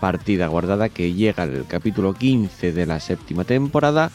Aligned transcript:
Partida 0.00 0.48
Guardada 0.48 0.88
que 0.88 1.12
llega 1.12 1.42
al 1.44 1.66
capítulo 1.66 2.14
15 2.14 2.72
de 2.72 2.86
la 2.86 3.00
séptima 3.00 3.44
temporada. 3.44 4.10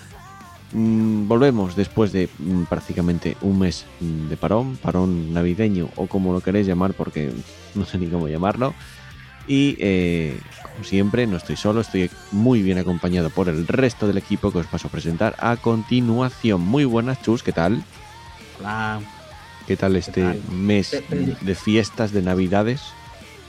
Mm, 0.73 1.27
volvemos 1.27 1.75
después 1.75 2.11
de 2.11 2.29
mm, 2.39 2.63
prácticamente 2.63 3.35
un 3.41 3.59
mes 3.59 3.85
mm, 3.99 4.29
de 4.29 4.37
parón, 4.37 4.77
parón 4.77 5.33
navideño 5.33 5.89
o 5.95 6.07
como 6.07 6.31
lo 6.31 6.41
queréis 6.41 6.67
llamar 6.67 6.93
porque 6.93 7.31
no 7.75 7.85
sé 7.85 7.97
ni 7.97 8.07
cómo 8.07 8.27
llamarlo. 8.27 8.73
Y 9.47 9.75
eh, 9.79 10.39
como 10.61 10.83
siempre, 10.83 11.27
no 11.27 11.37
estoy 11.37 11.55
solo, 11.55 11.81
estoy 11.81 12.09
muy 12.31 12.61
bien 12.61 12.77
acompañado 12.77 13.29
por 13.29 13.49
el 13.49 13.67
resto 13.67 14.07
del 14.07 14.17
equipo 14.17 14.51
que 14.51 14.59
os 14.59 14.67
paso 14.67 14.87
a 14.87 14.91
presentar 14.91 15.35
a 15.39 15.57
continuación. 15.57 16.61
Muy 16.61 16.85
buenas, 16.85 17.21
Chus, 17.21 17.43
¿qué 17.43 17.51
tal? 17.51 17.83
Hola. 18.59 19.01
¿Qué 19.67 19.77
tal 19.77 19.95
este 19.95 20.23
tal? 20.23 20.41
mes 20.51 21.03
de 21.41 21.55
fiestas, 21.55 22.11
de 22.11 22.21
navidades? 22.21 22.81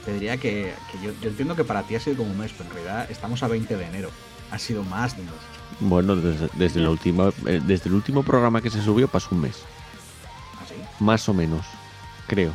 Te 0.05 0.13
diría 0.13 0.37
que, 0.37 0.73
que 0.91 0.99
yo, 1.01 1.11
yo 1.21 1.29
entiendo 1.29 1.55
que 1.55 1.63
para 1.63 1.83
ti 1.83 1.95
ha 1.95 1.99
sido 1.99 2.17
como 2.17 2.31
un 2.31 2.37
mes, 2.37 2.51
pero 2.57 2.69
en 2.69 2.75
realidad 2.75 3.09
estamos 3.09 3.41
a 3.43 3.47
20 3.47 3.77
de 3.77 3.85
enero. 3.85 4.09
Ha 4.51 4.59
sido 4.59 4.83
más 4.83 5.15
de 5.15 5.21
un 5.21 5.27
mes. 5.27 5.35
Bueno, 5.79 6.15
desde, 6.15 6.49
desde 6.53 6.79
el 6.81 6.87
último, 6.87 7.29
eh, 7.47 7.61
desde 7.65 7.89
el 7.89 7.95
último 7.95 8.23
programa 8.23 8.61
que 8.61 8.69
se 8.69 8.81
subió 8.81 9.07
pasó 9.07 9.29
un 9.31 9.41
mes, 9.41 9.55
¿Así? 10.63 10.75
más 10.99 11.27
o 11.29 11.33
menos, 11.33 11.65
creo. 12.27 12.53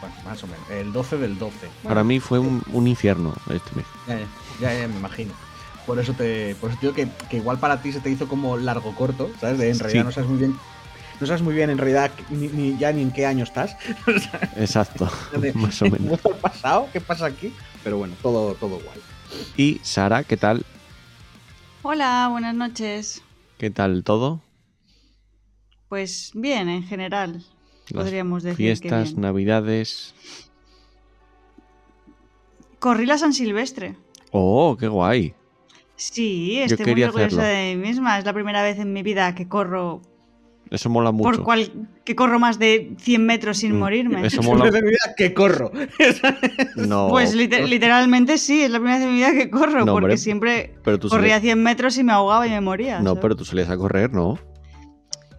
Bueno, 0.00 0.14
más 0.24 0.42
o 0.44 0.46
menos. 0.46 0.70
El 0.70 0.92
12 0.92 1.16
del 1.18 1.38
12. 1.38 1.68
Para 1.82 2.04
mí 2.04 2.20
fue 2.20 2.38
un, 2.38 2.62
un 2.72 2.86
infierno 2.86 3.34
este 3.50 3.74
mes. 3.74 3.86
Ya, 4.06 4.18
ya, 4.20 4.26
ya, 4.60 4.80
ya, 4.80 4.88
me 4.88 4.96
imagino. 4.96 5.32
Por 5.86 5.98
eso 5.98 6.12
te, 6.14 6.54
por 6.60 6.70
eso 6.70 6.78
te 6.78 6.86
digo 6.86 6.94
que, 6.94 7.08
que 7.28 7.38
igual 7.38 7.58
para 7.58 7.80
ti 7.82 7.92
se 7.92 8.00
te 8.00 8.10
hizo 8.10 8.28
como 8.28 8.56
largo 8.56 8.94
corto, 8.94 9.30
¿sabes? 9.40 9.60
En 9.60 9.78
realidad 9.78 10.02
Sí. 10.02 10.06
no 10.06 10.12
sabes 10.12 10.28
muy 10.30 10.38
bien. 10.38 10.56
No 11.20 11.26
sabes 11.26 11.42
muy 11.42 11.54
bien 11.54 11.70
en 11.70 11.78
realidad 11.78 12.10
ni, 12.30 12.48
ni- 12.48 12.76
ya 12.76 12.92
ni 12.92 13.02
en 13.02 13.10
qué 13.12 13.24
año 13.26 13.44
estás. 13.44 13.76
Exacto, 14.56 15.08
más 15.54 15.80
o 15.82 15.84
menos. 15.86 16.00
¿Mucho 16.00 16.32
ha 16.34 16.36
pasado? 16.36 16.88
¿Qué 16.92 17.00
pasa 17.00 17.26
aquí? 17.26 17.52
Pero 17.82 17.98
bueno, 17.98 18.14
todo, 18.22 18.54
todo 18.54 18.76
guay. 18.80 18.98
Y 19.56 19.80
Sara, 19.82 20.24
¿qué 20.24 20.36
tal? 20.36 20.64
Hola, 21.82 22.28
buenas 22.30 22.54
noches. 22.54 23.22
¿Qué 23.58 23.70
tal 23.70 24.02
todo? 24.04 24.40
Pues 25.88 26.32
bien, 26.34 26.68
en 26.68 26.82
general, 26.82 27.44
Las 27.90 28.04
podríamos 28.04 28.42
decir 28.42 28.56
Fiestas, 28.56 29.08
que 29.08 29.12
bien. 29.12 29.20
navidades. 29.20 30.14
Corrí 32.80 33.06
la 33.06 33.18
San 33.18 33.32
Silvestre. 33.32 33.96
Oh, 34.32 34.76
qué 34.78 34.88
guay. 34.88 35.34
Sí, 35.96 36.56
Yo 36.56 36.64
estoy 36.64 36.78
quería 36.86 37.06
muy 37.12 37.22
orgullosa 37.22 37.42
hacerlo. 37.42 37.60
de 37.60 37.76
mí 37.76 37.86
misma. 37.88 38.18
Es 38.18 38.24
la 38.24 38.32
primera 38.32 38.62
vez 38.62 38.78
en 38.78 38.92
mi 38.92 39.02
vida 39.02 39.34
que 39.34 39.48
corro 39.48 40.02
Eso 40.70 40.88
mola 40.90 41.12
mucho. 41.12 41.30
por 41.30 41.42
cual 41.44 41.70
que 42.04 42.16
corro 42.16 42.38
más 42.38 42.58
de 42.58 42.94
100 42.98 43.24
metros 43.26 43.58
sin 43.58 43.74
Mm, 43.76 43.78
morirme. 43.78 44.26
Eso 44.26 44.42
mola. 44.42 44.70
de 44.70 44.82
mi 44.82 44.88
vida 44.90 45.14
que 45.16 45.32
corro. 45.34 45.70
No, 46.76 47.08
Pues 47.10 47.34
liter- 47.34 47.68
literalmente 47.68 48.38
sí, 48.38 48.62
es 48.62 48.70
la 48.70 48.78
primera 48.78 48.98
vez 48.98 49.06
en 49.06 49.12
mi 49.12 49.18
vida 49.18 49.32
que 49.32 49.50
corro, 49.50 49.80
No, 49.84 49.92
porque 49.92 50.04
hombre, 50.04 50.16
siempre 50.16 50.74
pero 50.82 50.98
tú 50.98 51.08
corría 51.08 51.36
salías- 51.36 51.42
100 51.42 51.62
metros 51.62 51.96
y 51.98 52.04
me 52.04 52.12
ahogaba 52.12 52.46
y 52.46 52.50
me 52.50 52.60
moría. 52.60 52.98
No, 53.00 53.10
¿sabes? 53.10 53.22
pero 53.22 53.36
tú 53.36 53.44
salías 53.44 53.70
a 53.70 53.76
correr, 53.76 54.12
¿no? 54.12 54.38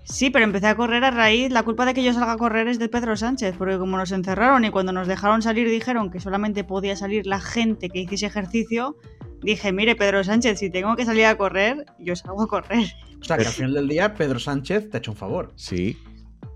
Sí, 0.07 0.29
pero 0.29 0.45
empecé 0.45 0.67
a 0.67 0.75
correr 0.75 1.03
a 1.03 1.09
raíz. 1.11 1.51
La 1.51 1.63
culpa 1.63 1.83
de 1.85 1.95
que 1.95 2.03
yo 2.03 2.13
salga 2.13 2.33
a 2.33 2.37
correr 2.37 2.67
es 2.67 2.77
de 2.77 2.87
Pedro 2.89 3.17
Sánchez, 3.17 3.55
porque 3.57 3.79
como 3.79 3.97
nos 3.97 4.11
encerraron 4.11 4.63
y 4.63 4.69
cuando 4.69 4.91
nos 4.91 5.07
dejaron 5.07 5.41
salir 5.41 5.67
dijeron 5.67 6.11
que 6.11 6.19
solamente 6.19 6.63
podía 6.63 6.95
salir 6.95 7.25
la 7.25 7.39
gente 7.39 7.89
que 7.89 8.01
hiciese 8.01 8.27
ejercicio, 8.27 8.97
dije, 9.45 9.71
mire, 9.71 9.95
Pedro 9.95 10.23
Sánchez, 10.23 10.59
si 10.59 10.69
tengo 10.69 10.95
que 10.95 11.05
salir 11.05 11.25
a 11.25 11.37
correr, 11.37 11.85
yo 11.99 12.15
salgo 12.15 12.43
a 12.43 12.47
correr. 12.47 12.87
O 13.21 13.23
sea, 13.23 13.37
que 13.37 13.45
al 13.45 13.53
final 13.53 13.73
del 13.73 13.87
día 13.87 14.13
Pedro 14.13 14.39
Sánchez 14.39 14.89
te 14.89 14.97
ha 14.97 14.99
hecho 14.99 15.11
un 15.11 15.17
favor. 15.17 15.53
Sí. 15.55 15.97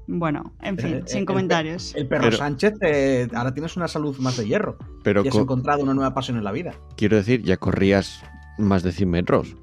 Bueno, 0.08 0.54
en 0.62 0.78
fin, 0.78 0.88
Eh, 0.94 0.98
eh, 0.98 1.04
sin 1.06 1.20
el- 1.20 1.26
comentarios. 1.26 1.94
El 1.96 2.08
perro 2.08 2.24
Pero- 2.26 2.38
Sánchez, 2.38 2.74
eh, 2.82 3.28
ahora 3.34 3.54
tienes 3.54 3.78
una 3.78 3.88
salud 3.88 4.18
más 4.20 4.38
de 4.38 4.48
hierro. 4.48 4.78
Pero 5.04 5.24
y 5.24 5.28
has 5.28 5.34
co- 5.36 5.42
encontrado 5.42 5.84
una 5.84 5.94
nueva 5.94 6.14
pasión 6.16 6.38
en 6.38 6.44
la 6.44 6.52
vida. 6.52 6.74
quiero 6.98 7.16
decir, 7.18 7.44
ya 7.44 7.58
corrías 7.58 8.24
más 8.58 8.82
de 8.84 8.92
100 8.92 9.10
metros. 9.10 9.56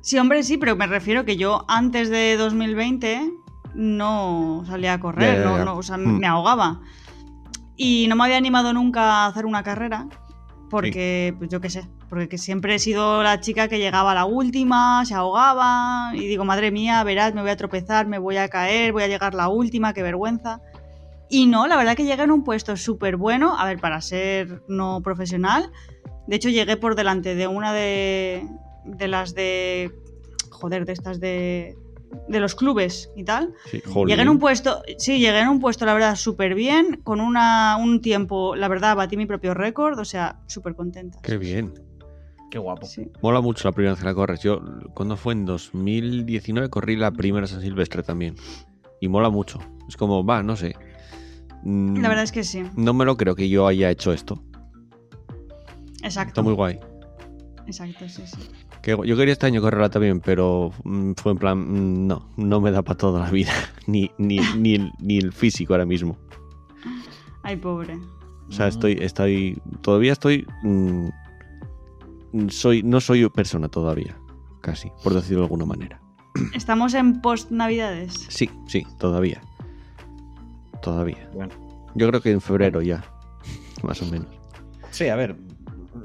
Sí, 0.00 0.18
hombre, 0.18 0.42
sí, 0.44 0.56
pero 0.56 0.74
me 0.76 0.86
refiero 0.86 1.24
que 1.24 1.36
yo 1.36 1.64
antes 1.68 2.10
de 2.10 2.36
2020 2.36 3.28
no 3.74 4.64
salía 4.66 4.94
a 4.94 5.00
correr, 5.00 5.36
Ya, 5.36 5.42
ya, 5.42 5.50
no- 5.50 5.56
ya. 5.58 5.64
no, 5.64 5.76
o 5.76 5.82
sea, 5.82 5.96
Mm. 5.96 6.18
me 6.18 6.26
ahogaba. 6.26 6.80
Y 7.76 8.06
no 8.08 8.16
me 8.16 8.24
había 8.24 8.36
animado 8.36 8.72
nunca 8.72 9.02
a 9.24 9.26
hacer 9.26 9.46
una 9.46 9.62
carrera, 9.62 10.06
porque, 10.70 11.34
pues 11.38 11.50
yo 11.50 11.60
qué 11.60 11.70
sé, 11.70 11.88
porque 12.12 12.28
que 12.28 12.36
siempre 12.36 12.74
he 12.74 12.78
sido 12.78 13.22
la 13.22 13.40
chica 13.40 13.68
que 13.68 13.78
llegaba 13.78 14.12
a 14.12 14.14
la 14.14 14.26
última, 14.26 15.02
se 15.06 15.14
ahogaba, 15.14 16.12
y 16.12 16.26
digo, 16.26 16.44
madre 16.44 16.70
mía, 16.70 17.02
verás, 17.04 17.32
me 17.32 17.40
voy 17.40 17.50
a 17.50 17.56
tropezar, 17.56 18.06
me 18.06 18.18
voy 18.18 18.36
a 18.36 18.50
caer, 18.50 18.92
voy 18.92 19.02
a 19.02 19.06
llegar 19.06 19.32
la 19.32 19.48
última, 19.48 19.94
qué 19.94 20.02
vergüenza. 20.02 20.60
Y 21.30 21.46
no, 21.46 21.66
la 21.66 21.78
verdad 21.78 21.96
que 21.96 22.04
llegué 22.04 22.22
en 22.22 22.30
un 22.30 22.44
puesto 22.44 22.76
súper 22.76 23.16
bueno, 23.16 23.56
a 23.58 23.64
ver, 23.64 23.78
para 23.78 23.98
ser 24.02 24.62
no 24.68 25.00
profesional. 25.02 25.72
De 26.26 26.36
hecho, 26.36 26.50
llegué 26.50 26.76
por 26.76 26.96
delante 26.96 27.34
de 27.34 27.46
una 27.46 27.72
de, 27.72 28.46
de 28.84 29.08
las 29.08 29.34
de... 29.34 29.90
Joder, 30.50 30.84
de 30.84 30.92
estas 30.92 31.18
de... 31.18 31.78
De 32.28 32.40
los 32.40 32.54
clubes 32.54 33.10
y 33.16 33.24
tal. 33.24 33.54
Sí. 33.70 33.82
Llegué 34.06 34.20
en 34.20 34.28
un 34.28 34.38
puesto, 34.38 34.82
sí, 34.98 35.18
llegué 35.18 35.40
en 35.40 35.48
un 35.48 35.60
puesto, 35.60 35.86
la 35.86 35.94
verdad, 35.94 36.14
súper 36.14 36.54
bien, 36.54 37.00
con 37.02 37.22
una, 37.22 37.78
un 37.80 38.02
tiempo, 38.02 38.54
la 38.54 38.68
verdad, 38.68 38.96
batí 38.96 39.16
mi 39.16 39.24
propio 39.24 39.54
récord, 39.54 39.98
o 39.98 40.04
sea, 40.04 40.36
súper 40.46 40.74
contenta. 40.74 41.20
Qué 41.22 41.38
bien. 41.38 41.72
Qué 42.52 42.58
guapo. 42.58 42.84
Sí. 42.84 43.10
Mola 43.22 43.40
mucho 43.40 43.66
la 43.66 43.72
primera 43.72 43.92
vez 43.94 44.00
que 44.00 44.04
la 44.04 44.12
corres. 44.14 44.40
Yo, 44.42 44.60
cuando 44.92 45.16
fue 45.16 45.32
en 45.32 45.46
2019, 45.46 46.68
corrí 46.68 46.96
la 46.96 47.10
primera 47.10 47.46
San 47.46 47.62
Silvestre 47.62 48.02
también. 48.02 48.34
Y 49.00 49.08
mola 49.08 49.30
mucho. 49.30 49.58
Es 49.88 49.96
como, 49.96 50.22
va, 50.22 50.42
no 50.42 50.54
sé. 50.54 50.76
Mm, 51.62 52.02
La 52.02 52.10
verdad 52.10 52.24
es 52.24 52.30
que 52.30 52.44
sí, 52.44 52.62
No 52.76 52.92
me 52.92 53.06
lo 53.06 53.16
creo 53.16 53.34
que 53.34 53.48
yo 53.48 53.66
haya 53.66 53.90
hecho 53.90 54.12
esto. 54.12 54.42
exacto. 56.02 56.28
Está 56.28 56.42
muy 56.42 56.52
guay. 56.52 56.78
Exacto, 57.66 58.06
sí, 58.06 58.22
sí. 58.26 58.50
Que 58.82 58.98
yo 59.02 59.16
quería 59.16 59.32
este 59.32 59.46
año 59.46 59.62
correrla 59.62 59.88
también, 59.88 60.20
pero 60.20 60.72
mm, 60.84 61.12
fue 61.16 61.32
en 61.32 61.38
plan, 61.38 61.58
mm, 61.58 62.06
no, 62.06 62.28
no 62.36 62.60
me 62.60 62.70
da 62.70 62.82
para 62.82 62.98
toda 62.98 63.20
la 63.20 63.30
vida. 63.30 63.52
Ni, 63.86 64.10
ni, 64.18 64.40
ni, 64.58 64.74
el, 64.74 64.92
ni 65.00 65.16
el 65.16 65.32
físico 65.32 65.72
ahora 65.72 65.86
mismo. 65.86 66.18
Ay, 67.44 67.56
pobre. 67.56 67.96
O 68.46 68.52
sea, 68.52 68.68
estoy, 68.68 68.98
estoy, 69.00 69.58
todavía 69.80 70.12
estoy, 70.12 70.46
soy, 72.48 72.82
no 72.82 73.00
soy 73.00 73.28
persona 73.30 73.68
todavía, 73.68 74.16
casi, 74.60 74.90
por 75.02 75.14
decirlo 75.14 75.40
de 75.40 75.44
alguna 75.44 75.64
manera. 75.64 76.00
Estamos 76.54 76.94
en 76.94 77.20
post-navidades. 77.20 78.14
Sí, 78.28 78.50
sí, 78.66 78.86
todavía. 78.98 79.40
Todavía. 80.80 81.28
Bueno. 81.34 81.54
Yo 81.94 82.08
creo 82.08 82.20
que 82.20 82.30
en 82.30 82.40
febrero 82.40 82.80
ya, 82.80 83.04
más 83.82 84.00
o 84.02 84.06
menos. 84.06 84.28
Sí, 84.90 85.08
a 85.08 85.16
ver. 85.16 85.36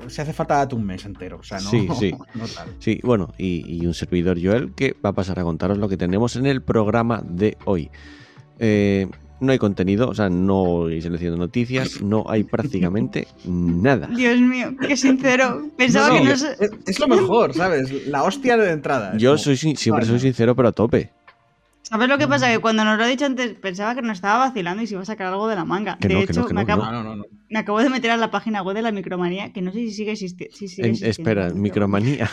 Se 0.08 0.22
hace 0.22 0.34
falta 0.34 0.68
un 0.74 0.86
mes 0.86 1.06
entero. 1.06 1.38
O 1.40 1.44
sea, 1.44 1.60
no, 1.60 1.70
Sí, 1.70 1.88
sí. 1.98 2.12
no 2.36 2.46
tal. 2.46 2.76
Sí, 2.80 3.00
bueno, 3.04 3.34
y, 3.38 3.64
y 3.66 3.86
un 3.86 3.94
servidor 3.94 4.38
Joel 4.42 4.74
que 4.74 4.96
va 5.04 5.10
a 5.10 5.14
pasar 5.14 5.40
a 5.40 5.44
contaros 5.44 5.78
lo 5.78 5.88
que 5.90 5.98
tenemos 5.98 6.36
en 6.36 6.46
el 6.46 6.62
programa 6.62 7.22
de 7.26 7.58
hoy. 7.66 7.90
Eh, 8.60 9.08
no 9.40 9.52
hay 9.52 9.58
contenido, 9.60 10.10
o 10.10 10.14
sea, 10.16 10.30
no 10.30 10.88
hay 10.88 11.02
selección 11.02 11.34
de 11.34 11.38
noticias, 11.40 12.02
no 12.02 12.26
hay 12.28 12.44
prácticamente 12.44 13.28
nada. 13.46 14.08
Dios 14.08 14.40
mío, 14.40 14.74
qué 14.80 14.98
sincero. 14.98 15.70
Pensaba 15.78 16.10
No, 16.10 16.16
que 16.18 16.24
no, 16.24 16.32
es, 16.32 16.44
es 16.86 17.00
lo 17.00 17.08
mejor, 17.08 17.54
¿sabes? 17.54 18.08
La 18.08 18.24
hostia 18.24 18.58
de 18.58 18.72
entrada. 18.72 19.16
Yo 19.18 19.32
como- 19.32 19.38
soy 19.40 19.58
sin- 19.58 19.78
siempre 19.78 20.06
Vale, 20.06 20.12
soy 20.12 20.20
sincero, 20.20 20.56
pero 20.56 20.70
a 20.70 20.72
tope. 20.72 21.12
¿Sabes 21.84 22.10
lo 22.10 22.18
que 22.18 22.28
pasa? 22.28 22.52
Que 22.52 22.60
cuando 22.60 22.84
nos 22.84 22.98
lo 22.98 23.04
ha 23.06 23.08
dicho 23.08 23.26
antes 23.26 23.54
pensaba 23.54 23.96
que 23.96 24.02
nos 24.02 24.18
estaba 24.18 24.40
vacilando 24.48 24.84
y 24.84 24.88
se 24.88 24.96
iba 24.96 25.04
a 25.04 25.06
sacar 25.06 25.28
algo 25.28 25.48
de 25.48 25.56
la 25.56 25.64
manga. 25.64 25.98
Que 25.98 26.10
de 26.10 26.14
no, 26.16 26.20
que 26.20 26.26
hecho, 26.26 26.42
no, 26.42 26.48
que 26.48 26.54
me, 26.54 26.62
acabo, 26.62 26.84
No, 26.84 26.92
no, 26.92 27.04
no. 27.04 27.16
no. 27.16 27.26
me 27.50 27.60
acabo 27.60 27.80
de 27.82 27.90
meter 27.90 28.12
a 28.12 28.18
la 28.18 28.30
página 28.30 28.62
web 28.62 28.76
de 28.76 28.82
la 28.82 28.92
micromanía, 28.92 29.54
que 29.54 29.62
no 29.62 29.72
sé 29.72 29.78
si 29.80 29.92
sigue, 29.92 30.12
existi- 30.12 30.50
si 30.52 30.68
sigue 30.68 30.88
En- 30.88 30.96
existiendo. 30.96 31.32
espera, 31.32 31.50
micromanía. 31.54 32.30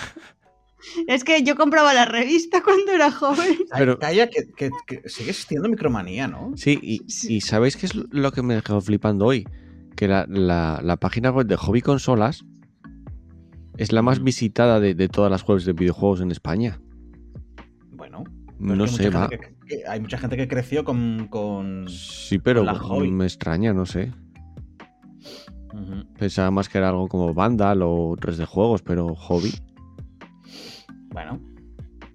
Es 1.07 1.25
que 1.25 1.43
yo 1.43 1.57
compraba 1.57 1.93
la 1.95 2.05
revista 2.05 2.63
cuando 2.63 2.93
era 2.93 3.11
joven. 3.11 3.59
Pero- 3.79 3.99
Calla, 3.99 4.29
que, 4.29 4.47
que- 4.57 4.71
que 4.87 5.09
sigue 5.09 5.31
existiendo 5.31 5.69
micromanía, 5.69 6.29
¿no? 6.29 6.53
Sí, 6.57 6.79
y, 6.83 6.99
Sí. 7.11 7.35
y 7.37 7.41
¿sabéis 7.41 7.77
qué 7.77 7.87
es 7.87 7.95
lo 7.95 8.33
que 8.33 8.43
me 8.43 8.55
dejó 8.55 8.81
flipando 8.81 9.27
hoy? 9.27 9.47
Que 9.97 10.09
la, 10.09 10.27
la- 10.29 10.81
la 10.83 10.97
página 10.97 11.31
web 11.31 11.47
de 11.47 11.57
Hobby 11.57 11.81
Consolas 11.81 12.45
es 13.77 13.93
la 13.93 14.03
más 14.03 14.21
Mm. 14.21 14.25
visitada 14.25 14.81
de, 14.81 14.95
de 14.95 15.09
todas 15.09 15.31
las 15.31 15.49
webs 15.49 15.65
de 15.65 15.73
videojuegos 15.73 16.21
en 16.21 16.31
España. 16.31 16.81
Bueno. 17.93 18.25
No 18.59 18.87
sé, 18.87 19.11
va. 19.11 19.29
gente 19.29 19.39
que- 19.67 19.77
que- 19.79 19.87
hay 19.89 20.01
mucha 20.01 20.17
gente 20.19 20.37
que 20.37 20.47
creció 20.49 20.85
con. 20.85 21.27
con... 21.29 21.87
Sí, 21.89 22.39
pero 22.39 22.61
Con 22.61 22.67
la 22.67 22.75
Hobby. 22.79 23.11
me 23.11 23.25
extraña, 23.25 23.73
no 23.73 23.85
sé. 23.87 24.13
Pensaba 26.19 26.51
más 26.53 26.69
que 26.69 26.79
era 26.79 26.91
algo 26.91 27.09
como 27.09 27.35
Vandal 27.35 27.83
o 27.83 28.15
3D 28.17 28.45
juegos, 28.47 28.83
pero 28.83 29.15
hobby. 29.17 29.53
Bueno, 31.15 31.41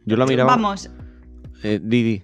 Yo 0.05 0.17
la 0.17 0.25
miraba. 0.25 0.51
Vamos, 0.55 0.89
Eh, 1.63 1.79
Didi. 1.81 2.21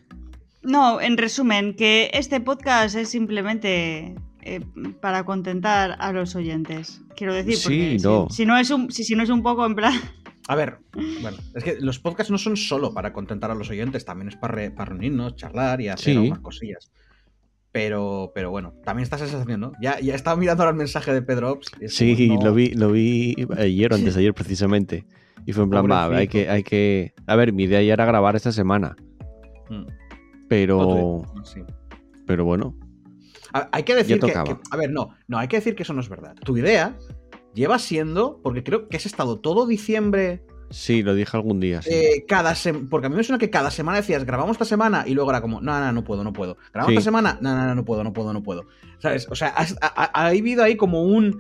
no, 0.62 1.00
en 1.00 1.18
resumen, 1.18 1.74
que 1.76 2.10
este 2.14 2.42
podcast 2.42 2.96
es 2.98 3.08
simplemente 3.10 4.14
eh, 4.42 4.60
para 5.02 5.24
contentar 5.24 5.96
a 6.00 6.12
los 6.12 6.36
oyentes. 6.36 7.02
Quiero 7.16 7.34
decir, 7.34 7.56
porque 7.64 7.98
Sí, 7.98 8.04
no. 8.04 8.28
si, 8.30 8.36
si 8.38 8.46
no 8.46 8.58
es 8.58 8.70
un, 8.72 8.92
si, 8.92 9.04
si 9.06 9.16
no 9.16 9.24
es 9.24 9.30
un 9.30 9.42
poco 9.42 9.66
en 9.66 9.74
plan. 9.76 9.94
a 10.50 10.56
ver, 10.56 10.80
bueno, 11.22 11.38
es 11.56 11.64
que 11.64 11.78
los 11.80 11.98
podcasts 12.00 12.30
no 12.30 12.38
son 12.38 12.58
solo 12.58 12.94
para 12.94 13.14
contentar 13.14 13.52
a 13.52 13.56
los 13.56 13.70
oyentes, 13.70 14.04
también 14.04 14.28
es 14.28 14.36
para, 14.36 14.54
re- 14.54 14.72
para 14.72 14.90
reunirnos, 14.90 15.36
charlar 15.38 15.80
y 15.82 15.88
hacer 15.88 16.14
Sí. 16.14 16.18
algunas 16.20 16.40
cosillas. 16.40 16.92
Pero, 17.72 18.32
pero 18.36 18.52
bueno, 18.52 18.74
también 18.86 19.04
está 19.04 19.18
esa 19.18 19.28
sensación, 19.28 19.60
¿no? 19.60 19.72
Ya, 19.82 20.00
ya 20.00 20.16
estaba 20.16 20.38
mirando 20.38 20.64
ahora 20.64 20.72
el 20.72 20.78
mensaje 20.78 21.14
de 21.14 21.22
Pedro 21.22 21.52
Ops. 21.54 21.72
Sí, 21.88 22.28
como, 22.28 22.40
no, 22.40 22.46
lo 22.50 22.54
vi, 22.54 22.70
lo 22.70 22.92
vi 22.92 23.36
ayer 23.58 23.92
o 23.92 23.96
antes 23.98 24.14
de 24.16 24.20
ayer 24.22 24.34
precisamente. 24.34 25.06
Y 25.46 25.54
fue 25.54 25.64
en 25.64 25.70
plan, 25.70 25.86
va, 25.90 26.06
hay 26.18 26.28
que, 26.28 26.50
hay 26.50 26.64
que. 26.64 27.14
A 27.28 27.36
ver, 27.36 27.54
mi 27.54 27.64
idea 27.64 27.82
ya 27.82 27.94
era 27.94 28.06
grabar 28.06 28.36
esta 28.36 28.52
semana. 28.52 28.96
Mm. 29.70 29.86
Pero. 30.50 31.24
No, 31.36 31.46
sí. 31.46 31.62
Pero 32.26 32.46
bueno. 32.46 32.76
A- 33.54 33.70
Hay 33.72 33.84
que 33.84 33.96
decir 33.96 34.20
que, 34.20 34.28
tocaba. 34.28 34.46
que- 34.46 34.58
A 34.72 34.78
ver, 34.78 34.92
no, 34.92 35.10
no, 35.28 35.38
hay 35.38 35.48
que 35.48 35.58
decir 35.58 35.76
que 35.76 35.84
eso 35.84 35.94
no 35.94 36.02
es 36.02 36.10
verdad. 36.10 36.36
Tu 36.44 36.58
idea 36.58 36.98
lleva 37.54 37.80
siendo, 37.80 38.42
porque 38.44 38.64
creo 38.64 38.88
que 38.90 38.98
has 38.98 39.06
estado 39.06 39.40
todo 39.40 39.66
diciembre 39.68 40.44
Sí, 40.78 41.04
lo 41.04 41.16
dije 41.16 41.38
algún 41.38 41.62
día. 41.62 41.82
Sí. 41.82 41.90
eh, 41.90 42.26
cada. 42.28 42.54
Porque 42.90 43.08
a 43.08 43.10
mí 43.10 43.16
me 43.16 43.24
suena 43.24 43.40
que 43.40 43.50
cada 43.50 43.72
semana 43.72 43.98
decías, 44.00 44.26
grabamos 44.26 44.56
esta 44.56 44.66
semana 44.66 45.06
y 45.08 45.14
luego 45.14 45.30
era 45.30 45.40
como, 45.40 45.62
no, 45.62 45.80
no, 45.80 45.92
no 45.94 46.04
puedo, 46.04 46.22
no 46.26 46.34
puedo. 46.34 46.58
Grabamos 46.74 46.92
Sí. 46.92 46.98
esta 46.98 47.04
semana, 47.06 47.38
no, 47.40 47.56
no, 47.56 47.66
no, 47.66 47.76
no 47.76 47.86
puedo, 47.86 48.04
no 48.04 48.12
puedo, 48.12 48.34
no 48.34 48.44
puedo. 48.44 48.66
¿Sabes? 49.00 49.26
O 49.32 49.36
sea, 49.36 49.50
has- 49.50 49.78
ha, 49.82 49.88
ha- 49.88 50.12
ha 50.14 50.28
habido 50.28 50.64
ahí 50.64 50.76
como 50.76 51.04
un, 51.04 51.40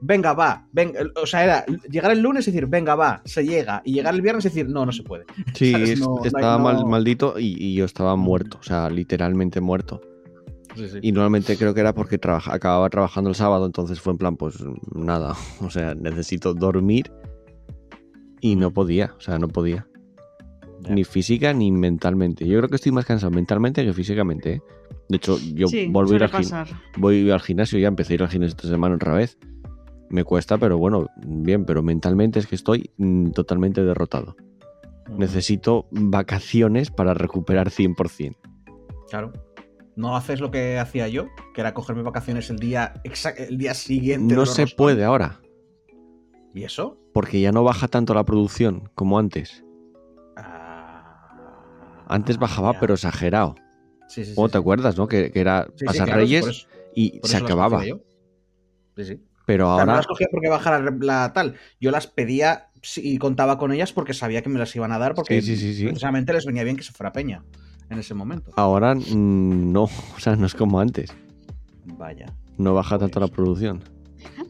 venga, 0.00 0.34
va, 0.34 0.68
venga. 0.70 1.00
O 1.20 1.26
sea, 1.26 1.42
era 1.42 1.66
llegar 1.90 2.12
el 2.12 2.20
lunes 2.20 2.46
y 2.46 2.52
decir, 2.52 2.66
venga, 2.68 2.94
va, 2.94 3.22
se 3.24 3.44
llega. 3.44 3.82
Y 3.84 3.92
llegar 3.94 4.14
el 4.14 4.22
viernes 4.22 4.44
y 4.44 4.48
decir, 4.50 4.68
no, 4.68 4.86
no 4.86 4.92
se 4.92 5.02
puede. 5.02 5.24
Sí, 5.54 5.72
¿sabes? 5.72 5.90
es- 5.90 5.98
No, 6.00 6.06
no 6.06 6.20
hay- 6.22 6.28
estaba 6.28 6.56
mal- 6.58 6.86
maldito 6.86 7.40
y, 7.40 7.56
y 7.58 7.74
yo 7.74 7.84
estaba 7.86 8.14
muerto. 8.14 8.58
O 8.60 8.62
sea, 8.62 8.88
literalmente 8.88 9.60
muerto. 9.60 10.00
Sí, 10.76 10.88
sí. 10.88 10.98
Y 11.02 11.10
normalmente 11.10 11.56
creo 11.56 11.74
que 11.74 11.80
era 11.80 11.92
porque 11.92 12.18
trabaja- 12.18 12.54
acababa 12.54 12.88
trabajando 12.88 13.30
el 13.30 13.36
sábado, 13.36 13.66
entonces 13.66 13.98
fue 14.00 14.12
en 14.12 14.18
plan, 14.18 14.36
pues 14.36 14.58
nada. 14.94 15.34
O 15.60 15.70
sea, 15.70 15.94
necesito 15.96 16.54
dormir. 16.54 17.10
Y 18.46 18.54
no 18.54 18.70
podía, 18.70 19.12
o 19.18 19.20
sea, 19.20 19.40
no 19.40 19.48
podía. 19.48 19.88
Ya. 20.82 20.94
Ni 20.94 21.02
física 21.02 21.52
ni 21.52 21.72
mentalmente. 21.72 22.46
Yo 22.46 22.58
creo 22.58 22.68
que 22.68 22.76
estoy 22.76 22.92
más 22.92 23.04
cansado 23.04 23.32
mentalmente 23.32 23.84
que 23.84 23.92
físicamente. 23.92 24.52
¿eh? 24.52 24.62
De 25.08 25.16
hecho, 25.16 25.36
yo 25.52 25.66
sí, 25.66 25.88
volví 25.88 26.12
a 26.12 26.14
ir 26.14 26.20
suele 26.20 26.24
al 26.26 26.30
pasar. 26.30 26.68
voy 26.96 27.28
al 27.28 27.40
gimnasio, 27.40 27.80
ya 27.80 27.88
empecé 27.88 28.12
a 28.12 28.14
ir 28.14 28.22
al 28.22 28.28
gimnasio 28.28 28.56
esta 28.56 28.68
semana 28.68 28.94
otra 28.94 29.14
vez. 29.14 29.36
Me 30.10 30.22
cuesta, 30.22 30.58
pero 30.58 30.78
bueno, 30.78 31.08
bien, 31.26 31.64
pero 31.64 31.82
mentalmente 31.82 32.38
es 32.38 32.46
que 32.46 32.54
estoy 32.54 32.92
mm, 32.98 33.30
totalmente 33.30 33.82
derrotado. 33.82 34.36
Necesito 35.10 35.88
vacaciones 35.90 36.92
para 36.92 37.14
recuperar 37.14 37.70
100%. 37.70 38.36
Claro. 39.10 39.32
No 39.96 40.14
haces 40.14 40.40
lo 40.40 40.52
que 40.52 40.78
hacía 40.78 41.08
yo, 41.08 41.26
que 41.52 41.62
era 41.62 41.74
cogerme 41.74 42.02
vacaciones 42.02 42.48
el 42.50 42.60
día, 42.60 42.94
el 43.38 43.58
día 43.58 43.74
siguiente. 43.74 44.36
No 44.36 44.46
se 44.46 44.68
puede 44.68 45.02
ahora, 45.02 45.40
¿Y 46.56 46.64
eso? 46.64 46.98
porque 47.12 47.40
ya 47.40 47.52
no 47.52 47.62
baja 47.64 47.86
tanto 47.88 48.14
la 48.14 48.24
producción 48.24 48.90
como 48.94 49.18
antes. 49.18 49.62
Ah, 50.36 52.04
Antes 52.08 52.38
bajaba, 52.38 52.72
ya. 52.74 52.80
pero 52.80 52.94
exagerado. 52.94 53.54
Sí, 54.08 54.24
sí, 54.24 54.30
sí, 54.30 54.34
¿Cómo 54.34 54.48
te 54.48 54.52
sí. 54.52 54.58
acuerdas, 54.58 54.96
no? 54.96 55.06
Que, 55.08 55.30
que 55.32 55.40
era 55.40 55.66
pasar 55.84 56.06
claro, 56.06 56.20
Reyes 56.20 56.40
por 56.42 56.50
eso- 56.50 56.66
y 56.94 57.20
por 57.20 57.30
se 57.30 57.36
acababa. 57.38 57.82
Sí, 57.82 57.94
sí. 59.04 59.20
Pero 59.44 59.72
O 59.72 59.76
sea, 59.76 59.84
no 59.84 59.90
ahora, 59.92 59.96
las 59.96 60.06
cogía 60.06 60.28
porque 60.30 60.48
bajara 60.48 60.78
la- 60.80 60.96
la 61.00 61.32
tal. 61.32 61.56
Yo 61.80 61.90
las 61.90 62.06
pedía 62.06 62.70
y 62.96 63.18
contaba 63.18 63.58
con 63.58 63.72
ellas 63.72 63.92
porque 63.92 64.14
sabía 64.14 64.42
que 64.42 64.48
me 64.48 64.58
las 64.58 64.74
iban 64.76 64.92
a 64.92 64.98
dar 64.98 65.14
porque 65.14 65.40
Sí, 65.42 65.56
sí, 65.56 65.60
sí, 65.60 65.74
sí. 65.74 65.84
precisamente 65.86 66.32
les 66.32 66.46
venía 66.46 66.64
bien 66.64 66.76
que 66.76 66.82
se 66.84 66.92
fuera 66.92 67.12
Peña 67.12 67.42
en 67.90 67.98
ese 67.98 68.14
momento. 68.14 68.50
ahora 68.56 68.94
no. 68.94 69.84
O 70.16 70.20
sea, 70.20 70.36
no 70.36 70.46
es 70.46 70.54
como 70.54 70.80
antes. 70.80 71.12
Vaya. 71.84 72.26
No 72.58 72.74
baja 72.74 72.98
tanto 72.98 73.20
la 73.20 73.28
producción. 73.28 73.82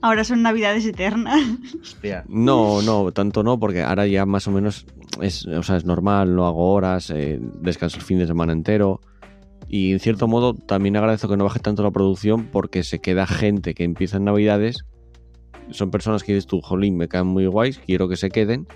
Ahora 0.07 0.23
son 0.25 0.43
navidades 0.43 0.85
eternas. 0.87 1.41
Hostia. 1.83 2.25
No, 2.29 2.81
no, 2.83 3.11
tanto 3.13 3.43
no, 3.43 3.59
porque 3.59 3.83
ahora 3.83 4.07
ya 4.07 4.25
más 4.25 4.47
o 4.47 4.53
menos 4.53 4.87
es, 5.21 5.47
o 5.47 5.63
sea, 5.63 5.77
es 5.77 5.85
normal, 5.85 6.35
no 6.37 6.47
hago 6.47 6.73
horas, 6.73 7.11
eh, 7.11 7.41
descanso 7.61 7.97
el 7.99 8.03
fin 8.05 8.19
de 8.19 8.27
semana 8.27 8.53
entero. 8.53 9.01
Y 9.69 9.93
en 9.93 9.99
cierto 9.99 10.29
modo 10.29 10.55
también 10.55 10.97
agradezco 10.97 11.29
que 11.29 11.37
no 11.37 11.43
baje 11.45 11.59
tanto 11.59 11.83
la 11.83 11.91
producción 11.91 12.47
porque 12.53 12.85
se 12.85 13.01
queda 13.01 13.27
gente 13.27 13.75
que 13.75 13.83
empieza 13.83 14.19
en 14.19 14.25
Navidades. 14.25 14.85
Son 15.71 15.91
personas 15.91 16.23
que 16.23 16.35
dices 16.35 16.47
tú, 16.47 16.61
jolín, 16.61 16.97
me 16.97 17.09
caen 17.09 17.27
muy 17.27 17.47
guays, 17.47 17.79
quiero 17.85 18.09
que 18.09 18.17
se 18.17 18.29
queden. 18.31 18.69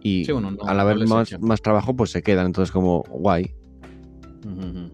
Y 0.00 0.24
Sí, 0.26 0.30
bueno, 0.30 0.52
no- 0.52 0.64
al 0.64 0.78
haber 0.78 0.98
más, 1.40 1.60
trabajo, 1.60 1.96
pues 1.96 2.10
se 2.12 2.22
quedan. 2.22 2.46
Entonces, 2.46 2.70
como 2.70 3.02
guay. 3.10 3.52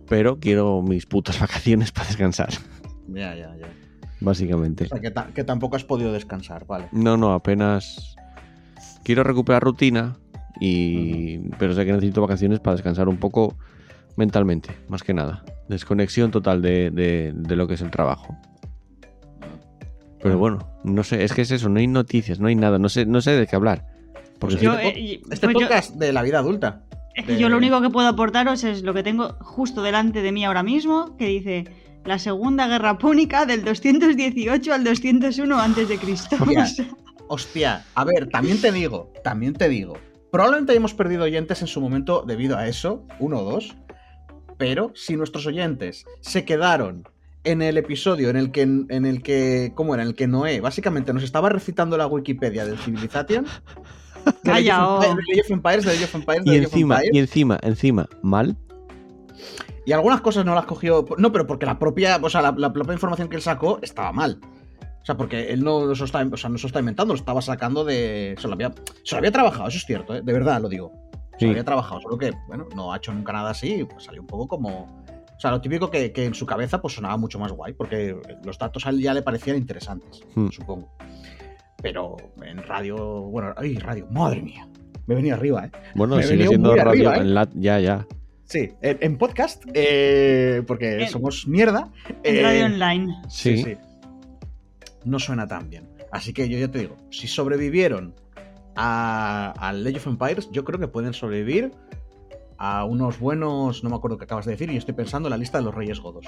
Pero 0.08 0.38
quiero 0.38 0.80
mis 0.80 1.04
putas 1.04 1.38
vacaciones 1.40 1.92
para 1.92 2.06
descansar, 2.08 2.48
Ya, 3.08 3.34
ya, 3.34 3.54
ya. 3.58 3.66
Básicamente. 4.22 4.84
O 4.84 4.88
sea, 4.88 5.00
que, 5.00 5.10
ta- 5.10 5.28
que 5.34 5.44
tampoco 5.44 5.76
has 5.76 5.84
podido 5.84 6.12
descansar, 6.12 6.66
vale. 6.66 6.86
No, 6.92 7.16
no, 7.16 7.32
apenas 7.32 8.16
quiero 9.04 9.22
recuperar 9.24 9.62
rutina 9.62 10.16
y 10.60 11.38
pero 11.58 11.74
sé 11.74 11.84
que 11.84 11.92
necesito 11.92 12.20
vacaciones 12.20 12.60
para 12.60 12.74
descansar 12.76 13.08
un 13.08 13.16
poco 13.16 13.56
mentalmente, 14.16 14.70
más 14.88 15.02
que 15.02 15.14
nada. 15.14 15.44
Desconexión 15.68 16.30
total 16.30 16.62
de, 16.62 16.90
de- 16.90 17.32
de 17.34 17.56
lo 17.56 17.66
que 17.66 17.74
es 17.74 17.80
el 17.80 17.90
trabajo. 17.90 18.36
Pero 20.22 20.38
bueno, 20.38 20.58
no 20.84 21.02
sé, 21.02 21.24
es 21.24 21.32
que 21.32 21.42
es 21.42 21.50
eso, 21.50 21.68
no 21.68 21.80
hay 21.80 21.88
noticias, 21.88 22.38
no 22.38 22.46
hay 22.46 22.54
nada, 22.54 22.78
no 22.78 22.88
sé, 22.88 23.06
no 23.06 23.20
sé 23.20 23.32
de 23.32 23.46
qué 23.46 23.56
hablar. 23.56 23.86
Porque 24.38 24.56
Yo, 24.56 24.74
este 24.78 24.88
eh, 25.00 25.20
Este 25.30 25.46
pues 25.48 25.54
yo- 25.54 25.66
podcast 25.66 25.94
de 25.96 26.12
la 26.12 26.22
vida 26.22 26.38
adulta. 26.38 26.82
Es 27.14 27.26
que 27.26 27.32
de- 27.34 27.38
yo 27.40 27.48
lo 27.48 27.56
único 27.56 27.80
que 27.82 27.90
puedo 27.90 28.08
aportaros 28.08 28.62
es 28.64 28.82
lo 28.84 28.94
que 28.94 29.02
tengo 29.02 29.34
justo 29.40 29.82
delante 29.82 30.22
de 30.22 30.30
mí 30.32 30.44
ahora 30.44 30.62
mismo, 30.62 31.16
que 31.16 31.26
dice 31.26 31.64
la 32.04 32.18
Segunda 32.18 32.66
Guerra 32.66 32.98
Púnica 32.98 33.46
del 33.46 33.64
218 33.64 34.72
al 34.72 34.84
201 34.84 35.58
antes 35.58 35.88
de 35.88 35.98
Cristo. 35.98 36.36
Hostia. 36.40 36.66
O 37.28 37.38
sea, 37.38 37.84
Hostia, 37.84 37.84
a 37.94 38.04
ver, 38.04 38.28
también 38.28 38.60
te 38.60 38.70
digo, 38.72 39.10
también 39.24 39.54
te 39.54 39.68
digo. 39.68 39.96
Probablemente 40.30 40.72
hayamos 40.72 40.92
perdido 40.92 41.24
oyentes 41.24 41.62
en 41.62 41.66
su 41.66 41.80
momento 41.80 42.24
debido 42.26 42.58
a 42.58 42.68
eso, 42.68 43.06
uno 43.20 43.38
o 43.38 43.44
dos. 43.44 43.74
Pero 44.58 44.92
si 44.94 45.16
nuestros 45.16 45.46
oyentes 45.46 46.04
se 46.20 46.44
quedaron 46.44 47.08
en 47.44 47.62
el 47.62 47.78
episodio 47.78 48.28
en 48.28 48.36
el 48.36 48.50
que, 48.50 48.62
en 48.62 49.06
el 49.06 49.22
que, 49.22 49.72
¿cómo 49.74 49.94
era? 49.94 50.02
En 50.02 50.10
el 50.10 50.14
que 50.14 50.26
Noé 50.26 50.60
básicamente 50.60 51.12
nos 51.12 51.22
estaba 51.22 51.48
recitando 51.48 51.96
la 51.96 52.06
Wikipedia 52.06 52.66
del 52.66 52.78
Civilization. 52.78 53.46
de 54.42 54.52
Age 54.52 54.72
of. 54.72 55.04
Empires, 55.04 55.26
de 55.26 55.32
Age 55.32 55.40
of 55.40 55.50
Empires, 55.50 55.84
de 55.84 55.90
Age 55.90 56.04
of 56.04 56.14
Empires, 56.14 56.42
y 56.44 56.56
encima, 56.56 57.00
y 57.12 57.18
encima, 57.18 57.58
encima, 57.62 58.08
mal. 58.22 58.56
Y 59.84 59.92
algunas 59.92 60.20
cosas 60.20 60.44
no 60.44 60.54
las 60.54 60.64
cogió. 60.66 61.04
No, 61.18 61.32
pero 61.32 61.46
porque 61.46 61.66
la 61.66 61.78
propia, 61.78 62.18
o 62.22 62.30
sea, 62.30 62.40
la, 62.42 62.54
la 62.56 62.72
propia 62.72 62.92
información 62.94 63.28
que 63.28 63.36
él 63.36 63.42
sacó 63.42 63.78
estaba 63.82 64.12
mal. 64.12 64.38
O 65.00 65.04
sea, 65.04 65.16
porque 65.16 65.50
él 65.50 65.64
no 65.64 65.92
se 65.94 66.00
lo 66.00 66.04
está, 66.06 66.24
o 66.30 66.36
sea, 66.36 66.48
no 66.50 66.58
se 66.58 66.66
está 66.68 66.78
inventando, 66.78 67.12
lo 67.14 67.18
estaba 67.18 67.42
sacando 67.42 67.84
de. 67.84 68.36
Se 68.38 68.46
lo 68.46 68.54
había, 68.54 68.72
se 69.02 69.14
lo 69.14 69.18
había 69.18 69.32
trabajado, 69.32 69.68
eso 69.68 69.78
es 69.78 69.84
cierto, 69.84 70.14
¿eh? 70.14 70.22
de 70.22 70.32
verdad 70.32 70.60
lo 70.62 70.68
digo. 70.68 70.92
Se 71.32 71.38
Sí. 71.40 71.44
lo 71.46 71.50
había 71.52 71.64
trabajado, 71.64 72.00
solo 72.00 72.16
que, 72.18 72.30
bueno, 72.46 72.68
no 72.76 72.92
ha 72.92 72.98
hecho 72.98 73.12
nunca 73.12 73.32
nada 73.32 73.50
así, 73.50 73.80
y, 73.80 73.84
pues 73.84 74.04
salió 74.04 74.20
un 74.20 74.26
poco 74.28 74.46
como. 74.46 75.02
O 75.36 75.40
sea, 75.42 75.50
lo 75.50 75.60
típico 75.60 75.90
que, 75.90 76.12
que 76.12 76.24
en 76.26 76.34
su 76.34 76.46
cabeza 76.46 76.80
pues 76.80 76.94
sonaba 76.94 77.16
mucho 77.16 77.40
más 77.40 77.50
guay, 77.50 77.72
porque 77.72 78.16
los 78.44 78.56
datos 78.58 78.86
a 78.86 78.90
él 78.90 79.00
ya 79.00 79.12
le 79.12 79.22
parecían 79.22 79.56
interesantes, 79.56 80.20
Hmm. 80.36 80.50
supongo. 80.50 80.88
Pero 81.82 82.16
en 82.44 82.58
radio, 82.62 82.96
bueno, 83.22 83.52
ay, 83.56 83.76
radio, 83.78 84.06
madre 84.12 84.40
mía. 84.40 84.68
Me 85.08 85.16
venía 85.16 85.34
arriba, 85.34 85.64
¿eh? 85.66 85.72
Bueno, 85.96 86.14
Me 86.14 86.20
he 86.20 86.24
sigue 86.24 86.36
venido 86.44 86.50
siendo 86.50 86.76
radio 86.76 86.90
arriba, 87.10 87.16
¿eh? 87.16 87.20
en 87.22 87.34
la, 87.34 87.48
ya, 87.54 87.80
ya. 87.80 88.06
Sí, 88.52 88.68
en, 88.82 88.98
en 89.00 89.16
podcast, 89.18 89.64
eh, 89.72 90.62
porque 90.66 91.04
En- 91.04 91.08
somos 91.08 91.46
mierda. 91.48 91.90
en 92.22 92.36
eh, 92.36 92.42
radio 92.42 92.66
online. 92.66 93.14
Sí. 93.30 93.76
No 95.04 95.18
suena 95.18 95.46
tan 95.46 95.70
bien. 95.70 95.88
Así 96.10 96.32
que 96.34 96.48
yo 96.48 96.58
ya 96.58 96.68
te 96.70 96.80
digo, 96.80 96.96
si 97.10 97.26
sobrevivieron 97.26 98.14
a, 98.76 99.54
al 99.58 99.86
Age 99.86 99.96
of 99.96 100.06
Empires, 100.06 100.50
yo 100.52 100.64
creo 100.64 100.78
que 100.78 100.86
pueden 100.88 101.14
sobrevivir 101.14 101.72
a 102.58 102.84
unos 102.84 103.18
buenos, 103.18 103.82
no 103.82 103.88
me 103.90 103.96
acuerdo 103.96 104.18
qué 104.18 104.24
acabas 104.24 104.44
de 104.44 104.52
decir, 104.52 104.70
y 104.70 104.76
estoy 104.76 104.94
pensando 104.94 105.28
en 105.28 105.30
la 105.30 105.38
lista 105.38 105.56
de 105.58 105.64
los 105.64 105.74
Reyes 105.74 105.98
Godos. 106.00 106.26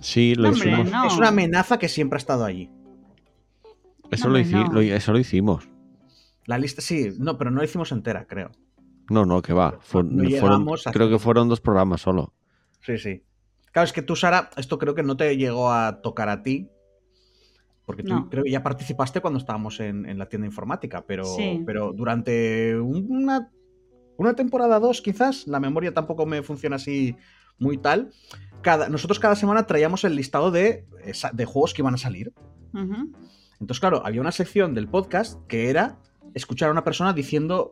Sí, 0.00 0.34
lo 0.34 0.50
Hombre, 0.50 0.70
hicimos. 0.70 0.90
no. 0.92 1.06
Es 1.06 1.16
una 1.16 1.28
amenaza 1.28 1.78
que 1.78 1.88
siempre 1.88 2.16
ha 2.16 2.18
estado 2.18 2.44
allí. 2.44 2.70
Eso, 4.10 4.28
No, 4.28 4.34
lo, 4.34 4.38
hici- 4.40 4.50
no. 4.66 4.72
lo- 4.72 4.80
eso 4.82 5.12
lo 5.12 5.18
hicimos. 5.18 5.68
La 6.44 6.58
lista, 6.58 6.82
sí, 6.82 7.08
no, 7.18 7.36
pero 7.38 7.50
no 7.50 7.58
la 7.58 7.64
hicimos 7.64 7.90
entera, 7.90 8.26
creo. 8.26 8.50
No, 9.08 9.24
no, 9.24 9.42
que 9.42 9.52
va. 9.52 9.78
Fue- 9.80 10.02
No 10.02 10.10
fueron- 10.10 10.28
llegamos 10.28 10.86
a- 10.86 10.92
creo 10.92 11.08
que 11.08 11.18
fueron 11.18 11.48
dos 11.48 11.60
programas 11.60 12.00
solo. 12.00 12.32
Sí, 12.80 12.98
sí. 12.98 13.22
Claro, 13.72 13.84
es 13.84 13.92
que 13.92 14.02
tú, 14.02 14.16
Sara, 14.16 14.50
esto 14.56 14.78
creo 14.78 14.94
que 14.94 15.02
no 15.02 15.16
te 15.16 15.36
llegó 15.36 15.70
a 15.70 16.00
tocar 16.02 16.28
a 16.28 16.42
ti. 16.42 16.68
Porque 17.84 18.02
tú 18.02 18.14
No. 18.14 18.28
creo 18.28 18.42
que 18.42 18.50
ya 18.50 18.62
participaste 18.64 19.20
cuando 19.20 19.38
estábamos 19.38 19.78
en, 19.78 20.06
en 20.08 20.18
la 20.18 20.28
tienda 20.28 20.46
informática, 20.46 21.04
pero, 21.06 21.24
Sí. 21.24 21.62
pero 21.64 21.92
durante 21.92 22.76
una, 22.80 23.52
una 24.16 24.34
temporada 24.34 24.80
dos, 24.80 25.00
quizás, 25.02 25.46
la 25.46 25.60
memoria 25.60 25.94
tampoco 25.94 26.26
me 26.26 26.42
funciona 26.42 26.76
así 26.76 27.16
muy 27.58 27.78
tal. 27.78 28.10
Cada, 28.62 28.88
nosotros 28.88 29.20
cada 29.20 29.36
semana 29.36 29.66
traíamos 29.68 30.02
el 30.02 30.16
listado 30.16 30.50
de, 30.50 30.84
de 31.32 31.44
juegos 31.44 31.74
que 31.74 31.82
iban 31.82 31.94
a 31.94 31.98
salir. 31.98 32.32
Entonces, 33.60 33.80
claro, 33.80 34.02
había 34.04 34.20
una 34.20 34.32
sección 34.32 34.74
del 34.74 34.88
podcast 34.88 35.40
que 35.46 35.70
era 35.70 35.98
escuchar 36.34 36.68
a 36.68 36.72
una 36.72 36.84
persona 36.84 37.12
diciendo, 37.12 37.70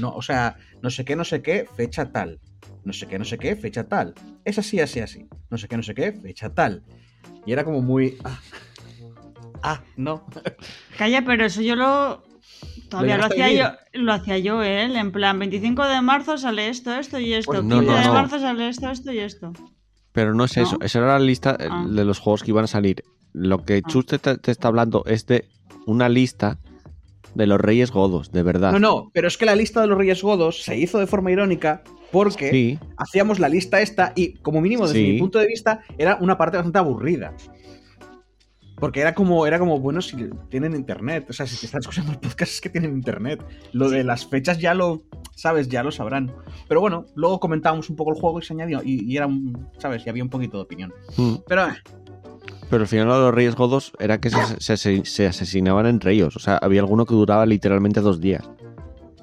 no, 0.00 0.10
o 0.14 0.22
sea, 0.22 0.56
no 0.82 0.90
sé 0.90 1.04
qué, 1.04 1.16
no 1.16 1.24
sé 1.24 1.42
qué, 1.42 1.66
fecha 1.76 2.12
tal. 2.12 2.40
No 2.84 2.92
sé 2.92 3.06
qué, 3.08 3.18
no 3.18 3.24
sé 3.24 3.36
qué, 3.38 3.56
fecha 3.56 3.84
tal. 3.88 4.14
Es 4.44 4.58
así, 4.58 4.80
así, 4.80 5.00
así. 5.00 5.26
No 5.50 5.58
sé 5.58 5.66
qué, 5.68 5.76
no 5.76 5.82
sé 5.82 5.94
qué, 5.94 6.12
fecha 6.12 6.50
tal. 6.54 6.84
Y 7.44 7.52
era 7.52 7.64
como 7.64 7.82
muy. 7.82 8.16
Ah, 8.24 8.38
ah 9.62 9.82
no. 9.96 10.24
Calla, 10.96 11.24
pero 11.24 11.44
eso 11.46 11.62
yo 11.62 11.74
lo. 11.76 12.22
Todavía 12.88 13.18
Lo 13.18 13.24
hacía 13.24 13.50
yo, 13.52 13.76
lo 14.00 14.12
hacía 14.12 14.38
yo, 14.38 14.62
él, 14.62 14.94
en 14.94 15.10
plan 15.10 15.38
25 15.40 15.84
de 15.86 16.00
marzo 16.02 16.38
sale 16.38 16.68
esto, 16.68 16.94
esto 16.94 17.18
y 17.18 17.34
esto, 17.34 17.50
Pues 17.50 17.62
15 17.62 17.74
no, 17.74 17.82
no, 17.82 17.96
de 17.98 18.04
no. 18.04 18.12
marzo 18.14 18.38
sale 18.38 18.68
esto, 18.68 18.88
esto 18.90 19.12
y 19.12 19.18
esto. 19.18 19.52
Pero 20.12 20.34
no 20.34 20.44
es 20.44 20.56
¿No? 20.56 20.62
eso. 20.62 20.78
Esa 20.80 21.00
era 21.00 21.08
la 21.08 21.18
lista 21.18 21.56
Ah. 21.58 21.84
de 21.88 22.04
los 22.04 22.20
juegos 22.20 22.44
que 22.44 22.52
iban 22.52 22.62
a 22.64 22.68
salir. 22.68 23.02
Lo 23.32 23.64
que 23.64 23.82
Ah. 23.84 23.88
Chus 23.88 24.06
te, 24.06 24.18
te 24.18 24.50
está 24.52 24.68
hablando 24.68 25.02
es 25.06 25.26
de 25.26 25.48
una 25.86 26.08
lista 26.08 26.58
de 27.36 27.46
los 27.46 27.60
Reyes 27.60 27.90
Godos, 27.90 28.32
de 28.32 28.42
verdad. 28.42 28.72
No, 28.72 28.78
no, 28.78 29.10
pero 29.12 29.28
es 29.28 29.36
que 29.36 29.46
la 29.46 29.54
lista 29.54 29.80
de 29.80 29.86
los 29.86 29.98
Reyes 29.98 30.22
Godos 30.22 30.62
se 30.62 30.76
hizo 30.78 30.98
de 30.98 31.06
forma 31.06 31.30
irónica 31.30 31.82
porque 32.12 32.50
Sí, 32.50 32.78
hacíamos 32.96 33.38
la 33.38 33.48
lista 33.48 33.80
esta 33.80 34.12
y, 34.16 34.34
como 34.38 34.60
mínimo, 34.60 34.86
desde 34.86 35.00
Sí. 35.00 35.12
mi 35.12 35.18
punto 35.18 35.38
de 35.38 35.46
vista, 35.46 35.80
era 35.98 36.16
una 36.20 36.38
parte 36.38 36.56
bastante 36.56 36.78
aburrida. 36.78 37.34
Porque 38.78 39.00
era 39.00 39.14
como, 39.14 39.46
era 39.46 39.58
como, 39.58 39.80
bueno, 39.80 40.02
si 40.02 40.16
tienen 40.50 40.74
internet. 40.74 41.26
O 41.30 41.32
sea, 41.32 41.46
si 41.46 41.56
te 41.58 41.64
están 41.64 41.80
escuchando 41.80 42.12
el 42.12 42.18
podcast 42.18 42.52
es 42.52 42.60
que 42.60 42.68
tienen 42.68 42.92
internet. 42.92 43.42
Lo 43.72 43.88
de 43.88 44.04
las 44.04 44.26
fechas 44.26 44.58
ya 44.58 44.74
lo, 44.74 45.02
¿sabes? 45.34 45.68
Ya 45.68 45.82
lo 45.82 45.90
sabrán. 45.90 46.34
Pero 46.68 46.80
bueno, 46.82 47.06
luego 47.14 47.40
comentábamos 47.40 47.88
un 47.88 47.96
poco 47.96 48.12
el 48.12 48.20
juego 48.20 48.38
y 48.38 48.42
se 48.42 48.52
añadió. 48.52 48.82
Y, 48.84 49.02
y 49.10 49.16
era 49.16 49.26
un, 49.26 49.68
¿sabes? 49.78 50.04
Y 50.06 50.10
había 50.10 50.22
un 50.22 50.28
poquito 50.28 50.58
de 50.58 50.64
opinión. 50.64 50.92
Mm. 51.16 51.34
Pero, 51.48 51.68
eh, 51.68 51.72
Pero 52.70 52.82
al 52.82 52.88
final 52.88 53.06
lo 53.08 53.14
de 53.14 53.20
los 53.26 53.34
Reyes 53.34 53.54
Godos 53.54 53.92
era 54.00 54.18
que 54.20 54.30
se, 54.30 54.60
se- 54.60 54.76
se- 54.76 55.04
se 55.04 55.26
asesinaban 55.26 55.86
entre 55.86 56.12
ellos. 56.12 56.36
O 56.36 56.40
sea, 56.40 56.56
había 56.56 56.80
alguno 56.80 57.06
que 57.06 57.14
duraba 57.14 57.46
literalmente 57.46 58.00
dos 58.00 58.20
días. 58.20 58.48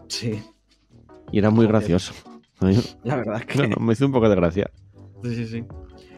sí, 0.07 0.41
Y 1.31 1.39
era 1.39 1.49
muy 1.49 1.65
Joder. 1.65 1.71
gracioso. 1.81 2.13
La 3.03 3.15
verdad 3.17 3.39
es 3.41 3.45
que. 3.45 3.67
No, 3.67 3.75
no, 3.75 3.85
me 3.85 3.93
hizo 3.93 4.05
un 4.05 4.11
poco 4.13 4.29
de 4.29 4.35
gracia. 4.35 4.69
Sí, 5.23 5.35
sí, 5.35 5.45
sí. 5.45 5.63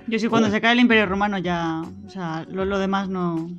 Yo 0.08 0.20
sí, 0.20 0.28
cuando 0.28 0.52
se 0.52 0.62
cae 0.62 0.74
el 0.74 0.80
Imperio 0.80 1.08
Romano 1.08 1.38
ya. 1.40 1.82
O 2.06 2.10
sea, 2.10 2.46
lo, 2.50 2.64
lo 2.66 2.78
demás 2.78 3.10
no, 3.10 3.50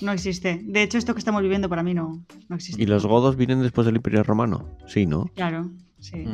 no 0.00 0.12
existe. 0.12 0.60
De 0.62 0.82
hecho, 0.84 0.98
esto 0.98 1.14
que 1.14 1.18
estamos 1.18 1.42
viviendo 1.42 1.68
para 1.68 1.82
mí 1.82 1.94
no, 1.94 2.24
no 2.48 2.54
existe. 2.56 2.80
¿Y 2.80 2.86
los 2.86 3.04
Godos 3.06 3.34
vienen 3.36 3.60
después 3.62 3.86
del 3.86 3.96
Imperio 3.96 4.22
Romano? 4.22 4.68
Sí, 4.86 5.06
¿no? 5.06 5.24
Claro, 5.34 5.68
sí. 5.98 6.24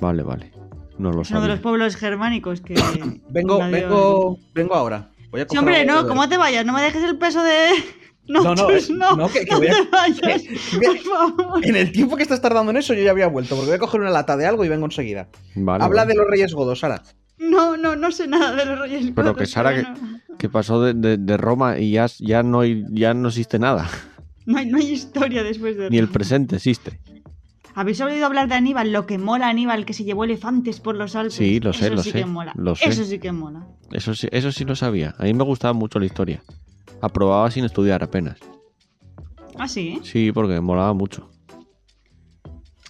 Vale, 0.00 0.22
vale. 0.22 0.52
No 0.96 1.10
lo 1.10 1.22
Es 1.22 1.30
uno 1.32 1.40
de 1.40 1.48
los 1.48 1.58
pueblos 1.58 1.96
germánicos 1.96 2.60
que. 2.60 2.74
Vengo, 3.30 3.58
vengo, 3.58 4.38
vengo 4.54 4.74
ahora. 4.74 5.10
Voy 5.34 5.40
a 5.40 5.44
Sí, 5.44 5.48
coger 5.48 5.58
hombre, 5.58 5.84
no, 5.84 6.02
de- 6.04 6.08
¿cómo 6.08 6.28
te 6.28 6.36
vayas? 6.36 6.64
No 6.64 6.72
me 6.74 6.80
dejes 6.80 7.02
el 7.02 7.18
peso 7.18 7.42
de. 7.42 7.70
No, 8.26 8.42
No, 8.42 8.54
no, 8.54 8.70
Chus, 8.70 8.88
eh, 8.88 8.92
no, 8.96 9.16
no, 9.16 9.28
que- 9.28 9.44
que 9.44 9.50
no 9.50 9.58
voy 9.58 9.66
a- 9.66 9.72
te 9.74 9.82
vayas. 9.92 10.20
que 10.22 10.76
voy 10.78 10.86
a- 10.86 10.88
Por 10.88 10.98
favor. 11.00 11.66
En 11.66 11.76
el 11.76 11.90
tiempo 11.92 12.16
que 12.16 12.22
estás 12.22 12.40
tardando 12.40 12.70
en 12.70 12.76
eso, 12.78 12.94
yo 12.94 13.02
ya 13.02 13.10
había 13.10 13.26
vuelto, 13.26 13.54
porque 13.54 13.66
voy 13.66 13.74
a 13.76 13.78
coger 13.80 14.00
una 14.00 14.10
lata 14.10 14.36
de 14.38 14.46
algo 14.46 14.64
y 14.64 14.68
vengo 14.68 14.86
enseguida. 14.86 15.28
Vale, 15.56 15.84
Habla 15.84 16.02
vale. 16.02 16.12
de 16.14 16.18
los 16.20 16.26
Reyes 16.28 16.54
Godos, 16.54 16.78
Sara. 16.78 17.02
No, 17.36 17.76
no, 17.76 17.96
no 17.96 18.10
sé 18.12 18.26
nada 18.28 18.54
de 18.54 18.64
los 18.64 18.78
Reyes 18.78 19.10
Pero 19.14 19.28
Godos, 19.34 19.36
que 19.36 19.46
Sara, 19.46 19.70
pero 19.74 19.92
que- 19.94 20.00
no. 20.00 20.38
Que 20.38 20.48
pasó 20.48 20.80
de, 20.82 20.94
de- 20.94 21.16
de 21.18 21.36
Roma 21.36 21.78
y 21.78 21.90
ya, 21.90 22.06
ya, 22.20 22.42
no, 22.42 22.60
hay- 22.60 22.84
ya 22.92 23.12
no 23.12 23.28
existe 23.28 23.58
nada. 23.58 23.90
No 24.46 24.56
hay, 24.56 24.66
no 24.70 24.78
hay 24.78 24.92
historia 24.92 25.42
después 25.42 25.76
de 25.76 25.90
Ni 25.90 25.98
el 25.98 26.06
Roma. 26.06 26.12
presente 26.14 26.56
existe. 26.56 26.98
¿Habéis 27.76 28.00
oído 28.00 28.26
hablar 28.26 28.48
de 28.48 28.54
Aníbal? 28.54 28.92
Lo 28.92 29.04
que 29.06 29.18
mola 29.18 29.48
Aníbal, 29.48 29.84
que 29.84 29.92
se 29.94 30.04
llevó 30.04 30.24
elefantes 30.24 30.78
por 30.80 30.94
los 30.94 31.16
Alpes. 31.16 31.34
Sí, 31.34 31.58
lo 31.60 31.72
sé, 31.72 31.86
Eso 31.86 31.94
lo 31.96 32.02
sí 32.02 32.10
sé, 32.12 32.18
que 32.20 32.26
mola. 32.26 32.52
lo 32.56 32.74
sé. 32.76 32.88
Eso 32.88 33.04
sí 33.04 33.18
que 33.18 33.32
mola. 33.32 33.66
Eso 33.90 34.14
sí, 34.14 34.28
eso 34.30 34.52
sí 34.52 34.64
lo 34.64 34.76
sabía. 34.76 35.14
A 35.18 35.24
mí 35.24 35.34
me 35.34 35.42
gustaba 35.44 35.72
mucho 35.74 35.98
la 35.98 36.06
historia. 36.06 36.42
Aprobaba 37.00 37.50
sin 37.50 37.64
estudiar 37.64 38.02
apenas. 38.04 38.38
Ah, 39.58 39.66
sí. 39.68 39.98
Sí, 40.02 40.30
porque 40.32 40.60
molaba 40.60 40.92
mucho. 40.94 41.28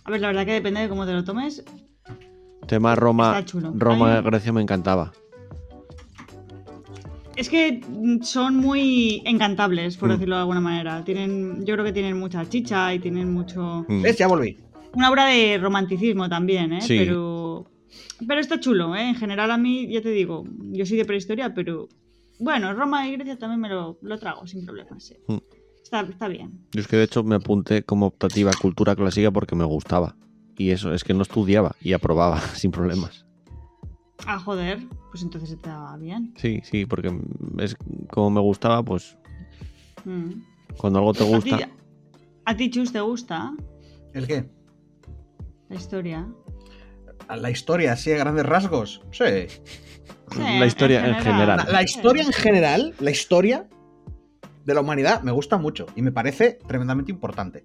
A 0.05 0.11
ver, 0.11 0.21
la 0.21 0.27
verdad 0.29 0.45
que 0.45 0.53
depende 0.53 0.81
de 0.81 0.89
cómo 0.89 1.07
te 1.07 1.13
lo 1.13 1.25
tomes. 1.25 1.65
Tema 2.67 2.95
Roma, 2.95 3.39
Está 3.39 3.45
chulo. 3.45 3.73
Roma, 3.75 4.19
A 4.19 4.23
mí- 4.23 4.27
Grecia 4.31 4.53
me 4.53 4.61
encantaba. 4.63 5.13
Es 7.37 7.49
que 7.49 7.81
son 8.23 8.57
muy 8.57 9.23
encantables, 9.25 9.97
por 9.97 10.09
Mm. 10.09 10.13
decirlo 10.13 10.37
de 10.37 10.41
alguna 10.43 10.61
manera. 10.61 11.03
Tienen, 11.05 11.65
yo 11.67 11.75
creo 11.75 11.85
que 11.85 11.93
tienen 11.93 12.19
mucha 12.19 12.49
chicha 12.49 12.95
y 12.95 13.01
tienen 13.01 13.33
mucho. 13.33 13.85
Mm. 13.89 14.03
¿Ves? 14.03 14.17
Ya 14.19 14.29
volví. 14.29 14.59
Una 14.95 15.11
obra 15.11 15.27
de 15.27 15.59
romanticismo 15.59 16.29
también, 16.29 16.73
¿eh? 16.73 16.81
Sí. 16.83 16.97
Pero. 16.99 17.67
Pero 18.27 18.41
está 18.41 18.61
chulo, 18.61 18.95
¿eh? 18.95 19.09
En 19.09 19.15
general, 19.17 19.51
a 19.51 19.57
mí, 19.59 19.89
ya 19.89 20.01
te 20.01 20.11
digo, 20.11 20.45
yo 20.73 20.87
soy 20.87 20.97
de 20.97 21.05
prehistoria, 21.05 21.53
pero. 21.55 21.89
Bueno, 22.41 22.73
Roma 22.75 23.07
y 23.09 23.13
Grecia 23.13 23.39
también 23.39 23.61
me 23.61 23.69
lo, 23.69 23.99
lo 24.03 24.19
trago 24.19 24.47
sin 24.47 24.65
problemas, 24.67 25.05
sí. 25.05 25.15
Mm. 25.29 25.37
Está, 25.83 26.01
está 26.01 26.29
bien. 26.29 26.67
Yo 26.73 26.81
es 26.81 26.89
que 26.89 26.97
de 26.97 27.05
hecho 27.05 27.23
me 27.23 27.37
apunté 27.37 27.83
como 27.85 28.07
optativa 28.07 28.51
a 28.51 28.59
cultura 28.61 28.97
clásica 28.97 29.31
porque 29.31 29.55
me 29.55 29.65
gustaba. 29.65 30.17
Y 30.57 30.71
eso, 30.71 30.93
es 30.95 31.05
que 31.05 31.15
no 31.15 31.23
estudiaba 31.23 31.75
y 31.81 31.93
aprobaba 31.93 32.41
sin 32.55 32.71
problemas. 32.71 33.25
Ah, 34.27 34.39
joder, 34.39 34.79
pues 35.11 35.23
entonces 35.23 35.51
se 35.51 35.57
te 35.57 35.69
daba 35.69 35.97
bien. 35.99 36.33
Sí, 36.37 36.61
sí, 36.65 36.87
porque 36.87 37.13
es 37.59 37.77
como 38.11 38.31
me 38.31 38.41
gustaba, 38.41 38.83
pues 38.83 39.17
Mm. 40.05 40.43
cuando 40.77 40.99
algo 40.99 41.13
te 41.15 41.23
¿A 41.25 41.27
gusta. 41.27 41.57
ti, 41.59 41.65
a 42.45 42.57
ti, 42.57 42.71
Chus, 42.71 42.93
te 42.93 43.01
gusta 43.01 43.55
¿El 44.13 44.27
qué? 44.27 44.49
La 45.75 45.81
historia? 45.81 46.29
La 47.29 47.51
historia, 47.51 47.93
así 47.93 48.13
a 48.13 48.17
grandes 48.17 48.47
rasgos. 48.47 49.03
Sí. 49.11 49.49
Sí, 50.31 50.41
La 50.41 50.67
historia 50.67 51.07
en 51.07 51.17
general. 51.17 51.57
La, 51.59 51.65
la 51.65 51.83
historia 51.83 52.23
en 52.23 52.33
general, 52.33 52.95
la 53.01 53.11
historia 53.11 53.69
de 54.65 54.75
la 54.75 54.81
humanidad 54.81 55.23
me 55.23 55.33
gusta 55.33 55.59
mucho 55.59 55.87
y 55.97 56.03
me 56.03 56.13
parece 56.13 56.59
tremendamente 56.67 57.13
importante. 57.13 57.65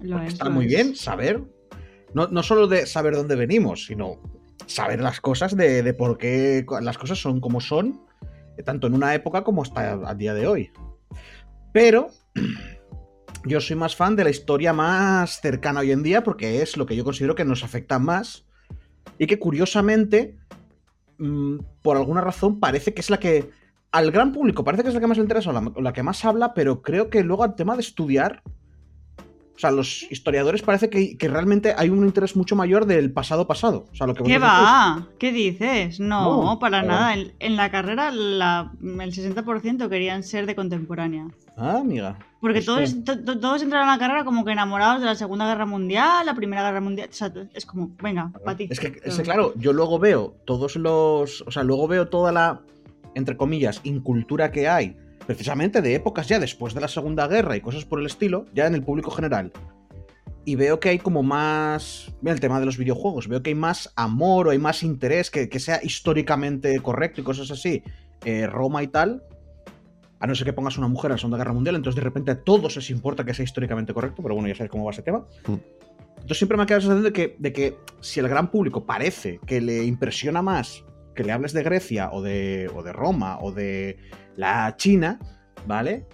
Lo 0.00 0.20
es, 0.20 0.34
está 0.34 0.44
lo 0.46 0.50
muy 0.50 0.66
es. 0.66 0.70
bien 0.70 0.96
saber, 0.96 1.42
no, 2.14 2.28
no 2.28 2.42
solo 2.42 2.66
de 2.66 2.86
saber 2.86 3.14
dónde 3.16 3.36
venimos, 3.36 3.86
sino 3.86 4.20
saber 4.66 5.00
las 5.00 5.20
cosas 5.20 5.56
de, 5.56 5.82
de 5.82 5.94
por 5.94 6.18
qué 6.18 6.64
las 6.80 6.98
cosas 6.98 7.18
son 7.18 7.40
como 7.40 7.60
son, 7.60 8.02
tanto 8.64 8.86
en 8.86 8.94
una 8.94 9.14
época 9.14 9.44
como 9.44 9.62
hasta 9.62 9.92
a 10.08 10.14
día 10.14 10.34
de 10.34 10.46
hoy. 10.46 10.70
Pero 11.72 12.08
yo 13.44 13.60
soy 13.60 13.76
más 13.76 13.94
fan 13.94 14.16
de 14.16 14.24
la 14.24 14.30
historia 14.30 14.72
más 14.72 15.40
cercana 15.40 15.80
hoy 15.80 15.92
en 15.92 16.02
día 16.02 16.24
porque 16.24 16.62
es 16.62 16.76
lo 16.76 16.86
que 16.86 16.96
yo 16.96 17.04
considero 17.04 17.34
que 17.34 17.44
nos 17.44 17.62
afecta 17.62 17.98
más. 17.98 18.46
Y 19.18 19.26
que 19.26 19.38
curiosamente, 19.38 20.38
mm, 21.18 21.58
por 21.82 21.96
alguna 21.96 22.20
razón, 22.20 22.58
parece 22.58 22.94
que 22.94 23.00
es 23.00 23.10
la 23.10 23.18
que 23.18 23.50
al 23.92 24.10
gran 24.10 24.32
público 24.32 24.64
parece 24.64 24.82
que 24.82 24.88
es 24.88 24.94
la 24.94 25.00
que 25.00 25.06
más 25.06 25.18
le 25.18 25.22
interesa 25.22 25.50
o 25.50 25.52
la, 25.52 25.72
la 25.76 25.92
que 25.92 26.02
más 26.02 26.24
habla, 26.24 26.54
pero 26.54 26.82
creo 26.82 27.10
que 27.10 27.22
luego 27.22 27.44
al 27.44 27.54
tema 27.54 27.74
de 27.74 27.82
estudiar 27.82 28.42
o 29.54 29.58
sea, 29.58 29.70
los 29.70 30.02
historiadores 30.10 30.62
parece 30.62 30.90
que, 30.90 31.16
que 31.16 31.28
realmente 31.28 31.74
hay 31.76 31.88
un 31.88 32.04
interés 32.04 32.34
mucho 32.34 32.56
mayor 32.56 32.86
del 32.86 33.12
pasado 33.12 33.46
pasado. 33.46 33.86
O 33.92 33.94
sea, 33.94 34.06
lo 34.08 34.14
que 34.14 34.24
¿Qué 34.24 34.38
va? 34.38 35.06
¿Qué 35.18 35.30
dices? 35.32 36.00
No, 36.00 36.42
No, 36.44 36.58
para 36.58 36.82
nada. 36.82 37.14
En, 37.14 37.32
en 37.38 37.54
la 37.56 37.70
carrera 37.70 38.10
la- 38.10 38.72
el 38.82 39.12
60% 39.12 39.88
querían 39.88 40.22
ser 40.24 40.46
de 40.46 40.56
contemporánea. 40.56 41.28
Ah, 41.56 41.78
amiga. 41.78 42.18
Porque 42.40 42.62
todos, 42.62 43.04
to- 43.04 43.38
todos 43.38 43.62
entraron 43.62 43.88
a 43.88 43.92
la 43.92 43.98
carrera 43.98 44.24
como 44.24 44.44
que 44.44 44.50
enamorados 44.52 45.00
de 45.00 45.06
la 45.06 45.14
Segunda 45.14 45.46
Guerra 45.46 45.66
Mundial, 45.66 46.26
la 46.26 46.34
Primera 46.34 46.62
Guerra 46.64 46.80
Mundial. 46.80 47.08
O 47.10 47.14
sea, 47.14 47.32
es 47.54 47.64
como, 47.64 47.90
venga, 48.02 48.32
para 48.44 48.56
ti. 48.56 48.66
Es 48.68 48.80
que, 48.80 49.00
es 49.04 49.16
que, 49.16 49.22
claro, 49.22 49.54
yo 49.56 49.72
luego 49.72 49.98
veo 50.00 50.34
todos 50.44 50.74
los. 50.76 51.42
O 51.46 51.50
sea, 51.52 51.62
luego 51.62 51.86
veo 51.86 52.08
toda 52.08 52.32
la, 52.32 52.60
entre 53.14 53.36
comillas, 53.36 53.80
incultura 53.84 54.50
que 54.50 54.68
hay, 54.68 54.96
precisamente 55.26 55.82
de 55.82 55.94
épocas 55.94 56.28
ya 56.28 56.38
después 56.38 56.74
de 56.74 56.80
la 56.80 56.88
Segunda 56.88 57.26
Guerra 57.26 57.56
y 57.56 57.60
cosas 57.60 57.84
por 57.84 58.00
el 58.00 58.06
estilo, 58.06 58.46
ya 58.54 58.66
en 58.66 58.74
el 58.74 58.82
público 58.82 59.10
general. 59.10 59.52
Y 60.44 60.56
veo 60.56 60.78
que 60.78 60.90
hay 60.90 60.98
como 60.98 61.22
más. 61.22 62.12
Mira, 62.20 62.34
el 62.34 62.40
tema 62.40 62.60
de 62.60 62.66
los 62.66 62.76
videojuegos. 62.76 63.28
Veo 63.28 63.42
que 63.42 63.50
hay 63.50 63.54
más 63.54 63.92
amor 63.96 64.48
o 64.48 64.50
hay 64.50 64.58
más 64.58 64.82
interés 64.82 65.30
que, 65.30 65.48
que 65.48 65.58
sea 65.58 65.80
históricamente 65.82 66.78
correcto 66.80 67.22
y 67.22 67.24
cosas 67.24 67.50
así. 67.50 67.82
Eh, 68.24 68.46
Roma 68.46 68.82
y 68.82 68.88
tal. 68.88 69.22
A 70.20 70.26
no 70.26 70.34
ser 70.34 70.46
que 70.46 70.52
pongas 70.52 70.78
una 70.78 70.88
mujer 70.88 71.10
en 71.10 71.12
la 71.12 71.18
Segunda 71.18 71.38
Guerra 71.38 71.52
Mundial, 71.52 71.76
entonces 71.76 71.96
de 71.96 72.02
repente 72.02 72.30
a 72.30 72.42
todos 72.42 72.76
les 72.76 72.88
importa 72.90 73.24
que 73.24 73.34
sea 73.34 73.44
históricamente 73.44 73.92
correcto, 73.92 74.22
pero 74.22 74.34
bueno, 74.34 74.48
ya 74.48 74.54
sabes 74.54 74.70
cómo 74.70 74.84
va 74.84 74.90
ese 74.90 75.02
tema. 75.02 75.26
Mm. 75.46 75.54
Entonces 76.14 76.38
siempre 76.38 76.56
me 76.56 76.62
ha 76.62 76.66
quedado 76.66 76.88
la 76.88 76.94
sensación 76.94 77.04
de 77.04 77.12
que, 77.12 77.36
de 77.38 77.52
que 77.52 77.76
si 78.00 78.20
el 78.20 78.28
gran 78.28 78.50
público 78.50 78.86
parece 78.86 79.40
que 79.46 79.60
le 79.60 79.84
impresiona 79.84 80.40
más 80.40 80.82
que 81.14 81.24
le 81.24 81.32
hables 81.32 81.52
de 81.52 81.62
Grecia 81.62 82.10
o 82.12 82.22
de, 82.22 82.70
o 82.74 82.82
de 82.82 82.92
Roma 82.92 83.38
o 83.40 83.52
de 83.52 83.98
la 84.36 84.74
China, 84.76 85.18
¿vale? 85.66 86.06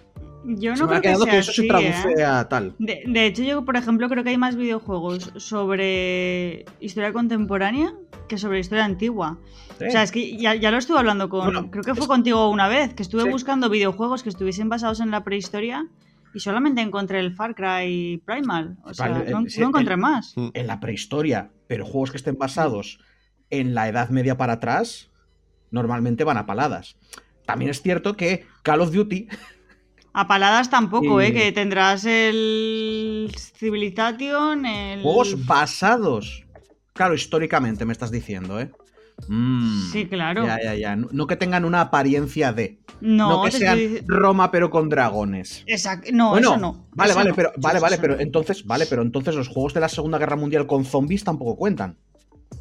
Yo 0.43 0.75
se 0.75 0.81
no 0.81 0.85
ha 0.85 0.89
creo 0.89 1.01
que 1.01 1.07
quedado 1.09 1.23
sea 1.25 1.31
que 1.33 1.37
eso 1.39 1.51
se 1.53 1.67
traduce 1.67 2.13
¿eh? 2.17 2.23
a 2.25 2.49
tal. 2.49 2.73
De, 2.79 3.03
de 3.05 3.25
hecho, 3.27 3.43
yo, 3.43 3.63
por 3.63 3.77
ejemplo, 3.77 4.09
creo 4.09 4.23
que 4.23 4.31
hay 4.31 4.37
más 4.39 4.55
videojuegos 4.55 5.31
sobre 5.37 6.65
historia 6.79 7.13
contemporánea 7.13 7.93
que 8.27 8.37
sobre 8.39 8.59
historia 8.59 8.85
antigua. 8.85 9.37
Sí. 9.77 9.85
O 9.85 9.91
sea, 9.91 10.01
es 10.03 10.11
que 10.11 10.37
ya, 10.37 10.55
ya 10.55 10.71
lo 10.71 10.77
estuve 10.77 10.97
hablando 10.97 11.29
con. 11.29 11.45
Bueno, 11.45 11.69
creo 11.69 11.83
que 11.83 11.93
fue 11.93 12.03
es- 12.03 12.07
contigo 12.07 12.49
una 12.49 12.67
vez, 12.67 12.93
que 12.95 13.03
estuve 13.03 13.23
Sí. 13.23 13.29
buscando 13.29 13.69
videojuegos 13.69 14.23
que 14.23 14.29
estuviesen 14.29 14.67
basados 14.69 14.99
en 14.99 15.11
la 15.11 15.23
prehistoria 15.23 15.85
y 16.33 16.39
solamente 16.39 16.81
encontré 16.81 17.19
el 17.19 17.35
Far 17.35 17.53
Cry 17.53 18.23
Primal. 18.25 18.77
O 18.83 18.93
sea, 18.95 19.09
Vale, 19.09 19.29
no, 19.29 19.41
eh, 19.41 19.49
sí, 19.49 19.59
no 19.59 19.67
encontré 19.67 19.93
el- 19.95 19.99
más. 19.99 20.33
en 20.35 20.65
la 20.67 20.79
prehistoria, 20.79 21.51
pero 21.67 21.85
juegos 21.85 22.09
que 22.11 22.17
estén 22.17 22.37
basados 22.39 22.99
en 23.51 23.75
la 23.75 23.87
Edad 23.89 24.09
Media 24.09 24.37
para 24.37 24.53
atrás, 24.53 25.11
normalmente 25.71 26.23
van 26.23 26.37
a 26.37 26.45
paladas. 26.47 26.95
También 27.51 27.71
es 27.71 27.81
cierto 27.81 28.15
que 28.15 28.45
Call 28.63 28.81
of 28.81 28.91
Duty 28.91 29.27
A 30.13 30.27
paladas 30.27 30.69
tampoco, 30.69 31.21
Y- 31.21 31.25
¿eh? 31.25 31.33
Que 31.33 31.51
tendrás 31.51 32.03
el 32.05 33.31
Civilization, 33.55 34.65
el... 34.65 35.01
Juegos 35.01 35.45
basados. 35.45 36.43
Claro, 36.93 37.13
históricamente 37.13 37.85
me 37.85 37.93
estás 37.93 38.11
diciendo, 38.11 38.59
¿eh? 38.59 38.69
Mm. 39.27 39.91
Sí, 39.91 40.07
claro. 40.07 40.45
Ya, 40.45 40.59
ya, 40.61 40.75
ya. 40.75 40.95
No, 40.95 41.27
que 41.27 41.35
tengan 41.35 41.63
una 41.63 41.81
apariencia 41.81 42.51
de. 42.51 42.79
No, 42.99 43.29
No, 43.29 43.43
que 43.43 43.51
sean 43.51 43.77
estoy 43.77 44.03
Roma 44.07 44.51
pero 44.51 44.69
con 44.69 44.89
dragones. 44.89 45.63
Exacto. 45.67 46.09
No, 46.11 46.31
bueno, 46.31 46.49
eso 46.49 46.59
no. 46.59 46.87
Vale, 46.93 47.11
eso 47.11 47.19
vale, 47.19 47.29
no. 47.29 47.35
pero 47.35 47.51
vale, 47.57 47.77
Eso 47.77 47.83
vale, 47.83 47.97
pero 47.99 48.19
entonces, 48.19 48.65
vale, 48.65 48.85
pero 48.87 49.03
entonces 49.03 49.35
los 49.35 49.47
juegos 49.47 49.73
de 49.73 49.79
la 49.79 49.89
Segunda 49.89 50.17
Guerra 50.17 50.35
Mundial 50.35 50.65
con 50.67 50.85
zombies 50.85 51.23
tampoco 51.23 51.55
cuentan. 51.55 51.97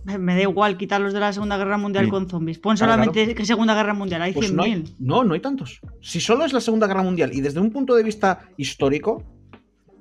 Me 0.05 0.35
da 0.35 0.43
igual 0.43 0.77
quitarlos 0.77 1.13
de 1.13 1.21
la 1.21 1.33
Segunda 1.33 1.57
Guerra 1.59 1.77
Mundial 1.77 2.07
Sí. 2.07 2.11
con 2.11 2.29
zombies. 2.29 2.59
Pon 2.59 2.77
Claro, 2.77 2.93
solamente 2.93 3.35
que 3.35 3.45
Segunda 3.45 3.75
Guerra 3.75 3.95
Mundial, 3.95 4.23
hay 4.23 4.33
Pues 4.33 4.53
no 4.53 4.63
100.000. 4.65 4.73
hay, 4.87 4.95
no, 4.99 5.25
no 5.25 5.35
hay 5.35 5.41
tantos. 5.41 5.81
Si 6.01 6.21
solo 6.21 6.45
es 6.45 6.53
la 6.53 6.61
Segunda 6.61 6.87
Guerra 6.87 7.03
Mundial 7.03 7.33
y 7.35 7.41
desde 7.41 7.61
un 7.61 7.71
punto 7.71 7.95
de 7.95 8.03
vista 8.03 8.41
histórico, 8.57 9.23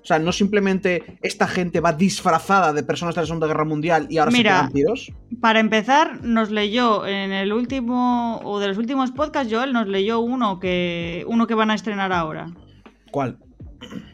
o 0.02 0.06
sea, 0.06 0.18
no 0.18 0.32
simplemente 0.32 1.18
esta 1.22 1.46
gente 1.48 1.82
va 1.82 1.92
disfrazada 1.92 2.72
de 2.72 2.84
personas 2.84 3.14
de 3.16 3.22
la 3.22 3.28
Segunda 3.28 3.48
Guerra 3.48 3.66
Mundial 3.66 4.08
y 4.10 4.18
ahora 4.18 4.32
Mira. 4.32 4.68
se 4.68 4.74
tiros. 4.74 5.12
Para 5.42 5.60
empezar, 5.60 6.24
nos 6.24 6.50
leyó 6.50 7.06
en 7.06 7.34
el 7.34 7.52
último, 7.52 8.40
o 8.44 8.60
de 8.60 8.70
los 8.70 8.78
últimos 8.78 9.12
podcasts, 9.12 9.54
Joel 9.54 9.74
nos 9.74 9.88
leyó 9.88 10.22
uno 10.22 10.60
que, 10.60 11.26
uno 11.28 11.46
que 11.46 11.54
van 11.56 11.72
a 11.72 11.76
estrenar 11.76 12.14
ahora. 12.14 12.52
¿Cuál? 13.12 13.38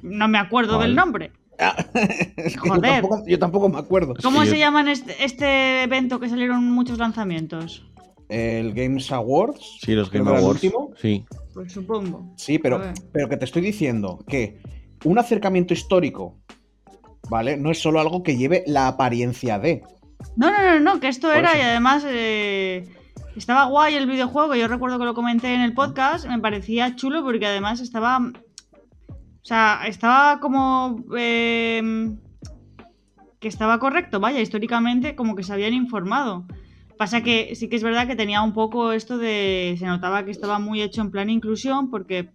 No 0.01 0.27
me 0.27 0.38
acuerdo 0.39 0.75
¿Cuál? 0.77 0.88
del 0.88 0.96
nombre. 0.96 1.32
Yo, 2.53 2.59
Joder. 2.62 2.81
tampoco, 2.81 3.24
yo 3.27 3.39
tampoco 3.39 3.69
me 3.69 3.79
acuerdo. 3.79 4.13
¿Cómo 4.21 4.41
Sí, 4.43 4.47
se 4.50 4.53
yo- 4.55 4.59
llama 4.59 4.81
en 4.81 4.88
este, 4.89 5.24
este 5.24 5.83
evento 5.83 6.19
que 6.19 6.29
salieron 6.29 6.63
muchos 6.71 6.97
lanzamientos? 6.97 7.85
El 8.29 8.74
Games 8.74 9.12
Awards. 9.12 9.77
Sí, 9.81 9.93
los 9.93 10.09
creo 10.09 10.24
Game 10.24 10.31
que 10.31 10.38
era 10.38 10.39
el 10.39 10.45
Awards. 10.45 10.63
último. 10.63 10.91
Sí. 11.01 11.25
Pues 11.53 11.71
supongo. 11.71 12.33
Sí, 12.38 12.59
pero, 12.59 12.81
pero 13.12 13.29
que 13.29 13.38
te 13.38 13.45
estoy 13.45 13.62
diciendo 13.62 14.24
que 14.27 14.59
un 15.03 15.17
acercamiento 15.19 15.74
histórico, 15.74 16.35
¿vale? 17.29 17.55
No 17.57 17.71
es 17.71 17.79
solo 17.79 18.00
algo 18.00 18.24
que 18.24 18.35
lleve 18.38 18.63
la 18.67 18.88
apariencia 18.88 19.59
de. 19.59 19.83
No, 20.35 20.50
no, 20.51 20.57
no, 20.62 20.79
no, 20.79 21.00
que 21.00 21.07
esto 21.07 21.27
Por 21.27 21.38
era 21.38 21.51
eso. 21.51 21.59
y 21.59 21.62
además 21.62 22.03
eh, 22.07 22.89
estaba 23.38 23.65
guay 23.65 23.95
el 23.95 24.07
videojuego. 24.07 24.55
Yo 24.55 24.67
recuerdo 24.67 24.97
que 25.00 25.05
lo 25.05 25.13
comenté 25.13 25.53
en 25.53 25.62
el 25.62 25.74
podcast. 25.74 26.25
Me 26.27 26.39
parecía 26.39 26.95
chulo 26.95 27.24
porque 27.24 27.45
además 27.45 27.79
estaba. 27.79 28.19
O 29.45 29.47
sea, 29.47 29.81
estaba 29.85 30.39
como. 30.39 31.05
eh, 31.15 32.11
que 33.39 33.47
estaba 33.47 33.77
correcto, 33.77 34.19
vaya, 34.19 34.41
históricamente, 34.41 35.15
como 35.15 35.35
que 35.35 35.43
se 35.43 35.53
habían 35.53 35.73
informado. 35.75 36.47
Pasa 36.97 37.21
que 37.21 37.53
sí 37.53 37.69
que 37.69 37.75
es 37.75 37.83
verdad 37.83 38.07
que 38.07 38.15
tenía 38.15 38.41
un 38.41 38.53
poco 38.53 38.91
esto 38.91 39.19
de. 39.19 39.75
Se 39.77 39.85
notaba 39.85 40.25
que 40.25 40.31
estaba 40.31 40.57
muy 40.57 40.81
hecho 40.81 41.01
en 41.01 41.11
plan 41.11 41.29
inclusión 41.29 41.91
porque 41.91 42.31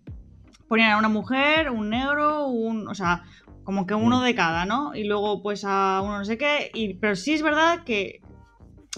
ponían 0.68 0.92
a 0.92 0.98
una 0.98 1.08
mujer, 1.08 1.70
un 1.72 1.90
negro, 1.90 2.46
un. 2.46 2.86
O 2.86 2.94
sea, 2.94 3.24
como 3.64 3.88
que 3.88 3.94
uno 3.94 4.20
Mm. 4.20 4.24
de 4.24 4.34
cada, 4.36 4.64
¿no? 4.64 4.94
Y 4.94 5.02
luego, 5.02 5.42
pues 5.42 5.64
a 5.66 6.00
uno 6.04 6.18
no 6.18 6.24
sé 6.24 6.38
qué. 6.38 6.70
Y, 6.74 6.94
pero 6.94 7.16
sí 7.16 7.32
es 7.32 7.42
verdad 7.42 7.82
que 7.82 8.20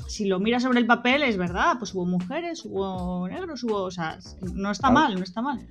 si 0.07 0.27
lo 0.27 0.39
miras 0.39 0.65
sobre 0.65 0.81
el 0.81 0.87
papel, 0.87 1.23
es 1.23 1.39
verdad. 1.39 1.77
Pues 1.79 1.95
hubo 1.95 2.05
mujeres, 2.05 2.63
hubo 2.67 3.27
negros, 3.27 3.65
hubo. 3.65 3.85
O 3.85 3.91
sea, 3.91 4.19
no 4.55 4.71
está 4.71 4.91
mal, 4.91 5.15
no 5.15 5.23
está 5.23 5.41
mal. 5.41 5.67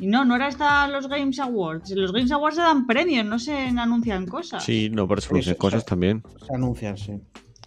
Y 0.00 0.06
no, 0.06 0.24
no 0.24 0.36
era 0.36 0.48
esta 0.48 0.88
los 0.88 1.06
Games 1.08 1.38
Awards. 1.38 1.90
Los 1.90 2.12
Games 2.12 2.32
Awards 2.32 2.56
se 2.56 2.62
dan 2.62 2.86
premios, 2.86 3.24
no 3.26 3.38
se 3.38 3.54
anuncian 3.56 4.26
cosas. 4.26 4.64
Sí, 4.64 4.90
no, 4.90 5.06
pero 5.06 5.20
se 5.20 5.28
anuncian 5.28 5.52
Eso- 5.54 5.60
cosas 5.60 5.84
también. 5.84 6.22
Se 6.46 6.54
anuncian, 6.54 6.96
sí. 6.96 7.12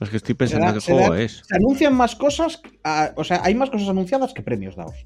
Es 0.02 0.10
que 0.10 0.18
estoy 0.18 0.36
pensando 0.36 0.66
da- 0.68 0.74
qué 0.74 0.80
juego 0.82 1.14
da- 1.14 1.22
es. 1.22 1.42
Se 1.48 1.56
anuncian 1.56 1.96
más 1.96 2.16
cosas, 2.16 2.62
o 3.16 3.24
sea, 3.24 3.42
hay 3.44 3.56
más 3.56 3.70
cosas 3.70 3.88
anunciadas 3.90 4.34
que 4.34 4.42
premios 4.42 4.76
dados. 4.76 5.06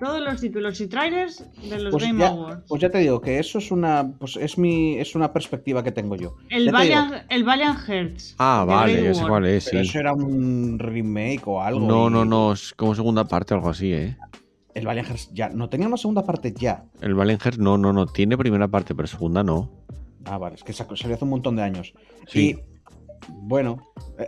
Todos 0.00 0.20
los 0.20 0.40
títulos 0.40 0.78
y 0.82 0.88
trailers 0.88 1.42
de 1.70 1.78
los 1.78 1.90
Pues 1.92 2.04
Game 2.04 2.18
ya, 2.20 2.28
Awards. 2.28 2.64
pues 2.68 2.82
ya 2.82 2.90
te 2.90 2.98
digo 2.98 3.18
que 3.22 3.38
eso 3.38 3.58
es 3.58 3.70
una, 3.70 4.12
pues 4.18 4.36
es 4.36 4.58
mi, 4.58 4.98
es 4.98 5.14
una 5.14 5.32
perspectiva 5.32 5.82
que 5.82 5.90
tengo 5.92 6.16
yo. 6.16 6.36
el, 6.50 6.70
Valiant, 6.70 7.14
el 7.30 7.44
Valiant 7.44 7.78
Hearts. 7.78 8.34
Ah, 8.38 8.64
vale, 8.66 9.02
ya 9.04 9.14
sé 9.14 9.20
War. 9.22 9.30
cuál 9.30 9.46
es, 9.46 9.68
pero 9.70 9.82
sí. 9.84 9.88
eso 9.88 9.98
era 10.00 10.12
un 10.12 10.78
remake 10.78 11.42
o 11.46 11.62
algo. 11.62 11.80
No, 11.86 12.08
y 12.08 12.10
no, 12.12 12.24
no, 12.26 12.52
es 12.52 12.74
como 12.74 12.94
segunda 12.94 13.24
parte 13.24 13.54
o 13.54 13.56
algo 13.58 13.70
así, 13.70 13.90
¿eh? 13.92 14.16
El 14.76 14.84
Valiant 14.84 15.08
ya 15.32 15.48
no 15.48 15.70
tenía 15.70 15.88
una 15.88 15.96
segunda 15.96 16.22
parte 16.26 16.52
ya. 16.52 16.84
El 17.00 17.14
Valenger 17.14 17.58
no, 17.58 17.78
no, 17.78 17.94
no, 17.94 18.04
tiene 18.04 18.36
primera 18.36 18.68
parte, 18.68 18.94
pero 18.94 19.08
segunda 19.08 19.42
no. 19.42 19.70
Ah, 20.26 20.36
vale, 20.36 20.56
es 20.56 20.64
que 20.64 20.74
salió 20.74 21.14
hace 21.14 21.24
un 21.24 21.30
montón 21.30 21.56
de 21.56 21.62
años. 21.62 21.94
Sí. 22.26 22.50
Y 22.50 22.58
bueno, 23.30 23.78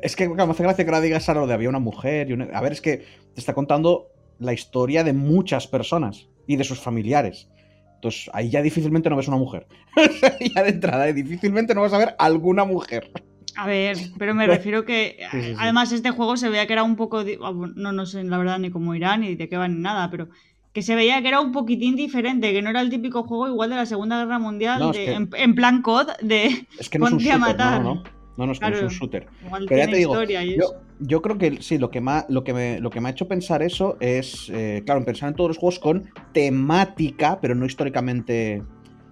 es 0.00 0.16
que 0.16 0.26
me 0.26 0.42
hace 0.42 0.62
gracia 0.62 0.84
que 0.86 0.90
ahora 0.90 1.02
digas 1.02 1.28
algo 1.28 1.46
de 1.46 1.52
había 1.52 1.68
una 1.68 1.80
mujer 1.80 2.30
y 2.30 2.32
una... 2.32 2.46
A 2.46 2.62
ver, 2.62 2.72
es 2.72 2.80
que 2.80 2.96
te 3.34 3.40
está 3.40 3.52
contando 3.52 4.06
la 4.38 4.54
historia 4.54 5.04
de 5.04 5.12
muchas 5.12 5.66
personas 5.66 6.28
y 6.46 6.56
de 6.56 6.64
sus 6.64 6.80
familiares. 6.80 7.50
Entonces, 7.96 8.30
ahí 8.32 8.48
ya 8.48 8.62
difícilmente 8.62 9.10
no 9.10 9.16
ves 9.16 9.28
una 9.28 9.36
mujer. 9.36 9.66
ya 10.54 10.62
de 10.62 10.70
entrada, 10.70 11.08
¿eh? 11.10 11.12
difícilmente 11.12 11.74
no 11.74 11.82
vas 11.82 11.92
a 11.92 11.98
ver 11.98 12.14
alguna 12.18 12.64
mujer. 12.64 13.10
A 13.56 13.66
ver, 13.66 13.96
pero 14.18 14.34
me 14.34 14.46
refiero 14.46 14.84
que 14.84 15.16
Sí, 15.30 15.40
sí, 15.40 15.48
sí. 15.50 15.54
además 15.58 15.92
este 15.92 16.10
juego 16.10 16.36
se 16.36 16.48
veía 16.48 16.66
que 16.66 16.72
era 16.74 16.82
un 16.82 16.96
poco, 16.96 17.18
ah, 17.20 17.52
no, 17.74 17.92
no 17.92 18.06
sé 18.06 18.22
la 18.24 18.38
verdad 18.38 18.58
ni 18.58 18.70
cómo 18.70 18.94
irá 18.94 19.16
ni 19.16 19.34
de 19.34 19.48
qué 19.48 19.56
va 19.56 19.68
ni 19.68 19.80
nada, 19.80 20.10
pero 20.10 20.28
que 20.72 20.82
se 20.82 20.94
veía 20.94 21.20
que 21.22 21.28
era 21.28 21.40
un 21.40 21.50
poquitín 21.52 21.96
diferente, 21.96 22.52
que 22.52 22.62
no 22.62 22.70
era 22.70 22.80
el 22.80 22.90
típico 22.90 23.24
juego 23.24 23.48
igual 23.48 23.70
de 23.70 23.76
la 23.76 23.86
Segunda 23.86 24.18
Guerra 24.18 24.38
Mundial, 24.38 24.80
No, 24.80 24.90
es 24.90 24.96
de- 24.96 25.04
que- 25.06 25.12
en, 25.12 25.30
en 25.34 25.54
plan 25.54 25.82
COD, 25.82 26.08
de 26.22 26.66
Es 26.78 26.88
que 26.88 26.98
no 26.98 27.06
es 27.06 27.12
un 27.12 27.18
a 27.18 27.22
shooter, 27.22 27.38
matar. 27.40 27.82
no, 27.82 27.94
no, 27.94 27.94
no. 27.94 28.18
No, 28.46 28.52
es 28.52 28.60
que 28.60 28.70
no 28.70 28.76
es 28.76 28.82
un 28.82 28.88
shooter. 28.90 29.26
igual 29.44 29.64
Pero 29.68 29.78
ya 29.80 29.86
tiene 29.86 29.92
te 29.92 29.98
digo, 29.98 30.54
Yo, 30.56 30.74
yo 31.00 31.22
creo 31.22 31.38
que 31.38 31.60
sí, 31.60 31.76
lo 31.78 31.90
que, 31.90 32.00
me 32.00 32.12
ha, 32.12 32.26
lo, 32.28 32.44
que 32.44 32.54
me, 32.54 32.78
lo 32.78 32.88
que 32.90 33.00
me 33.00 33.08
ha 33.08 33.10
hecho 33.10 33.26
pensar 33.26 33.62
eso 33.64 33.96
es, 33.98 34.48
eh, 34.54 34.84
claro, 34.86 35.04
pensar 35.04 35.30
en 35.30 35.34
todos 35.34 35.48
los 35.50 35.58
juegos 35.58 35.80
con 35.80 36.08
temática, 36.32 37.40
pero 37.40 37.56
no 37.56 37.66
históricamente. 37.66 38.62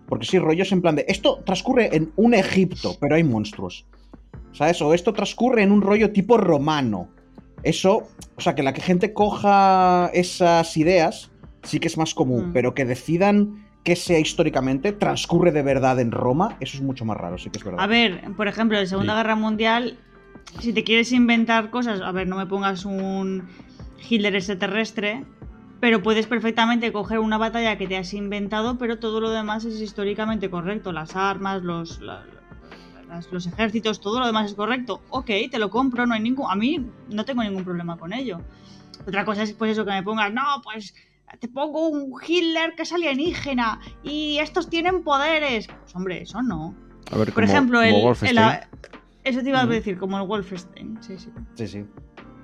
Porque 0.09 0.27
sí, 0.27 0.39
rollos 0.39 0.71
en 0.71 0.81
plan 0.83 0.95
de. 0.95 1.05
Esto 1.09 1.43
transcurre 1.45 1.97
en 1.97 2.13
un 2.15 2.35
Egipto, 2.35 2.97
pero 3.01 3.17
hay 3.17 3.25
monstruos. 3.25 3.85
¿Sabes? 4.57 4.81
O 4.81 4.95
esto 4.95 5.13
transcurre 5.13 5.63
en 5.63 5.71
un 5.71 5.83
rollo 5.83 6.13
tipo 6.13 6.39
romano. 6.39 7.09
Eso, 7.63 8.09
o 8.37 8.41
sea, 8.41 8.55
que 8.55 8.63
la 8.63 8.73
que 8.73 8.81
gente 8.81 9.13
coja 9.13 10.11
esas 10.15 10.75
ideas 10.77 11.31
sí 11.63 11.79
que 11.79 11.89
es 11.89 11.99
más 11.99 12.15
común, 12.15 12.49
Mm. 12.49 12.53
pero 12.53 12.75
que 12.75 12.85
decidan 12.87 13.67
que 13.85 13.97
sea 13.97 14.19
históricamente, 14.19 14.93
transcurre 14.93 15.53
de 15.53 15.63
verdad 15.63 16.01
en 16.01 16.11
Roma, 16.11 16.57
eso 16.61 16.77
es 16.77 16.83
mucho 16.83 17.05
más 17.05 17.17
raro, 17.17 17.39
sí 17.39 17.51
que 17.51 17.59
es 17.59 17.65
verdad. 17.65 17.81
A 17.81 17.87
ver, 17.87 18.21
por 18.37 18.49
ejemplo, 18.49 18.77
en 18.79 18.85
la 18.85 18.89
Segunda 18.89 19.13
Sí. 19.13 19.17
Guerra 19.19 19.37
Mundial, 19.37 19.99
si 20.61 20.73
te 20.73 20.83
quieres 20.85 21.13
inventar 21.13 21.71
cosas, 21.71 22.01
a 22.01 22.11
ver, 22.13 22.27
no 22.27 22.37
me 22.37 22.47
pongas 22.47 22.85
un 22.85 23.49
Hitler 24.09 24.35
extraterrestre, 24.37 25.25
pero 25.81 26.03
puedes 26.03 26.27
perfectamente 26.27 26.91
coger 26.93 27.19
una 27.21 27.37
batalla 27.39 27.77
que 27.79 27.87
te 27.87 27.97
has 27.97 28.13
inventado, 28.15 28.79
pero 28.79 28.99
todo 28.99 29.21
lo 29.21 29.31
demás 29.31 29.65
es 29.65 29.81
históricamente 29.81 30.49
correcto. 30.51 30.91
Las 30.93 31.15
armas, 31.15 31.63
los, 31.63 32.01
la- 32.01 32.25
las- 33.09 33.31
los 33.33 33.47
ejércitos, 33.47 34.01
todo 34.01 34.21
lo 34.21 34.27
demás 34.27 34.51
es 34.51 34.55
correcto. 34.57 35.01
Ok, 35.11 35.31
te 35.51 35.59
lo 35.59 35.71
compro, 35.71 36.07
no 36.07 36.15
hay 36.15 36.21
ningún. 36.23 36.51
A 36.51 36.55
mí 36.55 36.85
no 37.11 37.25
tengo 37.25 37.43
ningún 37.43 37.65
problema 37.65 37.97
con 37.97 38.13
ello. 38.13 38.41
Otra 39.07 39.25
cosa 39.25 39.43
es 39.43 39.53
pues 39.53 39.73
eso 39.73 39.85
que 39.85 39.93
me 39.93 40.03
pongas, 40.03 40.33
no, 40.33 40.43
pues 40.65 40.95
te 41.41 41.49
pongo 41.49 41.89
un 41.89 42.15
Hitler 42.27 42.75
que 42.77 42.83
es 42.83 42.93
alienígena 42.93 43.81
y 44.03 44.39
estos 44.39 44.69
tienen 44.71 45.03
poderes. 45.03 45.67
Pues 45.69 45.95
hombre, 45.95 46.23
eso 46.23 46.43
no. 46.43 46.75
A 47.13 47.17
ver, 47.19 47.27
Por 47.33 47.45
como, 47.45 47.47
ejemplo, 47.47 47.79
como 47.81 47.97
el, 47.99 48.03
Wolfenstein. 48.05 48.49
el- 48.49 48.61
eso 49.25 49.43
te 49.43 49.49
iba 49.49 49.61
a 49.61 49.67
decir, 49.67 49.99
como 49.99 50.19
el 50.19 50.27
Wolfenstein. 50.27 50.99
Sí, 51.03 51.19
sí. 51.19 51.31
Sí, 51.55 51.67
sí. 51.69 51.85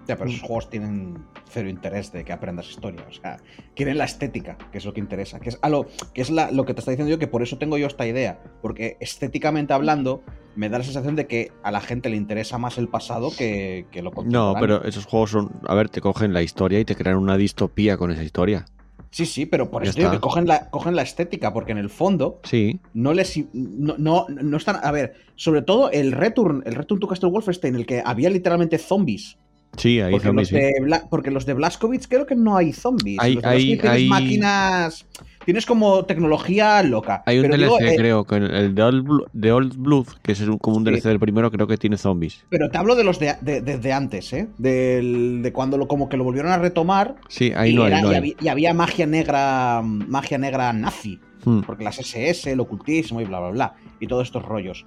Ya, 0.09 0.17
pero 0.17 0.29
esos 0.31 0.43
juegos 0.43 0.69
tienen 0.69 1.25
cero 1.49 1.69
interés 1.69 2.11
de 2.13 2.25
que 2.25 2.33
aprendas 2.33 2.69
historia. 2.69 3.05
O 3.09 3.13
sea, 3.13 3.37
quieren 3.77 3.99
la 3.99 4.05
estética, 4.05 4.59
que 4.73 4.79
es 4.79 4.85
lo 4.85 4.93
que 4.93 4.99
interesa. 4.99 5.39
Que 5.39 5.51
es, 5.51 5.59
a 5.63 5.69
lo, 5.69 5.87
que, 6.13 6.23
es 6.23 6.31
la- 6.31 6.51
lo 6.51 6.65
que 6.65 6.75
te 6.75 6.81
está 6.81 6.91
diciendo 6.91 7.09
yo, 7.11 7.21
que 7.21 7.29
por 7.29 7.41
eso 7.43 7.57
tengo 7.57 7.79
yo 7.79 7.87
esta 7.87 8.05
idea. 8.05 8.41
Porque 8.63 8.97
estéticamente 9.01 9.73
hablando, 9.75 10.25
me 10.57 10.69
da 10.69 10.79
la 10.79 10.85
sensación 10.85 11.17
de 11.17 11.27
que 11.27 11.51
a 11.63 11.71
la 11.71 11.81
gente 11.81 12.09
le 12.11 12.17
interesa 12.17 12.59
más 12.59 12.79
el 12.79 12.89
pasado 12.89 13.31
que, 13.37 13.87
que 13.91 14.03
lo 14.03 14.11
No, 14.11 14.15
contemporáneo. 14.17 14.61
pero 14.61 14.85
esos 14.85 15.07
juegos 15.07 15.31
son. 15.31 15.51
A 15.67 15.75
ver, 15.75 15.89
te 15.89 16.01
cogen 16.01 16.33
la 16.33 16.43
historia 16.43 16.79
y 16.81 16.85
te 16.85 16.95
crean 16.97 17.17
una 17.17 17.37
distopía 17.37 17.97
con 17.97 18.11
esa 18.11 18.23
historia. 18.23 18.65
Sí, 19.11 19.27
sí, 19.27 19.45
pero 19.45 19.71
por 19.71 19.87
eso 19.87 20.11
que 20.11 20.21
cogen 20.21 20.47
la, 20.47 20.71
cogen 20.71 20.97
la 20.97 21.03
estética, 21.03 21.53
porque 21.53 21.73
en 21.73 21.79
el 21.79 21.91
fondo 21.91 22.41
Sí. 22.45 22.81
no 22.95 23.13
les 23.13 23.39
no, 23.53 23.95
no, 23.99 24.27
no 24.29 24.57
están. 24.57 24.77
A 24.83 24.91
ver, 24.91 25.15
sobre 25.37 25.61
todo 25.61 25.91
el 25.91 26.13
Return, 26.13 26.63
el 26.65 26.75
Return 26.75 26.99
to 26.99 27.09
Castle 27.09 27.29
Wolfenstein, 27.29 27.75
el 27.77 27.85
que 27.85 28.03
había 28.03 28.31
literalmente 28.31 28.79
zombies. 28.79 29.37
Sí, 29.77 30.01
ahí 30.01 30.13
Porque, 30.13 30.27
zombies, 30.29 30.53
los 30.53 30.61
sí. 30.61 30.67
de 30.67 30.81
Bla- 30.83 31.09
porque 31.11 31.31
los 31.31 31.45
de 31.47 31.55
Blaskovic 31.55 32.07
creo 32.09 32.27
que 32.27 32.35
no 32.37 32.57
hay 32.57 32.73
zombies. 32.75 33.19
Hay- 33.21 33.35
Los 33.35 33.43
de 33.43 33.49
hay- 33.49 33.81
hay- 33.83 34.09
máquinas. 34.09 35.07
Tienes 35.45 35.67
como 35.67 36.05
tecnología 36.05 36.83
loca. 36.83 37.23
Hay 37.27 37.39
un 37.39 37.43
pero, 37.51 37.57
DLC, 37.57 37.65
digo, 37.65 37.79
eh, 37.81 37.97
creo, 37.97 38.25
que 38.25 38.37
el 38.37 38.75
de 38.75 38.83
Old, 38.83 39.09
de 39.33 39.53
Old 39.53 39.77
Blood, 39.77 40.07
que 40.23 40.33
es 40.33 40.43
como 40.61 40.77
un 40.77 40.85
Sí. 40.85 40.91
DLC 40.93 41.09
del 41.09 41.19
primero, 41.21 41.51
creo 41.51 41.67
que 41.67 41.77
tiene 41.77 41.97
zombies. 41.99 42.45
pero 42.49 42.71
te 42.71 42.79
hablo 42.79 42.95
de 42.95 43.05
los 43.05 43.19
de, 43.19 43.35
de- 43.41 43.61
de- 43.61 43.79
de 43.79 43.93
antes, 43.93 44.33
¿eh? 44.33 44.49
Del- 44.59 45.41
de 45.43 45.53
cuando 45.53 45.77
lo, 45.79 45.89
como 45.89 46.09
que 46.09 46.17
lo 46.17 46.25
volvieron 46.25 46.53
a 46.53 46.59
retomar. 46.59 47.17
Sí, 47.29 47.53
ahí 47.57 47.73
y, 47.73 47.75
no 47.75 47.85
hay, 47.85 47.93
era- 47.93 48.03
no 48.03 48.13
y 48.13 48.15
había, 48.15 48.35
y 48.41 48.49
había 48.49 48.75
magia 48.75 49.07
negra. 49.07 49.83
Magia 49.83 50.39
negra 50.39 50.73
nazi. 50.73 51.19
Hmm. 51.45 51.61
Porque 51.63 51.83
las 51.85 51.99
SS, 51.99 52.53
el 52.53 52.61
ocultismo 52.61 53.21
y 53.21 53.25
bla 53.25 53.41
bla 53.41 53.51
bla. 53.51 53.75
Y 53.99 54.07
todos 54.07 54.27
estos 54.29 54.45
rollos. 54.45 54.85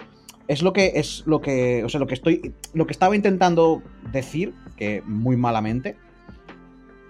Es 0.48 0.62
lo 0.62 0.74
que 0.74 0.94
es 0.96 1.24
lo 1.26 1.42
que. 1.42 1.84
O 1.84 1.90
sea, 1.90 2.00
lo 2.00 2.08
que 2.08 2.14
estoy. 2.14 2.54
Lo 2.74 2.86
que 2.86 2.94
estaba 2.94 3.16
intentando 3.16 3.82
decir, 4.12 4.54
que 4.78 5.02
muy 5.06 5.36
malamente. 5.38 5.98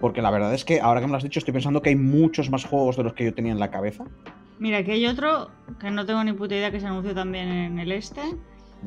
Porque 0.00 0.22
la 0.22 0.30
verdad 0.30 0.52
es 0.52 0.64
que 0.64 0.80
ahora 0.80 1.00
que 1.00 1.06
me 1.06 1.12
lo 1.12 1.16
has 1.16 1.22
dicho, 1.22 1.38
estoy 1.38 1.52
pensando 1.52 1.80
que 1.80 1.90
hay 1.90 1.96
muchos 1.96 2.50
más 2.50 2.64
juegos 2.64 2.96
de 2.96 3.04
los 3.04 3.14
que 3.14 3.24
yo 3.24 3.34
tenía 3.34 3.52
en 3.52 3.60
la 3.60 3.70
cabeza. 3.70 4.04
Mira, 4.58 4.78
aquí 4.78 4.90
hay 4.90 5.06
otro 5.06 5.50
que 5.80 5.90
no 5.90 6.04
tengo 6.06 6.22
ni 6.24 6.32
puta 6.32 6.54
idea 6.54 6.70
que 6.70 6.80
se 6.80 6.86
anunció 6.86 7.14
también 7.14 7.48
en 7.48 7.78
el 7.78 7.92
este. 7.92 8.20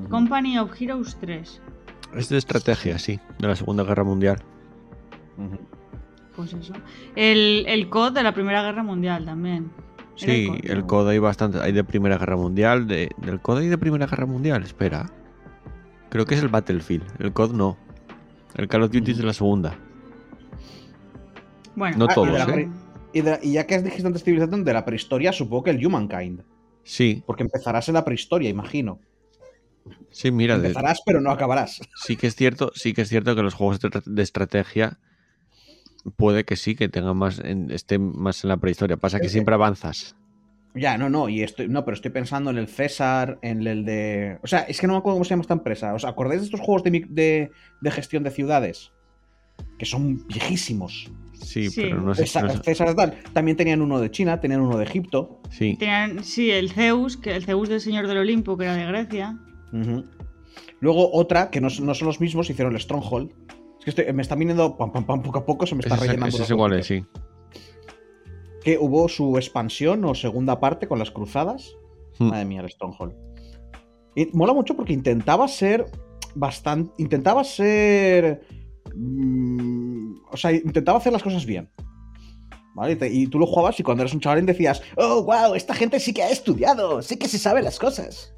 Company 0.10 0.58
of 0.58 0.80
Heroes 0.80 1.18
3. 1.20 1.62
Es 2.16 2.30
de 2.30 2.38
estrategia, 2.38 2.98
sí, 2.98 3.20
de 3.40 3.48
la 3.48 3.56
Segunda 3.56 3.84
Guerra 3.84 4.04
Mundial. 4.04 4.42
Pues 6.36 6.54
eso. 6.54 6.74
El, 7.16 7.66
el 7.68 7.90
COD 7.90 8.14
de 8.14 8.24
la 8.24 8.34
Primera 8.34 8.62
Guerra 8.64 8.84
Mundial 8.84 9.26
también. 9.26 9.72
Sí, 10.16 10.48
COD, 10.48 10.72
el. 10.72 10.86
COD 10.86 11.10
hay 11.10 11.20
bastante. 11.20 11.60
Hay 11.60 11.72
de 11.72 11.84
Primera 11.84 12.18
Guerra 12.18 12.36
Mundial. 12.36 12.88
De, 12.88 13.10
¿Del 13.18 13.40
COD 13.40 13.60
hay 13.60 13.68
de 13.68 13.78
Primera 13.78 14.06
Guerra 14.06 14.26
Mundial? 14.26 14.64
Espera. 14.64 15.12
Creo 16.10 16.26
que 16.26 16.36
es 16.36 16.42
el 16.42 16.50
Battlefield. 16.50 17.06
El 17.20 17.34
COD 17.34 17.54
no. 17.54 17.78
El 18.56 18.68
Call 18.68 18.84
of 18.84 18.92
Duty 18.92 19.12
es 19.12 19.18
de 19.18 19.24
la 19.24 19.34
Segunda. 19.34 19.78
Bueno, 21.80 21.98
No 21.98 22.06
Ah, 22.10 22.14
todos, 22.14 22.50
¿eh? 22.50 22.70
Y, 23.14 23.22
de- 23.22 23.40
y 23.42 23.54
ya 23.54 23.66
que 23.66 23.74
has 23.76 23.84
dijiste 23.84 24.06
antes 24.06 24.24
civilización 24.24 24.64
de 24.66 24.74
la 24.74 24.84
prehistoria, 24.86 25.32
supongo 25.32 25.64
que 25.64 25.70
el 25.72 25.84
Humankind. 25.84 26.44
Sí, 26.84 27.24
Porque 27.26 27.44
empezarás 27.44 27.88
en 27.88 27.94
la 27.96 28.04
prehistoria, 28.06 28.50
imagino. 28.50 29.00
sí, 30.12 30.30
mira. 30.30 30.60
de- 30.60 30.68
Empezarás, 30.68 31.00
pero 31.06 31.22
no 31.22 31.32
acabarás. 31.32 31.80
sí 32.06 32.18
que 32.18 32.28
es 32.28 32.36
cierto, 32.36 32.72
sí 32.76 32.94
que 32.94 33.04
es 33.04 33.10
cierto 33.10 33.34
que 33.36 33.42
los 33.44 33.54
juegos 33.54 33.80
de, 33.80 34.22
estrategia 34.22 35.00
puede 36.18 36.44
que 36.44 36.58
sí, 36.58 36.76
que 36.76 36.90
tengan 36.90 37.16
más, 37.18 37.40
en- 37.40 37.72
estén 37.72 38.12
más 38.16 38.44
en 38.44 38.50
la 38.50 38.58
prehistoria. 38.58 38.98
Pasa 38.98 39.20
que 39.22 39.28
Eh, 39.28 39.30
siempre 39.30 39.56
avanzas. 39.56 40.16
Ya, 40.76 40.98
no, 40.98 41.10
no, 41.10 41.30
y 41.30 41.42
estoy, 41.42 41.68
no, 41.68 41.84
pero 41.86 41.96
estoy 41.96 42.12
pensando 42.12 42.52
en 42.52 42.58
el 42.58 42.68
César, 42.68 43.40
en 43.42 43.66
el 43.66 43.86
de. 43.86 44.38
O 44.44 44.48
sea, 44.48 44.60
es 44.62 44.80
que 44.80 44.86
no 44.86 44.94
me 44.94 45.00
acuerdo 45.00 45.16
cómo 45.16 45.24
se 45.26 45.30
llama 45.32 45.42
esta 45.42 45.54
empresa. 45.56 45.94
¿Os 45.96 46.04
acordáis 46.06 46.42
de 46.42 46.46
estos 46.46 46.60
juegos 46.60 46.84
de, 46.84 47.52
de 47.82 47.92
gestión 47.92 48.24
de 48.24 48.30
ciudades? 48.32 48.92
Que 49.80 49.86
son 49.86 50.28
viejísimos. 50.28 51.10
Sí, 51.40 51.70
Sí. 51.70 51.82
pero 51.84 52.02
no 52.02 52.14
sé. 52.14 52.24
César, 52.24 52.44
no 52.46 52.50
sé- 52.54 52.64
César 52.64 52.96
tal. 52.96 53.18
También 53.34 53.58
tenían 53.58 53.82
uno 53.82 54.00
de 54.00 54.12
China, 54.12 54.40
tenían 54.40 54.62
uno 54.62 54.78
de 54.78 54.84
Egipto. 54.86 55.42
Sí, 55.50 55.76
tenían, 55.78 56.24
sí, 56.24 56.52
el 56.52 56.70
Zeus, 56.72 57.18
que 57.18 57.36
el 57.36 57.46
Zeus 57.46 57.70
del 57.70 57.82
Señor 57.82 58.08
del 58.08 58.18
Olimpo, 58.18 58.58
que 58.58 58.66
era 58.66 58.76
de 58.76 58.86
Grecia. 58.86 59.38
Luego 60.82 61.12
otra, 61.14 61.50
que 61.50 61.62
no, 61.62 61.70
son- 61.70 61.86
no 61.86 61.94
son 61.94 62.08
los 62.08 62.20
mismos, 62.22 62.50
hicieron 62.50 62.74
el 62.74 62.80
Stronghold. 62.82 63.32
Es 63.80 63.84
que 63.86 63.90
estoy- 63.92 64.14
me 64.14 64.22
está 64.22 64.36
viniendo 64.36 64.78
pam, 64.78 64.92
pam, 64.92 65.06
pam, 65.06 65.22
poco 65.22 65.40
a 65.40 65.46
poco, 65.46 65.66
se 65.66 65.76
me 65.76 65.82
está 65.82 65.96
ese, 65.96 66.06
rellenando. 66.08 66.36
ese 66.36 66.44
es 66.44 66.50
igual, 66.50 66.84
sí. 66.84 67.06
Que 68.64 68.78
hubo 68.78 69.08
su 69.08 69.38
expansión 69.38 70.04
o 70.06 70.14
segunda 70.16 70.60
parte 70.60 70.88
con 70.88 71.00
las 71.00 71.12
cruzadas. 71.12 71.76
Hmm. 72.18 72.28
Madre 72.30 72.46
mía, 72.46 72.62
el 72.62 72.70
Stronghold. 72.70 73.14
Y 74.16 74.26
mola 74.34 74.54
mucho 74.54 74.76
porque 74.76 74.92
intentaba 74.94 75.48
ser 75.48 75.86
bastante. 76.36 76.92
Intentaba 76.98 77.44
ser. 77.44 78.42
Mm, 79.00 80.16
o 80.32 80.38
sea, 80.38 80.52
intentaba 80.52 80.98
hacer 80.98 81.14
las 81.14 81.24
cosas 81.24 81.46
bien. 81.46 81.70
¿Vale? 82.76 82.94
Y 82.94 82.96
te- 82.96 83.14
Y 83.14 83.28
tú 83.28 83.40
lo 83.40 83.46
jugabas 83.48 83.80
y 83.80 83.84
cuando 83.84 84.04
eras 84.04 84.14
un 84.14 84.20
chavalín 84.22 84.46
decías, 84.46 84.82
oh, 84.96 85.24
wow, 85.24 85.56
esta 85.56 85.74
gente 85.74 86.00
sí 86.00 86.14
que 86.14 86.24
ha 86.24 86.30
estudiado, 86.30 87.02
sí 87.02 87.18
que 87.18 87.28
se 87.28 87.38
sabe 87.40 87.62
las 87.62 87.80
cosas. 87.80 88.34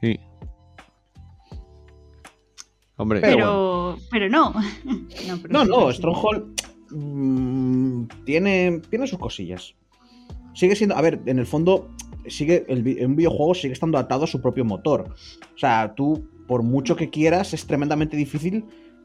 sí. 0.00 0.18
Hombre, 2.96 3.20
Pero 3.20 3.36
Pero, 3.36 3.98
pero, 4.10 4.28
no. 4.28 4.52
no, 4.84 5.38
pero 5.42 5.64
No. 5.64 5.92
Stronghold 5.92 6.44
mm, 6.90 8.04
tiene, 8.24 8.80
tiene 8.88 9.06
sus 9.08 9.18
cosillas. 9.18 9.74
Sigue 10.54 10.76
siendo, 10.76 10.94
a 10.96 11.00
ver, 11.00 11.20
en 11.26 11.40
el 11.40 11.46
fondo, 11.46 11.90
sigue 12.28 12.64
el, 12.68 13.04
un 13.04 13.16
videojuego 13.16 13.54
sigue 13.56 13.72
estando 13.72 13.98
atado 13.98 14.22
a 14.24 14.26
su 14.28 14.40
propio 14.40 14.64
motor. 14.64 15.12
O 15.54 15.58
sea, 15.58 15.92
tú, 15.96 16.28
por 16.46 16.62
mucho 16.62 16.94
que 16.94 17.10
quieras, 17.10 17.52
es 17.52 17.66
tremendamente 17.66 18.16
difícil 18.16 18.64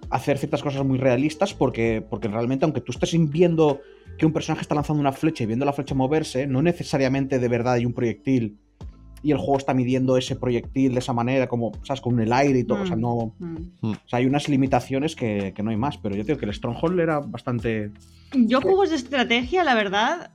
hacer 0.09 0.37
ciertas 0.37 0.63
cosas 0.63 0.83
muy 0.85 0.97
realistas 0.97 1.53
porque, 1.53 2.03
porque 2.07 2.27
realmente, 2.27 2.65
aunque 2.65 2.81
tú 2.81 2.91
estés 2.91 3.13
viendo 3.29 3.79
que 4.17 4.25
un 4.25 4.33
personaje 4.33 4.61
está 4.61 4.75
lanzando 4.75 4.99
una 4.99 5.11
flecha 5.11 5.43
y 5.43 5.47
viendo 5.47 5.65
la 5.65 5.73
flecha 5.73 5.95
moverse, 5.95 6.47
no 6.47 6.61
necesariamente 6.61 7.39
de 7.39 7.47
verdad 7.47 7.73
hay 7.73 7.85
un 7.85 7.93
proyectil 7.93 8.57
y 9.21 9.31
el 9.31 9.37
juego 9.37 9.57
está 9.57 9.73
midiendo 9.73 10.15
ese 10.17 10.35
proyectil 10.37 10.93
de 10.93 10.99
esa 10.99 11.11
manera, 11.13 11.47
como, 11.47 11.73
¿sabes? 11.83 11.99
Con 12.01 12.19
el 12.21 12.31
aire 12.31 12.59
y 12.59 12.63
todo. 12.63 12.81
O 12.83 12.85
sea, 12.85 12.95
Mm. 12.95 13.01
no, 13.01 13.33
Mm. 13.39 13.91
o 13.91 13.95
sea, 14.07 14.19
hay 14.19 14.25
unas 14.25 14.47
limitaciones 14.47 15.15
que, 15.15 15.53
que 15.53 15.61
no 15.61 15.71
hay 15.71 15.77
más, 15.77 15.97
pero 15.97 16.15
yo 16.15 16.23
creo 16.23 16.37
que 16.37 16.45
el 16.45 16.53
Stronghold 16.53 16.99
era 16.99 17.19
bastante. 17.19 17.91
Yo 18.33 18.61
juegos 18.61 18.89
de 18.91 18.95
estrategia, 18.95 19.63
la 19.65 19.75
verdad, 19.75 20.31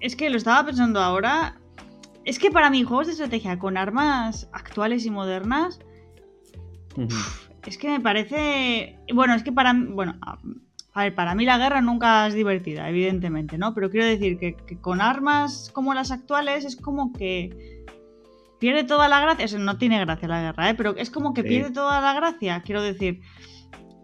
es 0.00 0.16
que 0.16 0.28
lo 0.28 0.36
estaba 0.36 0.66
pensando 0.66 1.00
ahora. 1.00 1.56
Es 2.24 2.40
que 2.40 2.50
para 2.50 2.68
mí, 2.68 2.82
juegos 2.82 3.06
de 3.06 3.12
estrategia 3.12 3.58
con 3.60 3.76
armas 3.76 4.48
actuales 4.52 5.06
y 5.06 5.10
modernas, 5.10 5.78
es 7.66 7.78
que 7.78 7.88
me 7.88 8.00
parece. 8.00 8.98
Bueno, 9.12 9.34
es 9.34 9.42
que 9.42 9.52
para. 9.52 9.74
Bueno, 9.74 10.14
a, 10.22 10.38
ver, 11.02 11.14
para 11.14 11.34
mí 11.34 11.44
la 11.44 11.58
guerra 11.58 11.80
nunca 11.82 12.26
es 12.26 12.34
divertida, 12.34 12.88
evidentemente, 12.88 13.58
¿no? 13.58 13.74
Pero 13.74 13.90
quiero 13.90 14.06
decir 14.06 14.38
que, 14.38 14.54
que 14.56 14.80
con 14.80 15.00
armas 15.00 15.70
como 15.74 15.92
las 15.94 16.10
actuales 16.10 16.64
es 16.64 16.76
como 16.76 17.12
que. 17.12 17.84
Pierde 18.58 18.84
toda 18.84 19.08
la 19.08 19.20
gracia. 19.20 19.44
O 19.44 19.48
sea, 19.48 19.58
no 19.58 19.76
tiene 19.76 20.00
gracia 20.00 20.28
la 20.28 20.40
guerra, 20.40 20.70
¿eh? 20.70 20.74
Pero 20.74 20.96
es 20.96 21.10
como 21.10 21.34
que 21.34 21.42
Sí. 21.42 21.48
pierde 21.48 21.72
toda 21.72 22.00
la 22.00 22.14
gracia. 22.14 22.62
Quiero 22.62 22.82
decir. 22.82 23.20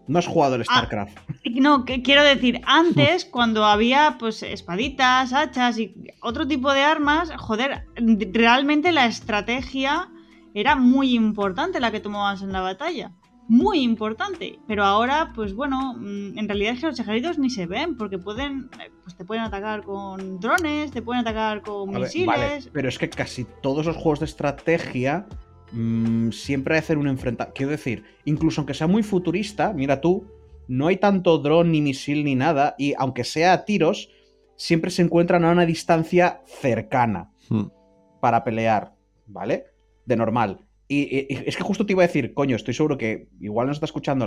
No 0.05 0.19
has 0.19 0.27
jugado 0.27 0.55
el 0.55 0.61
Ah. 0.61 0.65
StarCraft. 0.65 1.17
No, 1.55 1.85
que 1.85 2.01
quiero 2.03 2.23
decir, 2.23 2.59
antes, 2.65 3.23
cuando 3.31 3.63
había 3.65 4.17
pues 4.19 4.43
espaditas, 4.43 5.31
hachas 5.31 5.79
y 5.79 5.95
otro 6.21 6.45
tipo 6.45 6.73
de 6.73 6.81
armas, 6.81 7.31
joder, 7.37 7.85
realmente 8.33 8.91
la 8.91 9.05
estrategia 9.05 10.09
era 10.53 10.75
muy 10.75 11.15
importante 11.15 11.79
la 11.79 11.89
que 11.91 12.01
tomabas 12.01 12.41
en 12.43 12.51
la 12.51 12.59
batalla. 12.61 13.11
Muy 13.47 13.81
importante. 13.81 14.59
Pero 14.67 14.83
ahora, 14.83 15.31
pues 15.35 15.53
bueno, 15.53 15.95
mm, 15.97 16.37
en 16.37 16.47
realidad 16.47 16.73
es 16.73 16.79
que 16.79 16.87
los 16.87 16.99
ejércitos 16.99 17.37
ni 17.37 17.49
se 17.49 17.65
ven, 17.65 17.97
porque 17.97 18.17
pueden, 18.17 18.69
eh, 18.79 18.89
pues 19.03 19.15
te 19.15 19.25
pueden 19.25 19.43
atacar 19.43 19.83
con 19.83 20.39
drones, 20.39 20.91
te 20.91 21.01
pueden 21.01 21.21
atacar 21.21 21.61
con 21.61 21.89
A 21.89 21.99
ver, 21.99 22.07
misiles. 22.07 22.27
vale, 22.27 22.61
pero 22.71 22.89
es 22.89 22.97
que 22.97 23.09
casi 23.09 23.45
todos 23.61 23.85
los 23.85 23.95
juegos 23.95 24.19
de 24.19 24.25
estrategia 24.25 25.25
mm, 25.71 26.29
siempre 26.31 26.77
hacen 26.77 26.97
un 26.97 27.07
enfrentamiento. 27.07 27.53
Quiero 27.55 27.71
decir, 27.71 28.03
incluso 28.25 28.61
aunque 28.61 28.73
sea 28.73 28.87
muy 28.87 29.03
futurista, 29.03 29.73
mira 29.73 29.99
tú, 29.99 30.25
no 30.67 30.87
hay 30.87 30.97
tanto 30.97 31.37
dron 31.39 31.71
ni 31.71 31.81
misil 31.81 32.23
ni 32.23 32.35
nada, 32.35 32.75
y 32.77 32.93
aunque 32.97 33.23
sea 33.23 33.53
a 33.53 33.65
tiros, 33.65 34.09
siempre 34.55 34.91
se 34.91 35.01
encuentran 35.01 35.43
a 35.43 35.51
una 35.51 35.65
distancia 35.65 36.41
cercana. 36.45 37.31
hmm, 37.49 37.65
para 38.21 38.43
pelear, 38.45 38.93
¿vale? 39.27 39.65
De 40.05 40.15
normal. 40.15 40.59
Y, 40.93 41.27
es 41.45 41.57
que 41.57 41.63
justo 41.63 41.85
te 41.85 41.93
iba 41.93 42.03
a 42.03 42.07
decir, 42.07 42.33
coño, 42.33 42.55
estoy 42.55 42.73
seguro 42.73 42.97
que 42.97 43.27
igual 43.39 43.67
nos 43.67 43.77
está 43.77 43.85
escuchando 43.85 44.25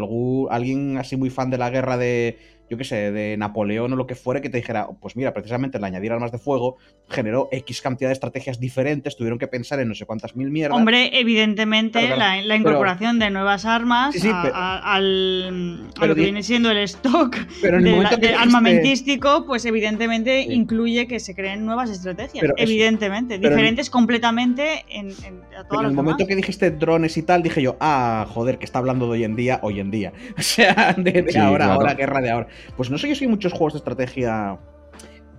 alguien 0.50 0.98
así 0.98 1.16
muy 1.16 1.30
fan 1.30 1.50
de 1.50 1.58
la 1.58 1.70
guerra 1.70 1.96
de, 1.96 2.38
yo 2.68 2.76
qué 2.76 2.84
sé, 2.84 3.12
de 3.12 3.36
Napoleón 3.36 3.92
o 3.92 3.96
lo 3.96 4.06
que 4.06 4.14
fuere, 4.14 4.40
que 4.40 4.50
te 4.50 4.58
dijera, 4.58 4.88
pues 5.00 5.16
mira, 5.16 5.32
precisamente 5.32 5.78
el 5.78 5.84
añadir 5.84 6.12
armas 6.12 6.32
de 6.32 6.38
fuego 6.38 6.76
generó 7.08 7.48
X 7.52 7.80
cantidad 7.80 8.08
de 8.08 8.14
estrategias 8.14 8.58
diferentes, 8.58 9.16
tuvieron 9.16 9.38
que 9.38 9.46
pensar 9.46 9.78
en 9.80 9.88
no 9.88 9.94
sé 9.94 10.04
cuántas 10.06 10.34
mil 10.36 10.50
mierdas. 10.50 10.76
Hombre, 10.78 11.18
evidentemente 11.20 12.00
Claro, 12.00 12.16
claro. 12.16 12.40
La, 12.42 12.46
la 12.46 12.56
incorporación 12.56 13.18
de 13.18 13.30
nuevas 13.30 13.64
armas 13.64 14.12
Sí, 14.14 14.20
sí, 14.20 14.28
a, 14.32 14.42
pero- 14.42 14.54
a- 14.56 14.94
al, 14.94 15.86
a 15.90 15.94
pero 16.00 16.06
lo 16.08 16.14
que 16.16 16.22
viene 16.22 16.42
siendo 16.42 16.70
el 16.70 16.78
stock 16.78 17.36
pero 17.62 17.78
en 17.78 17.82
el 17.82 17.84
de 17.84 17.90
momento 17.90 18.10
la- 18.14 18.20
que 18.20 18.26
de 18.26 18.32
dijiste- 18.32 18.42
armamentístico, 18.42 19.44
pues 19.46 19.64
evidentemente 19.64 20.42
Sí. 20.44 20.52
incluye 20.52 21.06
que 21.06 21.20
se 21.20 21.34
creen 21.34 21.64
nuevas 21.64 21.90
estrategias. 21.90 22.44
Eso- 22.44 22.54
evidentemente, 22.56 23.38
pero 23.38 23.52
en- 23.52 23.56
diferentes 23.56 23.90
completamente 23.90 24.84
en, 24.88 25.08
en- 25.24 25.42
a 25.56 25.62
Pero 25.62 25.64
todas 25.68 25.84
en 25.84 25.90
el 25.90 25.94
momento 25.96 26.18
demás. 26.18 26.28
que 26.28 26.36
dijiste 26.36 26.70
drones 26.72 27.16
y 27.16 27.22
tal, 27.22 27.42
dije 27.42 27.62
yo, 27.62 27.76
ah, 27.80 28.26
joder, 28.28 28.58
que 28.58 28.64
está 28.64 28.78
hablando 28.80 29.06
de 29.06 29.12
hoy 29.12 29.24
en 29.24 29.36
día, 29.36 29.60
hoy 29.62 29.80
en 29.80 29.90
día. 29.90 30.12
O 30.38 30.42
sea, 30.42 30.94
de, 30.96 31.12
de 31.22 31.32
Sí, 31.32 31.38
ahora, 31.38 31.64
claro. 31.66 31.72
ahora, 31.80 31.94
guerra 31.94 32.20
de 32.20 32.30
ahora. 32.30 32.48
Pues 32.76 32.90
no 32.90 32.98
sé 32.98 33.08
yo 33.08 33.14
si 33.14 33.24
hay 33.24 33.30
muchos 33.30 33.52
juegos 33.52 33.72
de 33.74 33.78
estrategia. 33.78 34.58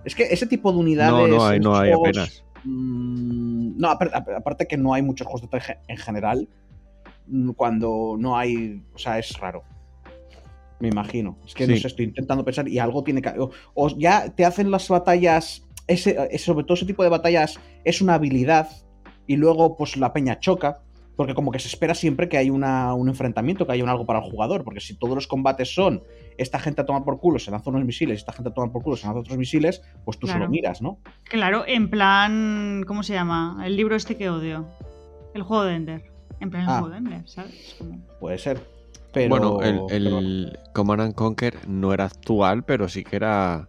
Es 0.04 0.14
que 0.14 0.24
ese 0.24 0.46
tipo 0.46 0.72
de 0.72 0.78
unidades. 0.78 1.28
No, 1.28 1.36
no 1.38 1.46
hay, 1.46 1.60
no 1.60 1.76
hay 1.76 1.88
juegos, 1.92 2.08
apenas. 2.08 2.44
mm, 2.64 3.78
no, 3.78 3.88
apar- 3.90 4.10
apar- 4.12 4.36
aparte 4.36 4.66
que 4.66 4.76
no 4.76 4.94
hay 4.94 5.02
muchos 5.02 5.26
juegos 5.26 5.42
de 5.42 5.46
estrategia 5.46 5.80
en 5.88 5.96
general. 5.96 6.48
mm, 7.26 7.50
Cuando 7.52 8.16
no 8.18 8.36
hay. 8.36 8.82
O 8.94 8.98
sea, 8.98 9.18
es 9.18 9.38
raro. 9.38 9.62
Me 10.80 10.88
imagino. 10.88 11.36
Es 11.44 11.54
que 11.54 11.66
no 11.66 11.76
sé, 11.76 11.88
estoy 11.88 12.04
intentando 12.06 12.44
pensar 12.44 12.68
y 12.68 12.78
algo 12.78 13.02
tiene 13.02 13.20
que. 13.20 13.30
O, 13.30 13.50
o 13.74 13.88
ya 13.98 14.30
te 14.34 14.44
hacen 14.44 14.70
las 14.70 14.88
batallas. 14.88 15.64
Ese, 15.86 16.16
ese- 16.30 16.38
sobre 16.44 16.64
todo 16.64 16.74
ese 16.74 16.86
tipo 16.86 17.02
de 17.02 17.08
batallas 17.08 17.58
es 17.84 18.00
una 18.00 18.14
habilidad 18.14 18.68
y 19.26 19.36
luego 19.36 19.76
pues 19.76 19.96
la 19.96 20.12
peña 20.12 20.38
choca. 20.38 20.82
Porque 21.16 21.34
como 21.34 21.50
que 21.50 21.58
se 21.58 21.66
espera 21.66 21.96
siempre 21.96 22.28
que 22.28 22.38
hay 22.38 22.48
una- 22.48 22.94
un 22.94 23.08
enfrentamiento, 23.08 23.66
que 23.66 23.72
haya 23.72 23.82
un 23.82 23.90
algo 23.90 24.06
para 24.06 24.20
el 24.20 24.30
jugador. 24.30 24.62
Porque 24.62 24.78
si 24.80 24.94
todos 24.96 25.16
los 25.16 25.26
combates 25.26 25.74
son 25.74 26.02
esta 26.38 26.58
gente 26.58 26.80
a 26.80 26.86
tomar 26.86 27.04
por 27.04 27.18
culo, 27.20 27.38
se 27.38 27.50
lanza 27.50 27.68
unos 27.70 27.84
misiles, 27.84 28.18
esta 28.18 28.32
gente 28.32 28.48
a 28.50 28.54
tomar 28.54 28.70
por 28.72 28.82
culo, 28.82 28.96
se 28.96 29.06
lanza 29.06 29.20
otros 29.20 29.36
misiles, 29.36 29.82
pues 30.04 30.18
tú 30.18 30.26
Claro. 30.26 30.40
solo 30.40 30.50
miras, 30.50 30.80
¿no? 30.80 30.98
Claro, 31.24 31.64
en 31.66 31.90
plan. 31.90 32.84
¿Cómo 32.86 33.02
se 33.02 33.12
llama? 33.12 33.60
El 33.64 33.76
libro 33.76 33.94
este 33.96 34.16
que 34.16 34.30
odio. 34.30 34.66
El 35.34 35.42
juego 35.42 35.64
de 35.64 35.74
Ender. 35.74 36.04
En 36.40 36.50
plan, 36.50 36.62
el 36.62 36.68
Ah. 36.70 36.78
juego 36.78 36.88
de 36.90 36.98
Ender, 36.98 37.28
¿sabes? 37.28 37.74
Como- 37.78 37.98
Puede 38.20 38.38
ser. 38.38 38.60
Pero, 39.12 39.28
bueno, 39.30 39.62
el, 39.62 39.80
pero- 39.88 40.18
el 40.18 40.58
Command 40.74 41.00
and 41.00 41.14
Conquer 41.14 41.66
no 41.68 41.92
era 41.92 42.04
actual, 42.04 42.62
pero 42.64 42.88
sí 42.88 43.02
que 43.04 43.16
era 43.16 43.68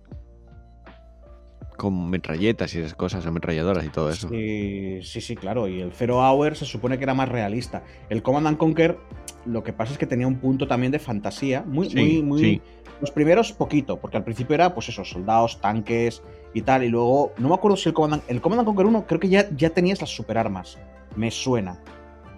con 1.80 2.10
metralletas 2.10 2.76
y 2.76 2.80
esas 2.80 2.94
cosas, 2.94 3.26
ametralladoras 3.26 3.86
y 3.86 3.90
todo 3.90 4.10
eso. 4.12 4.30
Sí, 4.30 5.00
sí, 5.02 5.22
sí, 5.22 5.36
claro. 5.36 5.68
Y 5.68 5.80
el 5.80 5.92
Zero 5.94 6.18
Hour 6.20 6.56
se 6.56 6.66
supone 6.66 6.98
que 6.98 7.06
era 7.06 7.14
más 7.14 7.30
realista. 7.30 7.84
El 8.10 8.22
Command 8.22 8.48
and 8.48 8.58
Conquer 8.58 8.98
Lo 9.46 9.64
que 9.64 9.72
pasa 9.72 9.94
es 9.94 9.98
que 9.98 10.06
tenía 10.06 10.28
un 10.28 10.36
punto 10.40 10.68
también 10.68 10.92
de 10.92 11.00
fantasía, 11.00 11.64
muy, 11.66 11.90
Sí, 11.90 11.96
muy, 11.96 12.22
muy. 12.24 12.40
sí. 12.42 12.62
Los 13.00 13.10
primeros, 13.12 13.54
poquito, 13.54 13.98
porque 13.98 14.18
al 14.18 14.26
principio 14.26 14.54
era, 14.56 14.74
pues 14.76 14.90
eso, 14.90 15.06
soldados, 15.06 15.62
tanques 15.62 16.22
y 16.54 16.62
tal. 16.62 16.84
Y 16.84 16.90
luego, 16.90 17.32
no 17.38 17.48
me 17.48 17.56
acuerdo 17.56 17.78
si 17.78 17.88
el 17.88 17.96
Command, 17.96 18.22
el 18.28 18.42
Command 18.42 18.60
and 18.60 18.68
Conquer 18.68 18.86
1 18.86 19.06
creo 19.08 19.20
que 19.22 19.30
ya, 19.30 19.50
ya 19.56 19.70
tenías 19.70 20.02
las 20.02 20.10
superarmas. 20.10 20.78
Me 21.16 21.32
suena. 21.32 21.82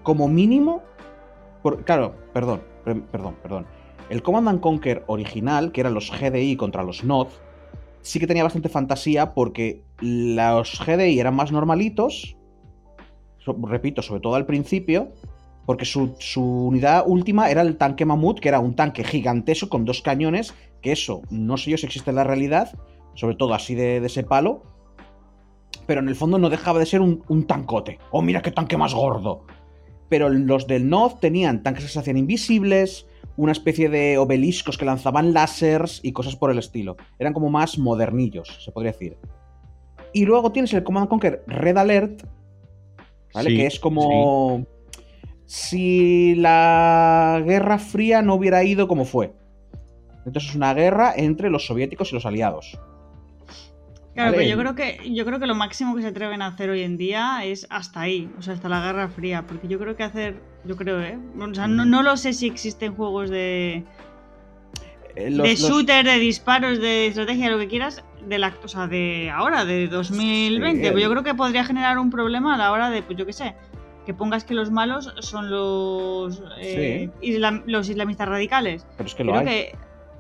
Como 0.04 0.28
mínimo. 0.28 0.84
por- 1.64 1.84
claro, 1.84 2.16
perdón, 2.34 2.62
per- 2.86 3.02
perdón, 3.04 3.36
perdón. 3.42 3.66
El 4.10 4.22
Command 4.22 4.48
and 4.50 4.60
Conquer 4.62 5.04
original, 5.08 5.72
que 5.72 5.82
eran 5.82 5.94
los 5.96 6.12
GDI 6.12 6.56
contra 6.58 6.84
los 6.84 7.04
NOD, 7.04 7.28
sí 8.02 8.20
que 8.20 8.28
tenía 8.28 8.44
bastante 8.44 8.70
fantasía 8.70 9.34
porque 9.34 9.84
los 10.00 10.80
GDI 10.86 11.20
eran 11.20 11.36
más 11.36 11.52
normalitos. 11.52 12.36
repito, 13.64 14.02
sobre 14.02 14.22
todo 14.22 14.36
al 14.36 14.46
principio. 14.46 15.10
Porque 15.66 15.86
su, 15.86 16.16
unidad 16.36 17.04
última 17.06 17.52
era 17.52 17.62
el 17.62 17.78
tanque 17.78 18.04
Mamut, 18.04 18.40
que 18.40 18.50
era 18.50 18.60
un 18.60 18.76
tanque 18.76 19.04
gigantesco 19.04 19.70
con 19.70 19.86
dos 19.86 20.02
cañones, 20.02 20.56
que 20.82 20.92
eso 20.92 21.22
no 21.30 21.56
sé 21.56 21.72
yo 21.72 21.78
si 21.78 21.86
existe 21.86 22.10
en 22.10 22.16
la 22.16 22.24
realidad, 22.24 22.72
sobre 23.14 23.36
todo 23.36 23.54
así 23.54 23.76
de, 23.76 23.98
ese 23.98 24.24
palo, 24.24 24.64
pero 25.86 26.02
en 26.02 26.10
el 26.10 26.16
fondo 26.16 26.40
no 26.40 26.50
dejaba 26.50 26.80
de 26.80 26.88
ser 26.88 27.00
un, 27.00 27.24
un 27.28 27.46
tancote. 27.46 28.00
¡Oh, 28.10 28.24
mira 28.24 28.42
qué 28.42 28.52
tanque 28.52 28.76
más 28.76 28.94
gordo! 28.94 29.46
Pero 30.10 30.30
los 30.30 30.66
del 30.66 30.90
Nod 30.90 31.20
tenían 31.22 31.62
tanques 31.62 31.86
que 31.86 31.92
se 31.92 32.00
hacían 32.00 32.18
invisibles, 32.18 33.06
una 33.38 33.52
especie 33.52 33.90
de 33.90 34.18
obeliscos 34.18 34.78
que 34.78 34.86
lanzaban 34.86 35.34
láseres 35.34 36.00
y 36.04 36.12
cosas 36.12 36.36
por 36.36 36.52
el 36.52 36.60
estilo. 36.60 36.98
Eran 37.20 37.34
como 37.34 37.50
más 37.50 37.78
modernillos, 37.78 38.64
se 38.64 38.72
podría 38.72 38.92
decir. 38.92 39.18
Y 40.14 40.26
luego 40.26 40.52
tienes 40.52 40.74
el 40.74 40.84
Command 40.84 41.08
Conquer 41.08 41.44
Red 41.48 41.78
Alert, 41.78 42.24
¿vale? 43.34 43.50
Sí, 43.50 43.58
que 43.58 43.66
es 43.66 43.80
como 43.80 44.66
si 45.46 46.36
la 46.36 47.42
Guerra 47.46 47.78
Fría 47.78 48.22
no 48.22 48.36
hubiera 48.36 48.64
ido 48.64 48.88
como 48.88 49.06
fue. 49.06 49.34
Entonces 50.26 50.50
es 50.52 50.56
una 50.56 50.74
guerra 50.74 51.14
entre 51.16 51.50
los 51.50 51.66
soviéticos 51.66 52.12
y 52.12 52.16
los 52.16 52.26
aliados. 52.26 52.80
Claro, 54.14 54.34
pero 54.36 54.44
yo 54.50 54.58
creo 54.58 54.76
que 54.76 55.14
yo 55.14 55.24
creo 55.26 55.40
que 55.40 55.48
lo 55.48 55.56
máximo 55.56 55.96
que 55.96 56.02
se 56.02 56.10
atreven 56.10 56.42
a 56.42 56.48
hacer 56.48 56.70
hoy 56.70 56.82
en 56.82 56.98
día 56.98 57.46
es 57.46 57.66
hasta 57.70 58.02
ahí, 58.02 58.30
o 58.38 58.42
sea, 58.42 58.54
hasta 58.56 58.68
la 58.68 58.82
Guerra 58.82 59.08
Fría, 59.08 59.46
porque 59.48 59.68
yo 59.70 59.80
creo 59.80 59.96
que 59.96 60.04
hacer, 60.04 60.36
yo 60.66 60.76
creo, 60.76 61.02
¿eh? 61.02 61.18
O 61.40 61.54
sea, 61.54 61.68
no, 61.68 61.86
no 61.86 62.04
lo 62.04 62.18
sé 62.18 62.34
si 62.34 62.46
existen 62.48 62.94
juegos 62.94 63.30
de, 63.30 63.86
Eh, 65.16 65.30
los- 65.32 65.44
de 65.48 65.52
los- 65.54 65.60
shooter, 65.70 66.06
de 66.06 66.20
disparos, 66.20 66.80
de 66.82 67.08
estrategia, 67.08 67.50
lo 67.50 67.58
que 67.58 67.68
quieras, 67.68 68.04
de 68.28 68.38
la, 68.38 68.54
o 68.64 68.68
sea, 68.68 68.88
de 68.88 69.30
ahora, 69.34 69.64
de 69.66 69.88
2020. 69.88 70.84
Sí, 70.88 70.92
Pues 70.92 71.02
yo 71.04 71.08
el- 71.08 71.14
creo 71.14 71.24
que 71.24 71.34
podría 71.34 71.64
generar 71.64 71.98
un 71.98 72.10
problema 72.10 72.56
a 72.56 72.58
la 72.58 72.72
hora 72.74 72.90
de, 72.90 73.02
pues 73.04 73.18
yo 73.18 73.26
qué 73.26 73.34
sé, 73.34 73.56
que 74.06 74.14
pongas 74.14 74.44
que 74.44 74.54
los 74.54 74.72
malos 74.72 75.14
son 75.20 75.50
los 75.50 76.44
eh, 76.60 77.10
islam- 77.22 77.64
los 77.66 77.88
islamistas 77.90 78.28
radicales. 78.28 78.86
Pero 78.98 79.08
es 79.08 79.16
que 79.16 79.24
lo 79.24 79.32
creo 79.34 79.42
hay. 79.42 79.48
que 79.48 79.76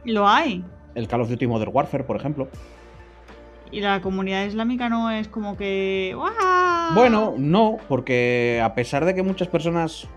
lo 0.05 0.27
hay. 0.29 0.63
El 0.95 1.07
Call 1.07 1.21
of 1.21 1.29
Duty 1.29 1.47
Modern 1.47 1.71
Warfare, 1.73 2.03
por 2.05 2.15
ejemplo. 2.15 2.47
Y 3.71 3.79
la 3.79 4.01
comunidad 4.01 4.45
islámica 4.45 4.89
no 4.89 5.09
es 5.11 5.27
como 5.27 5.55
que. 5.57 6.11
¡guau! 6.15 6.31
Bueno, 6.95 7.33
no, 7.37 7.77
porque 7.87 8.61
a 8.63 8.73
pesar 8.75 9.05
de 9.05 9.15
que 9.15 9.23
muchas 9.23 9.47
personas 9.47 10.07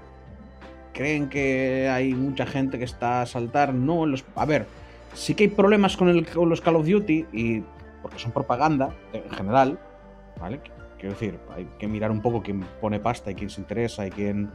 creen 0.93 1.29
que 1.29 1.88
hay 1.88 2.14
mucha 2.14 2.47
gente 2.47 2.79
que 2.79 2.85
está 2.85 3.23
a 3.23 3.27
saltar, 3.27 3.73
no. 3.75 4.07
Los, 4.07 4.25
a 4.35 4.45
ver, 4.45 4.67
sí 5.12 5.35
que 5.35 5.45
hay 5.45 5.51
problemas 5.51 5.97
con, 5.97 6.09
el- 6.09 6.27
con 6.27 6.49
los 6.49 6.61
Call 6.61 6.77
of 6.77 6.87
Duty, 6.88 7.27
y 7.33 7.62
porque 8.03 8.19
son 8.19 8.33
propaganda 8.33 8.90
en 9.12 9.29
general, 9.31 9.79
¿vale? 10.40 10.61
Quiero 10.99 11.14
decir, 11.14 11.38
hay 11.55 11.69
que 11.79 11.87
mirar 11.87 12.11
un 12.11 12.23
poco 12.23 12.43
quién 12.43 12.61
pone 12.81 12.99
pasta 12.99 13.31
y 13.31 13.35
quién 13.35 13.51
se 13.51 13.61
interesa 13.61 14.07
y 14.07 14.11
quién. 14.11 14.51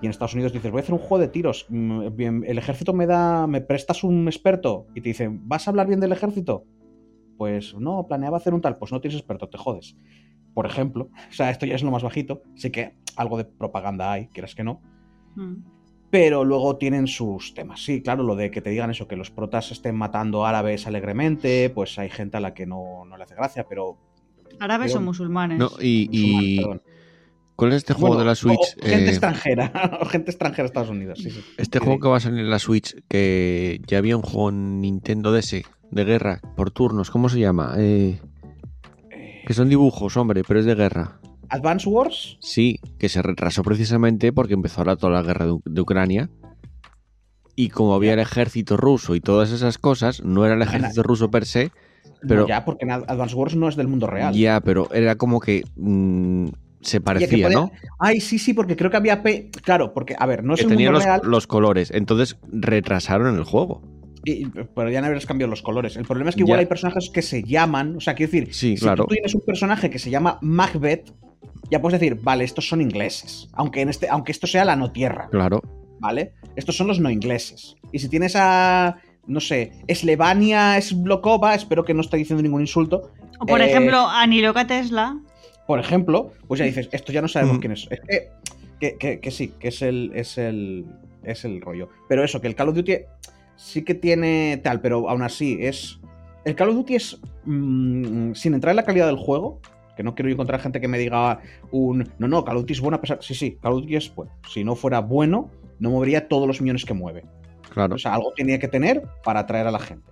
Y 0.00 0.06
en 0.06 0.10
Estados 0.10 0.34
Unidos 0.34 0.52
dices, 0.52 0.70
voy 0.70 0.78
a 0.78 0.82
hacer 0.82 0.94
un 0.94 1.00
juego 1.00 1.18
de 1.18 1.28
tiros. 1.28 1.66
mm, 1.68 2.44
El 2.46 2.56
ejército 2.58 2.92
me 2.92 3.06
da. 3.06 3.46
¿Me 3.48 3.60
prestas 3.60 4.04
un 4.04 4.28
experto? 4.28 4.86
Y 4.94 5.00
te 5.00 5.08
dicen, 5.08 5.40
¿vas 5.48 5.66
a 5.66 5.70
hablar 5.70 5.86
bien 5.88 5.98
del 6.00 6.12
ejército? 6.12 6.64
Pues 7.38 7.74
no, 7.74 8.06
planeaba 8.06 8.36
hacer 8.36 8.52
un 8.52 8.60
tal. 8.60 8.76
Pues 8.76 8.92
no 8.92 9.00
tienes 9.00 9.18
experto, 9.18 9.48
te 9.48 9.56
jodes. 9.56 9.96
Por 10.54 10.66
ejemplo. 10.66 11.10
O 11.30 11.32
sea, 11.32 11.50
esto 11.50 11.64
ya 11.64 11.76
es 11.76 11.82
lo 11.82 11.90
más 11.92 12.02
bajito. 12.02 12.42
Sé 12.56 12.70
que 12.72 12.96
algo 13.16 13.38
de 13.38 13.44
propaganda 13.44 14.12
hay, 14.12 14.26
quieras 14.28 14.54
que 14.54 14.64
no. 14.64 14.82
Mm. 15.36 15.54
Pero 16.10 16.42
luego 16.44 16.76
tienen 16.78 17.06
sus 17.06 17.54
temas. 17.54 17.84
Sí, 17.84 18.02
claro, 18.02 18.22
lo 18.24 18.34
de 18.34 18.50
que 18.50 18.60
te 18.62 18.70
digan 18.70 18.90
eso, 18.90 19.06
que 19.06 19.14
los 19.16 19.30
protas 19.30 19.70
estén 19.70 19.94
matando 19.94 20.44
árabes 20.46 20.86
alegremente, 20.86 21.70
pues 21.70 21.98
hay 21.98 22.08
gente 22.10 22.38
a 22.38 22.40
la 22.40 22.54
que 22.54 22.66
no, 22.66 23.04
no 23.06 23.16
le 23.16 23.24
hace 23.24 23.34
gracia, 23.34 23.66
pero. 23.68 23.98
Árabes 24.58 24.92
pero- 24.92 25.00
o 25.02 25.04
musulmanes. 25.04 25.58
No, 25.58 25.70
y, 25.80 26.08
y-. 26.10 26.64
¿cuál 27.54 27.72
es 27.72 27.76
este 27.78 27.92
juego 27.92 28.08
Bueno, 28.16 28.20
de 28.20 28.26
la 28.26 28.34
Switch? 28.34 28.58
o 28.82 28.86
gente 28.86 29.04
Eh, 29.04 29.08
extranjera. 29.10 29.70
o 30.00 30.06
gente 30.06 30.30
extranjera 30.30 30.62
de 30.64 30.66
Estados 30.68 30.88
Unidos. 30.90 31.18
Sí, 31.22 31.30
sí. 31.30 31.44
este 31.58 31.78
Sí, 31.78 31.84
juego 31.84 31.98
sí. 31.98 32.02
que 32.02 32.08
va 32.08 32.16
a 32.16 32.20
salir 32.20 32.40
en 32.40 32.50
la 32.50 32.58
Switch, 32.58 32.96
que 33.06 33.80
ya 33.86 33.98
había 33.98 34.16
un 34.16 34.22
juego 34.22 34.48
en 34.48 34.80
Nintendo 34.80 35.30
DS 35.30 35.62
de 35.90 36.04
guerra 36.04 36.40
por 36.56 36.70
turnos, 36.70 37.10
¿cómo 37.10 37.28
se 37.28 37.38
llama? 37.40 37.74
Eh, 37.78 38.20
Eh, 39.10 39.42
que 39.46 39.54
son 39.54 39.68
dibujos, 39.68 40.16
hombre, 40.16 40.42
pero 40.46 40.60
es 40.60 40.66
de 40.66 40.74
guerra. 40.74 41.18
Advance 41.48 41.88
Wars. 41.88 42.36
Sí, 42.40 42.78
que 42.98 43.08
se 43.08 43.22
retrasó 43.22 43.62
precisamente 43.62 44.32
porque 44.32 44.54
empezó 44.54 44.80
ahora 44.82 44.96
toda 44.96 45.12
la 45.14 45.22
guerra 45.22 45.46
de, 45.64 45.80
Ucrania. 45.80 46.28
Y 47.56 47.70
como 47.70 47.94
había 47.94 48.12
el 48.12 48.18
ejército 48.20 48.76
ruso 48.76 49.14
y 49.14 49.20
todas 49.20 49.50
esas 49.50 49.78
cosas, 49.78 50.22
no 50.22 50.44
era 50.44 50.54
el 50.54 50.62
ejército 50.62 51.02
ruso 51.02 51.30
per 51.30 51.46
se, 51.46 51.70
Pero- 52.26 52.42
No, 52.42 52.48
ya, 52.48 52.64
porque 52.64 52.84
Advance 52.90 53.34
Wars 53.34 53.54
no 53.56 53.68
es 53.68 53.76
del 53.76 53.86
mundo 53.88 54.06
real. 54.08 54.34
ya, 54.34 54.60
pero 54.60 54.92
era 54.92 55.14
como 55.16 55.38
que 55.40 55.64
mm, 55.76 56.48
se 56.80 57.00
parecía, 57.00 57.46
podía- 57.46 57.58
¿no? 57.58 57.70
Ay, 58.00 58.20
sí, 58.20 58.38
sí, 58.40 58.54
porque 58.54 58.74
creo 58.76 58.90
que 58.90 58.96
había. 58.96 59.22
Claro, 59.62 59.94
porque, 59.94 60.16
a 60.18 60.26
ver, 60.26 60.42
no 60.42 60.54
es 60.54 60.60
Que 60.60 60.64
el 60.64 60.70
tenían 60.70 60.92
mundo 60.92 60.98
los, 60.98 61.04
real. 61.04 61.20
los 61.24 61.46
colores, 61.46 61.90
entonces 61.92 62.36
retrasaron 62.52 63.36
el 63.36 63.44
juego. 63.44 63.82
Y- 64.30 64.50
pero 64.74 64.90
ya 64.90 65.00
no 65.00 65.06
habrías 65.08 65.26
cambiado 65.26 65.50
los 65.50 65.62
colores. 65.62 65.96
El 65.96 66.04
problema 66.04 66.30
es 66.30 66.36
que 66.36 66.42
igual 66.42 66.58
Ya. 66.58 66.60
hay 66.60 66.66
personajes 66.66 67.10
que 67.10 67.22
se 67.22 67.42
llaman. 67.42 67.96
O 67.96 68.00
sea, 68.00 68.14
quiero 68.14 68.32
decir, 68.32 68.54
Sí, 68.54 68.76
si 68.76 68.82
claro. 68.82 69.04
tú 69.04 69.14
tienes 69.14 69.34
un 69.34 69.40
personaje 69.42 69.90
que 69.90 69.98
se 69.98 70.10
llama 70.10 70.38
Macbeth, 70.42 71.10
ya 71.70 71.80
puedes 71.82 72.00
decir, 72.00 72.18
vale, 72.22 72.44
estos 72.44 72.68
son 72.68 72.80
ingleses. 72.80 73.48
Aunque, 73.52 73.80
en 73.82 73.88
este, 73.88 74.08
aunque 74.08 74.32
esto 74.32 74.46
sea 74.46 74.64
la 74.64 74.76
no 74.76 74.90
tierra, 74.92 75.28
Claro. 75.30 75.60
¿vale? 76.00 76.32
Estos 76.56 76.76
son 76.76 76.86
los 76.86 76.98
no 77.00 77.10
ingleses. 77.10 77.76
Y 77.92 77.98
si 77.98 78.08
tienes 78.08 78.34
a. 78.36 78.96
No 79.26 79.40
sé, 79.40 79.72
Slevania 79.92 80.80
Sblokova, 80.80 81.54
espero 81.54 81.84
que 81.84 81.92
no 81.92 82.00
esté 82.00 82.16
diciendo 82.16 82.42
ningún 82.42 82.62
insulto. 82.62 83.10
O 83.40 83.44
por 83.46 83.60
eh, 83.60 83.66
ejemplo, 83.66 84.06
Aniloka 84.08 84.66
Tesla. 84.66 85.20
por 85.66 85.78
ejemplo, 85.78 86.32
pues 86.46 86.60
ya 86.60 86.64
dices, 86.64 86.88
esto 86.92 87.12
ya 87.12 87.20
no 87.20 87.28
sabemos 87.28 87.58
Mm. 87.58 87.60
quién 87.60 87.72
es. 87.72 87.86
Es 87.90 88.00
que, 88.00 88.28
que, 88.80 88.96
que- 88.96 89.20
que 89.20 89.30
sí, 89.30 89.52
que 89.60 89.68
es 89.68 89.82
el, 89.82 90.12
es 90.14 90.38
el. 90.38 90.86
Es 91.24 91.44
el 91.44 91.60
rollo. 91.60 91.90
Pero 92.08 92.24
eso, 92.24 92.40
que 92.40 92.46
el 92.46 92.54
Call 92.54 92.70
of 92.70 92.76
Duty 92.76 92.94
sí 93.58 93.84
que 93.84 93.94
tiene 93.94 94.60
tal, 94.62 94.80
pero 94.80 95.10
aún 95.10 95.22
así 95.22 95.58
es. 95.60 96.00
El 96.44 96.54
Call 96.54 96.70
of 96.70 96.76
Duty 96.76 96.94
es. 96.94 97.20
mm, 97.44 98.32
sin 98.32 98.54
entrar 98.54 98.70
en 98.70 98.76
la 98.76 98.84
calidad 98.84 99.06
del 99.06 99.16
juego. 99.16 99.60
Que 99.96 100.04
no 100.04 100.14
quiero 100.14 100.30
encontrar 100.30 100.60
gente 100.60 100.80
que 100.80 100.86
me 100.86 100.96
diga 100.96 101.40
un. 101.72 102.08
No, 102.18 102.28
no, 102.28 102.44
Call 102.44 102.56
of 102.56 102.62
Duty 102.62 102.72
es 102.72 102.80
bueno 102.80 102.96
a 102.96 103.00
pesar. 103.00 103.18
Sí, 103.20 103.34
sí, 103.34 103.58
Call 103.60 103.72
of 103.74 103.80
Duty 103.82 103.96
es 103.96 104.14
bueno. 104.14 104.32
Si 104.48 104.62
no 104.64 104.76
fuera 104.76 105.00
bueno, 105.00 105.50
no 105.80 105.90
movería 105.90 106.28
todos 106.28 106.46
los 106.46 106.60
millones 106.60 106.84
que 106.84 106.94
mueve. 106.94 107.24
Claro. 107.74 107.96
O 107.96 107.98
sea, 107.98 108.14
algo 108.14 108.32
tenía 108.34 108.58
que 108.60 108.68
tener 108.68 109.02
para 109.24 109.40
atraer 109.40 109.66
a 109.66 109.72
la 109.72 109.80
gente. 109.80 110.10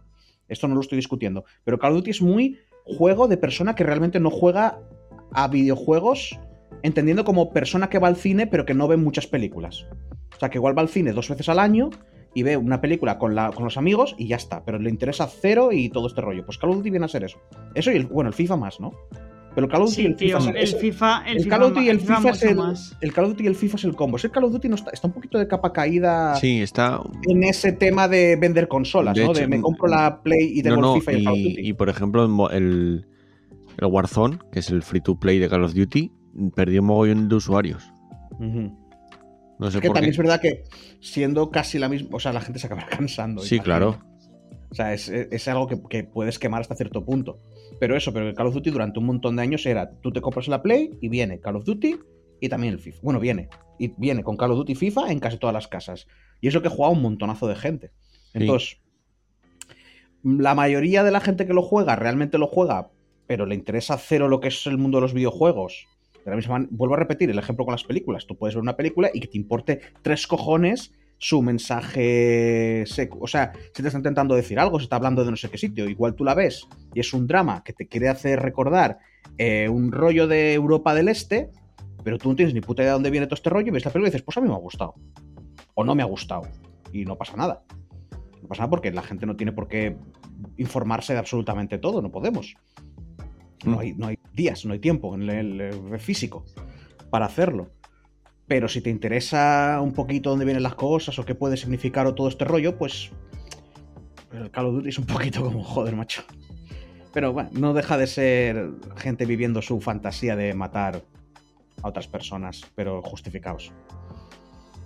Esto 0.48 0.66
no 0.68 0.74
lo 0.74 0.80
estoy 0.80 0.96
discutiendo. 0.96 1.44
Pero 1.64 1.78
Call 1.78 1.92
of 1.92 1.98
Duty 1.98 2.10
es 2.10 2.20
muy 2.20 2.58
juego 2.84 3.28
de 3.28 3.36
persona 3.36 3.76
que 3.76 3.84
realmente 3.84 4.18
no 4.18 4.30
juega 4.30 4.80
a 5.32 5.48
videojuegos, 5.48 6.38
entendiendo 6.82 7.24
como 7.24 7.52
persona 7.52 7.88
que 7.88 7.98
va 7.98 8.08
al 8.08 8.16
cine, 8.16 8.48
pero 8.48 8.66
que 8.66 8.74
no 8.74 8.88
ve 8.88 8.96
muchas 8.96 9.26
películas. 9.28 9.86
O 10.34 10.38
sea, 10.38 10.50
que 10.50 10.58
igual 10.58 10.76
va 10.76 10.82
al 10.82 10.88
cine 10.88 11.12
dos 11.12 11.28
veces 11.28 11.48
al 11.48 11.60
año 11.60 11.90
y 12.36 12.42
ve 12.42 12.56
una 12.56 12.80
película 12.80 13.18
con, 13.18 13.34
la, 13.34 13.50
con 13.50 13.64
los 13.64 13.76
amigos 13.76 14.14
y 14.18 14.28
ya 14.28 14.36
está. 14.36 14.62
Pero 14.64 14.78
le 14.78 14.90
interesa 14.90 15.26
cero 15.26 15.70
y 15.72 15.88
todo 15.88 16.06
este 16.06 16.20
rollo. 16.20 16.44
Pues 16.44 16.58
Call 16.58 16.70
of 16.70 16.76
Duty 16.76 16.90
viene 16.90 17.06
a 17.06 17.08
ser 17.08 17.24
eso. 17.24 17.38
Eso 17.74 17.90
y 17.90 17.96
el, 17.96 18.06
bueno, 18.06 18.28
el 18.28 18.34
FIFA 18.34 18.56
más, 18.56 18.78
¿no? 18.78 18.92
Pero 19.54 19.68
Call 19.68 19.80
of 19.82 19.88
Duty 19.88 20.00
y 20.00 20.04
Sí, 20.04 20.06
el 20.06 20.16
tío, 20.16 20.38
FIFA, 20.38 20.50
el 20.50 20.56
es- 20.58 20.76
FIFA. 20.78 21.22
El, 21.26 21.36
el 21.38 21.42
FIFA 21.44 21.50
Call 21.56 21.62
of 21.62 21.68
Duty 21.72 21.86
y 21.86 21.88
el 21.88 22.00
FIFA 22.00 22.16
FIFA 22.18 22.30
es 22.30 22.42
el, 22.42 22.56
más. 22.56 22.96
el 23.00 23.12
Call 23.14 23.24
of 23.24 23.30
Duty 23.30 23.44
y 23.44 23.46
el 23.46 23.54
FIFA 23.56 23.76
es 23.76 23.84
el 23.84 23.96
combo. 23.96 24.16
Es 24.18 24.24
el 24.24 24.30
Call 24.30 24.44
of 24.44 24.52
Duty 24.52 24.68
no 24.68 24.74
está, 24.74 24.90
está 24.90 25.06
un 25.06 25.14
poquito 25.14 25.38
de 25.38 25.48
capa 25.48 25.72
caída 25.72 26.34
Sí, 26.36 26.60
está. 26.60 27.00
en 27.26 27.42
ese 27.42 27.72
tema 27.72 28.06
de 28.06 28.36
vender 28.36 28.68
consolas, 28.68 29.14
De 29.14 29.24
¿no? 29.24 29.30
hecho, 29.30 29.40
de 29.40 29.48
me 29.48 29.60
compro 29.62 29.88
la 29.88 30.20
Play 30.22 30.58
y 30.58 30.62
tengo 30.62 30.76
no, 30.76 30.82
no, 30.82 30.94
el 30.96 31.00
FIFA 31.00 31.12
y 31.12 31.16
el 31.16 31.24
Call 31.24 31.32
of 31.32 31.38
y, 31.38 31.48
Duty. 31.48 31.68
y, 31.68 31.72
por 31.72 31.88
ejemplo, 31.88 32.50
el, 32.50 33.06
el, 33.78 33.86
Warzone, 33.86 34.38
que 34.52 34.58
es 34.58 34.68
el 34.68 34.82
free 34.82 35.00
to 35.00 35.18
play 35.18 35.38
de 35.38 35.48
Call 35.48 35.64
of 35.64 35.72
Duty, 35.72 36.12
perdió 36.54 36.82
un 36.82 36.88
mogollón 36.88 37.28
de 37.30 37.34
usuarios. 37.36 37.82
Ujú. 38.38 38.76
No 39.58 39.70
sé 39.70 39.78
Es 39.78 39.82
que 39.82 39.88
por 39.88 39.94
también 39.94 40.10
qué. 40.10 40.14
es 40.14 40.18
verdad 40.18 40.40
que 40.40 40.64
siendo 41.00 41.50
casi 41.50 41.78
la 41.78 41.88
misma, 41.88 42.10
o 42.12 42.20
sea, 42.20 42.32
la 42.32 42.40
gente 42.40 42.58
se 42.58 42.66
acaba 42.66 42.86
cansando. 42.90 43.42
Sí, 43.42 43.60
claro. 43.60 43.98
O 44.70 44.74
sea, 44.74 44.92
es, 44.92 45.08
es 45.08 45.48
algo 45.48 45.66
que, 45.66 45.80
que 45.88 46.04
puedes 46.04 46.38
quemar 46.38 46.60
hasta 46.60 46.74
cierto 46.74 47.04
punto. 47.04 47.40
Pero 47.78 47.96
eso, 47.96 48.12
pero 48.12 48.28
el 48.28 48.34
Call 48.34 48.48
of 48.48 48.54
Duty 48.54 48.70
durante 48.70 48.98
un 48.98 49.06
montón 49.06 49.36
de 49.36 49.42
años 49.42 49.64
era, 49.66 49.90
tú 50.00 50.12
te 50.12 50.20
compras 50.20 50.48
la 50.48 50.62
Play 50.62 50.98
y 51.00 51.08
viene 51.08 51.40
Call 51.40 51.56
of 51.56 51.64
Duty 51.64 51.96
y 52.40 52.48
también 52.48 52.74
el 52.74 52.80
FIFA. 52.80 53.00
Bueno, 53.02 53.20
viene. 53.20 53.48
Y 53.78 53.94
viene 53.96 54.22
con 54.22 54.36
Call 54.36 54.52
of 54.52 54.58
Duty 54.58 54.74
FIFA 54.74 55.12
en 55.12 55.20
casi 55.20 55.38
todas 55.38 55.54
las 55.54 55.68
casas. 55.68 56.06
Y 56.40 56.48
eso 56.48 56.62
que 56.62 56.68
juega 56.68 56.92
un 56.92 57.02
montonazo 57.02 57.46
de 57.46 57.56
gente. 57.56 57.92
Sí. 58.32 58.40
Entonces, 58.40 58.80
la 60.22 60.54
mayoría 60.54 61.04
de 61.04 61.10
la 61.12 61.20
gente 61.20 61.46
que 61.46 61.54
lo 61.54 61.62
juega 61.62 61.96
realmente 61.96 62.36
lo 62.38 62.46
juega, 62.46 62.90
pero 63.26 63.46
le 63.46 63.54
interesa 63.54 63.96
cero 63.98 64.28
lo 64.28 64.40
que 64.40 64.48
es 64.48 64.66
el 64.66 64.78
mundo 64.78 64.98
de 64.98 65.02
los 65.02 65.14
videojuegos. 65.14 65.86
De 66.26 66.30
la 66.30 66.36
misma 66.36 66.58
man- 66.58 66.68
vuelvo 66.72 66.94
a 66.96 66.98
repetir 66.98 67.30
el 67.30 67.38
ejemplo 67.38 67.64
con 67.64 67.72
las 67.72 67.84
películas. 67.84 68.26
Tú 68.26 68.36
puedes 68.36 68.56
ver 68.56 68.62
una 68.62 68.76
película 68.76 69.10
y 69.14 69.20
que 69.20 69.28
te 69.28 69.38
importe 69.38 69.80
tres 70.02 70.26
cojones 70.26 70.92
su 71.18 71.40
mensaje 71.40 72.82
seco. 72.86 73.18
O 73.20 73.26
sea, 73.28 73.52
si 73.72 73.80
te 73.82 73.86
está 73.86 73.96
intentando 73.98 74.34
decir 74.34 74.58
algo, 74.58 74.78
se 74.78 74.84
está 74.84 74.96
hablando 74.96 75.24
de 75.24 75.30
no 75.30 75.36
sé 75.36 75.48
qué 75.48 75.56
sitio, 75.56 75.88
igual 75.88 76.14
tú 76.14 76.24
la 76.24 76.34
ves 76.34 76.66
y 76.92 77.00
es 77.00 77.14
un 77.14 77.26
drama 77.28 77.62
que 77.64 77.72
te 77.72 77.86
quiere 77.86 78.08
hacer 78.08 78.40
recordar 78.40 78.98
eh, 79.38 79.68
un 79.68 79.92
rollo 79.92 80.26
de 80.26 80.52
Europa 80.52 80.94
del 80.94 81.08
Este, 81.08 81.50
pero 82.02 82.18
tú 82.18 82.28
no 82.30 82.36
tienes 82.36 82.54
ni 82.54 82.60
puta 82.60 82.82
idea 82.82 82.90
de 82.90 82.94
dónde 82.94 83.10
viene 83.10 83.26
todo 83.26 83.36
este 83.36 83.48
rollo 83.50 83.68
y 83.68 83.70
ves 83.70 83.84
la 83.84 83.92
película 83.92 84.08
y 84.08 84.10
dices, 84.10 84.22
pues 84.24 84.36
a 84.36 84.40
mí 84.40 84.48
me 84.48 84.54
ha 84.54 84.58
gustado. 84.58 84.94
O 85.74 85.84
no 85.84 85.94
me 85.94 86.02
ha 86.02 86.06
gustado. 86.06 86.42
Y 86.92 87.04
no 87.04 87.16
pasa 87.16 87.36
nada. 87.36 87.62
No 88.42 88.48
pasa 88.48 88.62
nada 88.62 88.70
porque 88.70 88.90
la 88.90 89.02
gente 89.02 89.26
no 89.26 89.36
tiene 89.36 89.52
por 89.52 89.68
qué 89.68 89.96
informarse 90.56 91.12
de 91.12 91.20
absolutamente 91.20 91.78
todo, 91.78 92.02
no 92.02 92.10
podemos. 92.10 92.54
No 93.64 93.76
Mm. 93.76 93.78
hay, 93.78 93.92
no 93.94 94.06
hay 94.08 94.18
días, 94.34 94.64
no 94.64 94.72
hay 94.72 94.78
tiempo 94.78 95.14
en 95.14 95.22
el, 95.30 95.60
el 95.60 95.98
físico 95.98 96.44
para 97.10 97.26
hacerlo. 97.26 97.70
Pero 98.46 98.68
si 98.68 98.80
te 98.80 98.90
interesa 98.90 99.80
un 99.82 99.92
poquito 99.92 100.30
dónde 100.30 100.44
vienen 100.44 100.62
las 100.62 100.74
cosas 100.74 101.18
o 101.18 101.24
qué 101.24 101.34
puede 101.34 101.56
significar 101.56 102.06
o 102.06 102.14
todo 102.14 102.28
este 102.28 102.44
rollo, 102.44 102.76
pues 102.78 103.10
el 104.32 104.50
Call 104.50 104.66
of 104.66 104.74
Duty 104.74 104.88
es 104.90 104.98
un 104.98 105.06
poquito 105.06 105.42
como 105.42 105.64
joder, 105.64 105.96
macho. 105.96 106.22
Pero 107.12 107.32
bueno, 107.32 107.48
no 107.54 107.72
deja 107.72 107.96
de 107.96 108.06
ser 108.06 108.70
gente 108.96 109.24
viviendo 109.24 109.62
su 109.62 109.80
fantasía 109.80 110.36
de 110.36 110.52
matar 110.54 111.02
a 111.82 111.88
otras 111.88 112.06
personas, 112.06 112.62
pero 112.74 113.00
justificados. 113.02 113.72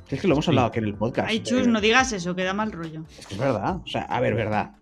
Es 0.09 0.21
que 0.21 0.27
lo 0.29 0.35
hemos 0.35 0.49
hablado 0.49 0.69
aquí 0.69 0.79
en 0.79 0.87
el 0.87 0.95
podcast. 0.95 1.29
Ay, 1.29 1.41
chus, 1.41 1.67
eh, 1.67 1.71
no 1.71 1.81
digas 1.81 2.13
eso, 2.13 2.35
que 2.35 2.45
da 2.45 2.53
mal 2.55 2.73
rollo. 2.73 3.05
es 3.19 3.27
que 3.27 3.35
es 3.35 3.41
verdad. 3.41 3.77
O 3.85 3.87
sea, 3.87 4.03
a 4.03 4.21
ver, 4.21 4.35
verdad. 4.35 4.73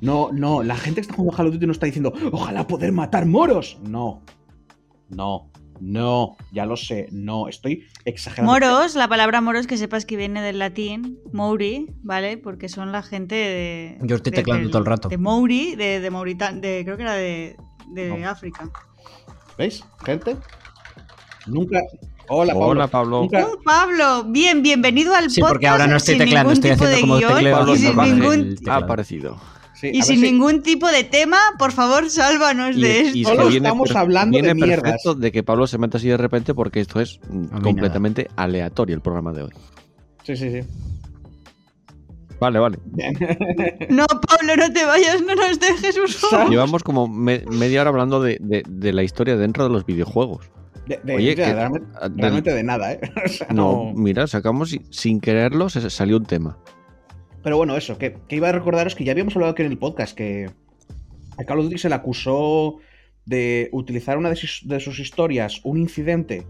No, 0.00 0.30
no, 0.32 0.62
la 0.62 0.76
gente 0.76 0.96
que 1.00 1.02
está 1.02 1.14
jugando 1.14 1.34
a 1.34 1.36
Call 1.36 1.46
of 1.48 1.52
Duty 1.54 1.66
no 1.66 1.72
está 1.72 1.86
diciendo, 1.86 2.12
ojalá 2.32 2.66
poder 2.66 2.92
matar 2.92 3.26
moros. 3.26 3.78
No. 3.82 4.22
No. 5.08 5.50
No. 5.80 6.36
Ya 6.52 6.66
lo 6.66 6.76
sé. 6.76 7.08
No. 7.12 7.48
Estoy 7.48 7.84
exagerando. 8.04 8.52
Moros, 8.52 8.94
la 8.94 9.08
palabra 9.08 9.40
moros 9.40 9.66
que 9.66 9.76
sepas 9.76 10.04
que 10.06 10.16
viene 10.16 10.42
del 10.42 10.58
latín, 10.58 11.18
Mouri, 11.32 11.86
¿vale? 12.02 12.36
Porque 12.36 12.68
son 12.68 12.92
la 12.92 13.02
gente 13.02 13.34
de. 13.34 13.98
Yo 14.02 14.16
estoy 14.16 14.30
de- 14.32 14.36
teclando 14.38 14.68
todo 14.70 14.78
el 14.80 14.86
rato. 14.86 15.08
De 15.08 15.18
Mouri, 15.18 15.76
de, 15.76 16.00
de 16.00 16.10
Mauritania, 16.10 16.60
de, 16.60 16.84
creo 16.84 16.96
que 16.96 17.02
era 17.02 17.14
de, 17.14 17.56
de 17.92 18.08
No. 18.18 18.28
África. 18.28 18.70
¿Veis, 19.56 19.84
gente? 20.04 20.36
Nunca. 21.46 21.80
Hola, 22.28 22.52
Pablo. 22.52 22.66
Hola, 22.68 22.86
Pablo. 22.88 23.20
Nunca- 23.22 23.46
¡Oh, 23.46 23.58
Pablo! 23.64 24.24
Bien, 24.28 24.62
bienvenido 24.62 25.14
al 25.14 25.30
Sí, 25.30 25.40
podcast. 25.40 25.54
porque 25.54 25.66
ahora 25.66 25.86
no 25.86 25.96
estoy 25.96 26.18
ningún 26.18 26.52
estoy 26.52 26.70
haciendo 26.72 26.94
de 26.94 27.00
como 27.00 27.18
tecleo 27.18 27.56
Pablo 27.56 27.74
sin 27.76 27.96
ningún, 27.96 28.56
Ha 28.68 28.76
aparecido. 28.76 29.40
Sí, 29.80 29.90
y 29.92 30.02
sin 30.02 30.16
si- 30.16 30.22
ningún 30.32 30.62
tipo 30.62 30.88
de 30.88 31.04
tema. 31.04 31.38
Por 31.58 31.70
favor, 31.72 32.10
sálvanos 32.10 32.76
Y, 32.76 32.80
de 32.82 33.00
y 33.14 33.20
esto. 33.22 33.32
es 33.32 33.38
Solo 33.38 33.48
estamos 33.48 33.94
hablando 33.94 34.36
de 34.36 34.42
viene 34.42 34.54
mierdas. 34.66 34.82
perfecto 34.82 35.14
de 35.14 35.30
que 35.32 35.42
Pablo 35.44 35.66
se 35.68 35.78
meta 35.78 35.98
así 35.98 36.08
de 36.08 36.16
repente 36.16 36.52
porque 36.54 36.80
esto 36.80 37.00
es 37.00 37.20
completamente 37.62 38.28
aleatorio 38.36 38.96
el 38.96 39.00
programa 39.02 39.32
de 39.32 39.42
hoy. 39.44 39.50
Sí, 40.24 40.36
sí, 40.36 40.50
sí. 40.50 40.60
Vale, 42.40 42.58
vale. 42.58 42.78
No, 43.90 44.06
Pablo, 44.06 44.56
no 44.56 44.72
te 44.72 44.84
vayas, 44.84 45.20
no 45.22 45.34
nos 45.34 45.58
dejes, 45.58 45.96
por 45.98 46.08
favor. 46.08 46.50
Llevamos 46.50 46.82
como 46.82 47.08
me- 47.08 47.44
media 47.50 47.80
hora 47.80 47.90
hablando 47.90 48.20
de, 48.22 48.38
de- 48.40 48.62
de 48.68 48.92
la 48.92 49.02
historia 49.02 49.36
dentro 49.36 49.64
de 49.64 49.70
los 49.70 49.84
videojuegos. 49.86 50.50
De, 50.86 51.00
de- 51.02 51.14
Oye, 51.16 51.28
de- 51.30 51.34
que- 51.36 51.54
realmente, 51.54 52.54
de 52.54 52.62
nada, 52.62 52.92
¿eh? 52.92 53.00
O 53.24 53.28
sea, 53.28 53.46
no, 53.52 53.92
mira, 53.94 54.26
sacamos 54.26 54.76
sin 54.90 55.20
quererlo, 55.20 55.68
se 55.68 55.88
salió 55.90 56.16
un 56.16 56.26
tema. 56.26 56.58
Pero 57.42 57.56
bueno, 57.56 57.76
eso, 57.76 57.98
que, 57.98 58.16
que 58.28 58.36
iba 58.36 58.48
a 58.48 58.52
recordaros 58.52 58.94
que 58.94 59.04
ya 59.04 59.12
habíamos 59.12 59.34
hablado 59.36 59.52
aquí 59.52 59.62
en 59.62 59.70
el 59.70 59.78
podcast 59.78 60.16
que 60.16 60.50
a 61.36 61.44
Call 61.44 61.58
of 61.60 61.64
Duty 61.66 61.78
se 61.78 61.88
le 61.88 61.94
acusó 61.94 62.76
de 63.24 63.68
utilizar 63.72 64.18
una 64.18 64.30
de 64.30 64.36
sus, 64.36 64.62
de 64.66 64.80
sus 64.80 64.98
historias, 64.98 65.60
un 65.64 65.78
incidente 65.78 66.46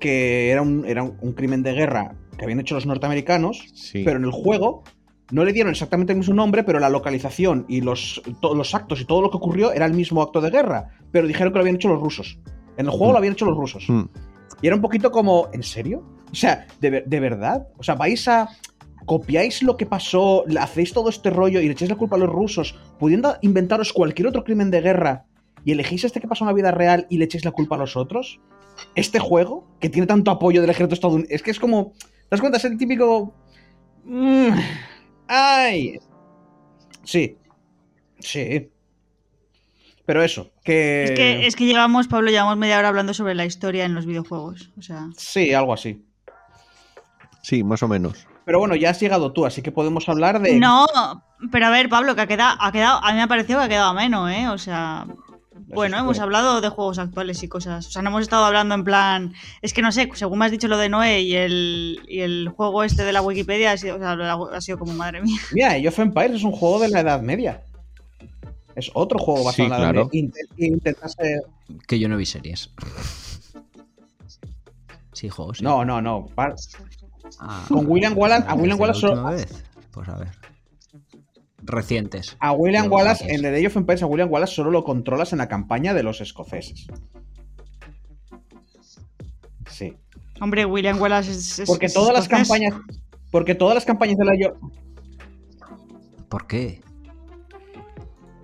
que 0.00 0.50
era, 0.50 0.60
un, 0.62 0.84
era 0.86 1.02
un, 1.02 1.16
un 1.20 1.32
crimen 1.32 1.62
de 1.62 1.72
guerra 1.72 2.14
que 2.36 2.44
habían 2.44 2.60
hecho 2.60 2.74
los 2.74 2.84
norteamericanos, 2.86 3.64
Sí. 3.74 4.02
pero 4.04 4.18
en 4.18 4.24
el 4.24 4.30
juego 4.30 4.82
no 5.32 5.44
le 5.44 5.52
dieron 5.52 5.70
exactamente 5.72 6.12
el 6.12 6.18
mismo 6.18 6.34
nombre, 6.34 6.64
pero 6.64 6.78
la 6.78 6.90
localización 6.90 7.64
y 7.68 7.80
los, 7.80 8.20
los 8.42 8.74
actos 8.74 9.00
y 9.00 9.04
todo 9.06 9.22
lo 9.22 9.30
que 9.30 9.38
ocurrió 9.38 9.72
era 9.72 9.86
el 9.86 9.94
mismo 9.94 10.20
acto 10.22 10.40
de 10.40 10.50
guerra, 10.50 10.90
pero 11.10 11.26
dijeron 11.26 11.52
que 11.52 11.58
lo 11.58 11.62
habían 11.62 11.76
hecho 11.76 11.88
los 11.88 12.00
rusos. 12.00 12.38
En 12.76 12.86
el 12.86 12.90
juego 12.92 13.08
Mm. 13.08 13.12
lo 13.12 13.18
habían 13.18 13.32
hecho 13.32 13.46
los 13.46 13.56
rusos. 13.56 13.86
Mm. 13.88 14.02
Y 14.62 14.66
era 14.66 14.76
un 14.76 14.82
poquito 14.82 15.10
como, 15.10 15.48
¿en 15.54 15.62
serio? 15.62 16.04
O 16.30 16.34
sea, 16.34 16.66
¿de, 16.80 17.02
de 17.06 17.20
verdad? 17.20 17.66
O 17.78 17.82
sea, 17.82 17.94
vais 17.94 18.28
a... 18.28 18.48
Copiáis 19.06 19.62
lo 19.62 19.76
que 19.76 19.86
pasó, 19.86 20.44
hacéis 20.60 20.92
todo 20.92 21.08
este 21.08 21.30
rollo 21.30 21.60
y 21.60 21.66
le 21.66 21.72
echáis 21.72 21.90
la 21.90 21.96
culpa 21.96 22.16
a 22.16 22.18
los 22.18 22.28
rusos, 22.28 22.74
pudiendo 22.98 23.36
inventaros 23.40 23.92
cualquier 23.92 24.28
otro 24.28 24.44
crimen 24.44 24.70
de 24.70 24.80
guerra 24.80 25.24
y 25.64 25.72
elegís 25.72 26.04
este 26.04 26.20
que 26.20 26.28
pasó 26.28 26.44
en 26.44 26.48
la 26.48 26.54
vida 26.54 26.70
real 26.70 27.06
y 27.08 27.18
le 27.18 27.24
echáis 27.24 27.44
la 27.44 27.50
culpa 27.50 27.74
a 27.76 27.78
los 27.78 27.96
otros. 27.96 28.40
Este 28.94 29.18
juego, 29.18 29.66
que 29.80 29.88
tiene 29.88 30.06
tanto 30.06 30.30
apoyo 30.30 30.60
del 30.60 30.70
ejército 30.70 30.94
estadounidense, 30.94 31.34
es 31.34 31.42
que 31.42 31.50
es 31.50 31.58
como... 31.58 31.92
¿Te 31.92 32.30
das 32.30 32.40
cuenta? 32.40 32.58
Es 32.58 32.64
el 32.64 32.76
típico... 32.76 33.34
Mm, 34.04 34.50
¡Ay! 35.26 35.98
Sí. 37.02 37.36
Sí. 38.20 38.70
Pero 40.04 40.22
eso, 40.22 40.52
que... 40.62 41.04
Es 41.04 41.10
que, 41.12 41.46
es 41.48 41.56
que 41.56 41.66
llevamos, 41.66 42.06
Pablo, 42.06 42.30
llevamos 42.30 42.56
media 42.56 42.78
hora 42.78 42.88
hablando 42.88 43.12
sobre 43.12 43.34
la 43.34 43.44
historia 43.44 43.84
en 43.84 43.94
los 43.94 44.06
videojuegos. 44.06 44.70
O 44.78 44.82
sea, 44.82 45.08
Sí, 45.16 45.52
algo 45.52 45.72
así. 45.72 46.04
Sí, 47.42 47.64
más 47.64 47.82
o 47.82 47.88
menos. 47.88 48.26
Pero 48.46 48.60
bueno, 48.60 48.74
ya 48.76 48.90
has 48.90 49.00
llegado 49.00 49.32
tú, 49.32 49.44
así 49.44 49.60
que 49.60 49.72
podemos 49.72 50.08
hablar 50.08 50.40
de. 50.40 50.58
no, 50.58 50.86
pero 51.52 51.66
a 51.66 51.70
ver, 51.70 51.88
Pablo, 51.90 52.14
que 52.14 52.22
ha 52.22 52.26
quedado, 52.26 52.56
ha 52.60 52.70
quedado, 52.72 53.04
a 53.04 53.10
mí 53.10 53.16
me 53.16 53.22
ha 53.22 53.26
parecido 53.26 53.58
que 53.58 53.64
ha 53.66 53.68
quedado 53.68 53.90
ameno, 53.90 54.30
¿eh? 54.30 54.48
O 54.48 54.56
sea, 54.56 55.04
bueno, 55.74 55.98
hemos 55.98 56.20
hablado 56.20 56.60
de 56.60 56.68
juegos 56.68 57.00
actuales 57.00 57.42
y 57.42 57.48
cosas. 57.48 57.88
O 57.88 57.90
sea, 57.90 58.02
no 58.02 58.10
hemos 58.10 58.22
estado 58.22 58.44
hablando 58.44 58.76
en 58.76 58.84
plan. 58.84 59.32
Es 59.62 59.72
que 59.74 59.82
no 59.82 59.90
sé, 59.90 60.08
según 60.14 60.38
me 60.38 60.44
has 60.44 60.52
dicho 60.52 60.68
lo 60.68 60.78
de 60.78 60.88
Noé 60.88 61.22
y 61.22 61.34
el, 61.34 62.00
y 62.08 62.20
el 62.20 62.48
juego 62.56 62.84
este 62.84 63.02
de 63.02 63.12
la 63.12 63.20
Wikipedia, 63.20 63.72
ha 63.72 63.76
sido, 63.76 63.96
o 63.96 63.98
sea, 63.98 64.12
ha 64.52 64.60
sido 64.60 64.78
como 64.78 64.94
madre 64.94 65.22
mía. 65.22 65.40
Mira, 65.52 65.72
Age 65.72 65.88
of 65.88 65.98
Empires 65.98 66.36
es 66.36 66.44
un 66.44 66.52
juego 66.52 66.78
de 66.78 66.88
la 66.88 67.00
Edad 67.00 67.20
Media. 67.22 67.62
Es 68.76 68.92
otro 68.94 69.18
juego 69.18 69.42
basado 69.42 69.56
Sí, 69.56 69.62
en 69.64 69.70
la 69.70 69.76
Edad 69.78 69.90
claro. 69.92 70.10
Media. 70.12 70.94
Ser- 71.08 71.42
Que 71.88 71.98
yo 71.98 72.08
no 72.08 72.16
vi 72.16 72.26
series. 72.26 72.70
Sí, 75.12 75.28
juegos. 75.30 75.58
sí. 75.58 75.64
No, 75.64 75.84
no, 75.84 76.00
no. 76.00 76.28
Ah, 77.40 77.64
Con 77.68 77.86
William 77.88 78.16
Wallace, 78.16 78.42
a 78.42 78.46
¿desde 78.50 78.60
William 78.60 78.78
la 78.78 78.82
Wallace, 78.82 79.00
solo- 79.00 79.24
vez? 79.30 79.64
Pues 79.90 80.08
a 80.08 80.16
ver. 80.18 80.28
Recientes. 81.62 82.36
a 82.38 82.52
William 82.52 82.90
Wallace, 82.90 83.24
en 83.34 83.44
el 83.44 83.54
Age 83.54 83.66
of 83.66 83.76
Empires, 83.76 84.02
a 84.02 84.06
William 84.06 84.30
Wallace 84.30 84.54
solo 84.54 84.70
lo 84.70 84.84
controlas 84.84 85.32
en 85.32 85.38
la 85.38 85.48
campaña 85.48 85.94
de 85.94 86.02
los 86.04 86.20
escoceses. 86.20 86.86
Sí. 89.70 89.96
Hombre, 90.40 90.64
William 90.64 91.00
Wallace 91.00 91.30
es. 91.32 91.58
es- 91.60 91.66
Porque 91.68 91.86
es 91.86 91.94
todas 91.94 92.12
las 92.14 92.24
escocés. 92.24 92.48
campañas. 92.48 92.74
Porque 93.30 93.54
todas 93.54 93.74
las 93.74 93.84
campañas 93.84 94.16
de 94.16 94.24
la 94.24 94.32
Age 94.32 94.46
of- 94.46 94.72
¿Por 96.28 96.46
qué? 96.46 96.80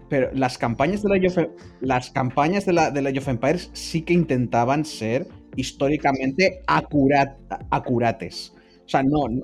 Pero 0.09 0.31
las 0.35 0.59
campañas 0.59 1.03
de 1.03 1.09
la 1.09 1.15
Age 1.17 1.27
of, 1.29 1.49
las 1.81 2.11
campañas 2.11 2.67
de 2.67 2.73
la, 2.73 2.91
de 2.91 3.03
la 3.03 3.11
Age 3.11 3.19
of 3.21 3.29
Empires 3.29 3.71
sí 3.73 4.03
que 4.03 4.13
intentaban 4.13 4.85
ser 4.85 5.27
históricamente 5.57 6.63
acurat, 6.67 7.37
acurates. 7.71 8.53
O 8.85 8.89
sea, 8.89 9.03
no, 9.03 9.29
no- 9.29 9.43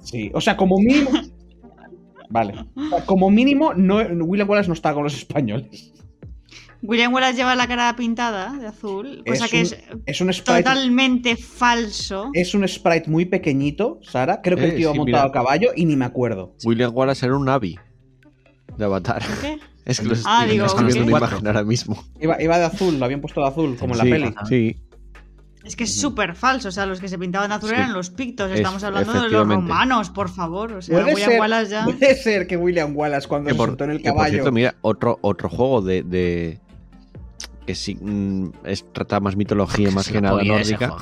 Sí, 0.00 0.30
o 0.34 0.40
sea, 0.40 0.56
como 0.56 0.78
mínimo. 0.78 1.10
Vale. 2.30 2.54
O 2.76 2.88
sea, 2.90 3.06
como 3.06 3.30
mínimo, 3.30 3.74
no, 3.74 3.96
William 4.24 4.48
Wallace 4.48 4.68
no 4.68 4.74
está 4.74 4.92
con 4.92 5.04
los 5.04 5.14
españoles. 5.16 5.92
William 6.82 7.14
Wallace 7.14 7.36
lleva 7.36 7.54
la 7.54 7.66
cara 7.66 7.96
pintada 7.96 8.52
de 8.58 8.66
azul, 8.66 9.22
cosa 9.26 9.44
Es 9.46 9.50
que 9.50 9.56
un- 9.58 9.62
es 9.62 9.78
Es 10.06 10.20
un 10.20 10.32
sprite. 10.32 10.62
totalmente 10.64 11.36
falso. 11.36 12.30
Es 12.34 12.54
un 12.54 12.68
sprite 12.68 13.08
muy 13.08 13.24
pequeñito, 13.24 14.00
Sara. 14.02 14.42
Creo 14.42 14.58
que 14.58 14.64
Eh, 14.64 14.68
el 14.70 14.76
tío 14.76 14.90
ha 14.90 14.94
montado 14.94 15.22
mira. 15.24 15.28
a 15.28 15.32
caballo 15.32 15.70
y 15.74 15.86
ni 15.86 15.96
me 15.96 16.04
acuerdo. 16.04 16.54
William 16.64 16.92
Wallace 16.94 17.24
era 17.24 17.36
un 17.36 17.46
Navi 17.46 17.78
de 18.76 18.84
Avatar. 18.84 19.22
¿Qué? 19.40 19.58
Es 19.86 20.00
que 20.00 20.06
lo 20.06 20.14
estoy, 20.14 20.32
Ah, 20.34 20.46
digo, 20.46 20.64
una 20.78 20.90
imagen 20.96 21.46
ahora 21.46 21.62
mismo. 21.62 22.02
Iba, 22.18 22.42
iba 22.42 22.56
de 22.58 22.64
azul, 22.64 22.98
lo 22.98 23.04
habían 23.04 23.20
puesto 23.20 23.42
de 23.42 23.48
azul, 23.48 23.76
como 23.78 23.92
en 23.92 23.98
la 23.98 24.04
sí, 24.04 24.10
peli. 24.10 24.34
Sí, 24.48 24.76
Es 25.64 25.76
que 25.76 25.84
es 25.84 25.98
súper 25.98 26.34
falso. 26.34 26.68
O 26.68 26.72
sea, 26.72 26.84
los 26.86 27.00
que 27.00 27.08
se 27.08 27.18
pintaban 27.18 27.48
de 27.48 27.54
azul 27.56 27.70
Sí. 27.70 27.74
eran 27.74 27.92
los 27.94 28.10
pictos. 28.10 28.50
Es- 28.50 28.58
Estamos 28.58 28.84
hablando 28.84 29.12
de 29.14 29.30
los 29.30 29.48
romanos, 29.48 30.10
por 30.10 30.28
favor. 30.28 30.72
O 30.74 30.82
sea, 30.82 30.94
Puede 31.00 31.14
William 31.14 31.30
ser, 31.30 31.40
Wallace 31.40 31.70
ya. 31.70 31.84
puede 31.84 32.14
ser 32.16 32.46
que 32.46 32.56
William 32.56 32.94
Wallace, 32.96 33.26
cuando 33.26 33.48
que 33.48 33.54
por, 33.54 33.76
en 33.82 33.90
el 33.90 33.98
que 33.98 34.10
por 34.10 34.16
caballo. 34.18 34.32
cierto, 34.34 34.52
mira, 34.52 34.74
otro, 34.82 35.18
otro 35.22 35.48
juego 35.48 35.80
de, 35.80 36.02
de- 36.02 36.60
que 37.66 37.74
sí 37.74 37.94
mm, 37.94 38.48
es, 38.64 38.84
trata 38.92 39.20
más 39.20 39.36
mitología 39.36 39.90
más 39.90 40.08
que 40.08 40.20
nada 40.20 40.42
nórdica, 40.42 40.94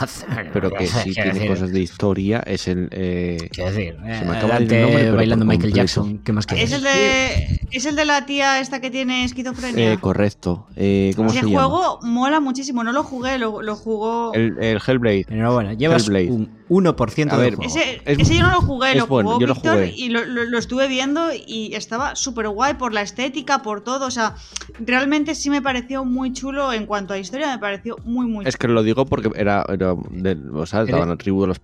pero 0.53 0.71
que 0.71 0.87
sí 0.87 1.13
tiene 1.13 1.47
cosas 1.47 1.73
de 1.73 1.81
historia, 1.81 2.43
es 2.47 2.69
el 2.69 2.89
eh, 2.93 3.49
Quiero 3.53 3.71
decir, 3.71 3.95
Se 3.97 4.25
me 4.25 4.33
eh, 4.35 4.37
acaba 4.39 4.59
de 4.59 4.65
ir 4.65 4.73
el 4.75 4.83
nombre, 4.83 5.03
pero 5.05 5.17
bailando 5.17 5.45
Michael 5.45 5.61
completo. 5.71 5.77
Jackson. 5.77 6.19
¿Qué 6.19 6.33
más 6.33 6.47
quieres? 6.47 6.71
Es 6.71 6.77
el, 6.79 6.83
de, 6.85 7.61
es 7.71 7.87
el 7.87 7.97
de 7.97 8.05
la 8.05 8.27
tía 8.27 8.61
esta 8.61 8.81
que 8.81 8.91
tiene 8.91 9.25
esquizofrenia. 9.25 9.93
eh, 9.93 9.99
correcto. 9.99 10.67
Eh, 10.77 11.13
¿Cómo 11.17 11.31
Ese 11.31 11.41
se 11.41 11.47
llama? 11.47 11.65
juego 11.65 11.99
mola 12.03 12.41
muchísimo. 12.41 12.85
No 12.85 12.93
lo 12.93 13.03
jugué, 13.03 13.39
lo, 13.39 13.63
lo 13.63 13.75
jugó. 13.77 14.33
El, 14.35 14.57
el 14.63 14.81
Hellblade. 14.87 15.27
Enhorabuena, 15.29 15.75
llevas 15.75 16.05
Hellblade. 16.05 16.31
un 16.31 16.63
1% 16.69 17.33
A 17.33 17.37
del 17.37 17.41
ver, 17.43 17.55
juego. 17.57 17.71
Ese, 17.71 18.01
Es- 18.05 18.19
ese 18.19 18.37
yo 18.37 18.43
no 18.43 18.51
lo 18.53 18.61
jugué, 18.63 18.93
es 18.93 18.97
lo 18.99 19.07
bueno, 19.07 19.31
jugó 19.31 19.41
yo 19.41 19.47
lo 19.47 19.55
jugué. 19.55 19.93
y 19.97 20.09
lo, 20.09 20.25
lo- 20.25 20.45
lo 20.45 20.59
estuve 20.59 20.89
viendo 20.89 21.29
y 21.35 21.75
estaba 21.75 22.15
súper 22.17 22.49
guay 22.49 22.75
por 22.75 22.93
la 22.93 23.03
estética, 23.03 23.63
por 23.63 23.83
todo. 23.83 24.07
O 24.07 24.11
sea, 24.11 24.35
realmente 24.79 25.35
sí 25.35 25.51
me 25.51 25.61
pareció 25.63 26.05
muy 26.05 26.33
chulo 26.33 26.51
en 26.72 26.86
cuanto 26.86 27.14
a 27.14 27.18
historia, 27.18 27.53
me 27.53 27.59
pareció 27.59 27.96
muy, 28.05 28.26
muy 28.26 28.46
Es 28.46 28.57
que 28.57 28.68
lo 28.68 28.82
digo 28.82 29.07
porque 29.07 29.30
era, 29.34 29.64
era 29.68 29.94
de- 30.11 30.38
o 30.53 30.66
sea, 30.66 30.84
daban 30.84 31.09
la 31.09 31.16
tribu 31.16 31.40
de 31.42 31.46
los 31.48 31.59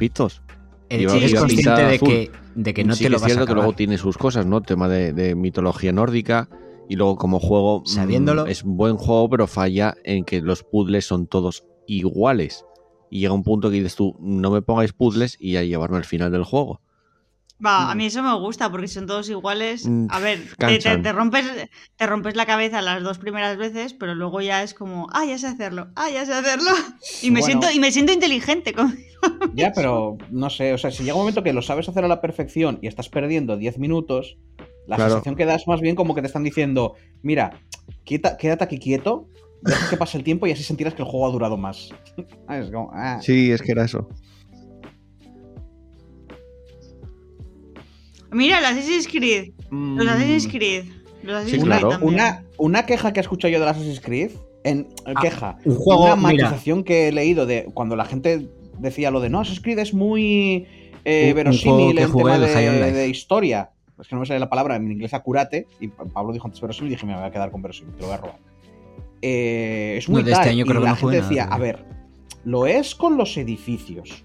lleva 1.33 1.41
consciente 1.43 1.71
pinta 1.73 1.89
de 1.89 1.99
que, 1.99 2.31
de 2.55 2.75
que 2.75 2.85
no 2.85 2.95
sí 2.95 3.05
te 3.05 3.11
lo 3.11 3.17
es 3.17 3.23
vas 3.23 3.31
a 3.31 3.35
cierto 3.35 3.47
que 3.47 3.55
luego 3.55 3.73
tiene 3.75 3.99
sus 3.99 4.17
cosas, 4.17 4.47
¿no? 4.47 4.63
Tema 4.63 4.89
de, 4.89 5.13
de 5.13 5.35
mitología 5.35 5.93
nórdica. 5.93 6.49
Y 6.89 6.97
luego 6.97 7.17
como 7.17 7.39
juego... 7.39 7.81
mm, 7.83 7.87
Sabiéndolo. 7.87 8.47
Es 8.47 8.65
un 8.65 8.77
buen 8.79 8.97
juego, 8.97 9.29
pero 9.29 9.47
falla 9.47 9.95
en 10.05 10.25
que 10.25 10.41
los 10.41 10.63
puzzles 10.63 11.05
son 11.05 11.27
todos 11.27 11.65
iguales. 11.87 12.65
Y 13.11 13.21
llega 13.21 13.35
un 13.35 13.43
punto 13.43 13.69
que 13.71 13.77
dices 13.77 13.95
tú, 13.95 14.17
no 14.21 14.51
me 14.51 14.63
pongáis 14.63 14.93
puzzles 14.95 15.37
y 15.39 15.53
ya 15.53 15.63
llevarme 15.63 15.99
al 15.99 16.05
final 16.05 16.33
del 16.33 16.45
juego. 16.45 16.81
Va, 17.65 17.91
a 17.91 17.95
mí 17.97 18.07
eso 18.07 18.23
me 18.23 18.33
gusta 18.39 18.71
porque 18.71 18.87
son 18.87 19.07
todos 19.07 19.29
iguales. 19.29 19.85
Mm, 19.87 20.07
A 20.11 20.21
ver, 20.21 20.39
te, 20.39 20.67
te- 20.67 20.79
cansan. 20.79 21.03
te 21.03 21.13
rompes, 21.13 21.45
te 21.97 22.07
rompes 22.07 22.37
la 22.37 22.47
cabeza 22.47 22.81
las 22.83 23.03
dos 23.03 23.19
primeras 23.19 23.57
veces, 23.57 23.95
pero 23.95 24.15
luego 24.15 24.41
ya 24.41 24.63
es 24.63 24.75
como, 24.75 25.09
ah, 25.13 25.25
ya 25.25 25.39
sé 25.39 25.49
hacerlo, 25.49 25.89
ah, 25.97 26.09
ya 26.09 26.25
sé 26.25 26.35
hacerlo. 26.35 26.71
Y 27.23 27.31
me, 27.33 27.41
Bueno. 27.41 27.47
siento, 27.61 27.71
y 27.77 27.81
me 27.81 27.91
siento 27.91 28.13
inteligente. 28.13 28.73
con- 28.73 28.97
Ya, 29.55 29.73
pero 29.75 30.17
no 30.31 30.51
sé, 30.51 30.73
o 30.73 30.79
sea, 30.79 30.93
si 30.93 31.03
llega 31.03 31.15
un 31.17 31.23
momento 31.23 31.43
que 31.43 31.53
lo 31.53 31.63
sabes 31.63 31.89
hacer 31.89 32.05
a 32.05 32.09
la 32.09 32.21
perfección 32.21 32.79
y 32.83 32.87
estás 32.87 33.09
perdiendo 33.09 33.57
10 33.57 33.79
minutos, 33.79 34.37
la 34.87 34.95
Claro. 34.97 35.11
sensación 35.11 35.35
que 35.35 35.45
da 35.45 35.57
es 35.57 35.67
más 35.67 35.81
bien 35.81 35.97
como 35.97 36.15
que 36.15 36.21
te 36.21 36.29
están 36.29 36.45
diciendo, 36.45 36.95
mira, 37.23 37.61
quieta- 38.05 38.37
quédate 38.37 38.63
aquí 38.65 38.79
quieto, 38.79 39.27
deja 39.63 39.91
que 39.91 39.97
pase 39.97 40.17
el 40.17 40.23
tiempo 40.23 40.47
y 40.47 40.53
así 40.53 40.63
sentirás 40.63 40.95
que 40.95 41.03
el 41.03 41.09
juego 41.09 41.27
ha 41.27 41.33
durado 41.33 41.57
más. 41.57 41.89
Es 42.49 42.71
como, 42.71 42.91
ah. 42.95 43.19
Sí, 43.21 43.51
es 43.51 43.61
que 43.63 43.73
era 43.73 43.85
eso. 43.85 44.09
Mira, 48.31 48.59
el 48.59 48.65
Assassin's 48.65 49.09
Creed. 49.09 49.53
Los 49.71 49.71
Mm, 49.71 50.01
Assassin's 50.01 50.49
Creed. 50.49 50.85
Los 51.23 51.37
Assassin's 51.37 51.65
claro. 51.65 51.89
Creed 51.89 51.99
también. 52.01 52.15
Una, 52.15 52.45
una 52.59 52.87
queja 52.87 53.13
que 53.13 53.21
he 53.21 53.23
escuchado 53.23 53.53
yo 53.53 53.61
de 53.61 53.69
Assassin's 53.69 54.01
Creed, 54.01 54.31
en 54.65 54.89
Ah, 55.07 55.21
queja, 55.21 55.59
un 55.65 55.75
juego, 55.77 56.05
una 56.05 56.17
mira. 56.17 56.45
matización 56.45 56.85
que 56.85 57.09
he 57.09 57.13
leído 57.13 57.47
de 57.47 57.69
cuando 57.75 57.97
la 57.97 58.05
gente 58.05 58.49
decía 58.79 59.11
lo 59.11 59.21
de 59.21 59.31
no, 59.31 59.41
Assassin's 59.41 59.63
Creed 59.63 59.79
es 59.79 59.95
muy 59.95 60.67
eh, 61.05 61.23
Un- 61.25 61.29
un 61.31 61.35
verosímil 61.37 61.97
que 61.97 62.03
en 62.03 62.13
tema 62.13 62.39
de, 62.39 63.09
historia. 63.09 63.71
Es 64.01 64.07
que 64.07 64.15
no 64.15 64.21
me 64.21 64.27
sale 64.27 64.39
la 64.41 64.49
palabra 64.51 64.77
en 64.77 64.91
inglés 64.93 65.13
acurate, 65.15 65.67
y 65.81 65.89
Pa- 65.89 66.05
Pablo 66.05 66.33
dijo 66.33 66.47
antes 66.47 66.61
verosímil 66.61 66.93
y 66.93 66.95
dije, 66.95 67.07
me 67.07 67.15
voy 67.17 67.25
a 67.25 67.31
quedar 67.31 67.51
con 67.51 67.63
verosímil, 67.63 67.95
te 67.95 68.01
lo 68.03 68.07
voy 68.09 68.15
a 68.15 68.19
robar. 68.21 68.37
Eh, 69.23 69.97
es 69.99 70.09
No, 70.09 70.15
muy 70.15 70.23
de 70.23 70.31
este 70.33 70.43
tal, 70.45 70.51
año 70.53 70.65
y 70.65 70.69
creo 70.69 70.81
que 70.81 70.85
la 70.85 70.91
no 70.91 70.97
gente 70.97 71.17
decía, 71.23 71.45
nada, 71.45 71.57
a 71.57 71.59
ver, 71.59 71.85
lo 72.45 72.67
es 72.67 72.95
con 72.95 73.17
los 73.17 73.37
edificios. 73.37 74.25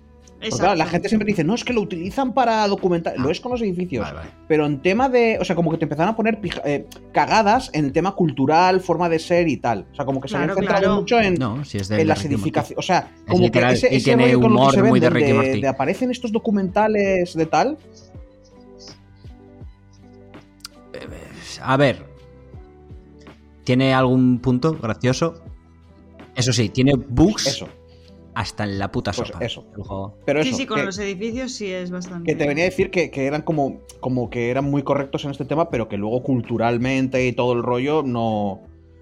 Porque 0.50 0.62
claro, 0.62 0.76
la 0.76 0.86
gente 0.86 1.10
siempre 1.10 1.26
dice, 1.28 1.44
no, 1.44 1.56
es 1.56 1.64
que 1.64 1.74
lo 1.74 1.82
utilizan 1.82 2.34
para 2.34 2.68
documentar. 2.68 3.18
Lo 3.18 3.30
es 3.30 3.40
con 3.40 3.52
los 3.52 3.62
edificios. 3.62 4.04
Vale, 4.06 4.18
vale. 4.18 4.30
Pero 4.48 4.66
en 4.66 4.82
tema 4.82 5.10
de. 5.10 5.38
O 5.40 5.46
sea, 5.46 5.56
como 5.56 5.72
que 5.72 5.78
te 5.78 5.86
empezaron 5.86 6.14
a 6.14 6.16
poner 6.16 6.40
pija- 6.42 6.62
eh, 6.66 6.88
cagadas 7.14 7.70
en 7.74 7.86
el 7.86 7.92
tema 7.94 8.14
cultural, 8.16 8.82
forma 8.82 9.10
de 9.10 9.20
ser 9.20 9.48
y 9.48 9.58
tal. 9.58 9.86
O 9.92 9.96
sea, 9.96 10.06
como 10.06 10.20
que 10.22 10.28
se 10.28 10.34
Claro, 10.36 10.54
habían 10.54 10.58
centrado 10.58 10.82
claro. 10.82 11.00
mucho 11.00 11.20
en, 11.20 11.34
No, 11.36 11.64
si 11.66 11.78
es 11.78 11.88
de 11.88 12.02
en 12.02 12.08
las 12.08 12.24
edificaciones. 12.26 12.78
O 12.78 12.86
sea, 12.86 13.12
Es 13.20 13.26
como 13.32 13.44
literal, 13.44 13.70
que 13.72 13.76
ese, 13.88 13.96
y 13.96 14.02
tiene 14.04 14.30
que 14.30 14.36
humor 14.36 14.74
se 14.74 14.84
muy 14.84 15.00
de 15.00 15.10
de 15.10 15.68
aparecen 15.68 16.12
estos 16.12 16.32
documentales 16.32 17.34
de 17.36 17.46
tal. 17.46 17.78
A 21.62 21.78
ver. 21.78 22.06
¿Tiene 23.64 23.94
algún 23.94 24.40
punto 24.40 24.74
gracioso? 24.74 25.36
Eso 26.36 26.52
sí, 26.52 26.70
tiene 26.70 26.94
bugs 26.96 27.48
Eso. 27.48 27.70
Hasta 28.36 28.64
en 28.64 28.80
la 28.80 28.92
puta 28.92 29.12
Pues 29.12 29.28
sopa. 29.30 29.46
eso. 29.46 29.66
el 29.78 29.84
juego. 29.84 30.18
Pero 30.26 30.42
Sí, 30.44 30.50
eso. 30.50 30.58
sí, 30.58 30.66
con 30.66 30.80
que, 30.80 30.86
los 30.86 30.98
edificios 31.00 31.52
sí 31.54 31.72
es 31.72 31.92
bastante. 31.92 32.32
que 32.32 32.36
te 32.38 32.48
venía 32.48 32.64
a 32.64 32.70
decir 32.70 32.90
que, 32.92 33.12
que 33.12 33.26
eran 33.26 33.42
como, 33.44 33.82
como 34.00 34.30
que 34.30 34.50
eran 34.50 34.66
muy 34.66 34.84
correctos 34.84 35.26
en 35.26 35.32
este 35.32 35.46
tema, 35.46 35.70
pero 35.70 35.88
que 35.88 35.98
luego 35.98 36.24
culturalmente 36.24 37.26
y 37.28 37.34
todo 37.34 37.54
el 37.54 37.64
rollo 37.64 38.04
no. 38.04 38.52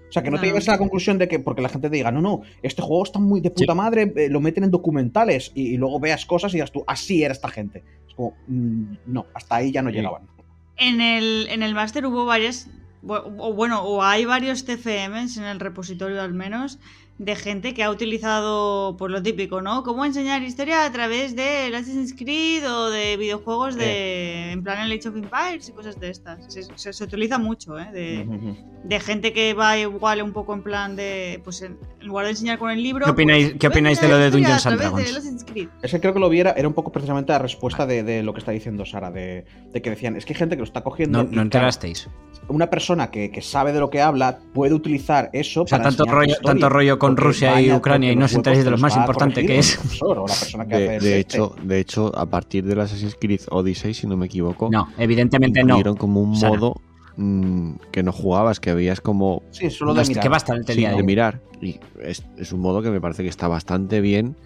O 0.08 0.12
sea, 0.14 0.22
que 0.22 0.30
no, 0.30 0.38
te 0.38 0.46
lleves 0.46 0.68
a 0.68 0.72
la 0.72 0.78
conclusión 0.78 1.16
de 1.16 1.26
que 1.26 1.38
porque 1.38 1.62
la 1.62 1.70
gente 1.70 1.88
te 1.88 1.96
diga, 1.96 2.12
no, 2.12 2.20
no, 2.20 2.42
este 2.62 2.82
juego 2.82 3.02
está 3.02 3.18
muy 3.18 3.40
de 3.40 3.50
puta 3.50 3.74
madre, 3.74 4.12
eh, 4.14 4.28
lo 4.28 4.40
meten 4.42 4.62
en 4.64 4.70
documentales 4.70 5.52
y, 5.54 5.68
y 5.68 5.76
luego 5.78 5.98
veas 6.00 6.26
cosas 6.26 6.52
y 6.52 6.56
digas 6.58 6.70
tú, 6.70 6.84
así 6.86 7.22
era 7.24 7.32
esta 7.32 7.48
gente. 7.48 7.82
Es 8.06 8.14
como, 8.14 8.34
mm, 8.46 8.84
no, 9.06 9.24
hasta 9.32 9.56
ahí 9.56 9.72
ya 9.72 9.80
no 9.80 9.88
Sí. 9.88 9.96
llegaban. 9.96 10.28
En 10.76 11.00
el, 11.00 11.46
en 11.48 11.62
el 11.62 11.74
máster 11.74 12.04
hubo 12.04 12.26
varias, 12.26 12.68
o 13.06 13.54
bueno, 13.54 13.82
o 13.84 14.02
hay 14.02 14.26
varios 14.26 14.66
TFMs 14.66 15.38
en 15.38 15.44
el 15.44 15.60
repositorio 15.60 16.20
al 16.20 16.34
menos, 16.34 16.78
de 17.18 17.36
gente 17.36 17.72
que 17.72 17.84
ha 17.84 17.90
utilizado, 17.90 18.96
pues 18.98 19.12
lo 19.12 19.22
típico, 19.22 19.60
¿no? 19.62 19.84
Cómo 19.84 20.04
enseñar 20.04 20.42
historia 20.42 20.84
a 20.84 20.90
través 20.92 21.36
de 21.36 21.66
Assassin's 21.74 22.14
Creed 22.14 22.68
o 22.68 22.90
de 22.90 23.16
videojuegos 23.16 23.76
de, 23.76 24.50
en 24.52 24.62
plan 24.64 24.80
el 24.80 24.98
Age 24.98 25.08
of 25.08 25.16
Empires 25.16 25.68
y 25.68 25.72
cosas 25.72 26.00
de 26.00 26.10
estas. 26.10 26.52
Se, 26.52 26.62
se- 26.74 26.92
se 26.92 27.04
utiliza 27.04 27.38
mucho, 27.38 27.78
¿eh? 27.78 27.88
De, 27.92 28.56
de 28.84 29.00
gente 29.00 29.32
que 29.32 29.54
va 29.54 29.78
igual 29.78 30.20
un 30.22 30.32
poco 30.32 30.54
en 30.54 30.62
plan 30.62 30.96
de, 30.96 31.40
pues 31.44 31.62
en, 31.62 31.78
en 32.00 32.06
lugar 32.08 32.24
de 32.24 32.30
enseñar 32.32 32.58
con 32.58 32.70
el 32.70 32.82
libro... 32.82 33.04
¿Qué 33.04 33.12
opináis- 33.12 33.50
pues, 33.50 33.58
qué 33.60 33.68
voy 33.68 33.72
a 33.72 33.76
opináis 33.76 34.00
de 34.00 34.08
lo 34.08 34.18
de 34.18 34.30
Dungeons 34.30 34.66
and 34.66 34.78
Dragons? 34.80 35.04
del 35.04 35.16
Assassin's 35.16 35.44
Creed. 35.44 35.68
Es 35.82 35.90
que 35.92 36.00
creo 36.00 36.14
que 36.14 36.20
lo 36.20 36.28
viera, 36.28 36.52
era 36.56 36.66
un 36.66 36.74
poco 36.74 36.90
precisamente 36.90 37.30
la 37.32 37.38
respuesta 37.38 37.86
de, 37.86 38.02
de 38.02 38.22
lo 38.24 38.32
que 38.32 38.40
está 38.40 38.50
diciendo 38.50 38.84
Sara, 38.84 39.10
de, 39.12 39.44
de 39.72 39.82
que 39.82 39.90
decían, 39.90 40.16
es 40.16 40.24
que 40.24 40.32
hay 40.32 40.38
gente 40.38 40.56
que 40.56 40.60
lo 40.60 40.64
está 40.64 40.82
cogiendo. 40.82 41.22
No, 41.22 41.30
no 41.30 41.42
enterasteis. 41.42 42.08
una 42.48 42.68
persona 42.68 43.10
que, 43.12 43.30
que 43.30 43.42
sabe 43.42 43.72
de 43.72 43.78
lo 43.80 43.90
que 43.90 44.00
habla 44.00 44.40
puede 44.52 44.74
utilizar 44.74 45.30
eso 45.32 45.62
O 45.62 45.66
sea, 45.68 45.78
para 45.78 45.90
tanto 45.90 46.04
rollo, 46.10 46.34
tanto 46.42 46.68
rollo 46.68 46.98
con 46.98 47.11
Rusia 47.16 47.60
y 47.60 47.72
Ucrania 47.72 48.12
y 48.12 48.16
no 48.16 48.24
os 48.26 48.34
enteráis 48.34 48.64
de 48.64 48.70
lo 48.70 48.78
más 48.78 48.96
importante 48.96 49.44
que 49.46 49.58
es. 49.58 49.76
profesor 49.98 50.66
que 50.66 50.76
De, 50.76 50.96
este. 50.96 51.18
hecho, 51.18 51.54
de 51.62 51.80
hecho, 51.80 52.12
a 52.18 52.26
partir 52.26 52.64
del 52.64 52.80
Assassin's 52.80 53.16
Creed 53.20 53.40
Odyssey, 53.50 53.94
si 53.94 54.06
no 54.06 54.16
me 54.16 54.26
equivoco, 54.26 54.68
No, 54.70 54.88
evidentemente 54.98 55.60
no. 55.62 55.70
incluyeron 55.74 55.96
como 55.96 56.20
un 56.22 56.30
modo 56.38 56.80
mm, 57.16 57.72
que 57.90 58.02
no 58.02 58.12
jugabas, 58.12 58.60
que 58.60 58.74
veías 58.74 59.00
como 59.00 59.42
Sí, 59.50 59.70
solo 59.70 59.94
de 59.94 60.04
mirar. 60.04 60.22
que 60.22 60.28
basta 60.28 60.54
el 60.54 60.64
sí, 60.66 60.84
de 60.86 61.02
mirar. 61.02 61.40
Y 61.60 61.78
es, 62.02 62.24
es 62.38 62.52
un 62.52 62.60
modo 62.60 62.82
que 62.82 62.90
me 62.90 63.00
parece 63.00 63.22
que 63.22 63.28
está 63.28 63.48
bastante 63.48 64.00
bien 64.00 64.36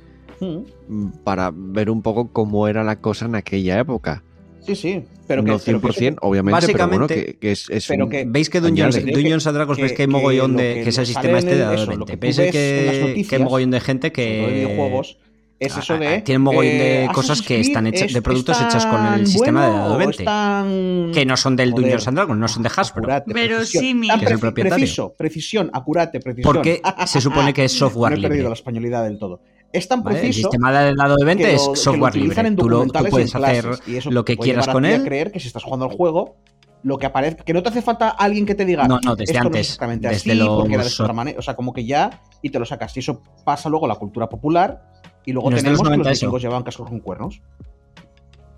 mm, 0.41 1.09
para 1.25 1.51
ver 1.55 1.91
un 1.91 2.03
poco 2.03 2.29
cómo 2.33 2.69
era 2.69 2.85
la 2.85 2.97
cosa 3.01 3.27
en 3.27 3.35
aquella 3.35 3.79
época. 3.79 4.23
Sí, 4.67 4.75
sí. 4.75 5.03
Pero 5.27 5.43
que, 5.45 5.51
no 5.51 5.59
pero 5.59 5.79
100%, 5.81 5.95
que 5.95 6.07
eso- 6.09 6.17
obviamente, 6.23 6.67
pero 6.67 6.87
bueno, 6.89 7.01
Básicamente- 7.07 7.15
que, 7.33 7.39
que 7.39 7.53
es, 7.53 7.71
es 7.71 7.87
pero 7.89 8.05
un- 8.05 8.11
que- 8.11 8.25
¿Veis 8.27 8.51
que 8.51 8.61
Dungeons. 8.61 8.97
Dungeons 9.05 9.47
and 9.47 9.57
Dragons 9.57 9.77
Que- 9.77 9.83
veis 9.83 9.93
que 9.95 10.03
hay 10.03 10.09
mogollón 10.09 10.57
de. 10.57 10.75
que 10.75 10.83
que 10.85 10.89
es 10.91 10.99
el 10.99 11.07
sistema 11.07 11.39
este 11.39 11.51
de 11.51 11.57
el- 11.57 11.61
dado 11.63 11.75
eso, 11.75 11.87
de 11.91 11.97
lo 11.97 12.05
20? 12.07 12.13
que 12.13 12.17
tú 12.17 12.21
¿Veis 12.39 12.53
que, 12.53 13.27
que 13.29 13.37
hay 13.37 13.43
mogollón 13.43 13.71
de 13.71 13.81
gente 13.81 14.13
que. 14.13 14.51
videojuegos 14.55 15.19
es 15.59 15.75
eso 15.75 15.97
de 15.97 16.21
tienen 16.21 16.43
mogollón 16.43 16.65
de 16.79 17.05
eh, 17.05 17.09
cosas 17.15 17.41
que 17.41 17.59
están 17.61 17.87
hechas- 17.87 18.13
de 18.13 18.21
productos 18.21 18.61
hechas 18.61 18.85
con 18.87 19.05
el 19.15 19.27
sistema 19.27 19.65
de 19.67 19.71
bueno 19.73 19.95
o 19.95 19.97
20. 19.99 20.17
es 20.19 20.25
tan- 20.25 21.11
Que 21.15 21.25
no 21.25 21.37
son 21.39 21.57
del 21.57 21.71
Joder, 21.71 21.83
Dungeons 21.85 22.09
and 22.09 22.17
Dragons, 22.19 22.39
no 22.39 22.49
son 22.49 22.63
de 22.63 22.69
Hasbro. 22.69 23.01
acurate, 23.03 23.33
Verosímil. 23.33 24.09
Tan 24.11 24.19
Que 24.21 24.25
es 24.27 24.31
el 24.33 24.37
preci- 24.37 24.41
propietario. 24.41 24.77
Preciso, 24.77 25.15
precisión, 25.17 25.71
acurate, 25.73 26.21
precisión. 26.21 26.53
Porque 26.53 26.83
se 27.07 27.21
supone 27.23 27.55
que 27.55 27.65
es 27.65 27.73
software 27.79 28.13
No 28.13 28.19
he 28.19 28.29
perdido 28.29 28.49
la 28.49 28.55
españolidad 28.55 29.05
del 29.05 29.19
todo. 29.19 29.41
Es 29.73 29.89
tan 29.89 30.03
¿vale? 30.03 30.17
El 30.19 30.23
preciso 30.27 30.49
sistema 30.49 30.73
de 30.73 30.95
dado 30.95 31.17
de 31.17 31.25
20 31.25 31.45
que 31.45 31.51
lo- 31.51 31.57
es 31.57 31.63
que 31.63 31.69
lo 31.71 31.77
software 31.77 32.15
libre. 32.17 32.41
en 32.49 32.57
Tú, 32.57 32.69
lo- 32.69 32.87
tú 32.87 32.93
puedes 33.11 33.35
en 33.35 33.45
hacer 33.45 33.69
y 33.87 33.97
eso 33.97 34.11
lo 34.11 34.25
que 34.25 34.37
puede 34.37 34.51
quieras 34.53 34.69
con 34.69 34.85
él. 34.85 35.03
creer 35.05 35.33
que 35.33 35.41
si 35.41 35.49
estás 35.49 35.65
jugando 35.65 35.87
al 35.87 35.93
juego, 35.93 36.37
lo 36.83 36.99
que 36.99 37.07
aparece, 37.07 37.39
que 37.45 37.53
no 37.53 37.63
te 37.63 37.69
hace 37.71 37.83
falta 37.83 38.11
alguien 38.11 38.47
que 38.47 38.55
te 38.55 38.65
diga. 38.65 38.87
No, 38.87 39.01
no, 39.05 39.17
desde 39.17 39.33
esto 39.33 39.43
no 39.43 39.47
antes, 39.49 39.61
es 39.63 39.67
exactamente 39.69 40.09
desde 40.09 40.31
así, 40.33 40.39
los- 40.39 40.49
porque 40.61 40.75
era 40.75 40.85
de 40.85 40.91
otra 41.01 41.13
manera. 41.13 41.39
O 41.39 41.43
sea, 41.43 41.57
como 41.57 41.73
que 41.73 41.85
ya 41.85 42.23
y 42.43 42.51
te 42.51 42.59
lo 42.59 42.65
sacas. 42.65 42.97
Y 42.97 43.01
eso 43.01 43.23
pasa 43.45 43.69
luego 43.69 43.87
a 43.87 43.89
la 43.89 43.97
cultura 43.97 44.29
popular. 44.29 44.83
Y 45.25 45.33
luego 45.33 45.49
tenemos 45.51 45.73
los 45.73 45.79
que 45.81 45.85
90 45.85 46.09
los 46.11 46.17
eso. 46.19 46.27
vikingos 46.27 46.43
llevaban 46.43 46.63
cascos 46.63 46.89
con 46.89 47.01
cuernos. 47.01 47.43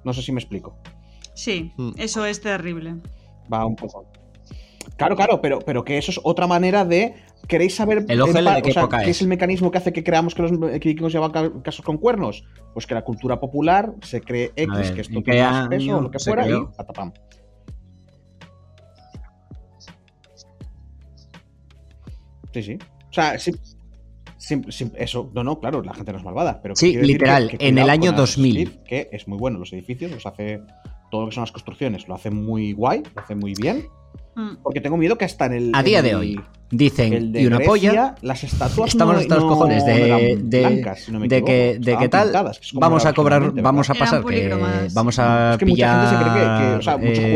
No 0.04 0.12
sé 0.12 0.22
si 0.22 0.32
me 0.32 0.40
explico. 0.40 0.76
Sí, 1.34 1.72
Mm. 1.76 1.92
eso 1.96 2.24
es 2.26 2.40
terrible. 2.40 2.96
Va 3.52 3.64
un 3.64 3.76
poco. 3.76 4.04
Claro, 4.96 5.16
claro, 5.16 5.40
pero, 5.40 5.60
pero 5.60 5.84
que 5.84 5.96
eso 5.98 6.10
es 6.10 6.20
otra 6.22 6.46
manera 6.46 6.84
de. 6.84 7.14
¿Queréis 7.46 7.74
saber 7.76 8.04
¿El 8.08 8.20
OGL 8.20 8.38
en 8.40 8.44
pa- 8.44 8.54
de 8.56 8.62
qué 8.62 8.70
o 8.70 8.72
sea, 8.72 8.82
época 8.82 8.98
qué 8.98 9.04
es? 9.10 9.16
es 9.16 9.22
el 9.22 9.28
mecanismo 9.28 9.70
que 9.70 9.78
hace 9.78 9.92
que 9.92 10.04
creamos 10.04 10.34
que 10.34 10.42
los 10.42 10.58
vikingos 10.58 11.12
llevan 11.12 11.30
ca- 11.30 11.52
casos 11.62 11.84
con 11.84 11.96
cuernos? 11.96 12.44
Pues 12.74 12.86
que 12.86 12.94
la 12.94 13.02
cultura 13.02 13.40
popular 13.40 13.94
se 14.02 14.20
cree 14.20 14.52
X, 14.54 14.76
ver, 14.76 14.94
que 14.94 15.00
esto 15.00 15.16
¿en 15.18 15.24
tiene 15.24 15.42
más 15.42 15.68
peso 15.68 15.96
o 15.96 16.00
lo 16.02 16.10
que 16.10 16.18
fuera, 16.18 16.44
creó? 16.44 16.70
y 16.72 16.76
patapam. 16.76 17.12
Sí, 22.52 22.62
sí. 22.62 22.78
O 23.10 23.12
sea, 23.12 23.38
sí, 23.38 23.52
sí, 24.36 24.62
sí, 24.68 24.90
eso, 24.96 25.30
no, 25.34 25.44
no, 25.44 25.58
claro, 25.60 25.82
la 25.82 25.94
gente 25.94 26.12
no 26.12 26.18
es 26.18 26.24
malvada. 26.24 26.60
Pero 26.62 26.74
Sí, 26.76 26.96
literal, 26.96 27.50
en 27.58 27.78
el 27.78 27.90
año 27.90 28.12
con 28.12 28.20
Assassin's 28.22 28.36
2000. 28.54 28.54
Creed, 28.54 28.82
que 28.84 29.08
es 29.12 29.28
muy 29.28 29.38
bueno 29.38 29.58
los 29.58 29.72
edificios, 29.72 30.10
los 30.10 30.26
hace. 30.26 30.60
Todo 31.10 31.22
lo 31.22 31.28
que 31.28 31.34
son 31.34 31.42
las 31.42 31.52
construcciones 31.52 32.06
lo 32.06 32.14
hace 32.14 32.30
muy 32.30 32.72
guay, 32.72 33.02
lo 33.14 33.22
hace 33.22 33.34
muy 33.34 33.54
bien. 33.54 33.86
Mm. 34.38 34.56
Porque 34.62 34.80
tengo 34.80 34.96
miedo 34.96 35.18
que 35.18 35.24
hasta 35.24 35.46
en 35.46 35.52
el. 35.52 35.70
A 35.74 35.82
día 35.82 35.98
en 35.98 36.04
de 36.04 36.10
el- 36.10 36.16
hoy 36.16 36.40
dicen 36.70 37.14
el 37.14 37.32
de 37.32 37.40
y 37.42 37.46
una 37.46 37.56
Grecia, 37.56 37.70
polla. 37.70 38.14
Las 38.20 38.44
estatuas 38.44 38.90
Estamos 38.90 39.14
no, 39.14 39.20
hasta 39.20 39.34
los 39.36 39.44
no- 39.44 39.48
cojones 39.50 39.86
de, 39.86 40.38
de, 40.38 40.60
blancas, 40.60 41.00
si 41.00 41.12
no 41.12 41.18
me 41.18 41.26
de 41.26 41.42
que, 41.42 41.78
de 41.80 41.96
que 41.96 42.08
tal 42.10 42.30
vamos 42.74 43.06
a 43.06 43.14
cobrar, 43.14 43.52
vamos 43.54 43.88
a 43.88 43.94
pasar 43.94 44.22
que 44.22 44.54
vamos 44.92 45.18
a 45.18 45.52
Es 45.52 45.58
que 45.58 45.64
mucha 45.64 45.90
gente 46.02 46.10
se 46.10 46.22
cree 46.22 46.34
que- 46.34 46.38
pillar, 46.40 46.60
que, 46.60 46.76
o 46.76 46.82
sea, 46.82 46.96
muchos 46.98 47.18
eh, 47.18 47.30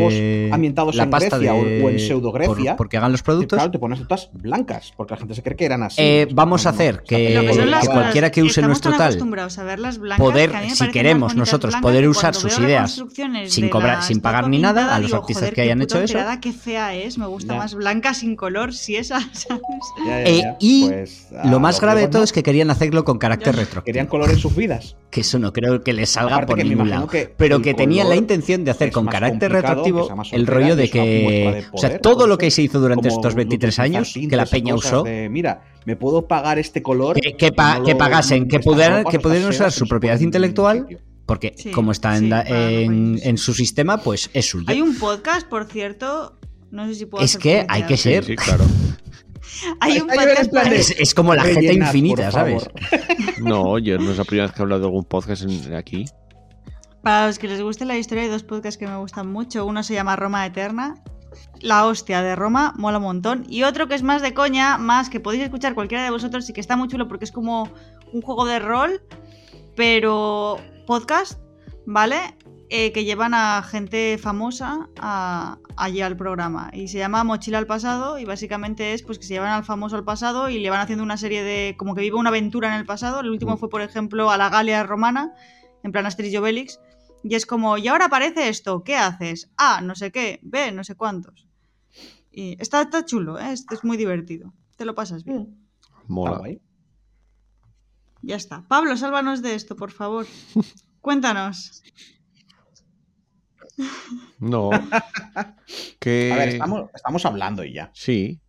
juegos 0.47 0.53
ambientados 0.53 0.95
la 0.95 1.03
en 1.05 1.09
pasta 1.09 1.37
Grecia 1.39 1.53
o- 1.55 1.65
de- 1.65 1.83
o 1.83 1.89
en 1.89 1.99
pseudo-Grecia, 1.99 2.55
por- 2.71 2.75
porque 2.77 2.97
hagan 2.97 3.11
los 3.11 3.23
productos. 3.23 3.57
Claro, 3.57 3.71
te 3.71 3.79
pones 3.79 3.99
estatuas 3.99 4.29
blancas, 4.33 4.93
porque 4.95 5.15
la 5.15 5.17
gente 5.17 5.33
se 5.33 5.41
cree 5.41 5.55
que 5.55 5.65
eran 5.65 5.81
así. 5.81 5.95
Eh, 5.99 6.27
vamos 6.31 6.67
a 6.67 6.69
hacer 6.69 7.01
que- 7.01 7.17
que 7.17 7.87
cualquiera 7.87 8.29
que 8.31 8.43
use 8.43 8.61
nuestro 8.61 8.91
tal, 8.95 9.17
a 9.57 9.63
ver 9.63 9.79
las 9.79 9.97
blancas 9.97 10.19
poder, 10.23 10.51
que 10.51 10.69
si 10.75 10.87
queremos 10.91 11.35
nosotros, 11.35 11.75
poder 11.81 12.07
usar 12.07 12.35
sus 12.35 12.59
ideas 12.59 13.03
sin 13.47 13.69
cobrar- 13.69 14.03
sin 14.03 14.19
pagar 14.21 14.47
ni 14.47 14.59
nada 14.59 14.93
a 14.95 14.99
los 14.99 15.11
artistas 15.11 15.49
que 15.51 15.61
hayan 15.61 15.81
hecho 15.81 15.97
eso, 15.97 16.13
tirada, 16.13 16.39
qué 16.39 16.53
fea 16.53 16.92
es, 16.95 17.17
me 17.17 17.25
gusta 17.27 17.53
Ya. 17.53 17.59
más 17.59 17.75
blanca 17.75 18.13
sin 18.13 18.35
color, 18.35 18.73
si 18.73 18.95
esa, 18.95 19.19
¿sabes? 19.33 19.61
Ya, 20.05 20.23
ya, 20.23 20.29
Eh, 20.29 20.55
y 20.59 20.87
Pues, 20.87 21.27
a 21.37 21.47
Lo 21.49 21.59
más 21.59 21.79
grave 21.81 22.01
de 22.01 22.07
todo 22.07 22.19
no. 22.19 22.23
es 22.25 22.31
que 22.33 22.43
querían 22.43 22.69
hacerlo 22.69 23.03
con 23.03 23.17
carácter 23.17 23.55
retro. 23.55 23.83
querían 23.83 24.07
color 24.07 24.29
en 24.29 24.37
sus 24.37 24.55
vidas. 24.55 24.95
Que 25.09 25.21
eso 25.21 25.37
no 25.39 25.53
creo 25.53 25.83
que 25.83 25.93
les 25.93 26.09
salga 26.09 26.35
Aparte 26.37 26.55
por 26.55 26.65
ningún 26.65 26.89
lado. 26.89 27.07
que 27.07 27.33
Pero 27.37 27.61
que 27.61 27.73
tenían 27.73 28.05
la 28.07 28.15
color 28.15 28.23
intención 28.23 28.63
de 28.65 28.71
hacer 28.71 28.91
con 28.91 29.05
carácter 29.05 29.51
retroactivo 29.51 30.09
el 30.31 30.47
rollo 30.47 30.75
de 30.75 30.89
que. 30.89 30.99
de 31.01 31.65
o 31.71 31.77
sea, 31.77 31.99
todo 31.99 32.27
lo 32.27 32.37
que 32.37 32.49
se 32.51 32.61
hizo 32.63 32.79
durante 32.79 33.07
estos 33.09 33.35
23 33.35 33.73
utilizar 33.79 33.85
años, 33.85 34.13
que 34.29 34.35
la 34.35 34.45
peña 34.45 34.73
usó, 34.75 35.03
de, 35.03 35.29
Mira, 35.29 35.61
me 35.85 35.95
puedo 35.95 36.27
pagar 36.27 36.59
este 36.59 36.81
color. 36.81 37.19
que, 37.19 37.35
que 37.35 37.51
pa- 37.51 37.79
no 37.79 37.85
que 37.85 37.91
lo- 37.93 37.97
pagasen, 37.97 38.47
que 38.47 38.59
pudieran, 38.59 39.03
que 39.05 39.19
pudieran 39.19 39.49
usar 39.49 39.71
su 39.71 39.85
propiedad 39.87 40.19
intelectual, 40.19 40.87
porque 41.25 41.53
Sí, 41.57 41.71
como 41.71 41.91
está 41.91 42.17
en, 42.17 42.29
sí, 42.29 42.53
en, 42.53 43.19
en 43.23 43.37
su 43.37 43.53
sistema, 43.53 43.97
pues 44.01 44.29
es 44.33 44.49
suyo. 44.49 44.65
Hay 44.67 44.81
un 44.81 44.97
podcast, 44.97 45.47
por 45.47 45.65
cierto, 45.65 46.37
no 46.73 46.85
sé 46.87 46.95
si 46.95 47.05
puedo 47.05 47.23
Es 47.23 47.37
que 47.37 47.63
publicidad. 47.63 47.65
hay 47.69 47.83
que 47.83 47.97
ser. 47.97 48.25
sí, 48.25 48.35
claro. 48.35 48.65
Hay 49.79 49.99
un 49.99 50.07
podcast 50.07 50.51
Es, 50.71 50.89
es 50.99 51.13
como 51.13 51.35
la 51.35 51.43
jeta 51.43 51.59
Rellenad, 51.59 51.87
infinita, 51.87 52.31
¿sabes? 52.31 52.67
No, 53.39 53.77
yo 53.77 53.97
no 53.97 54.11
es 54.11 54.17
la 54.17 54.23
primera 54.23 54.47
vez 54.47 54.55
que 54.55 54.61
he 54.61 54.63
hablado 54.63 54.81
de 54.81 54.87
algún 54.87 55.05
podcast 55.05 55.43
en- 55.43 55.75
aquí. 55.75 56.05
Para 57.03 57.27
los 57.27 57.37
que 57.39 57.47
les 57.47 57.61
guste 57.61 57.85
la 57.85 57.97
historia, 57.97 58.23
hay 58.23 58.29
dos 58.29 58.43
podcasts 58.43 58.77
que 58.77 58.87
me 58.87 58.97
gustan 58.97 59.31
mucho. 59.31 59.65
Uno 59.65 59.83
se 59.83 59.93
llama 59.93 60.15
Roma 60.15 60.45
Eterna. 60.45 60.95
La 61.61 61.85
hostia 61.85 62.21
de 62.23 62.35
Roma, 62.35 62.73
mola 62.77 62.97
un 62.97 63.03
montón. 63.03 63.45
Y 63.47 63.63
otro 63.63 63.87
que 63.87 63.95
es 63.95 64.03
más 64.03 64.21
de 64.21 64.33
coña, 64.33 64.77
más 64.77 65.09
que 65.09 65.19
podéis 65.19 65.43
escuchar 65.43 65.75
cualquiera 65.75 66.03
de 66.03 66.09
vosotros 66.09 66.49
y 66.49 66.53
que 66.53 66.61
está 66.61 66.75
muy 66.75 66.87
chulo 66.87 67.07
porque 67.07 67.25
es 67.25 67.31
como 67.31 67.69
un 68.11 68.21
juego 68.21 68.45
de 68.45 68.59
rol, 68.59 69.01
pero 69.75 70.57
podcast, 70.87 71.39
¿vale? 71.85 72.17
Eh, 72.75 72.91
que 72.91 73.03
llevan 73.05 73.35
a 73.35 73.61
gente 73.61 74.17
famosa 74.17 74.89
a- 74.97 75.59
allí 75.77 76.01
al 76.01 76.17
programa. 76.17 76.71
Y 76.73 76.87
se 76.87 76.97
llama 76.97 77.23
Mochila 77.23 77.59
al 77.59 77.67
pasado 77.67 78.17
y 78.17 78.25
básicamente 78.25 78.93
es 78.93 79.03
pues 79.03 79.19
que 79.19 79.25
se 79.25 79.35
llevan 79.35 79.51
al 79.51 79.63
famoso 79.63 79.95
al 79.95 80.03
pasado 80.03 80.49
y 80.49 80.57
le 80.59 80.71
van 80.71 80.79
haciendo 80.79 81.03
una 81.03 81.17
serie 81.17 81.43
de... 81.43 81.75
como 81.77 81.93
que 81.93 82.01
vive 82.01 82.15
una 82.17 82.29
aventura 82.29 82.69
en 82.69 82.79
el 82.79 82.85
pasado. 82.87 83.19
El 83.19 83.29
último 83.29 83.53
Mm. 83.53 83.57
fue, 83.59 83.69
por 83.69 83.81
ejemplo, 83.83 84.31
a 84.31 84.37
la 84.37 84.49
Galia 84.49 84.81
romana, 84.81 85.33
en 85.83 85.91
plan 85.91 86.07
Asterix 86.07 86.33
y 86.33 86.37
Obelix. 86.37 86.79
Y 87.23 87.35
es 87.35 87.45
como, 87.45 87.77
y 87.77 87.87
ahora 87.89 88.05
aparece 88.05 88.49
esto, 88.49 88.83
¿qué 88.83 88.95
haces? 88.97 89.51
A, 89.55 89.81
no 89.81 89.93
sé 89.93 90.11
qué, 90.11 90.39
B, 90.41 90.71
no 90.71 90.83
sé 90.83 90.95
cuántos. 90.95 91.45
Y 92.31 92.57
está, 92.59 92.81
está 92.81 93.05
chulo, 93.05 93.37
¿eh? 93.37 93.51
Esto 93.53 93.75
es 93.75 93.83
muy 93.83 93.97
divertido. 93.97 94.51
Te 94.77 94.85
lo 94.85 94.95
pasas 94.95 95.23
bien. 95.25 95.55
Está 95.79 95.91
Mola. 96.07 96.41
Ya 98.23 98.35
está. 98.35 98.67
Pablo, 98.67 98.97
sálvanos 98.97 99.43
de 99.43 99.53
esto, 99.53 99.75
por 99.75 99.91
favor. 99.91 100.25
Cuéntanos. 101.01 101.83
No. 104.39 104.69
que... 105.99 106.31
A 106.33 106.37
ver, 106.37 106.49
estamos, 106.49 106.89
estamos 106.93 107.25
hablando 107.25 107.63
y 107.63 107.73
ya. 107.73 107.91
Sí. 107.93 108.39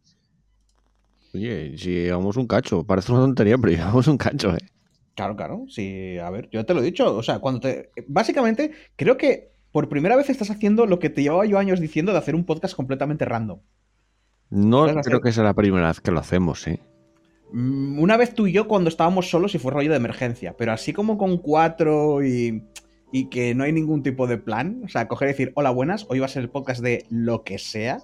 Oye, 1.35 1.77
si 1.79 1.91
llevamos 1.91 2.37
un 2.37 2.47
cacho. 2.47 2.85
Parece 2.85 3.13
una 3.13 3.23
tontería, 3.23 3.59
pero 3.59 3.73
llevamos 3.73 4.07
un 4.07 4.17
cacho, 4.19 4.55
¿eh? 4.55 4.61
Claro, 5.15 5.37
claro. 5.37 5.65
Sí, 5.69 6.19
a 6.19 6.31
ver, 6.31 6.49
yo 6.51 6.65
te 6.65 6.75
lo 6.75 6.81
he 6.81 6.85
dicho. 6.85 7.15
O 7.17 7.23
sea, 7.23 7.39
cuando 7.39 7.61
te. 7.61 7.91
Básicamente, 8.07 8.73
creo 8.97 9.17
que 9.17 9.53
por 9.73 9.89
primera 9.89 10.17
vez 10.17 10.31
estás 10.31 10.51
haciendo 10.51 10.87
lo 10.87 10.99
que 10.99 11.11
te 11.11 11.23
llevaba 11.23 11.47
yo 11.47 11.59
años 11.59 11.81
diciendo 11.81 12.13
de 12.13 12.19
hacer 12.19 12.35
un 12.35 12.45
podcast 12.45 12.75
completamente 12.75 13.25
random. 13.25 13.61
No 14.51 14.85
creo 14.87 14.99
hacer- 15.01 15.21
que 15.21 15.33
sea 15.33 15.45
la 15.45 15.55
primera 15.55 15.89
vez 15.89 16.01
que 16.01 16.11
lo 16.13 16.21
hacemos, 16.21 16.67
¿eh? 16.69 16.81
Mm, 17.53 17.99
Una 18.01 18.17
vez 18.17 18.35
tú 18.35 18.47
y 18.47 18.53
yo 18.53 18.69
cuando 18.69 18.89
estábamos 18.89 19.29
solos 19.31 19.55
y 19.55 19.59
fue 19.59 19.73
rollo 19.73 19.91
de 19.91 19.97
emergencia, 19.97 20.55
pero 20.57 20.73
así 20.73 20.93
como 20.93 21.19
con 21.19 21.39
cuatro 21.39 22.25
y, 22.25 22.65
y 23.17 23.27
que 23.27 23.55
no 23.55 23.63
hay 23.63 23.73
ningún 23.73 24.03
tipo 24.03 24.27
de 24.27 24.39
plan, 24.39 24.83
o 24.85 24.89
sea, 24.89 25.07
coger 25.07 25.29
y 25.29 25.33
decir, 25.33 25.53
hola, 25.55 25.71
buenas, 25.71 26.05
hoy 26.09 26.19
va 26.19 26.27
a 26.27 26.29
ser 26.29 26.43
el 26.43 26.49
podcast 26.51 26.83
de 26.83 27.07
lo 27.11 27.45
que 27.45 27.59
sea, 27.61 27.99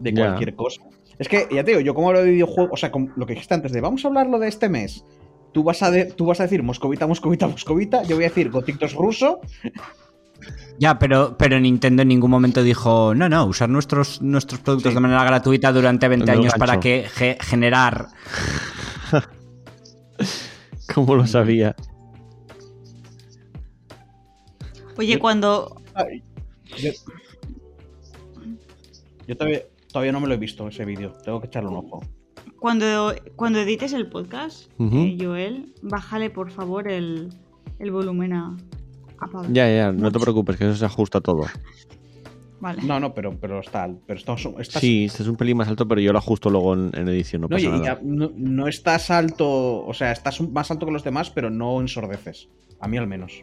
de 0.00 0.12
cualquier 0.12 0.54
cosa. 0.54 0.82
Es 1.18 1.28
que, 1.28 1.46
ya 1.50 1.64
te 1.64 1.70
digo, 1.70 1.80
yo 1.80 1.94
como 1.94 2.08
hablo 2.08 2.22
de 2.22 2.30
videojuegos, 2.30 2.72
o 2.74 2.76
sea, 2.76 2.90
como 2.92 3.08
lo 3.16 3.24
que 3.24 3.32
dijiste 3.32 3.54
antes 3.54 3.72
de, 3.72 3.80
vamos 3.80 4.04
a 4.04 4.08
hablarlo 4.08 4.38
de 4.38 4.48
este 4.48 4.68
mes, 4.68 5.06
tú 5.52 5.62
vas 5.62 5.82
a, 5.82 5.90
de- 5.90 6.04
tú 6.12 6.26
vas 6.26 6.40
a 6.40 6.42
decir 6.42 6.62
moscovita, 6.62 7.06
moscovita, 7.06 7.46
moscovita, 7.48 8.02
yo 8.02 8.16
voy 8.16 8.26
a 8.26 8.28
decir 8.28 8.50
gotictos 8.50 8.92
ruso, 8.92 9.40
Ya, 10.78 10.98
pero, 10.98 11.38
pero 11.38 11.58
Nintendo 11.58 12.02
en 12.02 12.08
ningún 12.08 12.30
momento 12.30 12.62
dijo, 12.62 13.14
no, 13.14 13.30
no, 13.30 13.46
usar 13.46 13.70
nuestros, 13.70 14.20
nuestros 14.20 14.60
productos 14.60 14.90
Sí. 14.90 14.94
de 14.94 15.00
manera 15.00 15.24
gratuita 15.24 15.72
durante 15.72 16.06
20 16.06 16.26
No 16.26 16.32
años 16.32 16.52
gancho. 16.52 16.58
para 16.58 16.80
que 16.80 17.06
ge- 17.10 17.38
generar... 17.40 18.08
¿Cómo 20.94 21.14
lo 21.14 21.26
sabía? 21.26 21.74
Oye, 24.96 25.18
cuando. 25.18 25.80
Ay, 25.94 26.22
yo, 26.78 26.90
yo 29.26 29.36
todavía, 29.36 29.62
todavía 29.92 30.12
no 30.12 30.20
me 30.20 30.28
lo 30.28 30.34
he 30.34 30.38
visto 30.38 30.66
ese 30.68 30.84
vídeo, 30.84 31.12
tengo 31.24 31.40
que 31.40 31.46
echarle 31.46 31.70
un 31.70 31.76
ojo. 31.76 32.00
Cuando, 32.58 33.14
cuando 33.36 33.58
edites 33.60 33.92
el 33.92 34.08
podcast, 34.08 34.70
Ujú. 34.78 34.96
eh, 34.98 35.16
Joel, 35.20 35.74
bájale 35.82 36.30
por 36.30 36.50
favor 36.50 36.88
el, 36.88 37.30
el 37.78 37.90
volumen 37.90 38.32
a, 38.32 38.56
a 39.18 39.26
Pablo. 39.26 39.48
Ya, 39.52 39.68
ya, 39.74 39.92
no 39.92 40.10
te 40.10 40.18
preocupes, 40.18 40.56
que 40.56 40.64
eso 40.64 40.76
se 40.76 40.84
ajusta 40.84 41.20
todo. 41.20 41.44
Vale. 42.60 42.82
No, 42.82 42.98
no, 42.98 43.12
pero, 43.12 43.38
pero 43.38 43.60
está, 43.60 43.90
pero 44.06 44.18
estás, 44.18 44.46
estás- 44.58 44.80
Sí, 44.80 45.04
este 45.04 45.22
es 45.22 45.28
un 45.28 45.36
pelín 45.36 45.58
más 45.58 45.68
alto, 45.68 45.86
pero 45.86 46.00
yo 46.00 46.12
lo 46.12 46.18
ajusto 46.18 46.48
luego 46.48 46.72
en, 46.72 46.90
en 46.94 47.08
edición, 47.08 47.42
no 47.42 47.48
No, 47.48 47.56
pasa 47.56 47.66
y- 47.66 47.68
y 47.68 47.72
nada. 47.72 47.84
ya 47.84 48.00
no, 48.02 48.30
no 48.34 48.66
estás 48.68 49.10
alto, 49.10 49.84
o 49.84 49.92
sea, 49.92 50.12
estás 50.12 50.40
más 50.40 50.70
alto 50.70 50.86
que 50.86 50.92
los 50.92 51.04
demás, 51.04 51.28
pero 51.30 51.50
no 51.50 51.78
ensordeces. 51.80 52.48
A 52.80 52.88
mí 52.88 52.96
al 52.96 53.06
menos. 53.06 53.42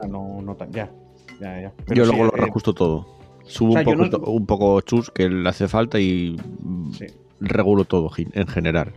Sea, 0.00 0.08
no, 0.08 0.40
no 0.42 0.54
tan. 0.56 0.72
Ya, 0.72 0.90
ya, 1.40 1.60
ya. 1.60 1.72
Pero 1.86 1.94
yo 1.96 2.04
sí, 2.04 2.10
luego 2.16 2.24
lo 2.30 2.36
eh, 2.36 2.40
reajusto 2.40 2.72
todo. 2.74 3.06
Subo 3.44 3.70
o 3.70 3.72
sea, 3.72 3.80
un, 3.80 4.10
poco, 4.10 4.18
no- 4.26 4.32
un 4.32 4.46
poco 4.46 4.80
chus 4.82 5.10
que 5.10 5.28
le 5.28 5.48
hace 5.48 5.68
falta 5.68 5.98
y 5.98 6.36
sí. 6.96 7.06
regulo 7.40 7.84
todo 7.84 8.10
en 8.16 8.46
general. 8.46 8.92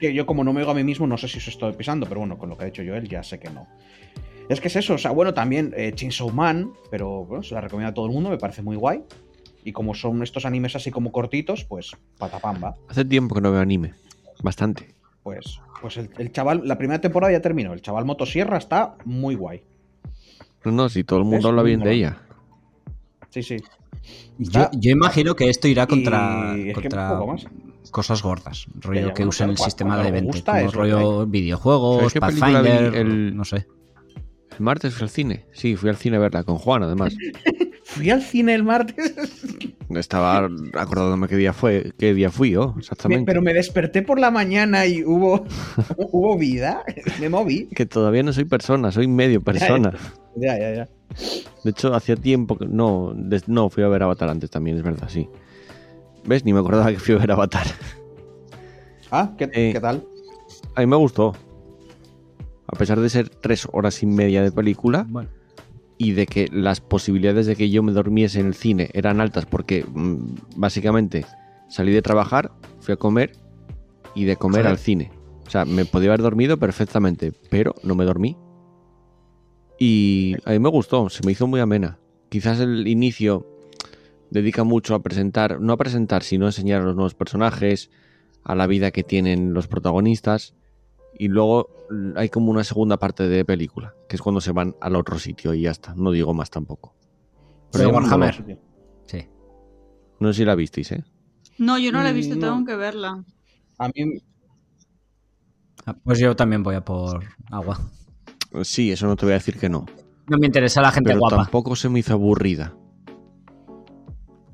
Yo, 0.00 0.26
como 0.26 0.42
no 0.42 0.52
me 0.52 0.60
oigo 0.60 0.72
a 0.72 0.74
mí 0.74 0.82
mismo, 0.82 1.06
no 1.06 1.16
sé 1.16 1.28
si 1.28 1.38
os 1.38 1.46
estoy 1.46 1.72
pisando, 1.74 2.06
pero 2.06 2.20
bueno, 2.20 2.36
con 2.36 2.48
lo 2.48 2.56
que 2.56 2.64
ha 2.64 2.66
dicho 2.66 2.82
Joel, 2.84 3.08
ya 3.08 3.22
sé 3.22 3.38
que 3.38 3.50
no. 3.50 3.68
Es 4.48 4.60
que 4.60 4.66
es 4.66 4.74
eso, 4.74 4.94
o 4.94 4.98
sea, 4.98 5.12
bueno, 5.12 5.32
también 5.32 5.72
eh, 5.76 5.92
Chainsaw 5.94 6.30
Man, 6.30 6.72
pero 6.90 7.24
bueno, 7.24 7.44
se 7.44 7.54
la 7.54 7.60
recomiendo 7.60 7.90
a 7.90 7.94
todo 7.94 8.06
el 8.06 8.12
mundo, 8.12 8.28
me 8.28 8.38
parece 8.38 8.62
muy 8.62 8.74
guay. 8.76 9.04
Y 9.64 9.70
como 9.70 9.94
son 9.94 10.20
estos 10.24 10.44
animes 10.44 10.74
así 10.74 10.90
como 10.90 11.12
cortitos, 11.12 11.64
pues 11.64 11.92
patapamba. 12.18 12.74
Hace 12.88 13.04
tiempo 13.04 13.36
que 13.36 13.40
no 13.40 13.52
veo 13.52 13.60
anime. 13.60 13.94
Bastante. 14.42 14.92
Pues, 15.22 15.60
pues 15.80 15.96
el, 15.98 16.10
el 16.18 16.32
chaval, 16.32 16.62
la 16.66 16.76
primera 16.78 17.00
temporada 17.00 17.32
ya 17.32 17.40
terminó. 17.40 17.72
El 17.72 17.80
chaval 17.80 18.04
Motosierra 18.04 18.58
está 18.58 18.96
muy 19.04 19.36
guay. 19.36 19.62
No, 20.64 20.72
no, 20.72 20.88
si 20.88 21.04
todo 21.04 21.18
el 21.20 21.24
mundo 21.24 21.38
Es 21.38 21.44
habla 21.46 21.62
bien 21.62 21.80
de 21.80 21.92
ella. 21.92 22.18
Sí, 23.30 23.42
sí. 23.42 23.56
Yo, 24.38 24.68
yo 24.72 24.90
imagino 24.90 25.34
que 25.36 25.48
esto 25.48 25.68
irá 25.68 25.86
contra, 25.86 26.54
que 26.56 26.72
contra 26.72 27.18
cosas 27.90 28.22
gordas, 28.22 28.66
rollo 28.80 29.08
que 29.08 29.22
bueno, 29.22 29.28
usen 29.28 29.50
el 29.50 29.58
sistema 29.58 30.02
de 30.02 30.28
que 30.30 30.68
rollo 30.68 31.26
videojuegos, 31.26 31.96
¿Sabes 31.98 32.12
qué 32.14 32.20
película 32.20 32.62
vi 32.62 32.68
Pathfinder, 32.70 32.94
el- 33.00 33.36
no 33.36 33.44
sé. 33.44 33.66
El 34.52 34.60
martes 34.60 34.94
fui 34.94 35.04
al 35.04 35.10
cine. 35.10 35.46
Sí, 35.52 35.76
fui 35.76 35.88
al 35.88 35.96
cine 35.96 36.16
a 36.16 36.20
verla 36.20 36.44
con 36.44 36.56
Juan, 36.58 36.82
además. 36.82 37.14
Fui 37.94 38.10
al 38.10 38.22
cine 38.22 38.54
el 38.54 38.64
martes, 38.64 39.12
Estaba 39.90 40.48
acordándome 40.78 41.28
qué 41.28 41.36
día 41.36 41.52
fue, 41.52 41.92
qué 41.98 42.14
día 42.14 42.30
fui 42.30 42.50
yo, 42.52 42.72
me- 42.74 42.80
exactamente. 42.80 43.26
pero 43.26 43.42
me 43.42 43.52
desperté 43.52 44.00
por 44.02 44.18
la 44.18 44.30
mañana 44.30 44.86
y 44.86 45.04
hubo, 45.04 45.44
hubo 45.98 46.38
vida. 46.38 46.82
Me 47.20 47.28
moví. 47.28 47.66
Que 47.74 47.84
todavía 47.86 48.22
no 48.22 48.32
soy 48.32 48.44
persona, 48.46 48.90
soy 48.90 49.06
medio 49.08 49.40
persona. 49.42 49.92
Ya, 50.36 50.58
ya, 50.58 50.74
ya. 50.74 50.88
De 51.62 51.70
hecho, 51.70 51.94
hacía 51.94 52.16
tiempo 52.16 52.56
que. 52.56 52.66
No, 52.66 53.14
no, 53.46 53.68
fui 53.68 53.82
a 53.84 53.88
ver 53.88 54.02
Avatar 54.02 54.30
antes 54.30 54.50
también, 54.50 54.78
es 54.78 54.82
verdad, 54.82 55.08
sí. 55.10 55.28
¿Ves? 56.24 56.44
Ni 56.46 56.52
me 56.54 56.60
acordaba 56.60 56.90
que 56.90 56.98
fui 56.98 57.14
a 57.14 57.18
ver 57.18 57.30
Avatar. 57.32 57.66
Ah, 59.10 59.34
¿qué, 59.36 59.44
Eh, 59.52 59.70
¿qué 59.74 59.80
tal? 59.80 60.02
A 60.74 60.80
mí 60.80 60.86
me 60.86 60.96
gustó. 60.96 61.34
A 62.66 62.76
pesar 62.78 62.98
de 63.00 63.10
ser 63.10 63.28
tres 63.28 63.68
horas 63.72 64.02
y 64.02 64.06
media 64.06 64.42
de 64.42 64.50
película 64.50 65.04
Bueno, 65.06 65.28
y 66.02 66.12
de 66.12 66.26
que 66.26 66.48
las 66.50 66.80
posibilidades 66.80 67.46
de 67.46 67.54
que 67.54 67.70
yo 67.70 67.84
me 67.84 67.92
durmiese 67.92 68.40
en 68.40 68.46
el 68.46 68.54
cine 68.54 68.90
eran 68.92 69.20
altas 69.20 69.46
porque 69.46 69.84
mm, 69.86 70.34
básicamente 70.56 71.24
salí 71.68 71.92
de 71.92 72.02
trabajar, 72.02 72.50
fui 72.80 72.94
a 72.94 72.96
comer 72.96 73.36
y 74.12 74.24
de 74.24 74.34
comer 74.34 74.62
Joder. 74.62 74.72
al 74.72 74.78
cine. 74.78 75.12
O 75.46 75.50
sea, 75.50 75.64
me 75.64 75.84
podía 75.84 76.08
haber 76.08 76.22
dormido 76.22 76.56
perfectamente, 76.56 77.32
pero 77.50 77.76
no 77.84 77.94
me 77.94 78.04
dormí. 78.04 78.36
Y 79.78 80.34
a 80.44 80.50
mí 80.50 80.58
me 80.58 80.70
gustó, 80.70 81.08
se 81.08 81.24
me 81.24 81.30
hizo 81.30 81.46
muy 81.46 81.60
amena. 81.60 82.00
Quizás 82.30 82.58
el 82.58 82.88
inicio 82.88 83.46
dedica 84.30 84.64
mucho 84.64 84.96
a 84.96 85.04
presentar, 85.04 85.60
no 85.60 85.72
a 85.72 85.76
presentar, 85.76 86.24
sino 86.24 86.46
a 86.46 86.48
enseñar 86.48 86.80
a 86.80 86.84
los 86.84 86.96
nuevos 86.96 87.14
personajes, 87.14 87.90
a 88.42 88.56
la 88.56 88.66
vida 88.66 88.90
que 88.90 89.04
tienen 89.04 89.54
los 89.54 89.68
protagonistas. 89.68 90.56
Y 91.18 91.28
luego 91.28 91.68
hay 92.16 92.28
como 92.30 92.50
una 92.50 92.64
segunda 92.64 92.96
parte 92.98 93.28
de 93.28 93.44
película, 93.44 93.94
que 94.08 94.16
es 94.16 94.22
cuando 94.22 94.40
se 94.40 94.52
van 94.52 94.74
al 94.80 94.96
otro 94.96 95.18
sitio 95.18 95.52
y 95.54 95.62
ya 95.62 95.70
está. 95.70 95.94
No 95.94 96.10
digo 96.10 96.32
más 96.34 96.50
tampoco. 96.50 96.94
Pero 97.72 97.88
Sí, 97.88 97.94
Warhammer. 97.94 98.42
dolor. 98.42 98.58
sí. 99.06 99.28
No 100.20 100.32
sé 100.32 100.38
si 100.38 100.44
la 100.44 100.54
visteis, 100.54 100.92
¿eh? 100.92 101.04
No, 101.58 101.78
yo 101.78 101.92
no 101.92 102.02
la 102.02 102.10
he 102.10 102.12
visto, 102.12 102.36
Mm, 102.36 102.40
tengo 102.40 102.60
no. 102.60 102.64
que 102.66 102.76
verla. 102.76 103.24
A 103.78 103.88
mí, 103.88 103.92
Ah, 105.84 105.94
Pues 106.04 106.18
yo 106.20 106.36
también 106.36 106.62
voy 106.62 106.76
a 106.76 106.84
por 106.84 107.24
agua. 107.50 107.76
Sí, 108.62 108.92
eso 108.92 109.06
no 109.08 109.16
te 109.16 109.26
voy 109.26 109.32
a 109.32 109.38
decir 109.38 109.58
que 109.58 109.68
no. 109.68 109.84
No 110.28 110.38
me 110.38 110.46
interesa 110.46 110.80
la 110.80 110.92
gente 110.92 111.08
Pero 111.10 111.18
guapa. 111.20 111.36
tampoco 111.38 111.74
se 111.74 111.88
me 111.88 111.98
hizo 111.98 112.12
aburrida. 112.14 112.74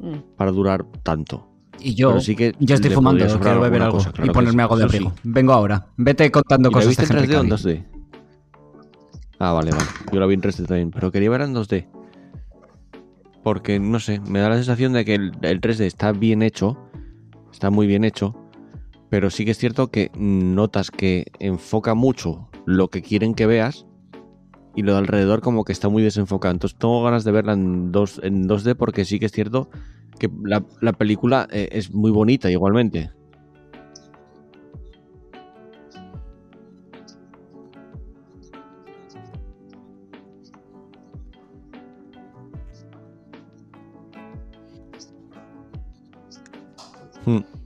Mm. 0.01 0.37
para 0.37 0.53
durar 0.53 0.87
tanto. 1.03 1.49
Y 1.81 1.95
yo, 1.95 2.09
Pero 2.09 2.21
sí 2.21 2.35
que 2.35 2.55
yo 2.59 2.75
estoy 2.75 2.91
fumando, 2.91 3.25
quiero 3.39 3.61
beber 3.61 3.83
algo 3.83 3.99
cosa, 3.99 4.13
claro 4.13 4.31
y 4.31 4.35
ponerme 4.35 4.55
sí, 4.55 4.63
algo 4.63 4.77
de 4.77 4.83
eso 4.85 4.91
sí. 4.91 4.97
abrigo. 4.97 5.13
Vengo 5.23 5.53
ahora. 5.53 5.87
Vete 5.97 6.31
contando 6.31 6.71
¿Y 6.71 6.73
la 6.73 6.77
cosas 6.79 6.89
viste 6.89 7.07
de 7.07 7.13
en 7.13 7.19
Henry 7.19 7.35
3D 7.35 7.39
o 7.39 7.41
en 7.43 7.49
Cavill. 7.49 7.65
2D? 7.65 7.87
Ah, 9.39 9.53
vale, 9.53 9.71
vale. 9.71 9.85
Yo 10.13 10.21
la 10.21 10.27
vi 10.27 10.35
en 10.35 10.43
3D 10.43 10.67
también, 10.67 10.91
pero 10.91 11.13
quería 11.13 11.31
ver 11.31 11.43
en 11.43 11.55
2D. 11.55 11.87
Porque, 13.45 13.79
no 13.79 14.01
sé, 14.01 14.21
me 14.21 14.41
da 14.41 14.49
la 14.49 14.57
sensación 14.57 14.93
de 14.93 15.05
que 15.05 15.15
el, 15.15 15.33
el 15.43 15.61
3D 15.61 15.85
está 15.85 16.13
bien 16.13 16.43
hecho, 16.43 16.77
está 17.53 17.71
muy 17.71 17.87
bien 17.87 18.05
hecho, 18.05 18.35
pero 19.11 19.31
sí 19.31 19.45
que 19.45 19.53
es 19.53 19.59
cierto 19.59 19.91
que 19.91 20.11
notas 20.17 20.91
que 20.91 21.27
enfoca 21.39 21.95
mucho 21.95 22.49
lo 22.67 22.89
que 22.89 23.03
quieren 23.03 23.35
que 23.35 23.47
veas 23.47 23.87
y 24.79 24.83
lo 24.83 24.93
de 24.93 24.99
alrededor 24.99 25.41
como 25.41 25.65
que 25.65 25.73
está 25.73 25.89
muy 25.89 26.05
desenfocado. 26.05 26.53
Entonces 26.53 26.79
tengo 26.79 27.03
ganas 27.03 27.25
de 27.25 27.33
verla 27.33 27.55
en, 27.55 27.91
dos, 27.91 28.21
en 28.23 28.49
2D 28.49 28.77
porque 28.77 29.05
sí 29.05 29.19
que 29.19 29.27
es 29.27 29.33
cierto 29.33 29.69
que 30.21 30.31
la, 30.45 30.65
la 30.81 30.93
película 30.93 31.49
eh, 31.51 31.69
es 31.73 31.93
muy 31.93 32.13
bonita 32.13 32.49
igualmente. 32.49 33.11
Hmm. 47.27 47.58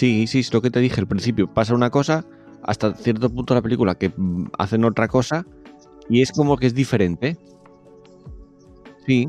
Sí, 0.00 0.26
sí, 0.26 0.38
es 0.38 0.54
lo 0.54 0.62
que 0.62 0.70
te 0.70 0.80
dije 0.80 0.98
al 0.98 1.06
principio. 1.06 1.46
Pasa 1.52 1.74
una 1.74 1.90
cosa 1.90 2.24
hasta 2.62 2.94
cierto 2.94 3.28
punto 3.28 3.52
de 3.52 3.58
la 3.58 3.62
película 3.62 3.96
que 3.96 4.08
mm, 4.16 4.46
hacen 4.58 4.84
otra 4.86 5.08
cosa 5.08 5.44
y 6.08 6.22
es 6.22 6.32
como 6.32 6.56
que 6.56 6.68
es 6.68 6.74
diferente. 6.74 7.36
Sí. 9.06 9.28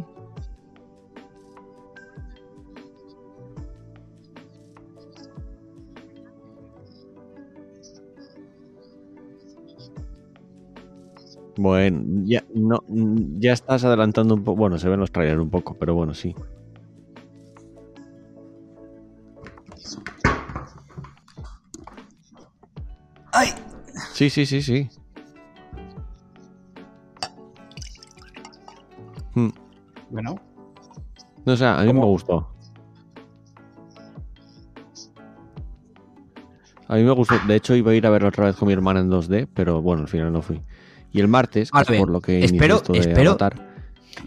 Bueno, 11.57 12.01
ya, 12.25 12.45
no, 12.55 12.81
mm, 12.87 13.39
ya 13.39 13.51
estás 13.51 13.83
adelantando 13.83 14.35
un 14.35 14.43
poco. 14.45 14.57
Bueno, 14.57 14.77
se 14.79 14.87
ven 14.87 15.01
los 15.01 15.11
trailers 15.11 15.41
un 15.41 15.49
poco, 15.49 15.75
pero 15.77 15.93
bueno, 15.95 16.13
sí. 16.13 16.33
Sí, 24.21 24.29
sí, 24.29 24.45
sí, 24.45 24.61
sí. 24.61 24.87
Hmm. 29.33 29.49
Bueno, 30.11 30.35
No, 31.43 31.53
o 31.53 31.57
sea, 31.57 31.79
a 31.79 31.81
mí 31.81 31.87
¿Cómo? 31.87 32.01
me 32.01 32.05
gustó. 32.05 32.47
A 36.87 36.95
mí 36.97 37.03
me 37.03 37.11
gustó. 37.13 37.39
De 37.47 37.55
hecho, 37.55 37.73
iba 37.73 37.93
a 37.93 37.95
ir 37.95 38.05
a 38.05 38.11
verlo 38.11 38.27
otra 38.27 38.45
vez 38.45 38.55
con 38.55 38.67
mi 38.67 38.73
hermana 38.73 38.99
en 38.99 39.09
2D, 39.09 39.47
pero 39.55 39.81
bueno, 39.81 40.03
al 40.03 40.07
final 40.07 40.31
no 40.31 40.43
fui. 40.43 40.61
Y 41.11 41.19
el 41.19 41.27
martes, 41.27 41.71
que 41.71 41.81
es 41.81 41.99
por 41.99 42.09
lo 42.11 42.21
que 42.21 42.43
espero- 42.43 42.75
esto 42.75 42.93
de 42.93 42.99
espero- 42.99 43.39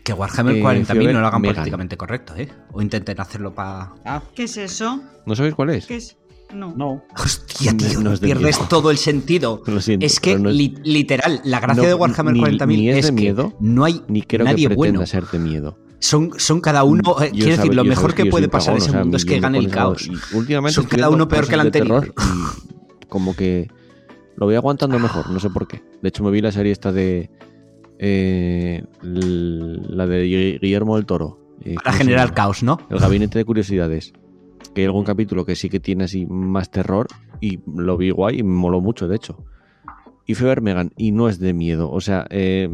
Que 0.03 0.13
Warhammer 0.13 0.57
Eh, 0.57 0.61
40.000 0.61 0.87
fui 0.87 0.97
a 0.97 1.07
ver 1.07 1.15
no 1.15 1.21
lo 1.21 1.27
hagan 1.29 1.41
Megan. 1.41 1.55
políticamente 1.55 1.97
correcto, 1.97 2.35
¿eh? 2.35 2.49
O 2.73 2.83
intenten 2.83 3.21
hacerlo 3.21 3.55
para... 3.55 3.93
ah, 4.05 4.21
¿Qué 4.35 4.43
es 4.45 4.57
eso? 4.57 5.01
¿No 5.25 5.37
sabéis 5.37 5.55
cuál 5.55 5.71
es? 5.71 5.87
¿Qué 5.87 5.95
es? 5.99 6.17
No. 6.55 6.73
no. 6.77 7.03
Hostia, 7.23 7.77
tío, 7.77 8.01
no 8.01 8.13
es 8.13 8.21
de 8.21 8.27
pierdes 8.29 8.57
miedo. 8.57 8.69
todo 8.69 8.91
el 8.91 8.99
sentido. 8.99 9.63
Lo 9.67 9.81
siento, 9.81 10.07
Es 10.07 10.21
que, 10.21 10.31
pero 10.33 10.45
no 10.45 10.51
es- 10.51 10.57
li- 10.57 10.75
literal, 10.85 11.41
la 11.45 11.61
gracia 11.61 11.83
No, 11.83 11.89
de 11.89 11.95
Warhammer 11.95 12.35
ni- 12.35 12.41
40.000 12.41 12.67
ni 12.67 12.91
es 12.91 12.97
es, 12.99 13.05
de 13.07 13.09
que 13.11 13.21
miedo, 13.23 13.55
no 13.61 13.85
hay 13.85 14.03
Ni 14.09 14.23
creo 14.23 14.45
nadie 14.45 14.69
que 14.69 14.75
bueno. 14.75 15.05
ser 15.07 15.25
de 15.27 15.39
miedo. 15.39 15.79
Son, 15.99 16.31
son 16.37 16.61
cada 16.61 16.85
uno... 16.85 17.03
eh, 17.23 17.31
quiero 17.33 17.57
decir, 17.57 17.75
lo 17.75 17.83
mejor 17.85 18.15
que 18.15 18.27
puede 18.27 18.49
pasar 18.49 18.75
cagón, 18.75 18.77
en 18.77 18.83
o 18.83 18.85
ese 18.85 18.91
sea, 18.93 19.01
mundo 19.01 19.17
es 19.17 19.25
que 19.25 19.41
gane 19.41 19.59
el 19.59 19.69
caos. 19.71 20.09
últimamente 20.35 20.75
Son 20.75 20.85
cada 20.85 21.09
uno 21.09 21.27
peor 21.29 21.47
que 21.49 21.55
el 21.55 21.61
anterior. 21.61 22.13
como 23.09 23.35
que 23.35 23.69
lo 24.37 24.47
voy 24.47 24.55
aguantando 24.57 24.99
mejor, 24.99 25.31
no 25.31 25.41
sé 25.41 25.49
por 25.51 25.67
qué. 25.67 25.83
De 26.03 26.09
hecho, 26.11 26.23
me 26.25 26.31
vi 26.31 26.41
la 26.43 26.53
serie 26.53 26.73
esta 26.73 26.93
de. 26.93 27.31
eh, 27.99 28.85
la 29.03 30.07
de 30.07 30.25
Gui- 30.27 30.61
Guillermo 30.61 30.97
del 30.97 31.07
Toro. 31.07 31.39
eh, 31.65 31.75
Para 31.77 31.85
¿cómo 31.85 31.93
se 31.93 31.99
generar 32.05 32.27
llama? 32.27 32.35
caos, 32.35 32.63
¿no? 32.63 32.79
El 32.91 32.99
gabinete 32.99 33.39
de 33.39 33.45
curiosidades. 33.45 34.13
Que 34.73 34.81
hay 34.83 34.87
algún 34.87 35.05
capítulo 35.05 35.45
que 35.45 35.57
sí 35.57 35.69
que 35.69 35.81
tiene 35.81 36.05
así 36.05 36.27
más 36.27 36.71
terror 36.71 37.07
y 37.41 37.61
lo 37.67 37.97
vi 37.97 38.11
guay 38.11 38.41
y 38.41 38.43
me 38.43 38.55
moló 38.55 38.81
mucho, 38.81 39.07
de 39.09 39.17
hecho. 39.17 39.45
Y 40.27 40.35
fui 40.35 40.47
a 40.47 40.49
ver 40.51 40.63
Megan 40.63 40.91
y 40.97 41.13
no 41.13 41.29
es 41.29 41.39
de 41.39 41.53
miedo. 41.53 41.91
O 41.91 42.01
sea, 42.01 42.27
eh, 42.31 42.69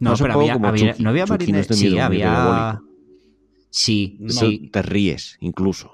No, 0.00 0.14
pero 0.18 0.34
había, 0.34 0.54
como 0.54 0.68
había- 0.68 0.92
Chucky. 0.92 1.02
no 1.02 1.10
había 1.10 1.24
Chucky 1.26 1.52
no 1.52 1.58
es 1.58 1.68
de 1.68 1.76
miedo, 1.76 1.94
Sí, 1.96 2.00
había... 2.00 2.80
Sí, 3.70 4.16
No, 4.20 4.30
sí. 4.30 4.70
Te 4.72 4.82
ríes, 4.82 5.36
incluso. 5.40 5.92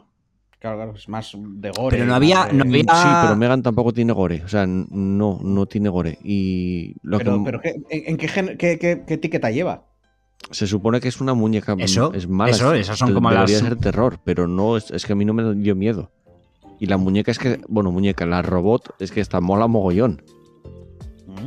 Claro, 0.61 0.77
claro, 0.79 0.95
es 0.97 1.09
más 1.11 1.33
de 1.37 1.71
gore. 1.71 1.97
Pero 1.99 2.07
no 2.09 2.15
había- 2.15 2.47
de- 2.47 2.55
no 2.55 2.65
había- 2.65 2.83
Sí, 2.83 3.09
pero 3.23 3.37
Megan 3.37 3.63
tampoco 3.63 3.93
tiene 3.93 4.13
gore. 4.15 4.43
O 4.45 4.49
sea, 4.49 4.67
no, 4.67 5.39
no 5.43 5.67
tiene 5.67 5.91
gore. 5.91 6.19
Y 6.25 6.95
lo 7.03 7.19
Pero, 7.19 7.39
que 7.39 7.45
pero 7.45 7.61
¿qué- 7.61 7.75
¿en, 7.91 8.03
en 8.13 8.17
qué, 8.17 8.29
gen- 8.29 8.57
qué- 8.57 8.79
qué- 8.79 9.05
qué 9.07 9.15
etiqueta 9.15 9.51
lleva? 9.51 9.87
Se 10.51 10.67
supone 10.67 11.01
que 11.01 11.09
es 11.09 11.21
una 11.21 11.35
muñeca. 11.35 11.75
Eso, 11.79 12.13
es 12.13 12.29
mala. 12.29 12.51
eso, 12.51 12.75
es- 12.75 12.83
esas 12.83 12.99
son 12.99 13.15
como 13.15 13.31
debería 13.31 13.55
las- 13.57 13.63
ser 13.65 13.77
terror, 13.77 14.19
pero 14.25 14.47
no, 14.47 14.77
es, 14.77 14.91
es 14.91 15.05
que 15.07 15.13
a 15.13 15.17
mí 15.17 15.25
no 15.25 15.33
me 15.35 15.55
dio 15.55 15.75
miedo. 15.75 16.11
Y 16.81 16.87
la 16.87 16.97
muñeca 16.97 17.31
es 17.31 17.39
que, 17.39 17.61
bueno, 17.69 17.91
muñeca, 17.93 18.27
la 18.27 18.43
robot 18.43 18.95
es 18.99 19.11
que 19.13 19.21
está 19.21 19.41
mola 19.41 19.67
mogollón. 19.69 20.23
Mm. 21.27 21.47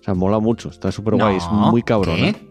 O 0.00 0.02
sea, 0.04 0.14
mola 0.14 0.38
mucho, 0.38 0.70
está 0.70 0.90
súper 0.92 1.14
guay, 1.16 1.36
es 1.36 1.44
muy 1.50 1.82
cabrona. 1.82 2.32
¿qué? 2.32 2.48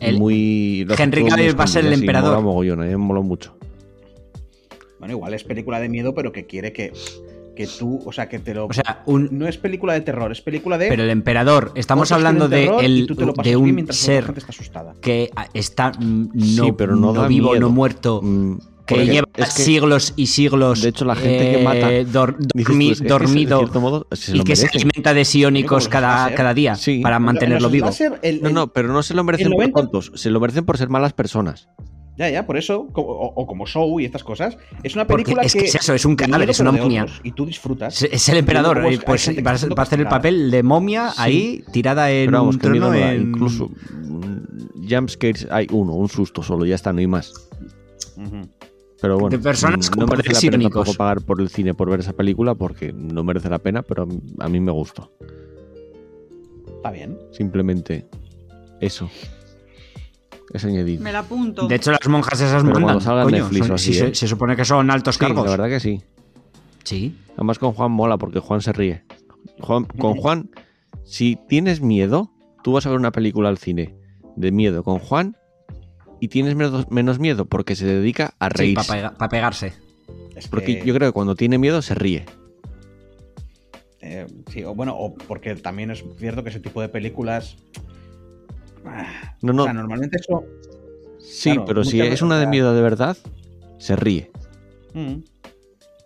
El- 0.00 0.18
muy, 0.18 0.86
Henry 0.98 1.24
Cavill 1.26 1.58
va 1.58 1.64
a 1.64 1.66
ser 1.66 1.84
el 1.86 1.92
emperador. 1.92 2.30
Mola 2.32 2.40
mogollón, 2.42 2.80
a 2.80 2.84
mí 2.84 2.90
me 2.90 2.96
mola 2.96 3.20
mucho. 3.20 3.56
Bueno, 4.98 5.14
igual 5.14 5.32
es 5.34 5.44
película 5.44 5.80
de 5.80 5.88
miedo, 5.88 6.14
pero 6.14 6.32
que 6.32 6.46
quiere 6.46 6.72
que, 6.72 6.92
que 7.60 7.66
tú, 7.78 8.00
o 8.06 8.10
sea, 8.12 8.26
que 8.26 8.38
te 8.38 8.54
lo... 8.54 8.66
O 8.66 8.72
sea, 8.72 9.02
un, 9.04 9.28
no 9.32 9.46
es 9.46 9.58
película 9.58 9.92
de 9.92 10.00
terror, 10.00 10.32
es 10.32 10.40
película 10.40 10.78
de... 10.78 10.88
pero 10.88 11.02
el 11.02 11.10
emperador, 11.10 11.72
estamos 11.74 12.10
hablando 12.10 12.48
de, 12.48 12.64
el- 12.80 13.06
de 13.42 13.56
un 13.56 13.86
ser 13.92 14.24
gente 14.24 14.40
está 14.40 14.50
asustada. 14.50 14.94
que 15.02 15.30
está 15.52 15.92
no, 15.98 16.30
Sí, 16.64 16.72
pero 16.72 16.96
no 16.96 17.12
da 17.12 17.28
vivo, 17.28 17.50
miedo. 17.50 17.60
no 17.60 17.68
muerto, 17.70 18.20
Mm, 18.22 18.56
que 18.86 19.04
lleva 19.06 19.28
es 19.36 19.54
que, 19.54 19.62
siglos 19.62 20.14
y 20.16 20.26
siglos. 20.26 20.80
de 20.82 20.88
hecho, 20.88 21.04
la 21.04 21.14
gente 21.14 21.52
que 21.58 21.62
mata, 21.62 21.90
dor- 22.10 22.36
dormi- 22.38 22.64
tú, 22.64 22.90
es 22.92 23.00
que, 23.02 23.08
dormido 23.08 23.58
cierto 23.58 23.80
modo, 23.80 24.06
se 24.12 24.36
y 24.36 24.40
que 24.42 24.56
se 24.56 24.68
alimenta 24.74 25.12
de 25.14 25.24
los 25.26 25.86
cada, 25.88 26.34
cada 26.34 26.54
día 26.54 26.74
Sí. 26.76 27.00
para 27.00 27.16
En 27.16 27.22
mantenerlo 27.22 27.68
vivo. 27.68 27.86
láser, 27.86 28.18
el- 28.22 28.40
No, 28.42 28.48
el- 28.48 28.54
no, 28.54 28.72
pero 28.72 28.88
no 28.92 29.02
se 29.02 29.12
lo 29.14 29.22
merecen 29.22 29.46
el 29.48 29.52
por 29.52 29.58
90 29.60 29.80
tontos, 29.82 30.12
se 30.14 30.30
lo 30.30 30.40
merecen 30.40 30.64
por 30.64 30.78
ser 30.78 30.88
malas 30.88 31.12
personas. 31.12 31.68
Ya, 32.20 32.28
ya, 32.28 32.44
por 32.46 32.58
eso, 32.58 32.86
como- 32.92 33.08
o, 33.08 33.32
o 33.34 33.46
como 33.46 33.66
Show 33.66 33.98
y 33.98 34.04
estas 34.04 34.22
cosas, 34.22 34.58
es 34.82 34.94
una 34.94 35.06
película 35.06 35.40
es 35.40 35.54
que 35.54 35.60
que... 35.60 35.64
es 35.64 35.74
eso, 35.76 35.94
es 35.94 36.04
un 36.04 36.16
cadáver, 36.16 36.50
es 36.50 36.60
una 36.60 36.70
momia. 36.70 37.04
otros, 37.04 37.20
Y 37.24 37.32
tú 37.32 37.46
disfrutas. 37.46 38.02
Es, 38.02 38.12
es 38.12 38.28
el 38.28 38.36
emperador, 38.36 38.76
Luego, 38.76 38.90
eh, 38.94 39.00
pues 39.06 39.24
que 39.30 39.40
va 39.40 39.52
a, 39.52 39.54
está 39.54 39.68
va 39.68 39.74
a 39.78 39.82
hacer 39.84 40.00
el 40.00 40.06
papel 40.06 40.50
de 40.50 40.62
momia 40.62 41.08
Sí. 41.12 41.16
ahí 41.16 41.64
tirada 41.72 42.10
en 42.10 42.26
Pero 42.26 42.38
vamos, 42.40 42.54
un 42.56 42.60
que 42.60 42.66
trono 42.66 42.92
en- 42.94 43.22
Incluso 43.22 43.70
jumpscares 44.86 45.46
hay 45.50 45.66
uno, 45.72 45.94
un 45.94 46.08
susto 46.10 46.42
solo, 46.42 46.66
ya 46.66 46.74
está, 46.74 46.92
no 46.92 46.98
hay 46.98 47.06
más. 47.06 47.32
Ujú. 48.18 48.42
Pero 49.00 49.14
bueno, 49.18 49.30
De 49.30 49.38
personas 49.42 49.90
mm, 49.90 49.98
no 49.98 50.06
merece 50.06 50.32
la 50.34 50.40
pena 50.52 50.62
tampoco 50.64 50.92
pagar 50.94 51.22
por 51.22 51.40
el 51.40 51.48
cine 51.48 51.72
por 51.72 51.88
ver 51.88 52.00
esa 52.00 52.12
película 52.12 52.54
porque 52.54 52.92
no 52.92 53.24
merece 53.24 53.48
la 53.48 53.58
pena, 53.60 53.80
pero 53.82 54.02
a 54.02 54.06
mí, 54.06 54.20
a 54.40 54.48
mí 54.50 54.60
me 54.60 54.72
gustó. 54.72 55.10
Está 56.76 56.90
bien. 56.90 57.16
Simplemente 57.32 58.06
eso. 58.80 59.08
Es 60.52 60.64
añadido. 60.64 61.02
Me 61.02 61.12
la 61.12 61.20
apunto. 61.20 61.68
De 61.68 61.76
hecho, 61.76 61.92
las 61.92 62.06
monjas 62.08 62.40
esas 62.40 62.62
Pero 62.64 62.74
mandan. 62.80 63.00
cuando 63.02 63.24
coño, 63.24 63.36
Netflix 63.44 63.62
son- 63.66 63.70
o 63.70 63.74
así, 63.76 63.92
si 63.92 63.98
se, 63.98 64.06
¿eh? 64.08 64.14
se 64.14 64.26
supone 64.28 64.56
que 64.56 64.64
son 64.64 64.90
altos 64.90 65.14
Sí, 65.14 65.20
cargos. 65.20 65.44
la 65.44 65.50
verdad 65.52 65.68
que 65.68 65.80
sí. 65.80 66.02
Sí. 66.84 67.16
Además 67.34 67.58
con 67.58 67.72
Juan 67.72 67.92
mola 67.92 68.16
porque 68.18 68.40
Juan 68.40 68.60
se 68.60 68.72
ríe. 68.72 69.04
Juan- 69.60 69.84
con 69.84 70.16
Juan, 70.16 70.50
si 71.04 71.38
tienes 71.48 71.80
miedo, 71.80 72.30
tú 72.64 72.72
vas 72.72 72.86
a 72.86 72.90
ver 72.90 72.98
una 72.98 73.12
película 73.12 73.48
al 73.48 73.58
cine 73.58 73.94
de 74.36 74.50
miedo 74.50 74.82
con 74.82 74.98
Juan 74.98 75.36
y 76.20 76.28
tienes 76.28 76.54
menos, 76.56 76.90
menos 76.90 77.18
miedo 77.18 77.44
porque 77.44 77.76
se 77.76 77.86
dedica 77.86 78.34
a 78.40 78.46
Sí, 78.48 78.54
reírse. 78.56 78.88
para 79.16 79.28
pegarse. 79.28 79.72
Es 80.34 80.48
porque 80.48 80.80
que, 80.80 80.86
yo 80.86 80.94
creo 80.94 81.08
que 81.10 81.12
cuando 81.12 81.34
tiene 81.36 81.58
miedo 81.58 81.80
se 81.82 81.94
ríe. 81.94 82.24
eh, 84.00 84.26
sí, 84.50 84.64
o 84.64 84.74
bueno, 84.74 84.94
o 84.96 85.14
porque 85.14 85.54
también 85.56 85.90
es 85.90 86.02
cierto 86.18 86.42
que 86.42 86.50
ese 86.50 86.60
tipo 86.60 86.80
de 86.80 86.88
películas... 86.88 87.56
ah, 88.86 89.36
No, 89.42 89.52
no, 89.52 89.62
O 89.62 89.66
sea, 89.66 89.74
normalmente 89.74 90.16
eso... 90.18 90.44
sí, 91.18 91.50
claro, 91.50 91.64
pero 91.66 91.84
si 91.84 92.00
es 92.00 92.22
una 92.22 92.38
de 92.38 92.46
miedo 92.46 92.74
de 92.74 92.82
verdad, 92.82 93.16
se 93.78 93.96
ríe. 93.96 94.30
Mm. 94.94 95.16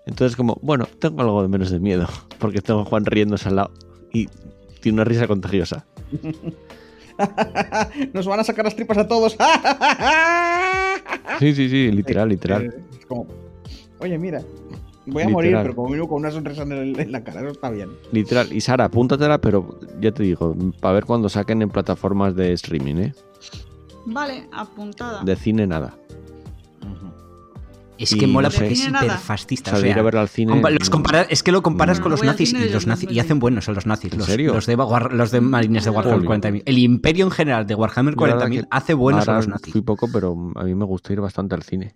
Entonces 0.06 0.36
como, 0.36 0.58
bueno, 0.62 0.86
tengo 0.98 1.22
algo 1.22 1.42
de 1.42 1.48
menos 1.48 1.70
de 1.70 1.80
miedo 1.80 2.06
porque 2.38 2.60
tengo 2.60 2.80
a 2.80 2.84
Juan 2.84 3.06
riéndose 3.06 3.48
al 3.48 3.56
lado 3.56 3.70
y 4.12 4.28
tiene 4.80 4.96
una 4.96 5.04
risa 5.04 5.26
contagiosa. 5.26 5.86
Nos 8.12 8.26
van 8.26 8.40
a 8.40 8.44
sacar 8.44 8.64
las 8.64 8.76
tripas 8.76 8.98
a 8.98 9.08
todos. 9.08 9.36
Sí, 11.38 11.54
sí, 11.54 11.68
sí, 11.68 11.90
literal, 11.90 12.28
literal. 12.28 12.64
Eh, 12.66 12.84
Es 12.98 13.06
como, 13.06 13.26
oye, 13.98 14.16
mira. 14.18 14.40
Voy 15.06 15.22
a 15.22 15.28
morir, 15.28 15.56
pero 15.62 15.74
como 15.74 15.88
mínimo 15.88 16.08
con 16.08 16.18
una 16.20 16.30
sonrisa 16.30 16.62
en, 16.62 16.72
el- 16.72 16.98
en 17.00 17.12
la 17.12 17.22
cara, 17.22 17.40
eso 17.42 17.50
está 17.50 17.70
bien. 17.70 17.90
Literal. 18.12 18.52
Y 18.52 18.60
Sara, 18.60 18.86
apúntatela, 18.86 19.38
pero 19.40 19.78
ya 20.00 20.12
te 20.12 20.22
digo, 20.22 20.54
para 20.80 20.94
ver 20.94 21.04
cuando 21.04 21.28
saquen 21.28 21.60
en 21.62 21.68
plataformas 21.70 22.34
de 22.34 22.52
streaming, 22.54 22.94
¿eh? 22.96 23.14
Vale, 24.06 24.48
apuntada. 24.52 25.22
De 25.22 25.36
cine 25.36 25.66
nada. 25.66 25.94
Es 27.96 28.12
Y 28.12 28.18
que 28.18 28.26
mola 28.26 28.48
no 28.48 28.50
sé. 28.52 28.58
porque 28.58 28.72
es. 28.72 28.86
O 28.86 28.88
hiperfascista. 28.88 29.70
sea, 29.70 29.78
o 29.78 29.86
ir 29.86 29.92
sea, 29.92 30.00
a 30.00 30.04
ver 30.04 30.16
al 30.16 30.28
cine. 30.28 30.52
compa- 30.52 30.70
los 30.76 30.90
compara- 30.90 31.26
es 31.30 31.44
que 31.44 31.52
lo 31.52 31.62
comparas 31.62 32.00
con 32.00 32.10
los 32.10 32.24
nazis 32.24 32.52
y 32.52 32.68
los 32.70 32.88
nazis 32.88 33.04
y 33.04 33.14
2020. 33.14 33.20
hacen 33.20 33.38
buenos 33.38 33.68
a 33.68 33.72
los 33.72 33.86
nazis. 33.86 34.12
¿En 34.12 34.18
Los, 34.18 34.26
serio? 34.26 34.52
los 34.52 34.66
de, 34.66 34.76
War- 34.76 35.12
los 35.12 35.30
de 35.30 35.40
Marines 35.40 35.84
de 35.84 35.90
Warhammer 35.90 36.26
Joder. 36.26 36.40
40.000. 36.40 36.62
El 36.66 36.78
imperio 36.78 37.24
en 37.24 37.30
general 37.30 37.66
de 37.68 37.74
Warhammer 37.76 38.16
La 38.16 38.22
verdad 38.22 38.48
40.000 38.48 38.60
que 38.62 38.66
hace 38.70 38.94
buenos 38.94 39.28
a 39.28 39.36
los 39.36 39.46
nazis. 39.46 39.72
Fui 39.72 39.80
poco, 39.82 40.08
pero 40.12 40.36
a 40.56 40.64
mí 40.64 40.74
me 40.74 40.84
gusta 40.84 41.12
ir 41.12 41.20
bastante 41.20 41.54
al 41.54 41.62
cine. 41.62 41.94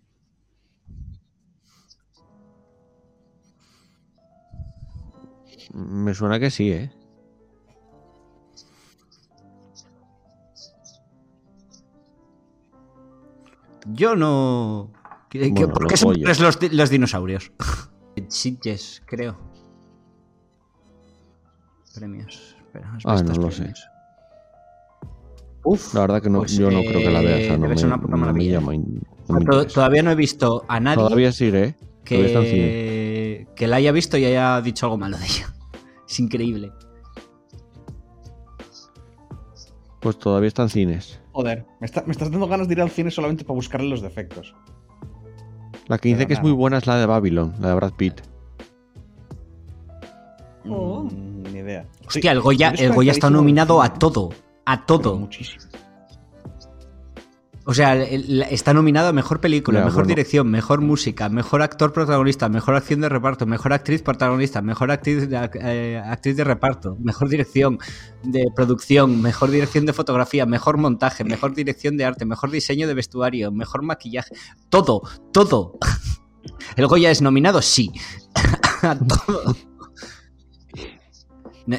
Me 5.78 6.12
suena 6.14 6.40
que 6.40 6.50
sí, 6.50 6.72
¿eh? 6.72 6.90
Yo 13.86 14.16
no. 14.16 14.90
¿Qué, 15.30 15.48
Bueno, 15.50 15.72
¿Por 15.72 15.82
los 15.84 15.90
qué 15.92 15.96
son 15.96 16.14
los, 16.22 16.72
los 16.72 16.90
dinosaurios? 16.90 17.52
Sitges, 18.28 19.02
creo. 19.06 19.36
Premios. 21.94 22.56
Espera, 22.60 22.92
¿has 22.94 23.02
Ah, 23.06 23.22
no 23.22 23.34
lo 23.34 23.50
sé. 23.50 23.72
Uf, 25.64 25.94
La 25.94 26.00
verdad 26.02 26.22
que 26.22 26.30
no, 26.30 26.38
Pues, 26.40 26.52
yo 26.56 26.70
no 26.70 26.80
creo 26.82 27.00
que 27.00 27.10
la 27.10 27.20
vea. 27.20 27.36
O 27.36 27.40
sea, 27.40 27.54
eh, 27.54 27.58
no 27.58 27.62
debe 27.62 27.68
me, 27.74 27.76
ser 27.78 27.86
una 27.86 28.00
puta 28.00 28.10
no 28.12 28.16
me 28.18 28.20
maravilla. 28.26 28.60
llama. 28.60 28.74
in- 28.74 29.02
no 29.28 29.34
me 29.38 29.44
To- 29.44 29.52
interesa. 29.56 29.74
Todavía 29.74 30.02
no 30.02 30.10
he 30.10 30.14
visto 30.14 30.64
a 30.68 30.80
nadie 30.80 30.96
Todavía 31.04 31.32
sigue, 31.32 31.64
¿eh? 31.64 31.74
Todavía 32.04 32.26
está 32.26 32.38
en 32.40 32.44
cine. 32.46 32.58
que, 32.68 33.48
que 33.54 33.66
la 33.66 33.76
haya 33.76 33.92
visto 33.92 34.16
y 34.16 34.24
haya 34.24 34.60
dicho 34.62 34.86
algo 34.86 34.98
malo 34.98 35.18
de 35.18 35.24
ella. 35.26 35.54
Es 36.08 36.18
increíble. 36.20 36.72
Pues 40.00 40.18
todavía 40.18 40.48
está 40.48 40.62
en 40.62 40.68
cines. 40.68 41.20
joder, 41.32 41.66
me, 41.80 41.86
está- 41.86 42.02
me 42.04 42.12
estás 42.12 42.30
dando 42.30 42.46
ganas 42.48 42.66
de 42.68 42.74
ir 42.74 42.80
al 42.80 42.90
cine 42.90 43.10
solamente 43.10 43.44
para 43.44 43.54
buscarle 43.54 43.88
los 43.88 44.00
defectos. 44.02 44.54
La 45.86 45.98
que 45.98 46.08
dice 46.10 46.26
que 46.26 46.34
es 46.34 46.42
muy 46.42 46.52
buena 46.52 46.78
es 46.78 46.86
la 46.86 46.96
de 46.96 47.06
Babylon, 47.06 47.54
la 47.60 47.68
de 47.68 47.74
Brad 47.74 47.92
Pitt. 47.94 48.20
Oh. 50.68 51.04
Mm, 51.04 51.42
ni 51.44 51.58
idea. 51.60 51.86
Hostia, 52.06 52.32
el 52.32 52.40
Goya, 52.40 52.70
el 52.70 52.92
Goya 52.92 53.12
está 53.12 53.30
nominado 53.30 53.80
a 53.82 53.94
todo. 53.94 54.30
A 54.66 54.84
pero 54.84 55.00
todo. 55.00 55.16
Muchísimo. 55.16 55.64
O 57.70 57.74
sea, 57.74 58.02
está 58.02 58.72
nominado 58.72 59.08
a 59.08 59.12
mejor 59.12 59.42
película, 59.42 59.80
Ya, 59.80 59.84
mejor 59.84 60.04
bueno. 60.04 60.08
dirección, 60.08 60.50
mejor 60.50 60.80
música, 60.80 61.28
mejor 61.28 61.60
actor 61.60 61.92
protagonista, 61.92 62.48
mejor 62.48 62.74
acción 62.76 63.02
de 63.02 63.10
reparto, 63.10 63.44
mejor 63.44 63.74
actriz 63.74 64.00
protagonista, 64.00 64.62
mejor 64.62 64.90
actriz 64.90 65.28
de, 65.28 65.50
eh, 65.60 66.02
actriz 66.02 66.34
de 66.38 66.44
reparto, 66.44 66.96
mejor 66.98 67.28
dirección 67.28 67.78
de 68.22 68.46
producción, 68.56 69.20
mejor 69.20 69.50
dirección 69.50 69.84
de 69.84 69.92
fotografía, 69.92 70.46
mejor 70.46 70.78
montaje, 70.78 71.24
mejor 71.24 71.54
dirección 71.54 71.98
de 71.98 72.06
arte, 72.06 72.24
mejor 72.24 72.50
diseño 72.50 72.88
de 72.88 72.94
vestuario, 72.94 73.52
mejor 73.52 73.82
maquillaje. 73.82 74.34
Todo, 74.70 75.02
todo. 75.30 75.74
¿El 76.74 76.86
Goya 76.86 77.10
es 77.10 77.20
nominado? 77.20 77.60
Sí. 77.60 77.92
A 78.82 78.96
todo. 78.98 79.54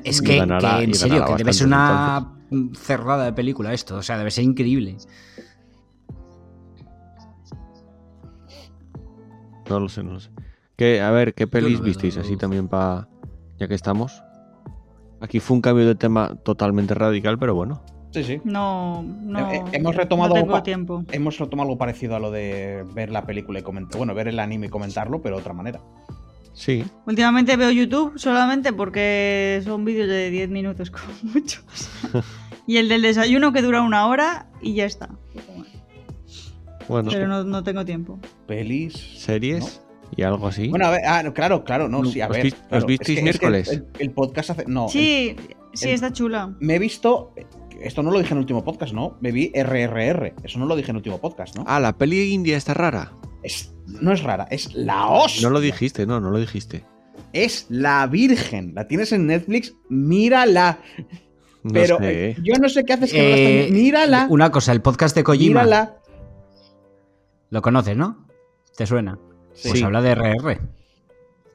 Es 0.04 0.22
que, 0.22 0.38
ganará- 0.38 0.78
que, 0.78 0.84
en 0.84 0.94
serio, 0.94 1.26
que 1.26 1.36
debe 1.36 1.52
ser 1.52 1.66
una 1.66 2.36
cerrada 2.80 3.26
de 3.26 3.34
película 3.34 3.74
esto. 3.74 3.96
O 3.96 4.04
sea, 4.04 4.20
debe 4.20 4.30
ser 4.30 4.44
increíble. 4.44 4.98
No 9.70 9.80
lo 9.80 9.90
sé, 9.90 10.04
no 10.04 10.14
lo 10.14 10.20
sé. 10.20 10.30
Que, 10.76 11.02
a 11.02 11.12
ver, 11.12 11.34
¿qué 11.34 11.46
pelis 11.48 11.80
no, 11.80 11.86
visteis 11.86 12.18
así 12.18 12.38
también 12.38 12.68
para... 12.68 13.08
Ya 13.58 13.68
que 13.68 13.76
estamos. 13.76 14.24
Aquí 15.22 15.40
fue 15.42 15.56
un 15.56 15.62
cambio 15.62 15.86
de 15.86 15.96
tema 15.96 16.36
totalmente 16.44 16.94
radical, 16.94 17.38
pero 17.38 17.54
bueno. 17.54 17.84
Sí, 18.12 18.24
sí. 18.24 18.42
No, 18.46 19.04
no. 19.04 19.52
Hemos 19.74 19.96
retomado 19.96 20.34
no 20.36 20.42
tengo 20.42 20.54
pa- 20.54 20.64
tiempo. 20.64 21.04
Hemos 21.12 21.38
retomado 21.38 21.68
algo 21.68 21.78
parecido 21.78 22.16
a 22.16 22.20
lo 22.20 22.32
de 22.32 22.86
ver 22.96 23.12
la 23.12 23.26
película 23.26 23.60
y 23.60 23.62
comentar. 23.62 23.98
Bueno, 23.98 24.14
ver 24.16 24.30
el 24.30 24.40
anime 24.40 24.68
y 24.68 24.70
comentarlo, 24.70 25.22
pero 25.22 25.36
de 25.36 25.42
otra 25.42 25.54
manera. 25.54 25.82
Sí. 26.54 26.84
Últimamente 27.06 27.56
veo 27.58 27.70
YouTube 27.70 28.18
solamente 28.18 28.74
porque 28.74 29.62
son 29.64 29.86
vídeos 29.86 30.08
de 30.08 30.30
10 30.32 30.50
minutos 30.50 30.90
como 30.90 31.04
mucho. 31.34 31.62
y 32.66 32.78
el 32.78 32.88
del 32.90 33.02
desayuno 33.02 33.52
que 33.52 33.62
dura 33.62 33.82
una 33.82 34.08
hora 34.08 34.48
y 34.62 34.74
ya 34.74 34.86
está. 34.86 35.10
Bueno, 36.90 37.10
Pero 37.12 37.28
no, 37.28 37.44
no 37.46 37.64
tengo 37.64 37.86
tiempo. 37.86 38.20
Pelis. 38.48 38.94
series 39.18 39.82
y 40.18 40.24
algo 40.24 40.48
así. 40.48 40.68
Bueno, 40.70 40.88
a 40.88 40.90
ver, 40.92 41.02
ah, 41.08 41.24
claro, 41.34 41.64
claro, 41.64 41.88
no, 41.88 42.04
sí, 42.04 42.20
a 42.20 42.28
¿Os 42.28 42.36
ver. 42.36 42.54
os 42.72 42.86
visteis 42.86 43.20
es 43.20 43.24
que- 43.24 43.30
es 43.30 43.40
que 43.40 43.46
miércoles? 43.48 43.68
el, 43.70 43.86
el 44.00 44.12
podcast 44.12 44.50
hace. 44.50 44.66
No. 44.68 44.86
el- 44.86 44.92
Sí, 44.92 45.36
sí, 45.74 45.88
el- 45.88 45.94
está 45.94 46.12
chula. 46.12 46.54
me 46.60 46.76
he 46.76 46.80
visto. 46.80 47.34
Esto 47.82 48.04
no 48.04 48.12
lo 48.12 48.18
dije 48.20 48.32
en 48.32 48.38
el 48.40 48.42
último 48.42 48.66
podcast, 48.66 48.92
¿no? 48.94 49.18
Me 49.22 49.32
vi 49.32 49.52
RRR. 49.56 50.34
Eso 50.44 50.60
no 50.60 50.66
lo 50.66 50.76
dije 50.76 50.88
en 50.90 50.96
el 50.96 50.98
último 50.98 51.20
podcast, 51.22 51.56
¿no? 51.56 51.64
Ah, 51.66 51.80
la 51.80 51.98
peli 51.98 52.34
india 52.34 52.58
está 52.58 52.74
rara. 52.74 53.14
Es- 53.44 53.74
no 53.86 54.12
es 54.12 54.22
rara, 54.24 54.48
es 54.52 54.74
la 54.74 55.08
hostia. 55.08 55.44
No 55.44 55.50
lo 55.52 55.62
dijiste, 55.62 56.06
no, 56.06 56.20
no 56.20 56.30
lo 56.32 56.40
dijiste. 56.40 56.84
Es 57.32 57.68
la 57.70 58.06
Virgen. 58.08 58.74
La 58.76 58.88
tienes 58.88 59.12
en 59.14 59.28
Netflix, 59.28 59.76
mírala. 59.90 60.80
No 61.64 61.74
Pero 61.74 61.98
sé, 62.00 62.30
eh, 62.32 62.36
yo 62.42 62.54
no 62.60 62.68
sé 62.70 62.84
qué 62.86 62.94
haces 62.94 63.12
que 63.12 63.22
no 63.22 63.30
la 63.30 63.36
Eh, 63.38 63.70
Mírala. 63.72 64.28
Una 64.30 64.50
cosa, 64.50 64.72
el 64.72 64.82
podcast 64.82 65.14
de 65.16 65.24
Kojima. 65.24 65.62
Mírala. 65.66 65.98
Lo 67.50 67.62
conoces, 67.62 67.96
¿no? 67.98 68.28
¿Te 68.76 68.86
suena? 68.86 69.18
Sí. 69.54 69.70
Pues 69.70 69.84
habla 69.84 70.02
de 70.02 70.12
RR. 70.16 70.60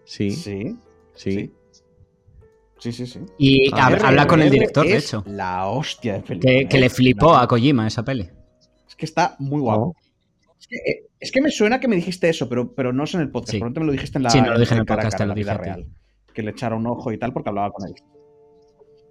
Sí, 0.04 0.30
sí. 0.32 0.76
Sí. 1.14 1.52
Sí. 2.78 2.92
Sí, 2.92 3.06
sí. 3.06 3.20
Y 3.38 3.70
Ah, 3.72 3.88
hab- 3.90 4.02
habla 4.04 4.26
con 4.26 4.42
el 4.42 4.50
director, 4.50 4.84
de 4.86 4.96
hecho. 4.98 5.22
La 5.26 5.66
hostia 5.68 6.14
de 6.14 6.20
película. 6.20 6.52
Que, 6.52 6.68
que 6.68 6.76
¿eh? 6.76 6.80
le 6.80 6.90
flipó 6.90 7.34
a 7.34 7.46
Kojima 7.48 7.86
esa 7.86 8.04
peli. 8.04 8.28
Es 8.86 8.94
que 8.96 9.06
está 9.06 9.36
muy 9.38 9.60
guapo. 9.60 9.96
Es, 10.60 10.66
que, 10.66 10.76
eh, 10.76 11.06
es 11.18 11.32
que 11.32 11.40
me 11.40 11.50
suena 11.50 11.80
que 11.80 11.88
me 11.88 11.96
dijiste 11.96 12.28
eso, 12.28 12.48
pero, 12.48 12.74
pero 12.74 12.92
no 12.92 13.04
es 13.04 13.14
en 13.14 13.20
el 13.22 13.30
podcast. 13.30 13.52
Sí. 13.52 13.58
Probablemente 13.58 13.80
me 13.80 13.86
lo 13.86 13.92
dijiste 13.92 14.18
en 14.18 14.24
la, 14.24 14.30
Sí, 14.30 14.40
no 14.40 14.50
lo 14.52 14.58
dije 14.58 14.74
en 14.74 14.80
el 14.80 14.86
podcast, 14.86 15.12
cara, 15.12 15.16
te 15.18 15.24
lo 15.24 15.24
en 15.24 15.28
la 15.28 15.34
dije 15.34 15.44
vida 15.44 15.52
a 15.54 15.76
ti. 15.76 15.82
real. 15.82 15.96
Que 16.34 16.42
le 16.42 16.50
echara 16.50 16.74
un 16.76 16.86
ojo 16.86 17.12
y 17.12 17.18
tal 17.18 17.32
porque 17.32 17.48
hablaba 17.48 17.70
con 17.70 17.88
él. 17.88 17.94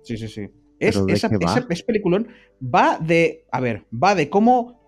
Sí, 0.04 0.18
sí, 0.18 0.28
sí. 0.28 0.42
Es, 0.80 0.96
¿Pero 0.96 1.06
de 1.06 1.14
esa, 1.14 1.30
qué 1.30 1.38
va? 1.38 1.52
esa- 1.58 1.66
es 1.70 1.82
peliculón. 1.84 2.28
Va 2.64 3.00
de. 3.00 3.46
A 3.52 3.60
ver, 3.60 3.86
va 3.92 4.14
de 4.14 4.30
cómo. 4.30 4.83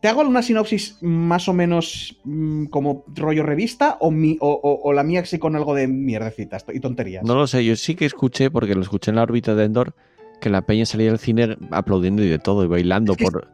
¿Te 0.00 0.08
hago 0.08 0.22
una 0.22 0.42
sinopsis 0.42 0.98
más 1.02 1.48
o 1.48 1.52
menos 1.52 2.18
mm, 2.24 2.66
como 2.66 3.04
rollo 3.14 3.42
revista 3.42 3.96
o, 4.00 4.10
mi, 4.10 4.36
o, 4.40 4.50
o- 4.50 4.80
o 4.88 4.92
la 4.92 5.02
mía 5.02 5.20
así 5.20 5.38
con 5.38 5.56
algo 5.56 5.74
de 5.74 5.88
mierdecitas 5.88 6.64
y 6.72 6.80
tonterías? 6.80 7.24
No 7.24 7.34
lo 7.34 7.46
sé, 7.46 7.64
yo 7.64 7.76
sí 7.76 7.94
que 7.94 8.04
escuché, 8.06 8.50
porque 8.50 8.74
lo 8.74 8.82
escuché 8.82 9.10
en 9.10 9.16
la 9.16 9.22
órbita 9.22 9.54
de 9.54 9.64
Endor, 9.64 9.94
que 10.40 10.50
la 10.50 10.62
peña 10.62 10.84
salía 10.86 11.08
del 11.10 11.18
cine 11.18 11.56
aplaudiendo 11.70 12.22
y 12.22 12.28
de 12.28 12.38
todo, 12.38 12.64
y 12.64 12.68
bailando, 12.68 13.12
Es 13.12 13.18
que 13.18 13.24
por 13.24 13.48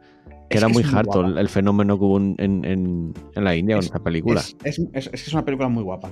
que 0.49 0.57
era 0.59 0.67
que 0.67 0.73
muy 0.73 0.83
harto 0.93 1.21
el, 1.25 1.49
fenómeno 1.49 1.97
que 1.97 2.05
hubo 2.05 2.17
en, 2.17 2.35
en- 2.37 3.13
la 3.35 3.55
India 3.55 3.75
con 3.77 3.83
Es- 3.85 3.89
esa 3.89 4.03
película. 4.03 4.39
Es, 4.41 4.55
es, 4.63 4.79
es- 4.93 5.05
es 5.07 5.09
que 5.09 5.15
es 5.29 5.33
una 5.33 5.45
película 5.45 5.69
muy 5.69 5.81
guapa. 5.83 6.11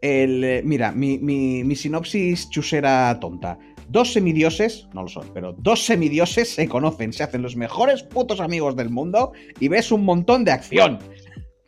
El, 0.00 0.42
eh, 0.44 0.62
mira, 0.64 0.92
mi, 0.92 1.18
mi- 1.18 1.62
mi 1.64 1.76
sinopsis 1.76 2.48
chusera 2.50 3.18
tonta. 3.20 3.58
Dos 3.92 4.14
semidioses, 4.14 4.88
no 4.94 5.02
lo 5.02 5.08
son, 5.08 5.30
pero 5.34 5.52
dos 5.58 5.84
semidioses 5.84 6.48
se 6.54 6.66
conocen, 6.66 7.12
se 7.12 7.22
hacen 7.24 7.42
los 7.42 7.56
mejores 7.56 8.02
putos 8.02 8.40
amigos 8.40 8.74
del 8.74 8.88
mundo 8.88 9.32
y 9.60 9.68
ves 9.68 9.92
un 9.92 10.04
montón 10.06 10.44
de 10.44 10.50
acción. 10.52 10.98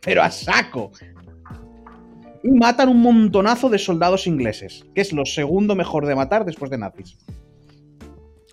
Pero 0.01 0.23
a 0.23 0.31
saco. 0.31 0.91
Y 2.43 2.49
matan 2.49 2.89
un 2.89 3.01
montonazo 3.01 3.69
de 3.69 3.77
soldados 3.77 4.25
ingleses, 4.25 4.85
que 4.95 5.01
es 5.01 5.13
lo 5.13 5.23
segundo 5.25 5.75
mejor 5.75 6.07
de 6.07 6.15
matar 6.15 6.45
después 6.45 6.71
de 6.71 6.79
nazis. 6.79 7.15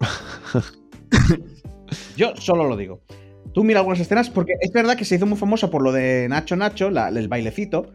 Yo 2.16 2.36
solo 2.36 2.64
lo 2.68 2.76
digo. 2.76 3.00
Tú 3.54 3.64
mira 3.64 3.80
algunas 3.80 4.00
escenas, 4.00 4.30
porque 4.30 4.52
es 4.60 4.70
verdad 4.72 4.96
que 4.96 5.04
se 5.04 5.16
hizo 5.16 5.26
muy 5.26 5.36
famosa 5.38 5.70
por 5.70 5.82
lo 5.82 5.92
de 5.92 6.26
Nacho 6.28 6.56
Nacho, 6.56 6.90
la- 6.90 7.08
el 7.08 7.28
bailecito. 7.28 7.92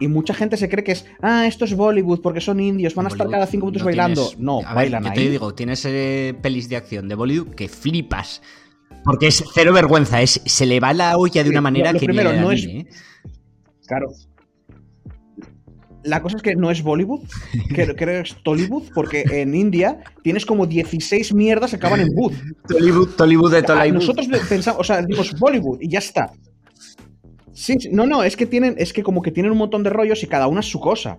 Y 0.00 0.08
mucha 0.08 0.34
gente 0.34 0.56
se 0.56 0.68
cree 0.68 0.84
que 0.84 0.92
es, 0.92 1.06
ah, 1.22 1.46
esto 1.46 1.64
es 1.64 1.74
Bollywood 1.74 2.20
porque 2.20 2.40
son 2.40 2.60
indios, 2.60 2.94
van 2.94 3.06
a 3.06 3.08
estar 3.08 3.28
cada 3.28 3.46
cinco 3.46 3.66
minutos 3.66 3.82
no 3.82 3.86
bailando. 3.86 4.26
tienes- 4.28 4.38
No, 4.44 4.58
A 4.58 4.74
ver, 4.74 4.74
bailan 4.74 5.02
yo 5.04 5.08
ahí. 5.10 5.14
te 5.16 5.30
digo, 5.30 5.54
tienes 5.54 5.84
eh, 5.86 6.34
pelis 6.40 6.68
de 6.68 6.76
acción 6.76 7.08
de 7.08 7.14
Bollywood 7.14 7.54
que 7.54 7.68
flipas. 7.68 8.42
Porque 9.04 9.28
es 9.28 9.44
cero 9.54 9.72
vergüenza, 9.72 10.20
es, 10.22 10.40
se 10.44 10.66
le 10.66 10.80
va 10.80 10.92
la 10.92 11.16
olla 11.16 11.42
de 11.44 11.50
una 11.50 11.60
manera 11.60 11.92
lo- 11.92 11.98
que 12.00 12.06
primero, 12.06 12.32
ni 12.32 12.38
no 12.40 12.52
es- 12.52 12.64
¿eh? 12.64 12.86
Claro. 13.86 14.08
La 16.04 16.22
cosa 16.22 16.36
es 16.36 16.42
que 16.42 16.54
no 16.54 16.70
es 16.70 16.82
Bollywood, 16.82 17.20
que, 17.74 17.86
creo 17.94 17.96
que 17.96 18.20
es 18.20 18.36
Tollywood, 18.44 18.84
porque 18.94 19.24
en 19.30 19.54
India 19.54 19.98
tienes 20.22 20.46
como 20.46 20.66
16 20.66 21.34
mierdas 21.34 21.70
que 21.70 21.76
acaban 21.76 22.00
en 22.00 22.08
Wood. 22.14 22.32
Tollywood, 22.68 23.08
Tollywood 23.16 23.52
de 23.52 23.62
Tollywood. 23.62 23.94
Nosotros 23.94 24.28
pensamos, 24.48 24.80
o 24.80 24.84
sea, 24.84 25.02
decimos 25.02 25.34
Bollywood 25.38 25.78
y 25.80 25.88
ya 25.88 25.98
está. 25.98 26.30
Sí, 27.58 27.76
no, 27.90 28.06
no, 28.06 28.22
es 28.22 28.36
que 28.36 28.46
tienen, 28.46 28.76
es 28.78 28.92
que 28.92 29.02
como 29.02 29.20
que 29.20 29.32
tienen 29.32 29.50
un 29.50 29.58
montón 29.58 29.82
de 29.82 29.90
rollos 29.90 30.22
y 30.22 30.28
cada 30.28 30.46
una 30.46 30.60
es 30.60 30.66
su 30.70 30.78
cosa. 30.78 31.18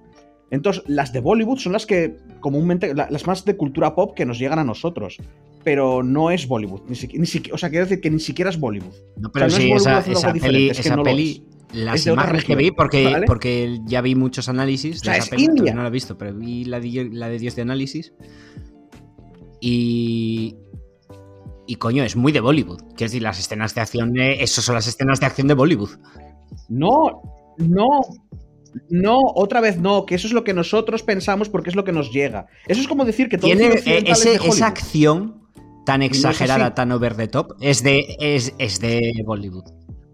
Entonces, 0.52 0.84
las 0.88 1.12
de 1.12 1.20
Bollywood 1.20 1.58
son 1.60 1.74
las 1.74 1.86
que 1.86 2.16
comúnmente, 2.40 2.94
la- 2.96 3.10
las 3.12 3.28
más 3.28 3.44
de 3.44 3.58
cultura 3.58 3.94
pop 3.94 4.16
que 4.16 4.26
nos 4.26 4.40
llegan 4.40 4.58
a 4.58 4.64
nosotros. 4.64 5.18
Pero 5.66 6.02
no 6.02 6.32
es 6.32 6.48
Bollywood, 6.48 6.84
ni 6.88 6.96
siquiera- 6.96 7.54
o 7.54 7.58
sea, 7.58 7.70
quiero 7.70 7.86
decir 7.86 8.00
que 8.00 8.10
ni 8.10 8.20
siquiera 8.22 8.50
es 8.50 8.58
Bollywood. 8.60 8.94
No, 9.18 9.30
pero 9.32 9.48
O 9.48 9.50
sea, 9.50 9.60
no 9.60 9.66
es 9.76 9.84
sí, 9.84 9.90
Bollywood 9.90 10.00
esa, 10.00 10.12
esa 10.30 10.34
peli, 10.34 10.70
es 10.70 10.78
que 10.78 10.88
esa 10.88 10.96
no 10.96 11.04
peli 11.04 11.44
Las 11.74 11.96
es 11.96 12.06
de 12.06 12.12
imágenes 12.14 12.46
que 12.46 12.56
vi, 12.56 12.72
porque, 12.72 13.04
¿vale? 13.04 13.26
porque 13.28 13.80
ya 13.86 14.00
vi 14.02 14.16
muchos 14.16 14.48
análisis 14.48 15.02
O 15.02 15.04
sea, 15.04 15.14
de 15.16 15.20
es 15.20 15.32
India. 15.38 15.74
no 15.74 15.82
la 15.84 15.90
he 15.90 15.92
visto, 15.92 16.18
pero 16.18 16.34
vi 16.34 16.64
la 16.64 16.80
de, 16.80 17.10
la 17.12 17.28
de 17.28 17.38
Dios 17.38 17.56
de 17.58 17.62
análisis. 17.64 18.14
Y. 19.62 20.56
Y 21.68 21.76
coño, 21.76 22.04
es 22.04 22.16
muy 22.16 22.32
de 22.32 22.40
Bollywood. 22.40 22.80
Quiero 22.96 23.10
decir, 23.12 23.22
las 23.22 23.38
escenas 23.40 23.76
de 23.76 23.82
acción, 23.82 24.18
eh, 24.18 24.42
eso 24.42 24.62
son 24.64 24.74
las 24.76 24.88
escenas 24.88 25.20
de 25.20 25.28
acción 25.28 25.48
de 25.48 25.54
Bollywood. 25.54 25.92
No, 26.70 27.22
no, 27.58 27.88
no, 28.90 29.18
otra 29.36 29.60
vez 29.62 29.78
no, 29.80 30.06
que 30.06 30.16
eso 30.16 30.28
es 30.28 30.34
lo 30.34 30.44
que 30.44 30.54
nosotros 30.54 31.04
pensamos 31.04 31.50
porque 31.50 31.70
es 31.70 31.76
lo 31.76 31.84
que 31.84 31.92
nos 31.92 32.12
llega. 32.12 32.48
Eso 32.68 32.80
es 32.82 32.88
como 32.88 33.06
decir 33.06 33.28
que 33.30 33.38
todo 33.38 33.52
Tiene 33.52 33.68
es 33.76 33.82
ese- 33.88 34.30
de 34.30 34.36
esa 34.48 34.68
acción 34.68 35.42
tan 35.86 36.00
no 36.02 36.06
es 36.06 36.12
exagerada, 36.12 36.76
tan 36.76 36.92
over 36.92 37.16
the 37.16 37.28
top, 37.28 37.54
es 37.62 37.82
de, 37.84 38.16
es, 38.20 38.54
es 38.60 38.80
de 38.80 39.12
Bollywood. 39.26 39.66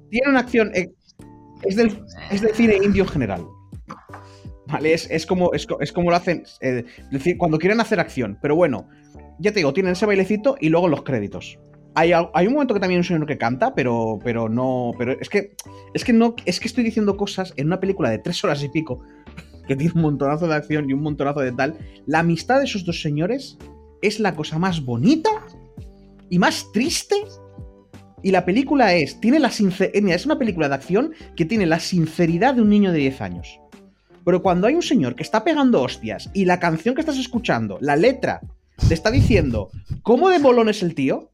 Tiene 0.09 0.29
una 0.29 0.39
acción. 0.39 0.71
eh, 0.73 0.91
es, 1.63 1.75
del, 1.75 2.01
es 2.31 2.41
del 2.41 2.53
cine 2.55 2.77
indio 2.81 3.03
en 3.03 3.09
general. 3.09 3.45
Vale, 4.67 4.93
es, 4.93 5.09
es 5.11 5.25
como, 5.25 5.53
es, 5.53 5.65
co- 5.67 5.79
es 5.81 5.91
como 5.91 6.09
lo 6.09 6.15
hacen. 6.15 6.43
eh, 6.61 6.85
es 6.97 7.09
decir, 7.11 7.37
cuando 7.37 7.57
quieren 7.59 7.79
hacer 7.81 7.99
acción. 7.99 8.37
Pero 8.41 8.55
bueno, 8.55 8.87
ya 9.39 9.51
te 9.51 9.59
digo, 9.59 9.73
tienen 9.73 9.91
ese 9.93 10.05
bailecito 10.05 10.55
y 10.59 10.69
luego 10.69 10.87
los 10.87 11.03
créditos. 11.03 11.59
Hay, 11.95 12.11
un 12.13 12.53
momento 12.53 12.73
que 12.73 12.79
también 12.79 12.97
hay 12.97 13.03
un 13.03 13.03
señor 13.05 13.25
que 13.25 13.37
canta, 13.37 13.73
pero, 13.73 14.19
pero 14.23 14.49
no. 14.49 14.91
Pero 14.97 15.13
es 15.19 15.29
que. 15.29 15.55
Es 15.93 16.03
que 16.03 16.13
no. 16.13 16.35
Es 16.45 16.59
que 16.59 16.67
estoy 16.67 16.83
diciendo 16.83 17.15
cosas 17.17 17.53
en 17.55 17.67
una 17.67 17.79
película 17.79 18.09
de 18.09 18.19
tres 18.19 18.43
horas 18.43 18.61
y 18.63 18.69
pico. 18.69 19.01
Que 19.67 19.75
tiene 19.75 19.93
un 19.95 20.01
montonazo 20.01 20.47
de 20.47 20.55
acción 20.55 20.89
y 20.89 20.93
un 20.93 21.01
montonazo 21.01 21.39
de 21.39 21.51
tal. 21.51 21.77
La 22.05 22.19
amistad 22.19 22.59
de 22.59 22.65
esos 22.65 22.85
dos 22.85 23.01
señores 23.01 23.57
es 24.01 24.19
la 24.19 24.35
cosa 24.35 24.59
más 24.59 24.83
bonita 24.83 25.29
y 26.29 26.37
más 26.37 26.71
triste 26.73 27.15
y 28.25 28.31
la 28.31 28.43
película 28.43 28.95
es, 28.95 29.19
tiene 29.21 29.37
la 29.37 29.51
sinceridad, 29.51 30.15
es 30.15 30.25
una 30.25 30.39
película 30.39 30.67
de 30.67 30.73
acción 30.73 31.13
que 31.35 31.45
tiene 31.45 31.67
la 31.67 31.79
sinceridad 31.79 32.55
de 32.55 32.63
un 32.63 32.69
niño 32.69 32.91
de 32.91 32.97
10 32.97 33.21
años. 33.21 33.59
Pero 34.25 34.41
cuando 34.41 34.65
hay 34.65 34.73
un 34.73 34.81
señor 34.81 35.15
que 35.15 35.21
está 35.21 35.43
pegando 35.43 35.83
hostias 35.83 36.31
y 36.33 36.45
la 36.45 36.59
canción 36.59 36.95
que 36.95 37.01
estás 37.01 37.19
escuchando, 37.19 37.77
la 37.81 37.95
letra, 37.95 38.41
te 38.87 38.95
está 38.95 39.11
diciendo 39.11 39.69
cómo 40.01 40.29
de 40.29 40.39
bolón 40.39 40.69
es 40.69 40.81
el 40.81 40.95
tío, 40.95 41.29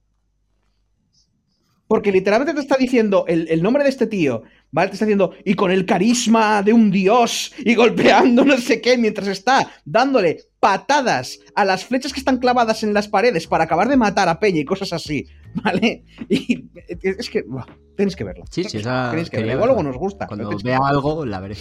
porque 1.91 2.13
literalmente 2.13 2.53
te 2.53 2.61
está 2.61 2.77
diciendo 2.77 3.25
el, 3.27 3.49
el 3.49 3.61
nombre 3.61 3.83
de 3.83 3.89
este 3.89 4.07
tío, 4.07 4.43
¿vale? 4.71 4.87
Te 4.87 4.93
está 4.93 5.03
diciendo, 5.03 5.33
y 5.43 5.55
con 5.55 5.71
el 5.71 5.85
carisma 5.85 6.63
de 6.63 6.71
un 6.71 6.89
dios, 6.89 7.51
y 7.65 7.75
golpeando 7.75 8.45
no 8.45 8.55
sé 8.55 8.79
qué, 8.79 8.97
mientras 8.97 9.27
está 9.27 9.69
dándole 9.83 10.37
patadas 10.61 11.41
a 11.53 11.65
las 11.65 11.83
flechas 11.83 12.13
que 12.13 12.21
están 12.21 12.37
clavadas 12.37 12.83
en 12.83 12.93
las 12.93 13.09
paredes 13.09 13.45
para 13.45 13.65
acabar 13.65 13.89
de 13.89 13.97
matar 13.97 14.29
a 14.29 14.39
Peña 14.39 14.61
y 14.61 14.63
cosas 14.63 14.93
así, 14.93 15.27
¿vale? 15.65 16.05
Y 16.29 16.63
es 17.01 17.29
que, 17.29 17.41
buah, 17.41 17.65
tenéis 17.97 18.15
que 18.15 18.23
verla. 18.23 18.45
Sí, 18.49 18.63
sí, 18.63 18.77
esa 18.77 19.09
Tenéis 19.09 19.29
que 19.29 19.35
verla. 19.39 19.51
Igual 19.51 19.67
luego 19.67 19.83
nos 19.83 19.97
gusta. 19.97 20.27
Cuando 20.27 20.49
que 20.49 20.63
vea 20.63 20.79
algo, 20.81 21.25
la 21.25 21.41
veré. 21.41 21.57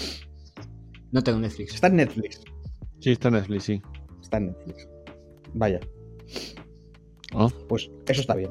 No 1.10 1.24
tengo 1.24 1.40
Netflix. 1.40 1.74
Está 1.74 1.88
en 1.88 1.96
Netflix. 1.96 2.40
Sí, 3.00 3.10
está 3.10 3.26
en 3.26 3.34
Netflix, 3.34 3.64
sí. 3.64 3.82
Está 4.22 4.36
en 4.36 4.46
Netflix. 4.46 4.88
Vaya, 5.54 5.80
Oh, 7.32 7.48
pues 7.68 7.90
eso 8.06 8.20
está 8.20 8.34
bien. 8.34 8.50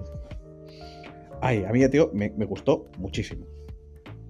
Ay, 1.41 1.63
a 1.63 1.71
mí, 1.71 1.87
tío, 1.89 2.11
me, 2.13 2.31
me 2.37 2.45
gustó 2.45 2.89
muchísimo. 2.97 3.45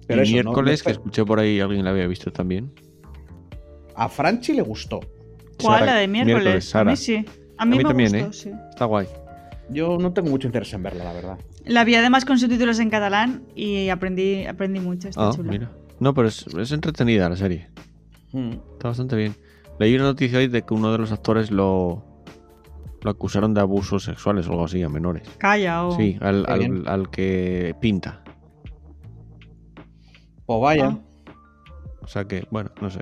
Pero 0.06 0.20
y 0.22 0.24
eso, 0.24 0.30
no- 0.30 0.42
miércoles, 0.52 0.80
no- 0.80 0.84
que 0.86 0.90
escuché 0.92 1.24
por 1.24 1.38
ahí, 1.40 1.60
alguien 1.60 1.84
la 1.84 1.90
había 1.90 2.06
visto 2.06 2.32
también. 2.32 2.72
a 3.96 4.08
Franchi 4.08 4.52
le 4.54 4.62
gustó. 4.62 5.00
¿Cuál? 5.60 5.80
Sara, 5.80 5.92
la 5.94 5.98
de 6.00 6.08
miércoles. 6.08 6.66
a 6.68 6.70
Sara. 6.70 6.90
mí 6.92 6.96
sí. 6.96 7.16
A 7.16 7.20
mí, 7.20 7.26
A 7.58 7.64
mí 7.66 7.76
me 7.78 7.84
también, 7.84 8.10
gustó, 8.12 8.26
¿eh? 8.28 8.32
sí. 8.32 8.50
Está 8.70 8.86
guay. 8.86 9.06
Yo 9.68 9.98
no 9.98 10.12
tengo 10.12 10.30
mucho 10.30 10.46
interés 10.48 10.72
en 10.72 10.82
verla, 10.82 11.04
la 11.04 11.12
verdad. 11.12 11.38
La 11.66 11.84
vi 11.84 11.94
además 11.94 12.24
con 12.24 12.38
subtítulos 12.38 12.78
en 12.80 12.88
catalán 12.90 13.42
y 13.54 13.88
aprendí, 13.90 14.46
aprendí 14.46 14.80
mucho. 14.80 15.08
Está 15.08 15.28
Ah, 15.28 15.32
chula. 15.34 15.52
mira. 15.52 15.70
No, 16.00 16.14
pero 16.14 16.28
es, 16.28 16.46
es 16.46 16.72
entretenida 16.72 17.28
la 17.28 17.36
serie. 17.36 17.68
Mm. 18.32 18.52
Está 18.72 18.88
bastante 18.88 19.14
bien. 19.16 19.34
Leí 19.78 19.94
una 19.94 20.04
noticia 20.04 20.38
hoy 20.38 20.48
de 20.48 20.62
que 20.62 20.72
uno 20.72 20.90
de 20.92 20.98
los 20.98 21.12
actores 21.12 21.50
lo, 21.50 22.02
lo 23.02 23.10
acusaron 23.10 23.54
de 23.54 23.60
abusos 23.60 24.04
sexuales 24.04 24.46
o 24.48 24.52
algo 24.52 24.64
así 24.64 24.82
a 24.82 24.88
menores. 24.88 25.28
Calla, 25.38 25.84
o. 25.86 25.96
Sí, 25.96 26.18
al, 26.20 26.44
al- 26.48 26.86
al 26.86 27.10
que 27.10 27.74
pinta. 27.80 28.22
Pues 30.46 30.60
vaya. 30.60 30.86
Ah. 30.88 30.98
O 32.02 32.06
sea 32.06 32.24
que, 32.24 32.46
bueno, 32.50 32.70
no 32.80 32.90
sé. 32.90 33.00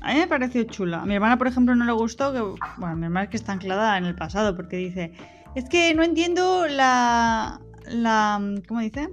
A 0.00 0.12
mí 0.12 0.18
me 0.20 0.26
pareció 0.26 0.64
chula. 0.64 1.02
A 1.02 1.06
mi 1.06 1.14
hermana, 1.14 1.38
por 1.38 1.46
ejemplo, 1.46 1.74
no 1.74 1.84
le 1.84 1.92
gustó. 1.92 2.32
Que, 2.32 2.40
bueno, 2.78 2.96
mi 2.96 3.04
hermana 3.04 3.24
es 3.24 3.30
que 3.30 3.36
está 3.36 3.52
anclada 3.52 3.96
en 3.96 4.04
el 4.04 4.14
pasado 4.14 4.54
porque 4.56 4.76
dice: 4.76 5.12
Es 5.54 5.68
que 5.68 5.94
no 5.94 6.02
entiendo 6.02 6.66
la. 6.66 7.60
la 7.88 8.40
¿Cómo 8.68 8.80
dice? 8.80 9.08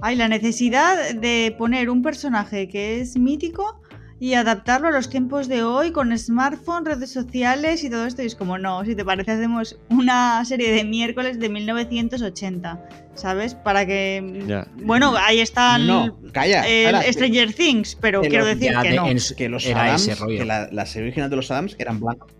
Hay 0.00 0.16
la 0.16 0.28
necesidad 0.28 1.14
de 1.14 1.54
poner 1.58 1.88
un 1.90 2.02
personaje 2.02 2.68
que 2.68 3.00
es 3.00 3.16
mítico 3.18 3.80
y 4.20 4.34
adaptarlo 4.34 4.88
a 4.88 4.90
los 4.92 5.10
tiempos 5.10 5.48
de 5.48 5.62
hoy 5.64 5.90
con 5.90 6.16
smartphone, 6.16 6.84
redes 6.86 7.10
sociales 7.12 7.82
y 7.84 7.90
todo 7.90 8.06
esto. 8.06 8.22
Y 8.22 8.26
es 8.26 8.34
como, 8.34 8.56
no, 8.58 8.84
si 8.84 8.94
te 8.94 9.04
parece, 9.04 9.32
hacemos 9.32 9.76
una 9.90 10.44
serie 10.44 10.72
de 10.72 10.84
miércoles 10.84 11.38
de 11.40 11.48
1980, 11.48 12.88
¿sabes? 13.14 13.54
Para 13.54 13.84
que. 13.86 14.44
Ya. 14.46 14.66
Bueno, 14.82 15.14
ahí 15.18 15.40
está 15.40 15.76
el, 15.76 15.86
No, 15.86 16.18
calla. 16.32 16.62
el 16.66 16.86
Sara, 16.86 17.00
que- 17.04 17.12
Stranger 17.12 17.52
Things, 17.52 17.96
pero 18.00 18.22
que 18.22 18.28
quiero 18.28 18.44
lo- 18.44 18.50
decir 18.54 18.72
ya 18.72 18.82
que 18.82 18.90
de- 18.90 18.96
no. 18.96 19.08
en 19.08 19.18
que 19.36 19.48
los 19.48 19.66
era 19.66 19.84
Adams, 19.84 20.08
ese 20.08 20.14
rollo. 20.14 20.38
que 20.38 20.44
la, 20.44 20.68
la 20.70 20.86
serie 20.86 21.08
original 21.08 21.28
de 21.30 21.36
los 21.36 21.50
Adams 21.50 21.76
eran 21.78 22.00
blancos. 22.00 22.32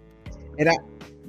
Era, 0.56 0.72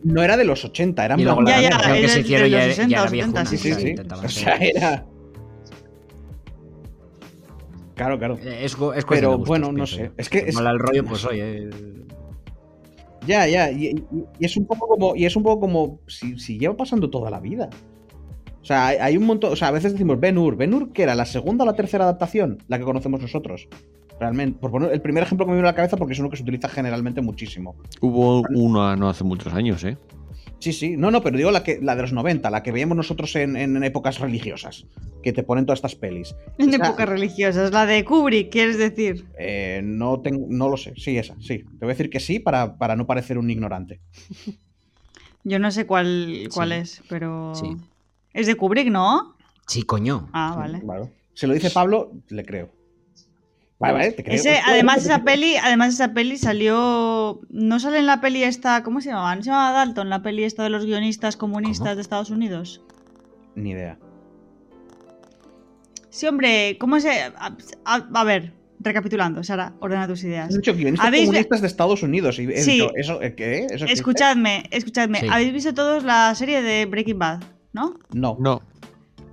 no 0.04 0.22
era 0.22 0.38
de 0.38 0.46
los 0.46 0.64
80, 0.64 1.04
eran 1.04 1.20
blancos. 1.22 1.44
la 1.46 1.62
Ya, 1.62 1.70
ya, 1.70 1.78
versión 1.92 2.24
que 2.24 2.28
se 2.30 2.34
de 2.36 2.40
los 2.40 2.52
ya, 2.52 2.62
60, 2.66 2.88
ya 2.90 2.98
era 3.02 3.10
70, 3.10 3.12
viejuna, 3.12 3.46
Sí, 3.46 3.58
sí, 3.58 3.74
sí. 3.74 3.96
O 4.26 4.30
sea, 4.30 4.56
era. 4.58 5.06
Claro, 7.96 8.18
claro. 8.20 8.38
Eh, 8.44 8.60
Es, 8.66 8.74
es 8.74 8.76
cuestión 8.78 9.06
Pero 9.08 9.30
de 9.32 9.36
gustos, 9.38 9.48
bueno, 9.48 9.68
no 9.68 9.74
pienso 9.76 9.96
sé. 9.96 10.12
Es 10.18 10.30
que 10.30 10.40
es- 10.40 10.56
Mola 10.56 10.72
el 10.72 10.80
rollo, 10.80 11.06
pues 11.06 11.26
oye. 11.26 11.70
Ya, 13.26 13.48
ya. 13.48 13.72
Y, 13.72 13.88
y- 13.88 14.04
y 14.40 14.46
es 14.46 14.56
un 14.58 14.66
poco 14.68 14.88
como. 14.88 15.16
Y 15.16 15.26
es 15.26 15.36
un 15.36 15.44
poco 15.44 15.62
como. 15.62 16.00
Si, 16.08 16.38
si 16.38 16.60
lleva 16.60 16.76
pasando 16.78 17.10
toda 17.10 17.30
la 17.32 17.40
vida. 17.40 17.70
O 18.62 18.66
sea, 18.66 18.88
hay, 18.88 18.98
hay 18.98 19.18
un 19.18 19.26
montón. 19.26 19.54
O 19.54 19.56
sea, 19.56 19.70
a 19.70 19.72
veces 19.72 19.94
decimos 19.94 20.20
Ben 20.20 20.38
Hur. 20.38 20.56
Ben 20.56 20.74
Hur, 20.74 20.92
que 20.92 21.04
era 21.04 21.16
la 21.16 21.26
segunda 21.26 21.64
o 21.64 21.68
la 21.68 21.74
tercera 21.74 22.04
adaptación, 22.04 22.60
la 22.68 22.78
que 22.78 22.84
conocemos 22.84 23.22
nosotros. 23.22 23.68
Realmente. 24.20 24.60
Por 24.60 24.72
poner 24.72 24.92
el 24.92 25.02
primer 25.02 25.24
ejemplo 25.24 25.46
que 25.46 25.52
me 25.52 25.56
viene 25.58 25.68
a 25.68 25.72
la 25.72 25.76
cabeza 25.76 25.98
porque 25.98 26.14
es 26.14 26.20
uno 26.20 26.30
que 26.30 26.38
se 26.38 26.44
utiliza 26.44 26.70
generalmente 26.70 27.22
muchísimo. 27.22 27.76
Hubo 28.02 28.44
una 28.56 28.96
no 28.96 29.10
hace 29.10 29.24
muchos 29.24 29.54
años, 29.54 29.84
¿eh? 29.84 29.98
Sí, 30.66 30.74
sí. 30.74 30.98
No, 30.98 31.12
no, 31.12 31.22
pero 31.22 31.38
digo 31.38 31.52
la, 31.52 31.62
que, 31.64 31.78
la 31.80 31.96
de 31.96 32.02
los 32.02 32.12
90, 32.12 32.50
la 32.50 32.64
que 32.64 32.72
veíamos 32.72 32.98
nosotros 32.98 33.36
en, 33.36 33.56
en 33.56 33.84
épocas 33.84 34.18
religiosas. 34.20 34.88
Que 35.22 35.32
te 35.32 35.44
ponen 35.44 35.68
todas 35.68 35.78
estas 35.78 35.94
pelis. 35.94 36.36
En 36.58 36.74
épocas 36.74 37.08
religiosas, 37.08 37.72
la 37.72 37.86
de 37.86 38.04
Kubrick, 38.04 38.52
quieres 38.52 38.80
decir. 38.80 39.28
eh, 39.38 39.82
no, 39.84 40.22
tengo, 40.22 40.48
no 40.50 40.68
lo 40.68 40.76
sé. 40.78 40.94
Sí, 40.98 41.18
esa, 41.20 41.36
sí. 41.40 41.60
Te 41.60 41.86
voy 41.86 41.90
a 41.90 41.94
decir 41.94 42.10
que 42.10 42.20
sí 42.20 42.40
para, 42.40 42.80
para 42.80 42.96
no 42.96 43.06
parecer 43.06 43.38
un 43.38 43.52
ignorante. 43.52 44.00
Yo 45.44 45.60
no 45.60 45.70
sé 45.70 45.86
cuál, 45.86 46.50
cuál 46.52 46.70
Sí. 46.70 46.76
es, 46.76 47.02
pero. 47.08 47.54
Sí. 47.54 47.78
Es 48.34 48.48
de 48.48 48.56
Kubrick, 48.56 48.88
¿no? 48.90 49.36
Sí, 49.68 49.84
coño. 49.84 50.30
Ah, 50.34 50.56
vale. 50.58 50.82
Claro. 50.82 51.12
Si 51.36 51.46
lo 51.46 51.54
dice 51.54 51.70
Pablo, 51.70 52.12
le 52.30 52.44
creo. 52.44 52.72
Vale, 53.78 53.94
vale, 53.94 54.12
te 54.14 54.24
creo. 54.24 54.36
Ese, 54.36 54.58
además, 54.66 55.00
esa 55.04 55.24
peli, 55.24 55.58
además, 55.58 55.94
esa 55.94 56.14
peli 56.14 56.38
salió. 56.38 57.42
No 57.50 57.80
sale 57.80 58.00
en 58.00 58.06
la 58.06 58.22
peli 58.22 58.44
esta. 58.44 58.84
¿Cómo 58.84 59.02
se 59.02 59.10
llamaba? 59.10 59.36
¿No 59.36 59.44
se 59.44 59.50
llamaba 59.50 59.72
Dalton? 59.74 60.10
La 60.10 60.22
peli 60.22 60.44
esta 60.46 60.64
de 60.64 60.70
los 60.70 60.86
guionistas 60.86 61.36
comunistas 61.36 61.88
¿Cómo? 61.90 61.96
de 61.96 62.02
Estados 62.02 62.30
Unidos. 62.30 62.82
Ni 63.56 63.72
idea. 63.72 63.98
Sí, 66.10 66.28
hombre, 66.28 66.78
¿cómo 66.80 67.00
se.? 67.00 67.10
A, 67.22 67.56
a- 67.86 68.08
a 68.14 68.24
ver, 68.24 68.54
recapitulando, 68.80 69.44
Sara, 69.44 69.74
ordena 69.82 70.08
tus 70.08 70.24
ideas. 70.24 70.48
Has 70.50 70.56
dicho 70.56 70.74
guionistas 70.74 71.08
¿Habéis- 71.08 71.26
comunistas 71.28 71.62
de 71.62 71.68
Estados 71.68 72.04
Unidos. 72.04 72.40
Y 72.40 72.48
Sí. 72.58 72.72
dicho, 72.72 72.92
¿eso 72.96 73.22
eh, 73.22 73.36
qué? 73.36 73.68
¿Eso? 73.70 73.86
Escuchadme, 73.86 74.64
escuchadme. 74.72 75.20
Sí. 75.20 75.28
¿Habéis 75.30 75.52
visto 75.52 75.74
todos 75.74 76.04
la 76.06 76.34
serie 76.36 76.62
de 76.62 76.86
Breaking 76.86 77.20
Bad? 77.20 77.44
¿No? 77.74 77.96
No. 78.14 78.38
No. 78.40 78.62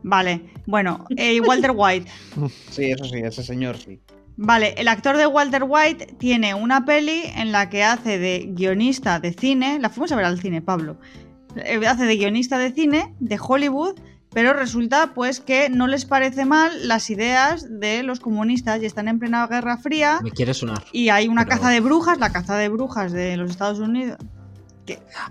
Vale. 0.03 0.40
Bueno, 0.66 1.05
eh, 1.16 1.40
Walter 1.40 1.70
White. 1.74 2.11
Sí, 2.70 2.86
eso 2.90 3.05
sí, 3.05 3.18
ese 3.18 3.45
señor 3.45 3.76
sí. 3.76 4.01
Vale, 4.37 4.74
el 4.78 4.89
actor 4.89 5.16
de 5.16 5.26
Walter 5.26 5.64
White 5.66 6.14
tiene 6.18 6.55
una 6.55 6.85
peli 6.85 7.22
en 7.37 7.53
la 7.53 7.68
que 7.68 7.85
hace 7.85 8.18
de 8.18 8.47
guionista 8.55 9.20
de 9.20 9.33
cine. 9.33 9.78
La 9.78 9.91
fuimos 9.91 10.11
a 10.12 10.16
ver 10.16 10.24
al 10.24 10.41
cine, 10.41 10.62
Pablo. 10.62 10.97
Eh, 11.57 11.80
Hace 11.87 12.05
de 12.07 12.16
guionista 12.16 12.57
de 12.59 12.72
cine 12.72 13.14
de 13.20 13.39
Hollywood, 13.41 13.95
pero 14.33 14.55
resulta 14.55 15.12
pues 15.14 15.41
que 15.41 15.68
no 15.68 15.87
les 15.87 16.07
parece 16.07 16.47
mal 16.47 16.89
las 16.89 17.11
ideas 17.11 17.66
de 17.78 18.03
los 18.03 18.20
comunistas 18.20 18.83
y 18.83 18.87
están 18.87 19.07
en 19.09 19.18
plena 19.18 19.47
Guerra 19.47 19.76
Fría. 19.76 20.20
Me 20.22 20.30
quiere 20.30 20.55
sonar. 20.55 20.83
Y 20.93 21.11
hay 21.11 21.28
una 21.28 21.45
Pero- 21.45 21.59
caza 21.59 21.68
de 21.70 21.80
brujas, 21.80 22.18
la 22.18 22.33
caza 22.33 22.57
de 22.57 22.70
brujas 22.70 23.12
de 23.12 23.37
los 23.37 23.51
Estados 23.51 23.78
Unidos. 23.80 24.16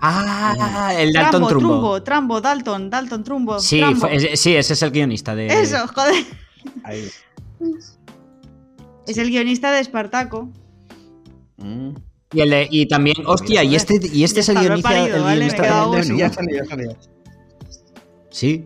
Ah, 0.00 0.92
el 0.96 1.12
Dalton 1.12 1.46
Trumbo. 1.48 1.58
Trumbo, 1.68 2.02
Trambo, 2.02 2.40
Dalton, 2.40 2.88
Dalton, 2.90 3.24
Trumbo. 3.24 3.60
Sí, 3.60 3.82
fue- 3.96 4.14
es- 4.16 4.40
sí, 4.40 4.54
ese 4.56 4.72
es 4.74 4.82
el 4.82 4.90
guionista 4.92 5.34
de. 5.34 5.48
Eso, 5.48 5.86
joder. 5.88 6.24
Ahí. 6.84 7.08
Es 9.06 9.18
el 9.18 9.30
guionista 9.30 9.70
de 9.72 9.80
Espartaco. 9.80 10.48
Mm. 11.58 11.90
Y, 12.34 12.40
el 12.40 12.50
de- 12.50 12.68
y 12.70 12.86
también, 12.86 13.16
hostia, 13.26 13.62
y 13.62 13.74
este, 13.74 14.00
y 14.12 14.24
este 14.24 14.40
es 14.40 14.48
el 14.48 14.58
guionista, 14.58 14.88
parido, 14.88 15.16
el 15.16 15.22
¿vale? 15.22 15.34
Guionista 15.36 15.62
quedado 15.62 15.92
de- 15.92 16.02
Sí, 16.04 16.16
ya 16.16 16.32
salió, 16.32 16.56
ya 16.56 16.64
salió. 16.64 16.96
Sí. 18.30 18.64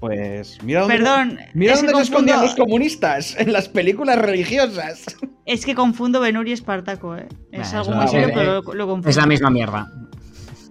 Pues 0.00 0.58
mira 0.64 0.80
dónde, 0.80 0.96
Perdón, 0.96 1.38
mira 1.54 1.74
es 1.74 1.80
que 1.80 1.86
dónde 1.86 1.98
se 1.98 2.02
escondían 2.10 2.38
confundo- 2.40 2.56
los 2.56 2.66
comunistas, 2.66 3.36
en 3.38 3.52
las 3.52 3.68
películas 3.68 4.18
religiosas. 4.18 5.04
Es 5.46 5.64
que 5.64 5.74
confundo 5.76 6.20
Benur 6.20 6.48
y 6.48 6.52
Espartaco, 6.52 7.16
¿eh? 7.16 7.28
Es 7.52 7.72
Nah, 7.72 7.80
algo 7.80 7.90
es 7.92 7.96
muy 7.96 8.04
la- 8.06 8.10
serio, 8.10 8.28
eh, 8.28 8.32
pero 8.34 8.52
lo, 8.62 8.74
lo 8.74 8.86
confundo. 8.86 9.08
Es 9.10 9.16
la 9.16 9.26
misma 9.26 9.50
mierda. 9.50 9.92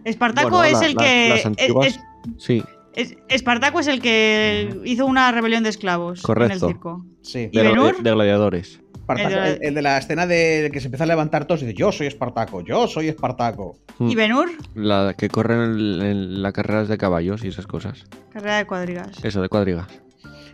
Espartaco 0.04 0.50
Bueno, 0.50 0.64
es 0.66 0.82
la- 0.82 0.88
el 0.88 0.96
la- 0.96 1.04
que. 1.04 1.30
las 1.30 1.40
es- 1.40 1.46
antiguas- 1.46 1.88
es- 1.88 2.00
Sí, 2.38 2.64
es- 2.96 3.18
Espartaco 3.30 3.80
es 3.80 3.88
el 3.88 4.02
que 4.02 4.80
hizo 4.86 5.06
una 5.06 5.32
rebelión 5.32 5.64
de 5.64 5.70
esclavos 5.70 6.22
Correcto. 6.22 6.54
en 6.56 6.62
el 6.64 6.68
circo. 6.76 7.06
Sí. 7.22 7.50
¿Y 7.52 7.58
de, 7.58 7.64
de 8.02 8.12
gladiadores. 8.12 8.80
Espartaco, 8.96 9.30
El 9.30 9.34
de 9.34 9.40
la- 9.42 9.50
el, 9.50 9.60
el 9.64 9.74
de 9.76 9.82
la 9.82 9.98
escena 9.98 10.28
de 10.28 10.70
que 10.72 10.80
se 10.80 10.88
empieza 10.88 11.04
a 11.04 11.08
levantar 11.08 11.46
todos 11.46 11.62
y 11.64 11.66
dice, 11.66 11.78
yo 11.78 11.92
soy 11.92 12.08
Espartaco, 12.08 12.62
yo 12.62 12.88
soy 12.88 13.08
Espartaco. 13.10 13.78
Mm. 14.00 14.10
¿Y 14.10 14.16
Benur? 14.16 14.50
La 14.76 15.16
que 15.18 15.28
corren 15.30 15.60
en, 15.62 16.02
en 16.02 16.42
las 16.42 16.54
carreras 16.54 16.88
de 16.88 16.98
caballos 16.98 17.44
y 17.44 17.48
esas 17.50 17.68
cosas. 17.68 18.06
Carrera 18.32 18.58
de 18.58 18.66
cuadrigas. 18.68 19.24
Eso, 19.24 19.42
de 19.42 19.50
cuadrigas. 19.50 19.88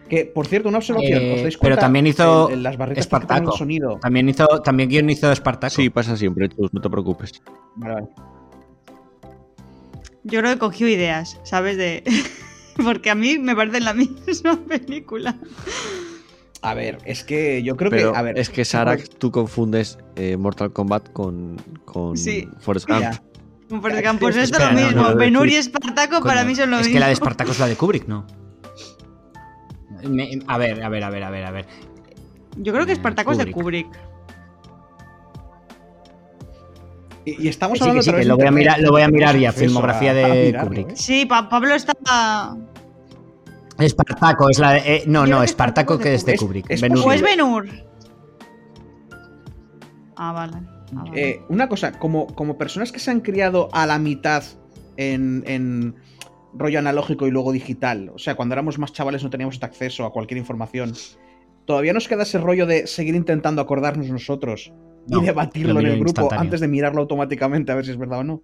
Que, 0.10 0.24
por 0.26 0.48
cierto, 0.48 0.70
una 0.70 0.78
observación, 0.78 1.22
Eh, 1.22 1.34
¿os 1.36 1.42
dais 1.42 1.58
pero 1.58 1.78
también 1.78 2.08
hizo 2.08 2.48
En- 2.48 2.56
en 2.56 2.64
las 2.64 2.78
barritas 2.78 2.96
que 2.96 3.16
Espartaco. 3.16 3.52
el 3.52 3.58
sonido. 3.58 4.00
También 4.02 4.30
hizo, 4.30 4.48
también 4.62 4.88
guionizó 4.90 5.30
Espartaco. 5.34 5.76
Sí, 5.76 5.90
pasa 5.90 6.16
siempre, 6.16 6.50
no 6.72 6.82
te 6.82 6.90
preocupes. 6.90 7.42
Vale, 7.76 7.94
vale. 7.96 8.08
Yo 10.28 10.40
creo 10.42 10.54
que 10.54 10.60
cogió 10.60 10.88
ideas, 10.88 11.40
¿sabes? 11.44 11.78
De. 11.78 12.04
Porque 12.84 13.10
a 13.10 13.16
mí 13.16 13.40
me 13.40 13.56
parecen 13.56 13.86
la 13.86 13.94
misma 13.96 14.58
película. 14.68 15.36
A 16.62 16.74
ver, 16.74 16.98
es 17.06 17.24
que 17.24 17.64
yo 17.64 17.76
creo 17.78 17.90
Pero 17.92 18.12
que. 18.12 18.18
A 18.18 18.22
ver, 18.22 18.38
es 18.38 18.50
que 18.50 18.66
Sarax, 18.66 19.10
tú 19.10 19.32
confundes 19.32 19.98
eh, 20.16 20.38
Mortal 20.38 20.72
Kombat 20.74 21.12
con, 21.14 21.58
con 21.86 22.18
Sí. 22.18 22.48
Forrest 22.60 22.88
Gump. 22.88 23.06
Como 23.70 23.82
por 23.82 23.92
ejemplo, 23.92 24.28
pues 24.28 24.36
es 24.38 24.52
lo 24.52 24.60
no, 24.60 24.72
mismo. 24.74 25.02
no, 25.02 25.16
Benur 25.16 25.48
y. 25.48 25.56
Espartaco 25.56 26.22
para 26.22 26.44
mí 26.44 26.56
son 26.56 26.70
lo 26.72 26.78
es 26.78 26.84
mismo. 26.84 26.94
que 26.96 27.00
la 27.00 27.08
de 27.08 27.14
Espartaco 27.14 27.52
es 27.52 27.60
la 27.60 27.68
de 27.68 27.76
Kubrick, 27.76 28.08
¿no? 28.08 28.26
Me- 30.08 30.40
a 30.48 30.58
ver, 30.58 30.84
a 30.84 30.90
ver, 30.90 31.04
a 31.04 31.10
ver, 31.10 31.24
a 31.24 31.30
ver, 31.30 31.46
a 31.46 31.52
ver. 31.52 31.66
Yo 32.58 32.74
creo 32.74 32.86
que 32.86 32.92
Espartaco 32.94 33.32
es 33.32 33.38
de 33.38 33.52
Kubrick. 33.52 33.88
Y, 37.28 37.44
y 37.44 37.48
estamos 37.50 37.78
Sí, 37.78 37.84
que 37.84 37.90
hablando 37.90 38.04
sí, 38.04 38.10
través 38.10 38.26
que 38.26 38.30
lo 38.30 38.38
voy 38.38 38.46
a 38.48 38.52
mirar- 38.52 38.80
lo 38.80 38.92
voy 38.92 39.02
a 39.02 39.10
mirar 39.10 39.36
ya, 39.38 39.52
filmografía 39.52 40.12
a- 40.12 40.14
de 40.14 40.24
a 40.24 40.28
mirarlo, 40.30 40.70
Kubrick. 40.70 40.90
¿eh? 40.92 40.96
Sí, 40.96 41.26
Pa- 41.26 41.50
Pablo 41.50 41.76
está. 41.76 42.56
Espartaco 43.80 44.50
es 44.50 44.60
la 44.60 44.72
de. 44.72 44.78
eh, 44.96 45.04
no, 45.08 45.26
no, 45.28 45.44
Espartaco 45.44 46.00
que 46.00 46.14
es 46.14 46.26
de 46.26 46.38
Kubrick. 46.38 46.70
Es- 46.72 46.82
es. 46.82 46.92
¿O 47.06 47.12
es. 47.12 47.22
Benur? 47.22 47.68
Ah, 50.16 50.32
vale. 50.32 50.54
Ah, 50.96 51.04
vale. 51.04 51.30
Eh, 51.32 51.42
una 51.50 51.68
cosa, 51.68 52.00
como, 52.00 52.28
como 52.28 52.58
personas 52.58 52.92
que 52.94 53.00
se 53.00 53.12
han 53.12 53.20
criado 53.20 53.68
a 53.74 53.86
la 53.86 54.00
mitad 54.00 54.44
en, 54.96 55.44
en 55.48 55.96
rollo 56.54 56.80
analógico 56.80 57.28
y 57.28 57.32
luego 57.32 57.52
digital, 57.52 58.10
o 58.16 58.18
sea, 58.18 58.36
cuando 58.36 58.54
éramos 58.54 58.80
más 58.80 58.94
chavales 58.94 59.22
no 59.24 59.30
teníamos 59.30 59.56
este 59.56 59.66
acceso 59.66 60.06
a 60.06 60.12
cualquier 60.14 60.38
información, 60.40 60.94
todavía 61.66 61.92
nos 61.94 62.08
queda 62.08 62.24
ese 62.24 62.38
rollo 62.40 62.66
de 62.66 62.88
seguir 62.88 63.16
intentando 63.16 63.62
acordarnos 63.62 64.08
nosotros 64.10 64.72
No, 65.08 65.22
y 65.24 65.26
debatirlo 65.26 65.74
lo 65.74 65.80
en 65.80 65.88
el 65.88 66.00
grupo 66.00 66.30
antes 66.34 66.60
de 66.60 66.68
mirarlo 66.68 67.02
automáticamente 67.02 67.72
a 67.72 67.76
ver 67.76 67.86
si 67.86 67.92
es 67.92 67.98
verdad 67.98 68.20
o 68.20 68.24
no. 68.24 68.44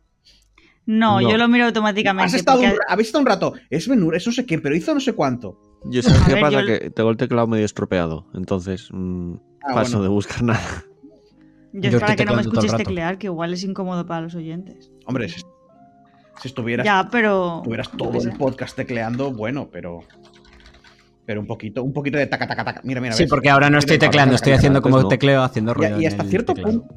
no, 0.86 1.22
no. 1.22 1.30
yo 1.30 1.38
lo 1.38 1.48
miro 1.48 1.66
automáticamente. 1.66 2.26
Has 2.28 2.34
estado 2.34 2.60
porque- 2.60 2.74
un, 2.74 2.80
habéis 2.88 3.08
estado 3.08 3.22
un 3.22 3.28
rato, 3.28 3.54
es 3.70 3.88
Benur, 3.88 4.16
es 4.16 4.26
no 4.28 4.34
sé 4.34 4.46
quién, 4.46 4.62
pero 4.62 4.76
hizo 4.76 4.94
no 4.94 5.00
sé 5.00 5.14
cuánto. 5.14 5.60
Yo 5.86 6.02
sabes 6.02 6.22
A 6.22 6.26
qué 6.26 6.34
ver, 6.36 6.42
pasa, 6.42 6.62
yo- 6.62 6.66
que 6.66 6.90
tengo 6.90 7.10
el 7.10 7.18
teclado 7.18 7.48
medio 7.48 7.66
estropeado, 7.66 8.26
entonces 8.34 8.90
mm, 8.92 9.34
Ah, 9.66 9.74
paso 9.76 9.92
bueno. 9.98 10.04
de 10.04 10.10
buscar 10.10 10.44
nada. 10.44 10.84
Yo 11.74 11.82
Yo 11.82 11.90
es 11.90 11.96
para 12.02 12.14
estoy 12.14 12.16
que 12.18 12.30
no 12.30 12.36
me 12.36 12.42
escuches 12.44 12.76
teclear, 12.76 13.18
que 13.18 13.28
igual 13.28 13.54
es 13.54 13.64
incómodo 13.64 14.06
para 14.06 14.22
los 14.22 14.36
oyentes. 14.36 14.92
Hombre, 15.06 15.28
si, 15.30 15.42
si 16.42 16.48
estuvieras, 16.48 16.86
Ya, 16.86 17.08
pero. 17.12 17.62
tuvieras 17.64 17.90
yo 17.92 17.98
todo 17.98 18.12
qué 18.12 18.18
el 18.20 18.24
sé. 18.24 18.38
podcast 18.38 18.76
tecleando, 18.76 19.32
bueno, 19.34 19.70
pero... 19.72 20.02
Pero 21.26 21.40
un 21.40 21.48
poquito, 21.48 21.84
un 21.84 21.94
poquito 21.94 22.18
de 22.18 22.28
taca, 22.28 22.48
taca, 22.48 22.66
taca. 22.66 22.82
Mira, 22.84 23.00
mira. 23.00 23.14
Sí, 23.14 23.24
¿ves? 23.24 23.30
porque 23.30 23.50
ahora 23.50 23.70
no 23.70 23.80
estoy 23.80 23.98
tecleando, 23.98 24.36
estoy 24.36 24.54
haciendo 24.54 24.82
como 24.82 25.02
no. 25.02 25.08
tecleo, 25.08 25.42
haciendo 25.44 25.74
ruido. 25.74 26.02
y 26.02 26.06
hasta 26.06 26.24
cierto 26.26 26.54
teclado. 26.54 26.82
punto. 26.82 26.96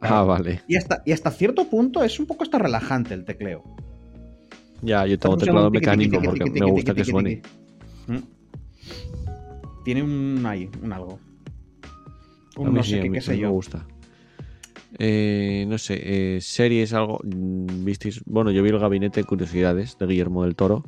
Ah, 0.00 0.22
vale. 0.22 0.62
Y 0.68 0.76
hasta, 0.76 1.02
y 1.04 1.12
hasta 1.12 1.30
cierto 1.30 1.68
punto 1.68 2.02
es 2.04 2.18
un 2.20 2.26
poco 2.26 2.44
hasta 2.44 2.58
relajante 2.58 3.14
el 3.14 3.24
tecleo. 3.24 3.62
Ya, 4.82 5.06
yo 5.06 5.18
tengo 5.18 5.36
teclado 5.36 5.70
mecánico 5.70 6.20
porque 6.22 6.50
me 6.50 6.70
gusta 6.70 6.94
que 6.94 7.04
suene. 7.04 7.42
Mm. 8.06 8.18
Tiene 9.84 10.02
un 10.02 10.44
ahí, 10.46 10.68
un 10.82 10.92
algo. 10.92 11.18
Un 12.56 12.74
no 12.74 12.82
sé 12.82 13.00
qué, 13.10 13.20
sé 13.20 13.32
me 13.32 13.38
yo. 13.38 13.50
gusta. 13.50 13.86
Eh, 14.98 15.66
no 15.68 15.76
sé, 15.78 16.00
eh, 16.36 16.40
series, 16.40 16.92
algo. 16.92 17.20
mm, 17.22 17.84
¿Visteis? 17.84 18.22
Bueno, 18.24 18.50
yo 18.50 18.62
vi 18.62 18.70
el 18.70 18.78
gabinete 18.78 19.20
de 19.20 19.26
curiosidades 19.26 19.98
de 19.98 20.06
Guillermo 20.06 20.44
del 20.44 20.56
Toro. 20.56 20.84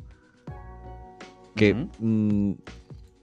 Que 1.59 1.73
mm, 1.73 2.53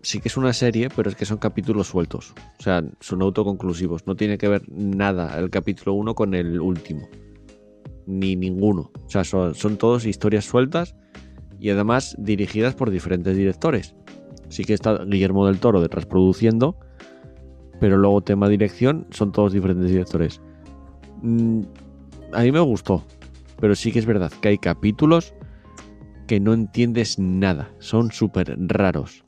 sí 0.03 0.21
que 0.21 0.29
es 0.29 0.37
una 0.37 0.53
serie, 0.53 0.91
pero 0.95 1.09
es 1.09 1.17
que 1.17 1.25
son 1.25 1.39
capítulos 1.39 1.89
sueltos. 1.89 2.35
O 2.59 2.63
sea, 2.63 2.85
son 3.01 3.23
autoconclusivos. 3.23 4.07
No 4.07 4.15
tiene 4.15 4.37
que 4.37 4.47
ver 4.47 4.63
nada 4.69 5.39
el 5.39 5.49
capítulo 5.49 5.95
1 5.95 6.15
con 6.15 6.35
el 6.35 6.61
último. 6.61 7.09
Ni 8.07 8.37
ninguno. 8.37 8.93
O 9.07 9.09
sea, 9.09 9.25
son, 9.25 9.55
son 9.55 9.79
todos 9.79 10.05
historias 10.05 10.45
sueltas 10.45 10.95
y 11.59 11.71
además 11.71 12.15
dirigidas 12.19 12.75
por 12.75 12.91
diferentes 12.91 13.39
directores. 13.39 13.95
Sí 14.51 14.65
que 14.65 14.75
está 14.75 15.03
Guillermo 15.05 15.47
del 15.47 15.59
Toro 15.59 15.81
detrás 15.81 16.05
produciendo, 16.05 16.77
pero 17.81 17.97
luego 17.97 18.21
tema 18.21 18.49
dirección 18.51 19.07
son 19.11 19.33
todos 19.33 19.55
diferentes 19.55 19.89
directores. 19.91 20.43
Mm, 21.23 21.63
a 22.33 22.43
mí 22.43 22.53
me 22.53 22.61
gustó, 22.61 23.03
pero 23.59 23.75
sí 23.75 23.93
que 23.93 23.99
es 23.99 24.07
verdad 24.07 24.31
que 24.43 24.49
hay 24.49 24.59
capítulos 24.59 25.35
que 26.27 26.41
no 26.41 26.53
entiendes 26.55 27.19
nada, 27.19 27.71
son 27.79 28.11
súper 28.13 28.57
raros. 28.59 29.25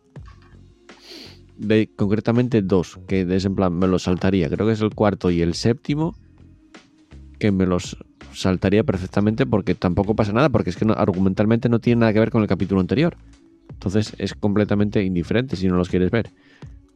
De, 1.57 1.89
concretamente 1.97 2.63
dos, 2.63 2.99
que 3.09 3.23
es 3.23 3.45
en 3.45 3.55
plan, 3.57 3.73
me 3.73 3.89
los 3.89 4.05
saltaría, 4.05 4.49
creo 4.49 4.67
que 4.67 4.73
es 4.75 4.81
el 4.81 4.95
cuarto 4.95 5.31
y 5.31 5.41
el 5.43 5.55
séptimo, 5.55 6.15
que 7.39 7.51
me 7.51 7.67
los 7.67 7.97
saltaría 8.33 8.85
perfectamente 8.85 9.47
porque 9.47 9.75
tampoco 9.75 10.15
pasa 10.15 10.33
nada, 10.33 10.49
porque 10.51 10.71
es 10.71 10.77
que 10.77 10.87
argumentalmente 10.97 11.69
no 11.69 11.79
tiene 11.81 12.01
nada 12.01 12.13
que 12.13 12.21
ver 12.21 12.31
con 12.31 12.43
el 12.43 12.49
capítulo 12.49 12.81
anterior. 12.81 13.17
Entonces 13.71 14.15
es 14.19 14.35
completamente 14.35 15.03
indiferente 15.05 15.57
si 15.57 15.69
no 15.69 15.77
los 15.77 15.89
quieres 15.89 16.11
ver. 16.11 16.31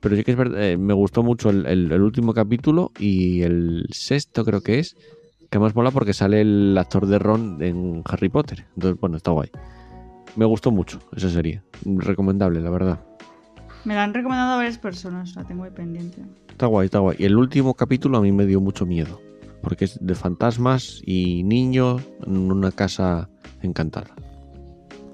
Pero 0.00 0.16
sí 0.16 0.24
que 0.24 0.32
es 0.32 0.36
verdad, 0.36 0.62
eh, 0.62 0.76
me 0.76 0.94
gustó 0.94 1.22
mucho 1.22 1.50
el- 1.50 1.66
el 1.66 2.02
último 2.02 2.34
capítulo 2.34 2.90
y 2.98 3.42
el 3.42 3.86
sexto 3.90 4.44
creo 4.44 4.60
que 4.60 4.80
es, 4.80 4.96
que 5.50 5.58
más 5.60 5.74
mola 5.76 5.90
porque 5.90 6.12
sale 6.12 6.40
el 6.40 6.76
actor 6.78 7.06
de 7.06 7.18
Ron 7.18 7.62
en 7.62 8.02
Harry 8.06 8.28
Potter. 8.28 8.64
Entonces, 8.74 8.98
bueno, 9.00 9.16
está 9.16 9.30
guay. 9.30 9.50
Me 10.36 10.44
gustó 10.44 10.70
mucho 10.70 10.98
esa 11.14 11.28
serie. 11.28 11.62
Recomendable, 11.84 12.60
la 12.60 12.70
verdad. 12.70 13.04
Me 13.84 13.94
la 13.94 14.04
han 14.04 14.14
recomendado 14.14 14.52
a 14.52 14.56
varias 14.56 14.78
personas, 14.78 15.34
la 15.34 15.44
tengo 15.44 15.64
ahí 15.64 15.70
pendiente. 15.70 16.22
Está 16.48 16.66
guay, 16.66 16.86
está 16.86 17.00
guay. 17.00 17.16
Y 17.18 17.24
el 17.24 17.36
último 17.36 17.74
capítulo 17.74 18.18
a 18.18 18.20
mí 18.20 18.32
me 18.32 18.46
dio 18.46 18.60
mucho 18.60 18.86
miedo. 18.86 19.20
Porque 19.60 19.84
es 19.84 19.98
de 20.00 20.14
fantasmas 20.14 21.02
y 21.04 21.42
niños 21.42 22.02
en 22.26 22.50
una 22.50 22.72
casa 22.72 23.28
encantada. 23.60 24.14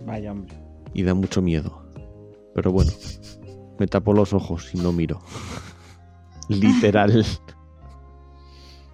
Vaya, 0.06 0.32
hombre. 0.32 0.54
Y 0.94 1.02
da 1.02 1.14
mucho 1.14 1.42
miedo. 1.42 1.82
Pero 2.54 2.72
bueno, 2.72 2.92
me 3.78 3.86
tapo 3.86 4.12
los 4.12 4.32
ojos 4.32 4.74
y 4.74 4.78
no 4.78 4.92
miro. 4.92 5.20
Literal. 6.48 7.24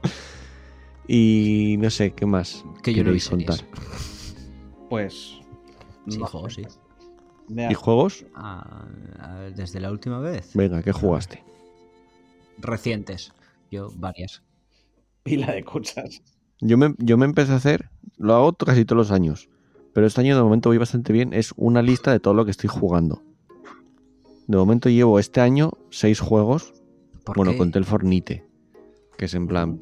y 1.09 1.77
no 1.79 1.91
sé, 1.91 2.13
¿qué 2.13 2.27
más 2.27 2.65
Que 2.83 2.95
yo 2.95 3.05
no 3.05 3.13
vi 3.13 3.21
contar? 3.21 3.59
Pues. 4.89 5.44
Sí, 6.09 6.19
no 6.19 6.27
juego, 6.27 6.51
sé. 6.51 6.65
sí. 6.65 6.79
¿Y 7.71 7.75
juegos? 7.75 8.25
Ah, 8.35 8.87
desde 9.55 9.79
la 9.81 9.91
última 9.91 10.19
vez. 10.19 10.51
Venga, 10.55 10.83
¿qué 10.83 10.93
jugaste? 10.93 11.43
Recientes. 12.59 13.33
Yo, 13.71 13.91
varias. 13.97 14.43
Pila 15.23 15.53
de 15.53 15.63
cosas. 15.65 16.23
Yo 16.61 16.79
me, 16.79 16.95
yo 16.99 17.17
me 17.19 17.25
empecé 17.27 17.53
a 17.53 17.57
hacer, 17.57 17.91
lo 18.17 18.35
hago 18.35 18.53
casi 18.55 18.85
todos 18.85 18.97
los 18.99 19.11
años, 19.11 19.49
pero 19.93 20.07
este 20.07 20.21
año 20.21 20.37
de 20.37 20.43
momento 20.43 20.71
voy 20.71 20.79
bastante 20.79 21.13
bien, 21.13 21.35
es 21.35 21.53
una 21.57 21.83
lista 21.83 22.13
de 22.13 22.21
todo 22.21 22.33
lo 22.33 22.45
que 22.45 22.51
estoy 22.53 22.69
jugando. 22.69 23.23
De 24.47 24.57
momento 24.57 24.89
llevo 24.89 25.19
este 25.19 25.41
año 25.41 25.73
seis 25.91 26.21
juegos, 26.21 26.73
¿Por 27.25 27.37
bueno, 27.37 27.53
qué? 27.53 27.59
conté 27.59 27.79
el 27.79 27.85
Fornite, 27.85 28.47
que 29.19 29.25
es 29.25 29.35
en 29.35 29.47
plan... 29.49 29.79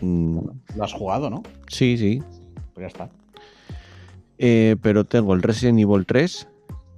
Lo 0.00 0.84
has 0.84 0.92
jugado, 0.92 1.30
¿no? 1.30 1.42
sí, 1.68 1.96
sí, 1.98 2.22
Pues 2.74 2.82
ya 2.84 2.86
está. 2.86 3.10
Eh, 4.38 4.76
pero 4.82 5.04
tengo 5.04 5.34
el 5.34 5.42
Resident 5.42 5.78
Evil 5.78 6.06
3, 6.06 6.48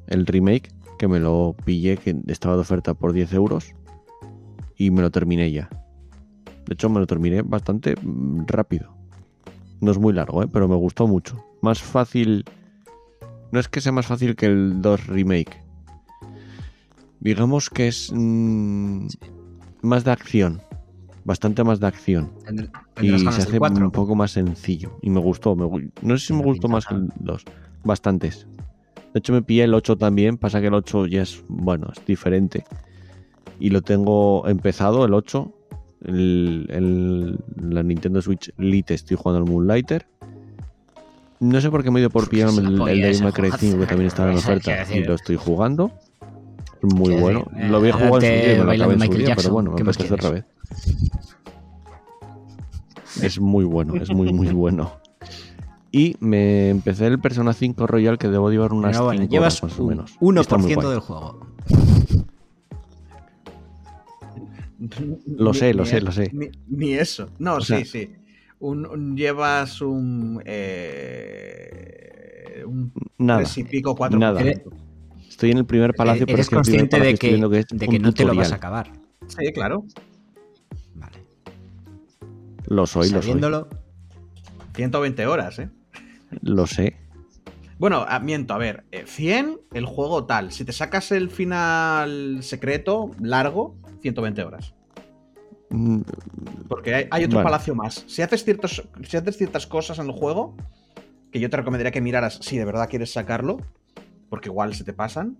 el 0.08 0.26
remake, 0.26 0.70
que 0.98 1.08
me 1.08 1.20
lo 1.20 1.54
pillé, 1.64 1.96
que 1.96 2.16
estaba 2.26 2.54
de 2.54 2.62
oferta 2.62 2.94
por 2.94 3.12
10 3.12 3.32
euros, 3.34 3.74
y 4.76 4.90
me 4.90 5.02
lo 5.02 5.10
terminé 5.10 5.50
ya. 5.50 5.68
De 6.66 6.74
hecho, 6.74 6.88
me 6.88 7.00
lo 7.00 7.06
terminé 7.06 7.42
bastante 7.42 7.94
mm, 8.00 8.46
rápido. 8.46 8.94
No 9.80 9.90
es 9.90 9.98
muy 9.98 10.12
largo, 10.12 10.42
¿eh? 10.42 10.48
pero 10.50 10.68
me 10.68 10.76
gustó 10.76 11.06
mucho. 11.06 11.44
Más 11.60 11.82
fácil... 11.82 12.44
No 13.52 13.60
es 13.60 13.68
que 13.68 13.80
sea 13.80 13.92
más 13.92 14.06
fácil 14.06 14.34
que 14.34 14.46
el 14.46 14.82
2 14.82 15.06
remake. 15.06 15.62
Digamos 17.20 17.70
que 17.70 17.88
es 17.88 18.10
mm, 18.12 19.06
más 19.82 20.04
de 20.04 20.10
acción. 20.10 20.60
Bastante 21.26 21.64
más 21.64 21.80
de 21.80 21.88
acción 21.88 22.30
Tendré- 22.46 22.70
y 23.02 23.18
se 23.18 23.28
hace 23.28 23.58
un 23.58 23.90
poco 23.90 24.14
más 24.14 24.30
sencillo. 24.30 24.96
Y 25.02 25.10
me 25.10 25.18
gustó. 25.20 25.56
me 25.56 25.90
no 26.02 26.16
sé 26.18 26.26
si 26.28 26.32
me 26.32 26.42
gustó 26.42 26.68
más 26.68 26.86
que 26.86 26.94
el 26.94 27.08
2. 27.18 27.42
Bastantes. 27.82 28.46
De 29.12 29.18
hecho, 29.18 29.32
me 29.32 29.42
pillé 29.42 29.64
el 29.64 29.74
8 29.74 29.96
también. 29.96 30.38
Pasa 30.38 30.60
que 30.60 30.68
el 30.68 30.74
8 30.74 31.06
ya 31.06 31.22
es, 31.22 31.42
bueno, 31.48 31.88
es 31.92 32.04
diferente. 32.06 32.64
Y 33.58 33.70
lo 33.70 33.82
tengo 33.82 34.46
empezado, 34.46 35.04
el 35.04 35.14
8. 35.14 35.52
El, 36.04 36.66
el- 36.70 37.38
la 37.72 37.82
Nintendo 37.82 38.22
Switch 38.22 38.52
Lite 38.58 38.94
estoy 38.94 39.16
jugando 39.16 39.44
al 39.44 39.50
Moonlighter. 39.50 40.06
No 41.40 41.60
sé 41.60 41.70
por 41.70 41.82
qué 41.82 41.90
me 41.90 42.00
dio 42.00 42.08
por 42.08 42.22
Es 42.24 42.28
pillarme 42.28 42.62
la 42.62 42.68
el, 42.68 42.74
el 42.74 43.00
Devil 43.00 43.04
ese 43.06 43.22
May 43.24 43.32
Cry 43.32 43.42
juego. 43.50 43.56
5 43.58 43.78
que 43.80 43.86
también 43.86 44.06
estaba 44.08 44.30
en 44.30 44.36
oferta 44.38 44.86
y 44.94 45.02
lo 45.04 45.14
estoy 45.14 45.36
jugando. 45.36 45.90
Muy 46.82 47.14
bueno. 47.16 47.46
decir, 47.52 47.70
Lo 47.70 47.78
había 47.78 47.90
eh, 47.90 47.92
jugado 47.92 48.20
en 48.20 48.22
su 48.22 48.26
día 48.46 48.58
me 48.58 48.64
lo 48.64 48.70
acabé 48.70 48.92
en 48.94 49.00
su 49.00 49.04
Michael 49.04 49.18
día, 49.18 49.26
Jackson, 49.28 49.42
pero 49.44 49.54
bueno, 49.54 49.70
me 49.70 49.76
¿qué 49.76 49.84
más 49.84 49.96
apetece 49.96 50.14
otra 50.14 50.30
vez. 50.30 50.44
Es 53.22 53.40
muy 53.40 53.64
bueno, 53.64 53.94
es 53.96 54.10
muy, 54.10 54.32
muy 54.32 54.48
bueno. 54.52 54.92
Y 55.92 56.16
me 56.20 56.68
empecé 56.70 57.06
el 57.06 57.18
Persona 57.20 57.52
5 57.54 57.86
Royal 57.86 58.18
que 58.18 58.28
debo 58.28 58.50
llevar 58.50 58.72
unas 58.74 58.92
Pero 58.92 59.04
bueno, 59.04 59.20
5 59.22 59.30
llevas 59.32 59.62
horas 59.62 59.72
más 59.72 59.80
o 59.80 59.82
un 59.84 59.88
menos. 59.88 60.18
1% 60.20 60.40
Está 60.40 60.58
muy 60.58 60.74
guay. 60.74 60.88
del 60.90 61.00
juego. 61.00 61.40
Lo 65.26 65.52
Ni- 65.52 65.58
sé, 65.58 65.72
lo 65.74 65.84
ni 65.84 65.88
sé, 65.88 65.96
e- 65.96 66.00
lo 66.02 66.12
sé. 66.12 66.30
Ni, 66.34 66.48
ni 66.68 66.92
eso. 66.92 67.30
No, 67.38 67.54
O 67.56 67.60
sí, 67.60 67.66
sea- 67.68 67.84
sí. 67.84 68.10
Un, 68.58 68.84
un- 68.86 69.16
llevas 69.16 69.80
un. 69.80 70.42
Eh, 71.26 71.82
un 72.66 72.92
Nada, 73.18 73.40
tres 73.40 73.56
y 73.58 73.64
pico, 73.64 73.94
cuatro. 73.94 74.18
nada. 74.18 74.40
Estoy 75.28 75.50
en 75.52 75.58
el 75.58 75.66
primer 75.66 75.94
palacio, 75.94 76.24
pero 76.26 76.36
Eres 76.36 76.46
es 76.46 76.50
que 76.50 76.56
el 76.56 76.62
primer 76.62 76.80
consciente 76.88 77.06
de 77.12 77.14
que, 77.18 77.28
viendo 77.28 77.48
que 77.50 77.58
es 77.60 77.66
de 77.70 77.88
que 77.88 77.98
no 77.98 78.12
te 78.12 78.24
lo 78.24 78.34
vas 78.34 78.52
a 78.52 78.56
acabar. 78.56 78.90
Sí, 79.26 79.52
claro. 79.52 79.84
Lo 82.66 82.86
soy, 82.86 83.08
lo 83.10 83.16
soy. 83.22 83.22
Sabiéndolo, 83.22 83.68
120 84.74 85.26
horas, 85.26 85.58
¿eh? 85.58 85.70
Lo 86.42 86.66
sé. 86.66 86.96
Bueno, 87.78 88.04
ah, 88.08 88.18
miento, 88.20 88.54
a 88.54 88.58
ver. 88.58 88.84
eh, 88.90 89.04
100, 89.06 89.60
el 89.74 89.84
juego 89.84 90.24
tal. 90.24 90.50
Si 90.52 90.64
te 90.64 90.72
sacas 90.72 91.12
el 91.12 91.28
final 91.30 92.38
secreto, 92.42 93.10
largo, 93.20 93.76
120 94.00 94.42
horas. 94.42 94.74
Mm, 95.70 96.00
Porque 96.68 96.94
hay, 96.94 97.08
hay 97.10 97.24
otro 97.24 97.36
Vale. 97.36 97.44
palacio 97.44 97.74
más. 97.74 98.04
Si 98.06 98.22
haces, 98.22 98.44
ciertos, 98.44 98.82
si 99.06 99.16
haces 99.16 99.36
ciertas 99.36 99.66
cosas 99.66 99.98
en 99.98 100.06
el 100.06 100.12
juego, 100.12 100.56
que 101.30 101.38
yo 101.40 101.50
te 101.50 101.56
recomendaría 101.56 101.90
que 101.92 102.00
miraras 102.00 102.38
si 102.40 102.56
de 102.56 102.64
verdad 102.64 102.88
quieres 102.88 103.12
sacarlo, 103.12 103.58
porque 104.30 104.48
igual 104.48 104.74
se 104.74 104.84
te 104.84 104.92
pasan, 104.92 105.36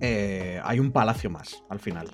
eh, 0.00 0.60
hay 0.64 0.80
un 0.80 0.90
palacio 0.90 1.28
más 1.28 1.62
al 1.68 1.80
final. 1.80 2.08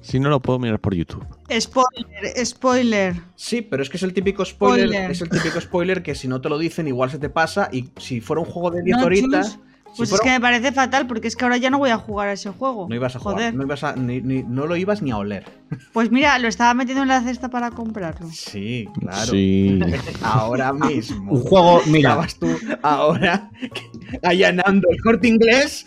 Si 0.00 0.20
no 0.20 0.28
lo 0.28 0.40
puedo 0.40 0.58
mirar 0.58 0.78
por 0.78 0.94
YouTube. 0.94 1.24
Spoiler, 1.58 2.46
spoiler. 2.46 3.14
Sí, 3.34 3.62
pero 3.62 3.82
es 3.82 3.90
que 3.90 3.96
es 3.96 4.02
el 4.04 4.12
típico 4.12 4.44
spoiler, 4.44 4.86
Spoiler. 4.88 5.10
es 5.10 5.20
el 5.20 5.28
típico 5.30 5.60
spoiler 5.60 6.02
que 6.02 6.14
si 6.14 6.28
no 6.28 6.40
te 6.40 6.48
lo 6.48 6.58
dicen 6.58 6.86
igual 6.86 7.10
se 7.10 7.18
te 7.18 7.28
pasa 7.28 7.68
y 7.72 7.90
si 7.96 8.20
fuera 8.20 8.40
un 8.40 8.46
juego 8.46 8.70
de 8.70 8.82
10 8.82 8.98
No, 8.98 9.04
horitas, 9.06 9.52
chus, 9.54 9.60
si 9.92 9.96
Pues 9.98 10.12
es 10.12 10.20
que 10.20 10.28
me 10.30 10.40
parece 10.40 10.70
fatal 10.72 11.06
porque 11.08 11.26
es 11.26 11.34
que 11.34 11.44
ahora 11.44 11.56
ya 11.56 11.70
no 11.70 11.78
voy 11.78 11.90
a 11.90 11.96
jugar 11.96 12.28
a 12.28 12.32
ese 12.34 12.50
juego. 12.50 12.86
no 12.88 12.94
ibas 12.94 13.16
a 13.16 13.18
jugar, 13.18 13.52
no, 13.54 13.62
ibas 13.64 13.82
a- 13.82 13.96
ni- 13.96 14.20
ni- 14.20 14.42
no 14.44 14.66
lo 14.66 14.76
ibas 14.76 15.02
ni 15.02 15.10
a 15.10 15.16
oler. 15.16 15.44
Pues 15.92 16.12
mira, 16.12 16.38
lo 16.38 16.46
estaba 16.46 16.72
metiendo 16.74 17.02
en 17.02 17.08
la 17.08 17.22
cesta 17.22 17.48
para 17.48 17.70
comprarlo. 17.72 18.28
Sí, 18.30 18.88
claro. 19.00 19.26
Sí. 19.32 19.80
Ahora 20.22 20.72
mismo. 20.72 21.32
un 21.32 21.40
juego, 21.42 21.80
mira, 21.86 22.10
Estabas 22.10 22.36
tú 22.38 22.46
ahora 22.82 23.50
allanando 24.22 24.86
el 24.90 25.00
corte 25.02 25.26
inglés 25.28 25.84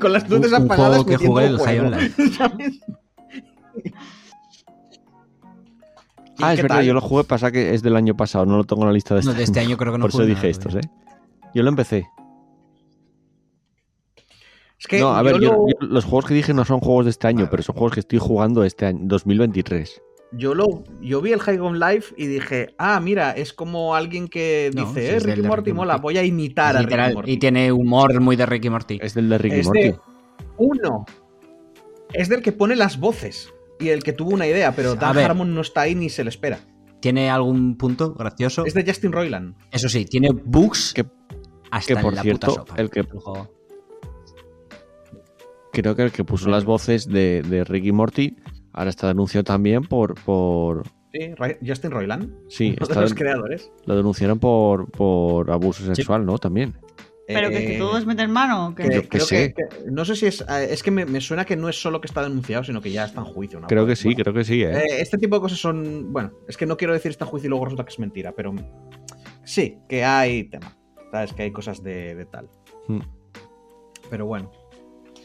con 0.00 0.12
las 0.14 0.26
luces 0.30 0.52
Un- 0.52 0.58
un 0.62 0.64
apagadas. 0.66 1.02
juego 1.02 1.06
que 1.18 1.26
jugué 1.26 1.46
el 1.46 1.58
fuego, 1.58 1.90
Ah, 6.40 6.54
es 6.54 6.62
verdad, 6.62 6.76
tal? 6.78 6.84
yo 6.86 6.94
lo 6.94 7.00
jugué, 7.00 7.24
pasa 7.24 7.52
que 7.52 7.74
es 7.74 7.82
del 7.82 7.94
año 7.94 8.16
pasado, 8.16 8.46
no 8.46 8.56
lo 8.56 8.64
tengo 8.64 8.82
en 8.82 8.88
la 8.88 8.94
lista 8.94 9.14
de 9.14 9.22
no, 9.22 9.30
este 9.30 9.38
de 9.38 9.44
este 9.44 9.60
año. 9.60 9.68
año 9.70 9.76
creo 9.76 9.92
que 9.92 9.98
no 9.98 10.02
Por 10.04 10.10
eso 10.10 10.24
dije 10.26 10.48
estos. 10.48 10.74
¿eh? 10.74 10.80
Yo 11.54 11.62
lo 11.62 11.68
empecé. 11.68 12.06
Es 14.80 14.86
que 14.88 14.98
no, 14.98 15.14
a 15.14 15.22
ver, 15.22 15.34
yo, 15.36 15.40
yo- 15.40 15.52
lo, 15.52 15.68
yo- 15.68 15.86
los 15.86 16.04
juegos 16.04 16.24
que 16.26 16.34
dije 16.34 16.52
no 16.54 16.64
son 16.64 16.80
juegos 16.80 17.04
de 17.04 17.10
este 17.12 17.28
año, 17.28 17.48
pero 17.50 17.62
son 17.62 17.74
juegos 17.76 17.92
que 17.94 18.00
estoy 18.00 18.18
jugando 18.18 18.64
este 18.64 18.86
año, 18.86 19.00
2023. 19.02 20.02
yo 20.32 20.54
lo- 20.54 20.82
yo 21.00 21.20
vi 21.20 21.32
el 21.32 21.40
High 21.40 21.58
on 21.60 21.78
Life 21.78 22.14
y 22.16 22.26
dije, 22.26 22.74
ah, 22.78 22.98
mira, 22.98 23.32
es 23.32 23.52
como 23.52 23.94
alguien 23.94 24.26
que 24.28 24.70
No, 24.74 24.86
dice, 24.86 25.20
sí, 25.20 25.28
eh, 25.28 25.34
Ricky 25.34 25.46
Morty 25.46 25.72
mola, 25.74 25.92
Morty. 25.94 26.02
voy 26.02 26.18
a 26.18 26.24
imitar 26.24 26.74
a 26.74 26.78
Ricky 26.80 26.84
Literal, 26.90 27.14
Morty. 27.14 27.30
y 27.32 27.36
tiene 27.36 27.70
humor 27.70 28.18
muy 28.20 28.34
de 28.34 28.46
Ricky 28.46 28.70
Morty. 28.70 28.98
Es 29.02 29.12
del 29.14 29.28
de 29.28 29.38
Ricky 29.38 29.56
Es 29.60 29.66
Morty. 29.66 29.82
de 29.82 29.98
uno. 30.56 31.04
Es 32.14 32.28
del 32.30 32.42
que 32.42 32.50
pone 32.52 32.74
las 32.74 32.98
voces 32.98 33.52
y 33.82 33.88
el 33.90 34.02
que 34.02 34.12
tuvo 34.12 34.30
una 34.30 34.46
idea, 34.46 34.74
pero 34.74 34.94
Dan 34.94 35.14
ver. 35.16 35.24
Harmon 35.26 35.54
no 35.54 35.60
está 35.60 35.82
ahí 35.82 35.94
ni 35.94 36.08
se 36.08 36.22
le 36.24 36.30
espera. 36.30 36.60
Tiene 37.00 37.30
algún 37.30 37.76
punto 37.76 38.14
gracioso. 38.14 38.64
Es 38.64 38.74
de 38.74 38.84
Justin 38.86 39.10
Roiland. 39.12 39.56
Eso 39.72 39.88
sí, 39.88 40.04
tiene 40.04 40.30
bugs 40.30 40.92
Que- 40.94 41.04
hasta 41.70 41.94
que, 41.96 42.00
por 42.00 42.12
en 42.12 42.16
la 42.16 42.22
cierto, 42.22 42.46
puta 42.46 42.60
sopa. 42.60 42.74
el 42.80 42.90
que-. 42.90 43.04
Creo 45.72 45.96
que 45.96 46.02
el 46.02 46.12
que 46.12 46.24
puso 46.24 46.48
las 46.50 46.64
voces 46.64 47.06
de, 47.08 47.42
de 47.42 47.64
Ricky 47.64 47.92
Morty 47.92 48.36
ahora 48.72 48.90
está 48.90 49.08
denunciado 49.08 49.44
también 49.44 49.82
por. 49.84 50.14
por 50.22 50.84
Sí, 51.12 51.34
Justin 51.66 51.90
Roiland. 51.90 52.32
sí, 52.48 52.74
uno 52.80 52.86
de 52.94 53.00
los 53.02 53.12
creadores. 53.14 53.70
lo 53.84 53.96
denunciaron 53.96 54.38
por, 54.38 54.90
por 54.90 55.50
abuso 55.50 55.84
sexual, 55.94 56.24
¿no? 56.24 56.38
También. 56.38 56.74
Pero 57.26 57.50
que, 57.50 57.58
que 57.66 57.76
Eh, 57.76 57.78
todos 57.78 58.04
meten 58.04 58.30
mano. 58.30 58.68
¿o 58.68 58.74
qué? 58.74 58.82
que- 58.88 58.94
Yo 58.96 59.02
qué 59.02 59.08
creo 59.08 59.24
sé. 59.26 59.54
que- 59.54 59.68
que- 59.68 59.90
no 59.90 60.04
sé 60.04 60.16
si 60.16 60.26
es. 60.26 60.40
eh, 60.42 60.68
Es 60.70 60.82
que 60.82 60.90
me, 60.90 61.04
me 61.06 61.20
suena 61.20 61.44
que 61.44 61.56
no 61.56 61.68
es 61.68 61.80
solo 61.80 62.00
que 62.00 62.06
está 62.08 62.22
denunciado, 62.22 62.64
sino 62.64 62.80
que 62.80 62.90
ya 62.90 63.04
está 63.04 63.20
en 63.20 63.26
juicio. 63.26 63.60
¿no? 63.60 63.68
Creo 63.68 63.86
que 63.86 63.94
sí, 63.96 64.08
Bueno, 64.08 64.22
creo 64.24 64.34
que 64.34 64.44
sí, 64.44 64.62
¿eh? 64.62 64.76
eh, 64.78 64.84
este 65.00 65.18
tipo 65.18 65.36
de 65.36 65.40
cosas 65.42 65.58
son. 65.58 66.12
Bueno, 66.12 66.32
es 66.48 66.56
que 66.56 66.66
no 66.66 66.76
quiero 66.76 66.92
decir 66.92 67.10
está 67.12 67.24
en 67.24 67.30
juicio 67.30 67.46
y 67.46 67.50
luego 67.50 67.64
resulta 67.66 67.84
que 67.84 67.90
es 67.92 67.98
mentira, 67.98 68.32
pero 68.32 68.52
sí, 69.44 69.78
que 69.88 70.04
hay 70.04 70.44
tema. 70.44 70.76
¿Sabes? 71.12 71.32
Que 71.32 71.42
hay 71.42 71.50
cosas 71.52 71.82
de, 71.82 72.14
de 72.14 72.24
tal. 72.26 72.48
Mm. 72.88 73.00
Pero 74.10 74.26
bueno. 74.26 74.50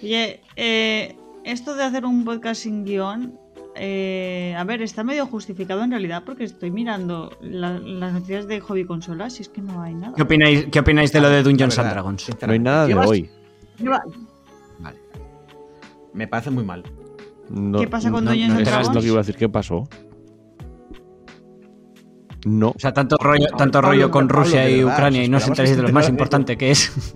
Oye, 0.04 0.42
eh, 0.56 1.16
esto 1.44 1.76
de 1.76 1.84
hacer 1.84 2.06
un 2.06 2.24
podcast 2.26 2.62
sin 2.62 2.84
guion, 2.86 3.40
eh, 3.80 4.56
a 4.58 4.64
ver, 4.64 4.82
está 4.82 5.04
medio 5.04 5.26
justificado 5.28 5.84
en 5.84 5.92
realidad 5.92 6.24
porque 6.26 6.44
estoy 6.44 6.72
mirando 6.72 7.32
la- 7.42 7.80
las 7.80 8.14
noticias 8.14 8.48
de 8.48 8.60
hobby 8.60 8.86
consolas 8.86 9.40
y 9.40 9.44
es 9.44 9.50
que 9.50 9.62
no 9.62 9.82
hay 9.82 9.94
nada. 9.96 10.14
¿Qué 10.16 10.24
opináis, 10.24 10.66
¿Qué 10.72 10.80
opináis 10.80 11.12
de 11.12 11.22
lo 11.22 11.30
de 11.30 11.44
Dungeons 11.44 11.78
and 11.80 11.90
Dragons? 11.92 12.30
No 12.46 12.52
hay 12.54 12.60
nada 12.60 12.86
de 12.88 12.96
hoy. 12.96 13.30
lleva- 13.80 14.04
Vale. 14.80 14.98
Me 16.14 16.28
parece 16.28 16.50
muy 16.52 16.64
mal. 16.64 16.84
No- 17.50 17.80
¿Qué 17.80 17.88
pasa 17.88 18.12
con 18.12 18.26
no- 18.26 18.32
Dungeons 18.32 18.54
no 18.54 18.60
and 18.60 18.68
es 18.68 18.74
Dragons? 18.74 18.96
lo 18.96 19.02
que 19.02 19.08
iba 19.08 19.16
a 19.16 19.20
decir, 19.20 19.36
¿qué 19.36 19.50
pasó? 19.50 19.88
No. 22.46 22.70
O 22.70 22.80
sea, 22.80 22.94
tanto 22.94 23.18
rollo, 23.20 23.48
tanto 23.58 23.82
rollo 23.82 24.10
con 24.12 24.30
Rusia 24.30 24.70
y 24.70 24.84
Ucrania 24.84 25.22
¿os 25.22 25.28
y 25.28 25.30
no 25.30 25.38
os 25.38 25.44
que 25.46 25.64
de 25.64 25.82
lo 25.82 25.88
se 25.88 25.94
más 25.94 26.08
importante 26.10 26.58
que 26.58 26.72
es. 26.72 27.16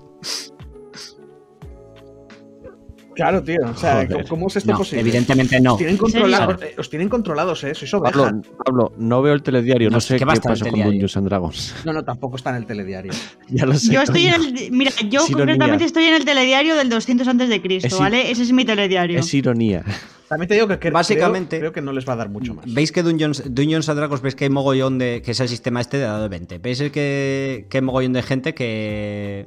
Claro, 3.21 3.43
tío. 3.43 3.57
O 3.69 3.75
sea, 3.77 4.05
Joder. 4.07 4.27
¿cómo 4.27 4.47
es 4.47 4.55
esto 4.57 4.71
No, 4.71 4.77
posible? 4.79 5.01
evidentemente 5.01 5.59
no. 5.61 5.73
Os 5.73 5.77
tienen, 5.77 5.97
controlados, 5.97 6.61
eh, 6.63 6.73
os 6.77 6.89
tienen 6.89 7.07
controlados, 7.09 7.63
eh. 7.63 7.75
Sois 7.75 7.93
ovejas. 7.93 8.17
Pablo, 8.17 8.41
Pablo, 8.65 8.93
no 8.97 9.21
veo 9.21 9.33
el 9.33 9.43
telediario, 9.43 9.89
no, 9.89 9.97
No, 9.97 10.01
sé 10.01 10.15
¿qué 10.15 10.19
qué, 10.19 10.25
va 10.25 10.31
a 10.31 10.35
estar 10.35 10.51
el 10.53 10.59
pasó 10.59 10.71
con? 10.71 10.81
Dungeons 10.81 11.17
and 11.17 11.27
Dragons. 11.27 11.75
No, 11.85 11.93
no, 11.93 12.03
tampoco 12.03 12.37
está 12.37 12.49
en 12.49 12.55
el 12.57 12.65
telediario. 12.65 13.11
ya 13.49 13.65
lo 13.65 13.75
sé. 13.75 13.93
Yo 13.93 14.01
estoy 14.01 14.25
en 14.27 14.33
el. 14.33 14.71
Mira, 14.71 14.91
yo 15.09 15.21
Es 15.21 15.29
ironía. 15.29 15.45
concretamente 15.45 15.85
estoy 15.85 16.05
en 16.05 16.15
el 16.15 16.25
telediario 16.25 16.75
del 16.75 16.89
200 16.89 17.27
antes 17.27 17.49
de 17.49 17.61
Cristo, 17.61 17.97
¿vale? 17.99 18.31
Ese 18.31 18.43
es 18.43 18.51
mi 18.51 18.65
telediario. 18.65 19.19
Es 19.19 19.33
ironía. 19.33 19.83
También 20.27 20.47
te 20.47 20.53
digo 20.55 20.67
que, 20.67 20.79
que 20.79 20.89
Básicamente- 20.91 21.57
creo, 21.59 21.71
creo 21.71 21.73
que 21.73 21.81
no 21.81 21.91
les 21.91 22.07
va 22.07 22.13
a 22.13 22.15
dar 22.15 22.29
mucho 22.29 22.53
más. 22.53 22.65
¿Veis 22.73 22.91
que 22.93 23.03
Dungeons, 23.03 23.43
Dungeons 23.53 23.89
and 23.89 23.99
Dragons, 23.99 24.21
veis 24.21 24.33
que 24.33 24.45
hay 24.45 24.49
mogollón 24.49 24.97
de. 24.97 25.21
que 25.23 25.31
es 25.31 25.39
el 25.41 25.49
sistema 25.49 25.81
este 25.81 25.97
de 25.97 26.03
dado 26.05 26.23
de 26.23 26.29
20? 26.29 26.57
¿Veis 26.59 26.79
el 26.79 26.89
que, 26.91 27.67
que 27.69 27.77
hay 27.77 27.81
mogollón 27.83 28.13
de 28.13 28.23
gente 28.23 28.53
que. 28.53 29.45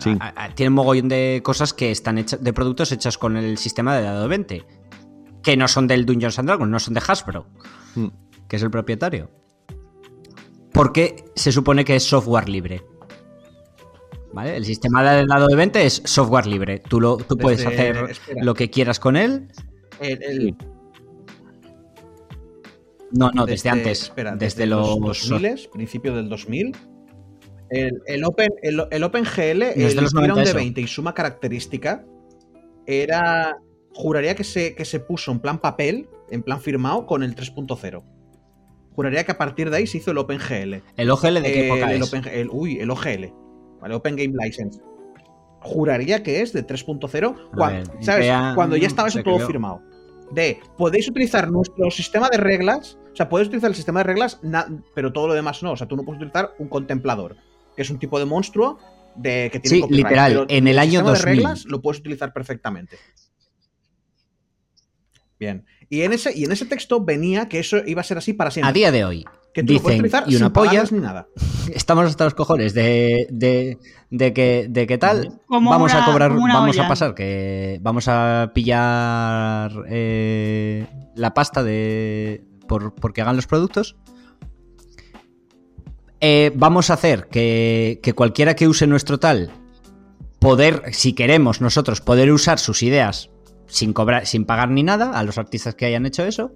Sí. 0.00 0.16
a- 0.18 0.44
a- 0.44 0.54
tiene 0.54 0.70
mogollón 0.70 1.08
de 1.08 1.40
cosas 1.44 1.72
que 1.72 1.90
están 1.90 2.18
hechas. 2.18 2.42
de 2.42 2.52
productos 2.52 2.90
hechas 2.92 3.16
con 3.18 3.36
el 3.36 3.56
sistema 3.58 3.96
de 3.96 4.02
dado 4.02 4.22
de 4.22 4.28
20? 4.28 4.66
Que 5.42 5.56
no 5.56 5.68
son 5.68 5.86
del 5.86 6.04
Dungeons 6.06 6.38
and 6.38 6.48
Dragons, 6.48 6.70
no 6.70 6.78
son 6.80 6.94
de 6.94 7.02
Hasbro, 7.06 7.46
Mm. 7.94 8.06
que 8.48 8.56
es 8.56 8.62
el 8.62 8.70
propietario. 8.70 9.30
Porque 10.72 11.24
se 11.34 11.52
supone 11.52 11.84
que 11.84 11.96
es 11.96 12.02
software 12.04 12.48
libre. 12.48 12.82
¿Vale? 14.32 14.56
El 14.56 14.64
sistema 14.64 15.02
de 15.02 15.26
dado 15.26 15.48
de 15.48 15.56
20 15.56 15.84
es 15.84 16.02
software 16.04 16.46
libre. 16.46 16.78
Tú, 16.78 17.00
lo, 17.00 17.16
tú 17.16 17.36
puedes 17.36 17.58
Desde- 17.64 17.74
hacer 17.74 18.10
espera. 18.10 18.44
lo 18.44 18.54
que 18.54 18.70
quieras 18.70 19.00
con 19.00 19.16
él. 19.16 19.48
El- 20.00 20.22
el- 20.22 20.40
Sí. 20.40 20.56
No, 23.12 23.30
no, 23.32 23.44
desde, 23.44 23.68
antes. 23.70 24.02
espera, 24.04 24.36
desde, 24.36 24.66
los. 24.66 25.00
2000, 25.00 25.68
principio 25.72 26.14
del 26.14 26.28
2000. 26.28 26.76
El, 27.70 28.02
el 28.06 28.24
Open, 28.24 28.50
el, 28.62 28.82
el 28.90 29.04
OpenGL, 29.04 29.62
el 29.62 29.96
los 29.96 30.12
90 30.14 30.18
Ethereum 30.18 30.36
de 30.36 30.42
eso. 30.42 30.54
20 30.56 30.80
y 30.80 30.86
suma 30.86 31.14
característica, 31.14 32.04
era. 32.86 33.56
Juraría 33.92 34.34
que 34.36 34.44
se, 34.44 34.74
que 34.76 34.84
se 34.84 35.00
puso 35.00 35.32
en 35.32 35.40
plan 35.40 35.58
papel, 35.60 36.08
en 36.30 36.42
plan 36.42 36.60
firmado, 36.60 37.06
con 37.06 37.22
el 37.24 37.34
3.0. 37.34 38.02
Juraría 38.94 39.24
que 39.24 39.32
a 39.32 39.38
partir 39.38 39.68
de 39.70 39.78
ahí 39.78 39.86
se 39.86 39.98
hizo 39.98 40.12
el 40.12 40.18
OpenGL. 40.18 40.82
¿El 40.96 41.10
OGL 41.10 41.34
de 41.34 41.42
qué 41.42 41.66
época 41.66 41.92
el 41.92 42.02
es? 42.02 42.12
Open- 42.12 42.28
el- 42.32 42.48
uy, 42.52 42.78
el 42.78 42.90
OGL. 42.90 43.32
¿vale? 43.80 43.94
Open 43.94 44.14
Game 44.16 44.34
License. 44.44 44.80
Juraría 45.62 46.22
que 46.22 46.40
es 46.40 46.52
de 46.52 46.64
3.0, 46.66 47.50
cuan- 47.54 47.72
ver, 47.72 47.84
¿sabes? 48.00 48.24
idea, 48.26 48.52
Cuando 48.54 48.76
ya 48.76 48.84
mm, 48.86 48.90
estaba 48.90 49.08
eso 49.08 49.22
todo 49.22 49.38
firmado. 49.46 49.82
De, 50.32 50.60
podéis 50.78 51.08
utilizar 51.08 51.50
nuestro 51.50 51.90
sistema 51.90 52.28
de 52.30 52.38
reglas, 52.38 52.96
o 53.12 53.16
sea, 53.16 53.28
podéis 53.28 53.48
utilizar 53.48 53.70
el 53.70 53.74
sistema 53.74 54.00
de 54.00 54.04
reglas, 54.04 54.40
pero 54.94 55.12
todo 55.12 55.26
lo 55.28 55.34
demás 55.34 55.62
no. 55.62 55.72
O 55.72 55.76
sea, 55.76 55.88
tú 55.88 55.96
no 55.96 56.04
puedes 56.04 56.18
utilizar 56.20 56.54
un 56.58 56.68
contemplador, 56.68 57.36
que 57.80 57.84
es 57.84 57.90
un 57.90 57.98
tipo 57.98 58.18
de 58.18 58.26
monstruo 58.26 58.78
de 59.16 59.48
que 59.50 59.58
tiene 59.58 59.76
Sí, 59.76 59.80
copyright, 59.80 60.04
literal, 60.04 60.32
pero 60.32 60.46
en 60.50 60.68
el 60.68 60.78
año 60.78 60.90
sistema 61.00 61.12
de 61.12 61.16
2000. 61.18 61.34
reglas 61.36 61.64
lo 61.64 61.80
puedes 61.80 62.00
utilizar 62.00 62.30
perfectamente. 62.34 62.98
Bien. 65.38 65.64
Y 65.88 66.02
en 66.02 66.12
ese, 66.12 66.36
y 66.36 66.44
en 66.44 66.52
ese 66.52 66.66
texto 66.66 67.02
venía 67.02 67.48
que 67.48 67.58
eso 67.60 67.78
iba 67.86 68.02
a 68.02 68.04
ser 68.04 68.18
así 68.18 68.34
para 68.34 68.50
siempre. 68.50 68.68
A 68.68 68.72
día 68.74 68.92
de 68.92 69.04
hoy, 69.06 69.24
que 69.54 69.62
tú 69.64 69.72
lo 69.72 69.80
puedes 69.80 69.96
dicen, 70.02 70.14
utilizar 70.14 70.24
y 70.30 70.36
una 70.36 70.46
sin 70.46 70.52
polla, 70.52 70.84
ni 70.90 70.98
nada. 71.00 71.26
estamos 71.74 72.04
hasta 72.04 72.24
los 72.24 72.34
cojones 72.34 72.74
de, 72.74 73.26
de, 73.30 73.78
de 74.10 74.32
que, 74.34 74.66
de 74.68 74.86
que 74.86 74.98
tal, 74.98 75.40
Como 75.46 75.70
vamos 75.70 75.92
una- 75.92 76.02
a 76.02 76.06
cobrar, 76.06 76.32
vamos 76.32 76.78
a 76.78 76.86
pasar, 76.86 77.14
que 77.14 77.78
vamos 77.80 78.04
a 78.08 78.50
pillar 78.54 79.72
eh, 79.88 80.86
la 81.16 81.32
pasta 81.32 81.62
de 81.64 82.44
por, 82.68 82.94
porque 82.94 83.22
hagan 83.22 83.36
los 83.36 83.46
productos. 83.46 83.96
Eh, 86.20 86.52
vamos 86.54 86.90
a 86.90 86.94
hacer 86.94 87.28
que, 87.28 88.00
que 88.02 88.12
cualquiera 88.12 88.54
que 88.54 88.68
use 88.68 88.86
nuestro 88.86 89.18
tal, 89.18 89.50
poder, 90.38 90.82
si 90.92 91.12
queremos 91.12 91.60
nosotros, 91.60 92.00
poder 92.00 92.30
usar 92.32 92.58
sus 92.58 92.82
ideas 92.82 93.30
sin 93.66 93.92
cobrar, 93.92 94.26
sin 94.26 94.44
pagar 94.44 94.70
ni 94.70 94.82
nada 94.82 95.12
a 95.12 95.22
los 95.22 95.38
artistas 95.38 95.74
que 95.74 95.86
hayan 95.86 96.06
hecho 96.06 96.24
eso. 96.24 96.52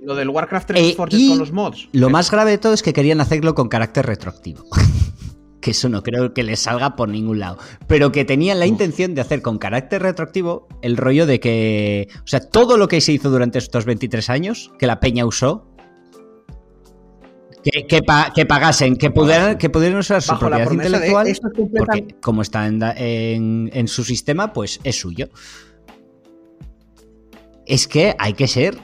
Lo 0.00 0.14
del 0.14 0.28
Warcraft 0.28 0.68
3 0.68 0.80
Eh, 0.80 0.94
Forged 0.96 1.18
y 1.18 1.28
con 1.30 1.38
los 1.38 1.52
mods. 1.52 1.88
Lo 1.92 2.10
más 2.10 2.30
grave 2.30 2.52
de 2.52 2.58
todo 2.58 2.74
es 2.74 2.82
que 2.82 2.92
querían 2.92 3.20
hacerlo 3.20 3.54
con 3.54 3.68
carácter 3.68 4.06
retroactivo. 4.06 4.64
que 5.60 5.72
eso 5.72 5.88
no 5.88 6.04
creo 6.04 6.32
que 6.32 6.44
les 6.44 6.60
salga 6.60 6.94
por 6.94 7.08
ningún 7.08 7.40
lado. 7.40 7.58
Pero 7.88 8.12
que 8.12 8.24
tenían 8.24 8.60
la 8.60 8.66
intención 8.66 9.16
de 9.16 9.20
hacer 9.20 9.42
con 9.42 9.58
carácter 9.58 10.02
retroactivo 10.02 10.68
el 10.80 10.96
rollo 10.96 11.26
de 11.26 11.40
que. 11.40 12.08
O 12.22 12.26
sea, 12.26 12.38
todo 12.38 12.76
lo 12.76 12.86
que 12.86 13.00
se 13.00 13.12
hizo 13.12 13.30
durante 13.30 13.58
estos 13.58 13.84
23 13.84 14.30
años, 14.30 14.70
que 14.78 14.86
la 14.86 15.00
peña 15.00 15.26
usó. 15.26 15.66
Que, 17.72 17.86
que 17.86 18.02
pa- 18.02 18.32
que 18.32 18.46
pagasen, 18.46 18.96
que 18.96 19.10
pudieran, 19.10 19.58
que 19.58 19.68
pudieran 19.70 19.98
usar 19.98 20.22
su 20.22 20.30
Bajo 20.32 20.46
propiedad 20.48 20.70
intelectual. 20.70 21.26
es 21.26 21.40
Porque 21.40 22.14
como 22.20 22.42
está 22.42 22.66
en, 22.66 22.78
da- 22.78 22.94
en- 22.96 23.70
en 23.72 23.88
su 23.88 24.04
sistema, 24.04 24.52
pues 24.52 24.78
es 24.84 24.96
suyo. 25.00 25.28
Es 27.66 27.88
que 27.88 28.14
hay 28.18 28.34
que 28.34 28.46
ser. 28.46 28.78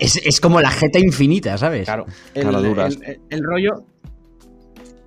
Es, 0.00 0.16
es 0.16 0.40
como 0.40 0.60
la 0.60 0.70
jeta 0.70 0.98
infinita, 0.98 1.56
¿sabes? 1.58 1.84
Claro. 1.84 2.06
El, 2.34 2.42
Caraduras. 2.44 2.96
el- 2.96 3.02
el- 3.04 3.20
el 3.30 3.42
rollo. 3.44 3.84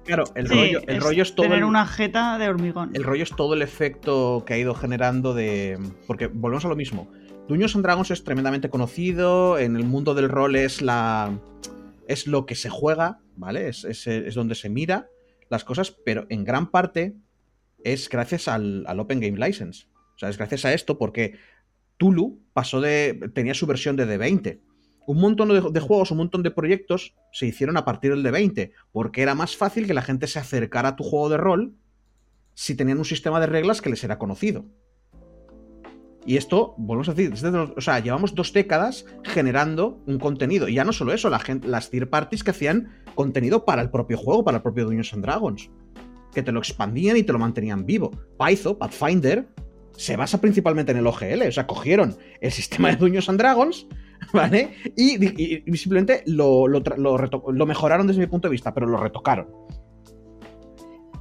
Claro, 0.05 0.25
el, 0.35 0.47
Sí, 0.47 0.53
rollo, 0.53 0.79
el 0.87 0.97
es 0.97 1.03
rollo 1.03 1.23
es 1.23 1.33
todo. 1.35 1.45
tener 1.47 1.59
el- 1.59 1.63
una 1.65 1.85
jeta 1.87 2.37
de 2.37 2.47
hormigón. 2.47 2.91
El 2.93 3.03
rollo 3.03 3.23
es 3.23 3.31
todo 3.35 3.55
el 3.55 3.61
efecto 3.61 4.43
que 4.45 4.53
ha 4.53 4.57
ido 4.57 4.73
generando 4.75 5.33
de. 5.33 5.79
Porque 6.07 6.27
volvemos 6.27 6.63
a 6.65 6.67
lo 6.69 6.75
mismo. 6.75 7.09
Dungeons 7.47 7.75
and 7.75 7.83
Dragons 7.85 8.11
es 8.11 8.23
tremendamente 8.23 8.69
conocido. 8.69 9.59
En 9.59 9.75
el 9.75 9.83
mundo 9.83 10.13
del 10.15 10.29
rol 10.29 10.55
es 10.55 10.81
la. 10.81 11.37
Es 12.07 12.27
lo 12.27 12.45
que 12.45 12.55
se 12.55 12.69
juega, 12.69 13.19
¿vale? 13.35 13.67
Es, 13.69 13.83
es- 13.83 14.07
es 14.07 14.35
donde 14.35 14.55
se 14.55 14.69
mira 14.69 15.09
las 15.49 15.63
cosas, 15.63 15.91
pero 15.91 16.25
en 16.29 16.43
gran 16.43 16.71
parte 16.71 17.15
es 17.83 18.09
gracias 18.09 18.47
al, 18.47 18.85
Open 18.99 19.19
Game 19.19 19.37
License. 19.37 19.85
O 20.15 20.17
sea, 20.17 20.29
es 20.29 20.37
gracias 20.37 20.65
a 20.65 20.73
esto 20.73 20.97
porque 20.97 21.37
Tulu 21.97 22.39
pasó 22.53 22.81
de. 22.81 23.29
tenía 23.33 23.53
su 23.53 23.67
versión 23.67 23.95
de 23.95 24.07
D20. 24.07 24.59
Un 25.07 25.19
montón 25.21 25.49
de 25.71 25.79
juegos, 25.81 26.09
un 26.09 26.17
montón 26.17 26.41
de 26.41 26.49
proyectos 26.49 27.13
se 27.31 27.45
hicieron 27.45 27.77
a 27.77 27.85
partir 27.85 28.09
del 28.09 28.23
D20, 28.25 28.71
porque 28.91 29.21
era 29.21 29.35
más 29.35 29.55
fácil 29.55 29.85
que 29.85 29.93
la 29.93 30.01
gente 30.01 30.25
se 30.25 30.39
acercara 30.39 30.89
a 30.89 30.95
tu 30.95 31.03
juego 31.03 31.29
de 31.29 31.37
rol 31.37 31.75
si 32.55 32.73
tenían 32.73 32.97
un 32.97 33.05
sistema 33.05 33.39
de 33.39 33.45
reglas 33.45 33.81
que 33.83 33.91
les 33.91 34.03
era 34.03 34.17
conocido. 34.17 34.65
Y 36.25 36.37
esto, 36.37 36.73
volvemos 36.77 37.07
a 37.09 37.13
decir, 37.13 37.29
desde 37.29 37.49
o 37.49 37.81
sea, 37.81 37.99
llevamos 37.99 38.33
dos 38.33 38.51
décadas 38.51 39.05
generando 39.23 40.01
un 40.07 40.17
contenido. 40.17 40.67
Y 40.67 40.73
ya 40.73 40.83
no 40.83 40.91
solo 40.91 41.13
eso, 41.13 41.29
las 41.29 41.89
third 41.91 42.09
parties 42.09 42.43
que 42.43 42.51
hacían 42.51 42.89
contenido 43.13 43.63
para 43.63 43.83
el 43.83 43.91
propio 43.91 44.17
juego, 44.17 44.43
para 44.43 44.57
el 44.57 44.63
propio 44.63 44.85
Dungeons 44.85 45.13
and 45.13 45.23
Dragons. 45.23 45.69
Que 46.33 46.41
te 46.41 46.51
lo 46.51 46.59
expandían 46.59 47.15
y 47.17 47.23
te 47.23 47.31
lo 47.31 47.37
mantenían 47.37 47.85
vivo. 47.85 48.11
Python, 48.39 48.77
Pathfinder, 48.77 49.47
se 49.95 50.17
basa 50.17 50.41
principalmente 50.41 50.91
en 50.91 50.97
el 50.97 51.07
OGL. 51.07 51.43
O 51.47 51.51
sea, 51.51 51.67
cogieron 51.67 52.17
el 52.41 52.51
sistema 52.51 52.89
de 52.89 52.95
Dungeons 52.95 53.29
and 53.29 53.39
Dragons, 53.39 53.87
¿vale? 54.33 54.73
Y, 54.97 55.17
simplemente 55.77 56.23
lo, 56.25 56.67
lo 56.67 57.65
mejoraron 57.67 58.07
desde 58.07 58.19
mi 58.19 58.27
punto 58.27 58.47
de 58.47 58.53
vista, 58.53 58.73
pero 58.73 58.87
lo 58.87 58.97
retocaron. 58.97 59.47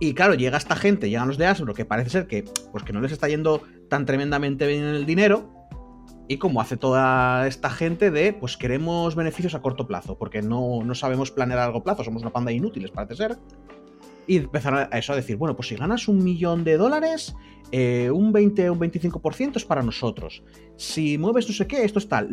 Y 0.00 0.14
claro, 0.14 0.34
llega 0.34 0.58
esta 0.58 0.76
gente, 0.76 1.08
llegan 1.08 1.28
los 1.28 1.38
de 1.38 1.46
Hasbro, 1.46 1.74
que 1.74 1.84
parece 1.84 2.10
ser 2.10 2.26
que, 2.26 2.44
pues 2.72 2.84
que 2.84 2.92
no 2.92 3.00
les 3.00 3.12
está 3.12 3.28
yendo 3.28 3.62
tan 3.88 4.06
tremendamente 4.06 4.66
bien 4.66 4.84
en 4.84 4.94
el 4.94 5.06
dinero. 5.06 5.50
Y 6.26 6.38
como 6.38 6.60
hace 6.60 6.76
toda 6.78 7.46
esta 7.46 7.68
gente 7.68 8.10
de, 8.10 8.32
pues 8.32 8.56
queremos 8.56 9.14
beneficios 9.14 9.54
a 9.54 9.60
corto 9.60 9.86
plazo, 9.86 10.16
porque 10.16 10.40
no, 10.40 10.82
no 10.82 10.94
sabemos 10.94 11.30
planear 11.30 11.58
a 11.58 11.64
largo 11.64 11.82
plazo, 11.82 12.02
somos 12.02 12.22
una 12.22 12.32
panda 12.32 12.48
de 12.48 12.56
inútiles, 12.56 12.90
parece 12.90 13.16
ser. 13.16 13.38
Y 14.26 14.38
empezaron 14.38 14.88
a 14.90 14.98
eso 14.98 15.12
a 15.12 15.16
decir, 15.16 15.36
bueno, 15.36 15.54
pues 15.54 15.68
si 15.68 15.76
ganas 15.76 16.08
un 16.08 16.24
millón 16.24 16.64
de 16.64 16.78
dólares, 16.78 17.36
eh, 17.72 18.10
un 18.10 18.32
20 18.32 18.70
o 18.70 18.72
un 18.72 18.80
25% 18.80 19.56
es 19.56 19.64
para 19.64 19.82
nosotros. 19.82 20.42
Si 20.76 21.18
mueves 21.18 21.48
no 21.48 21.54
sé 21.54 21.66
qué, 21.66 21.84
esto 21.84 21.98
es 21.98 22.08
tal. 22.08 22.28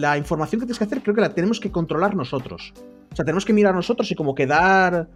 La 0.00 0.18
información 0.18 0.60
que 0.60 0.66
tienes 0.66 0.78
que 0.78 0.84
hacer 0.84 1.02
creo 1.02 1.14
que 1.14 1.20
la 1.20 1.32
tenemos 1.32 1.60
que 1.60 1.70
controlar 1.70 2.14
nosotros. 2.14 2.74
O 3.10 3.16
sea, 3.16 3.24
tenemos 3.24 3.44
que 3.44 3.52
mirar 3.52 3.74
nosotros 3.74 4.10
y 4.10 4.14
como 4.14 4.34
que 4.34 4.46
dar... 4.46 5.08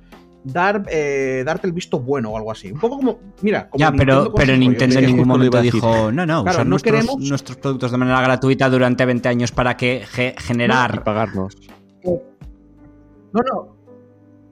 Dar, 0.47 0.85
eh, 0.91 1.43
darte 1.47 1.67
el 1.67 1.73
visto 1.73 1.99
bueno 2.01 2.31
o 2.31 2.37
algo 2.37 2.53
así. 2.53 2.71
Un 2.71 2.79
poco 2.79 2.97
como, 2.99 3.19
mira, 3.41 3.71
como 3.71 3.81
Ya, 3.81 3.91
Nintendo 3.91 4.25
pero, 4.25 4.35
pero. 4.35 4.57
Nintendo 4.59 4.99
en 4.99 5.07
ningún 5.07 5.27
momento 5.29 5.61
dijo, 5.63 6.13
no, 6.13 6.27
no, 6.27 6.43
Claro, 6.43 6.51
usar 6.57 6.67
no 6.67 6.71
nuestros, 6.71 6.93
queremos- 6.95 7.29
nuestros 7.31 7.57
productos 7.57 7.91
de 7.91 7.97
manera 7.97 8.21
gratuita 8.21 8.69
durante 8.69 9.07
20 9.07 9.29
años 9.29 9.53
para 9.53 9.77
que 9.79 10.05
ge- 10.07 10.35
Y 10.39 10.43
generar... 10.43 11.03
pagarnos. 11.03 11.57
No, 13.33 13.41
no. 13.43 13.77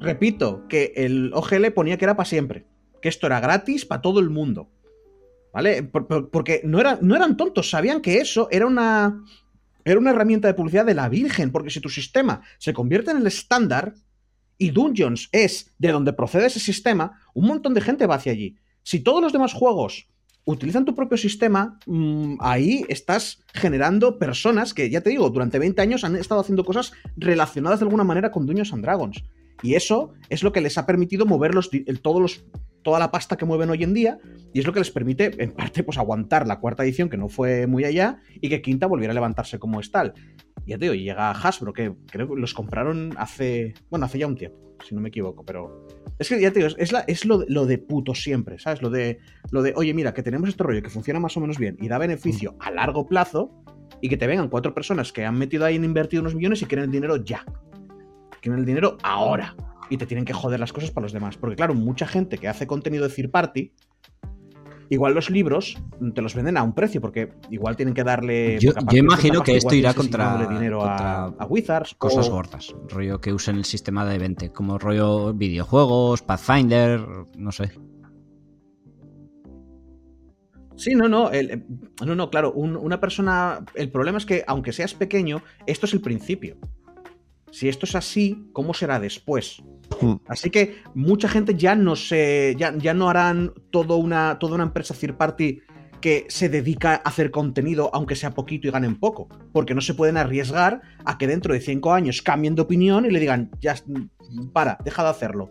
Repito, 0.01 0.67
que 0.69 0.93
el 0.97 1.31
OGL 1.35 1.71
ponía 1.73 1.97
que 1.97 2.05
era 2.05 2.17
para 2.17 2.29
siempre. 2.29 2.67
Que 3.01 3.09
esto 3.09 3.27
era 3.27 3.41
gratis 3.41 3.85
para 3.85 4.01
todo 4.03 4.19
el 4.21 4.31
mundo. 4.31 4.69
¿Vale? 5.53 5.83
Por- 5.83 6.07
por- 6.07 6.31
porque 6.31 6.63
no, 6.65 6.81
era- 6.81 6.99
no 7.03 7.15
eran 7.15 7.37
tontos, 7.37 7.69
sabían 7.71 8.01
que 8.01 8.19
eso 8.19 8.49
era 8.51 8.67
una. 8.67 9.23
Era 9.85 9.99
una 9.99 10.11
herramienta 10.11 10.47
de 10.49 10.55
publicidad 10.55 10.87
de 10.87 10.95
la 10.95 11.09
Virgen. 11.09 11.51
Porque 11.53 11.69
si 11.71 11.81
tu 11.81 11.89
sistema 11.89 12.41
se 12.59 12.73
convierte 12.73 13.11
en 13.11 13.19
el 13.19 13.27
estándar 13.27 13.95
y 14.63 14.71
Dungeons 14.71 15.29
es 15.33 15.73
de 15.79 15.93
donde 15.93 16.13
procede 16.13 16.47
ese 16.47 16.61
sistema, 16.61 17.21
un 17.35 17.47
montón 17.47 17.75
de 17.75 17.81
gente 17.81 18.07
va 18.07 18.15
hacia 18.17 18.33
allí. 18.33 18.57
Si 18.83 19.01
todos 19.01 19.21
los 19.23 19.33
demás 19.33 19.53
juegos 19.53 20.09
utilizan 20.45 20.85
tu 20.85 20.95
propio 20.95 21.17
sistema, 21.19 21.79
mm, 21.87 22.37
ahí 22.41 22.85
estás 22.89 23.43
generando 23.55 24.19
personas 24.19 24.75
que, 24.75 24.91
ya 24.91 25.01
te 25.01 25.11
digo, 25.11 25.31
durante 25.31 25.59
20 25.59 25.81
años 25.83 26.05
han 26.05 26.17
estado 26.17 26.41
haciendo 26.41 26.65
cosas 26.65 26.93
relacionadas 27.17 27.81
de 27.81 27.85
alguna 27.85 28.05
manera 28.05 28.31
con 28.31 28.47
Dungeons 28.47 28.73
and 28.73 28.83
Dragons. 28.85 29.23
Y 29.63 29.75
eso 29.75 30.13
es 30.29 30.43
lo 30.43 30.53
que 30.53 30.61
les 30.61 30.79
ha 30.79 30.87
permitido 30.87 31.27
mover 31.27 31.55
los, 31.55 31.71
di- 31.71 31.85
el- 31.87 32.01
toda 32.01 32.99
la 32.99 33.11
pasta 33.13 33.37
que 33.37 33.45
mueven 33.45 33.71
hoy 33.71 33.85
en 33.85 33.95
día 33.95 34.19
y 34.53 34.59
es 34.59 34.67
lo 34.67 34.73
que 34.73 34.81
les 34.81 34.91
permite, 34.91 35.31
en 35.43 35.53
parte, 35.53 35.85
pues 35.85 35.99
aguantar 35.99 36.49
la 36.49 36.59
cuarta 36.59 36.83
edición, 36.83 37.09
que 37.09 37.17
no 37.17 37.29
fue 37.29 37.69
muy 37.69 37.85
allá, 37.85 38.19
y 38.41 38.49
que 38.49 38.61
quinta 38.61 38.87
volviera 38.89 39.13
a 39.13 39.15
levantarse 39.15 39.61
como 39.61 39.79
es 39.79 39.91
tal. 39.93 40.15
Y 40.67 40.71
ya 40.71 40.79
te 40.79 40.85
digo, 40.85 40.95
llega 40.95 41.31
Hasbro, 41.31 41.73
que 41.73 41.93
creo 42.11 42.29
que 42.29 42.41
los 42.41 42.55
compraron 42.55 43.11
hace, 43.17 43.75
bueno, 43.91 44.07
hace 44.07 44.19
ya 44.19 44.27
un 44.27 44.37
tiempo, 44.37 44.77
si 44.87 44.95
no 44.95 45.01
me 45.01 45.09
equivoco, 45.09 45.45
pero... 45.45 45.87
Es 46.19 46.29
que 46.29 46.41
ya 46.41 46.53
te 46.53 46.61
digo, 46.61 46.73
es, 46.79 46.93
la- 46.93 47.01
es 47.09 47.25
lo, 47.25 47.45
lo 47.49 47.67
de 47.67 47.79
puto 47.79 48.15
siempre, 48.15 48.59
¿sabes? 48.59 48.81
Lo 48.81 48.91
de, 48.91 49.19
lo 49.51 49.63
de, 49.63 49.73
oye, 49.77 49.93
mira, 49.93 50.15
que 50.15 50.23
tenemos 50.23 50.49
este 50.49 50.63
rollo 50.63 50.83
que 50.83 50.91
funciona 50.91 51.19
más 51.19 51.37
o 51.37 51.41
menos 51.41 51.59
bien 51.59 51.77
y 51.81 51.89
da 51.89 51.99
beneficio 51.99 52.55
a 52.61 52.71
largo 52.71 53.09
plazo, 53.09 53.51
y 54.01 54.09
que 54.09 54.17
te 54.17 54.27
vengan 54.27 54.49
cuatro 54.49 54.75
personas 54.75 55.13
que 55.13 55.25
han 55.25 55.39
metido 55.39 55.65
ahí, 55.65 55.77
han 55.77 55.85
invertido 55.85 56.23
unos 56.23 56.35
millones 56.35 56.61
y 56.63 56.67
quieren 56.67 56.87
el 56.87 56.91
dinero 56.91 57.17
ya. 57.25 57.45
Quieren 58.41 58.59
el 58.61 58.67
dinero 58.67 58.99
ahora. 59.05 59.55
Y 59.91 59.97
te 59.97 60.07
tienen 60.07 60.25
que 60.25 60.33
joder 60.33 60.59
las 60.59 60.73
cosas 60.73 60.91
para 60.91 61.05
los 61.05 61.13
demás. 61.13 61.37
Porque 61.37 61.55
claro, 61.55 61.75
mucha 61.75 62.07
gente 62.07 62.39
que 62.39 62.49
hace 62.49 62.67
contenido 62.67 63.07
de 63.07 63.15
third 63.15 63.31
party, 63.31 63.73
igual 64.93 65.15
los 65.15 65.31
libros 65.31 65.79
te 66.15 66.21
los 66.23 66.35
venden 66.35 66.57
a 66.57 66.63
un 66.63 66.75
precio, 66.75 67.01
porque 67.01 67.33
igual 67.51 67.77
tienen 67.77 67.95
que 67.95 68.05
darle... 68.05 68.59
Yo- 68.61 68.73
imagino 68.93 69.43
que 69.43 69.57
esto 69.57 69.75
irá 69.75 69.95
contra- 69.95 70.47
dinero 70.47 70.79
contra 70.81 71.25
a 71.25 71.47
Wizards. 71.47 71.95
Cosas 71.95 72.29
o- 72.29 72.33
gordas, 72.33 72.75
rollo 72.89 73.21
que 73.21 73.33
usen 73.33 73.57
el 73.57 73.65
sistema 73.65 74.05
de 74.05 74.19
20, 74.19 74.51
como 74.53 74.79
rollo 74.79 75.33
videojuegos, 75.33 76.23
Pathfinder, 76.23 77.01
no 77.37 77.53
sé. 77.53 77.73
Sí, 80.77 80.95
no, 80.95 81.09
no, 81.09 81.31
el- 81.31 81.51
eh, 81.51 81.63
no, 82.05 82.15
no, 82.15 82.31
claro, 82.31 82.53
un- 82.53 82.77
una 82.77 82.99
persona, 82.99 83.65
el 83.75 83.91
problema 83.91 84.19
es 84.19 84.27
que 84.27 84.43
aunque 84.47 84.73
seas 84.73 84.95
pequeño, 84.95 85.43
esto 85.67 85.87
es 85.87 85.93
el 85.95 86.01
principio. 86.01 86.57
Si 87.51 87.69
esto 87.69 87.85
es 87.87 87.95
así, 87.95 88.49
¿cómo 88.53 88.73
será 88.73 88.99
después? 88.99 89.63
Hmm. 90.01 90.17
Así 90.29 90.51
que 90.51 90.83
mucha 90.95 91.29
gente 91.29 91.55
ya 91.55 91.75
no 91.75 91.97
se, 91.97 92.55
ya, 92.59 92.75
ya 92.77 92.95
no 92.95 93.09
harán 93.09 93.53
todo 93.71 93.97
una, 93.97 94.39
toda 94.39 94.55
una 94.55 94.65
empresa 94.65 94.95
third 94.95 95.17
party 95.17 95.61
que 96.01 96.27
se 96.29 96.49
dedica 96.49 96.95
a 96.95 97.09
hacer 97.09 97.31
contenido, 97.31 97.89
aunque 97.95 98.17
sea 98.17 98.35
poquito 98.35 98.67
y 98.67 98.71
ganen 98.71 98.99
poco, 98.99 99.29
porque 99.53 99.75
no 99.75 99.81
se 99.81 99.95
pueden 99.95 100.17
arriesgar 100.17 100.83
a 101.05 101.17
que 101.17 101.29
dentro 101.29 101.55
de 101.55 101.61
cinco 101.61 101.93
años 101.93 102.23
cambien 102.23 102.55
de 102.57 102.63
opinión 102.63 103.07
y 103.07 103.11
le 103.11 103.21
digan, 103.21 103.51
ya, 103.61 103.77
para, 104.53 104.79
deja 104.85 105.05
de 105.05 105.11
hacerlo. 105.11 105.51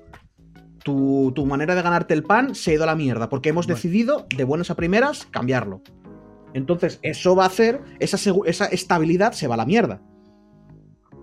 Tu, 0.84 1.32
tu 1.36 1.46
manera 1.46 1.74
de 1.74 1.82
ganarte 1.82 2.14
el 2.14 2.24
pan 2.24 2.54
se 2.54 2.72
ha 2.72 2.74
ido 2.74 2.84
a 2.84 2.88
la 2.88 2.96
mierda, 2.96 3.30
porque 3.30 3.50
hemos 3.50 3.66
Bueno. 3.66 3.76
decidido, 3.76 4.28
de 4.36 4.44
buenas 4.44 4.70
a 4.72 4.76
primeras, 4.76 5.26
cambiarlo. 5.32 5.82
Entonces, 6.54 7.00
eso 7.02 7.34
va 7.36 7.44
a 7.46 7.48
hacer, 7.48 7.82
esa, 8.00 8.18
esa 8.46 8.66
estabilidad 8.66 9.32
se 9.32 9.48
va 9.48 9.54
a 9.54 9.58
la 9.58 9.66
mierda. 9.66 10.02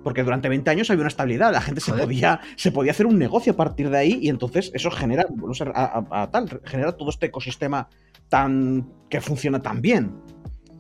Porque 0.05 0.23
durante 0.23 0.49
20 0.49 0.70
años 0.70 0.91
había 0.91 1.03
una 1.03 1.09
estabilidad, 1.09 1.53
la 1.53 1.61
gente 1.61 1.81
se 1.81 1.91
Joder. 1.91 2.05
podía, 2.05 2.41
se 2.57 2.70
podía 2.73 2.93
hacer 2.93 3.07
un 3.07 3.19
negocio 3.19 3.53
a 3.53 3.57
partir 3.57 3.91
de 3.91 3.99
ahí 3.99 4.19
y 4.23 4.29
entonces 4.29 4.70
eso 4.75 4.91
genera, 4.91 5.27
no 5.35 5.53
sé, 5.55 5.65
a- 5.75 6.05
a- 6.11 6.23
a 6.23 6.31
tal, 6.31 6.61
genera 6.65 6.97
todo 6.97 7.11
este 7.11 7.27
ecosistema 7.27 7.89
tan 8.29 8.89
que 9.09 9.20
funciona 9.20 9.61
tan 9.61 9.81
bien. 9.83 10.15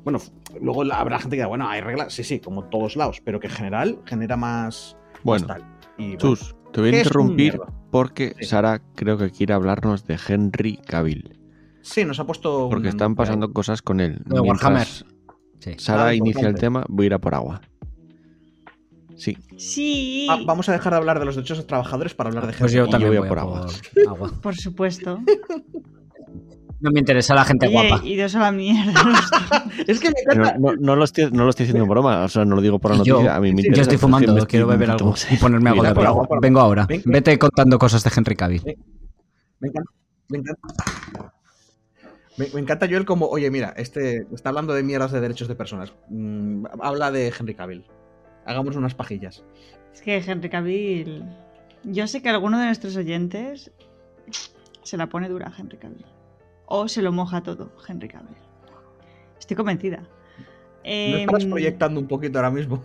Bueno, 0.04 0.18
luego 0.60 0.82
habrá 0.92 1.18
gente 1.18 1.36
que 1.36 1.40
diga, 1.40 1.48
bueno, 1.48 1.68
hay 1.68 1.80
reglas, 1.80 2.12
sí, 2.14 2.24
sí, 2.24 2.40
como 2.40 2.64
todos 2.64 2.96
lados, 2.96 3.20
pero 3.24 3.40
que 3.40 3.48
en 3.48 3.52
general 3.52 3.98
genera 4.06 4.36
más, 4.36 4.96
más 5.14 5.22
Bueno, 5.24 5.46
tal. 5.46 5.64
Y, 5.98 6.16
bueno, 6.16 6.18
Chus, 6.18 6.54
te 6.72 6.80
voy 6.80 6.88
a 6.90 6.92
¿qué 6.92 7.00
es 7.00 7.06
un 7.08 7.30
interrumpir 7.32 7.60
porque 7.90 8.34
Sí. 8.38 8.46
Sara 8.46 8.80
creo 8.94 9.18
que 9.18 9.30
quiere 9.30 9.52
hablarnos 9.54 10.06
de 10.06 10.18
Henry 10.28 10.78
Cavill. 10.86 11.38
Sí, 11.82 12.04
nos 12.04 12.20
ha 12.20 12.26
puesto. 12.26 12.68
Porque 12.70 12.88
un- 12.88 12.94
están 12.94 13.14
pasando 13.16 13.52
cosas 13.52 13.82
con 13.82 14.00
él. 14.00 14.22
Mientras 14.26 14.42
Warhammer. 14.62 14.86
Sí. 15.58 15.74
Sara 15.78 16.06
Ah, 16.06 16.14
inicia 16.14 16.46
el 16.48 16.54
tema, 16.54 16.84
voy 16.88 17.04
a 17.04 17.06
ir 17.06 17.14
a 17.14 17.18
por 17.18 17.34
agua. 17.34 17.60
Sí, 19.18 19.36
Sí, 19.56 20.26
Ah, 20.30 20.38
vamos 20.46 20.68
a 20.68 20.72
dejar 20.72 20.92
de 20.92 20.96
hablar 20.98 21.18
de 21.18 21.24
los 21.26 21.34
derechos 21.36 21.58
de 21.58 21.62
los 21.62 21.66
trabajadores 21.66 22.14
para 22.14 22.28
hablar 22.30 22.46
de 22.46 22.52
Pues 22.52 22.70
gente. 22.70 22.74
yo 22.74 22.86
Y 22.86 22.90
también 22.90 23.12
yo 23.12 23.20
voy, 23.20 23.28
voy 23.28 23.38
a 23.38 23.42
a 23.42 23.44
por 23.44 23.66
por 24.04 24.16
agua. 24.18 24.32
por 24.42 24.54
supuesto. 24.56 25.18
No 26.80 26.92
me 26.92 27.00
interesa 27.00 27.34
la 27.34 27.44
gente 27.44 27.66
Oye, 27.66 27.88
guapa. 27.88 28.06
idos 28.06 28.34
a 28.36 28.38
la 28.38 28.52
mierda. 28.52 28.92
Es 29.88 29.98
que 29.98 30.10
me 30.10 30.20
encanta. 30.20 30.56
no, 30.58 30.76
no 30.76 30.94
lo 30.94 31.02
estoy, 31.04 31.28
no 31.32 31.42
lo 31.44 31.50
estoy 31.50 31.64
diciendo 31.64 31.82
en 31.82 31.90
broma, 31.90 32.22
o 32.24 32.28
sea, 32.28 32.44
no 32.44 32.54
lo 32.54 32.62
digo 32.62 32.78
por 32.78 32.92
la 32.92 32.98
Y 33.02 33.04
yo, 33.06 33.14
noticia. 33.14 33.34
a 33.34 33.40
mí 33.40 33.48
me 33.52 33.62
yo 33.62 33.66
interesa. 33.68 33.76
Yo 33.76 33.82
estoy 33.82 33.98
fumando, 33.98 34.34
me 34.34 34.46
quiero 34.46 34.66
estoy- 34.66 34.76
beber 34.78 34.90
algo 34.92 35.14
y 35.30 35.36
ponerme 35.38 35.70
algo 35.70 35.82
de 35.82 35.94
por 35.94 36.06
agua. 36.06 36.24
agua, 36.24 36.38
Vengo 36.40 36.60
ahora. 36.60 36.86
Ven. 36.86 37.02
Vete 37.04 37.36
contando 37.38 37.78
cosas 37.78 38.04
de 38.04 38.10
Henry 38.16 38.36
Cavill. 38.36 38.62
Me 39.58 39.68
encanta. 39.68 39.90
Me 40.28 40.38
encanta. 40.38 41.32
Me, 42.36 42.46
me 42.54 42.60
encanta 42.60 42.86
Joel 42.88 43.04
como, 43.04 43.26
oye, 43.26 43.50
mira, 43.50 43.74
este 43.76 44.26
está 44.32 44.50
hablando 44.50 44.72
de 44.74 44.84
mierdas 44.84 45.10
de 45.10 45.20
derechos 45.20 45.48
de 45.48 45.56
personas. 45.56 45.92
Mm, 46.10 46.66
habla 46.80 47.10
de 47.10 47.32
Henry 47.36 47.54
Cavill. 47.54 47.84
Hagamos 48.48 48.76
unas 48.76 48.94
pajillas. 48.94 49.44
es 49.92 50.00
que 50.02 50.16
Henry 50.16 50.48
Cavill. 50.48 51.24
Yo 51.84 52.06
sé 52.06 52.22
que 52.22 52.28
alguno 52.30 52.58
de 52.58 52.66
nuestros 52.66 52.96
oyentes 52.96 53.70
se 54.82 54.96
la 54.96 55.06
pone 55.08 55.28
dura 55.28 55.48
a 55.48 55.60
Henry 55.60 55.76
Cavill. 55.76 56.06
O 56.66 56.88
se 56.88 57.02
lo 57.02 57.12
moja 57.12 57.42
todo, 57.42 57.70
Henry 57.86 58.08
Cavill. 58.08 58.36
Estoy 59.38 59.56
convencida. 59.56 59.98
¿No 60.00 60.06
Em, 60.84 61.20
estás 61.20 61.44
proyectando 61.44 62.00
un 62.00 62.06
poquito 62.08 62.38
ahora 62.38 62.50
mismo? 62.50 62.82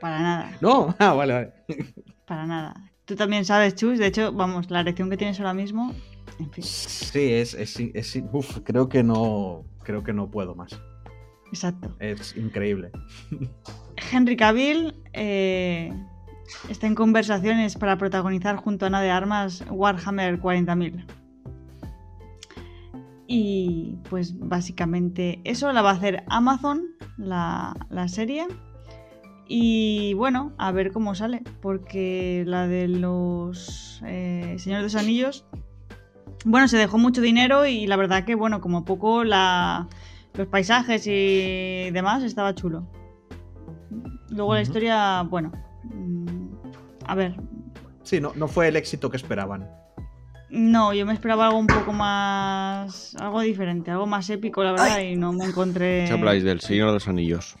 Para 0.00 0.20
nada, 0.20 0.58
No, 0.60 0.94
ah, 0.98 1.14
vale, 1.14 1.32
vale. 1.32 1.52
para 2.26 2.46
nada. 2.46 2.74
Tú 3.04 3.16
también 3.16 3.44
sabes, 3.44 3.74
Chus. 3.74 3.98
De 3.98 4.06
hecho, 4.06 4.32
vamos, 4.32 4.70
la 4.70 4.80
erección 4.80 5.08
que 5.10 5.16
tienes 5.16 5.38
ahora 5.40 5.54
mismo. 5.54 5.94
En 6.38 6.50
fin, 6.52 6.62
Sí, 6.62 7.32
es, 7.32 7.54
es, 7.54 7.80
es- 7.80 8.22
uf, 8.32 8.58
creo 8.62 8.88
que 8.88 9.02
no, 9.02 9.64
creo 9.82 10.04
que 10.04 10.12
no 10.12 10.30
puedo 10.30 10.54
más. 10.54 10.78
Exacto. 11.48 11.94
Es 11.98 12.36
increíble. 12.36 12.90
Henry 14.12 14.36
Cavill 14.36 14.94
eh, 15.12 15.92
está 16.68 16.86
en 16.86 16.94
conversaciones 16.94 17.76
para 17.76 17.98
protagonizar 17.98 18.56
junto 18.56 18.84
a 18.84 18.88
Ana 18.88 19.00
de 19.00 19.10
Armas 19.10 19.64
Warhammer 19.70 20.40
40.000. 20.40 21.04
Y 23.26 23.98
pues 24.08 24.38
básicamente 24.38 25.40
eso 25.44 25.70
la 25.72 25.82
va 25.82 25.90
a 25.90 25.94
hacer 25.94 26.24
Amazon, 26.28 26.86
la, 27.18 27.74
la 27.90 28.08
serie. 28.08 28.46
Y 29.46 30.14
bueno, 30.14 30.52
a 30.58 30.72
ver 30.72 30.92
cómo 30.92 31.14
sale, 31.14 31.42
porque 31.60 32.44
la 32.46 32.66
de 32.66 32.88
los 32.88 34.02
eh, 34.06 34.56
Señores 34.58 34.92
de 34.92 34.98
los 34.98 35.02
Anillos, 35.02 35.46
bueno, 36.44 36.68
se 36.68 36.76
dejó 36.76 36.98
mucho 36.98 37.20
dinero 37.20 37.66
y 37.66 37.86
la 37.86 37.96
verdad 37.96 38.24
que, 38.24 38.34
bueno, 38.34 38.60
como 38.60 38.84
poco 38.84 39.24
la, 39.24 39.88
los 40.38 40.46
paisajes 40.46 41.04
y 41.06 41.90
demás 41.90 42.22
estaba 42.22 42.54
chulo. 42.54 42.86
Luego 44.30 44.54
la 44.54 44.62
historia, 44.62 45.22
bueno, 45.22 45.52
mm, 45.84 46.46
a 47.06 47.14
ver, 47.14 47.34
Sí, 48.04 48.20
no, 48.20 48.32
no 48.36 48.48
fue 48.48 48.68
el 48.68 48.76
éxito 48.76 49.10
que 49.10 49.16
esperaban. 49.18 49.68
no, 50.50 50.94
yo 50.94 51.04
me 51.04 51.12
esperaba 51.12 51.46
algo 51.48 51.58
un 51.58 51.66
poco 51.66 51.92
más, 51.92 53.14
algo 53.20 53.40
diferente, 53.40 53.90
algo 53.90 54.06
más 54.06 54.30
épico, 54.30 54.62
la 54.64 54.72
verdad, 54.72 55.00
y 55.00 55.14
no 55.16 55.32
me 55.32 55.44
encontré... 55.44 56.04
¿Qué 56.06 56.12
habláis 56.14 56.42
del 56.44 56.60
Señor 56.60 56.86
de 56.88 56.94
los 56.94 57.08
Anillos? 57.08 57.56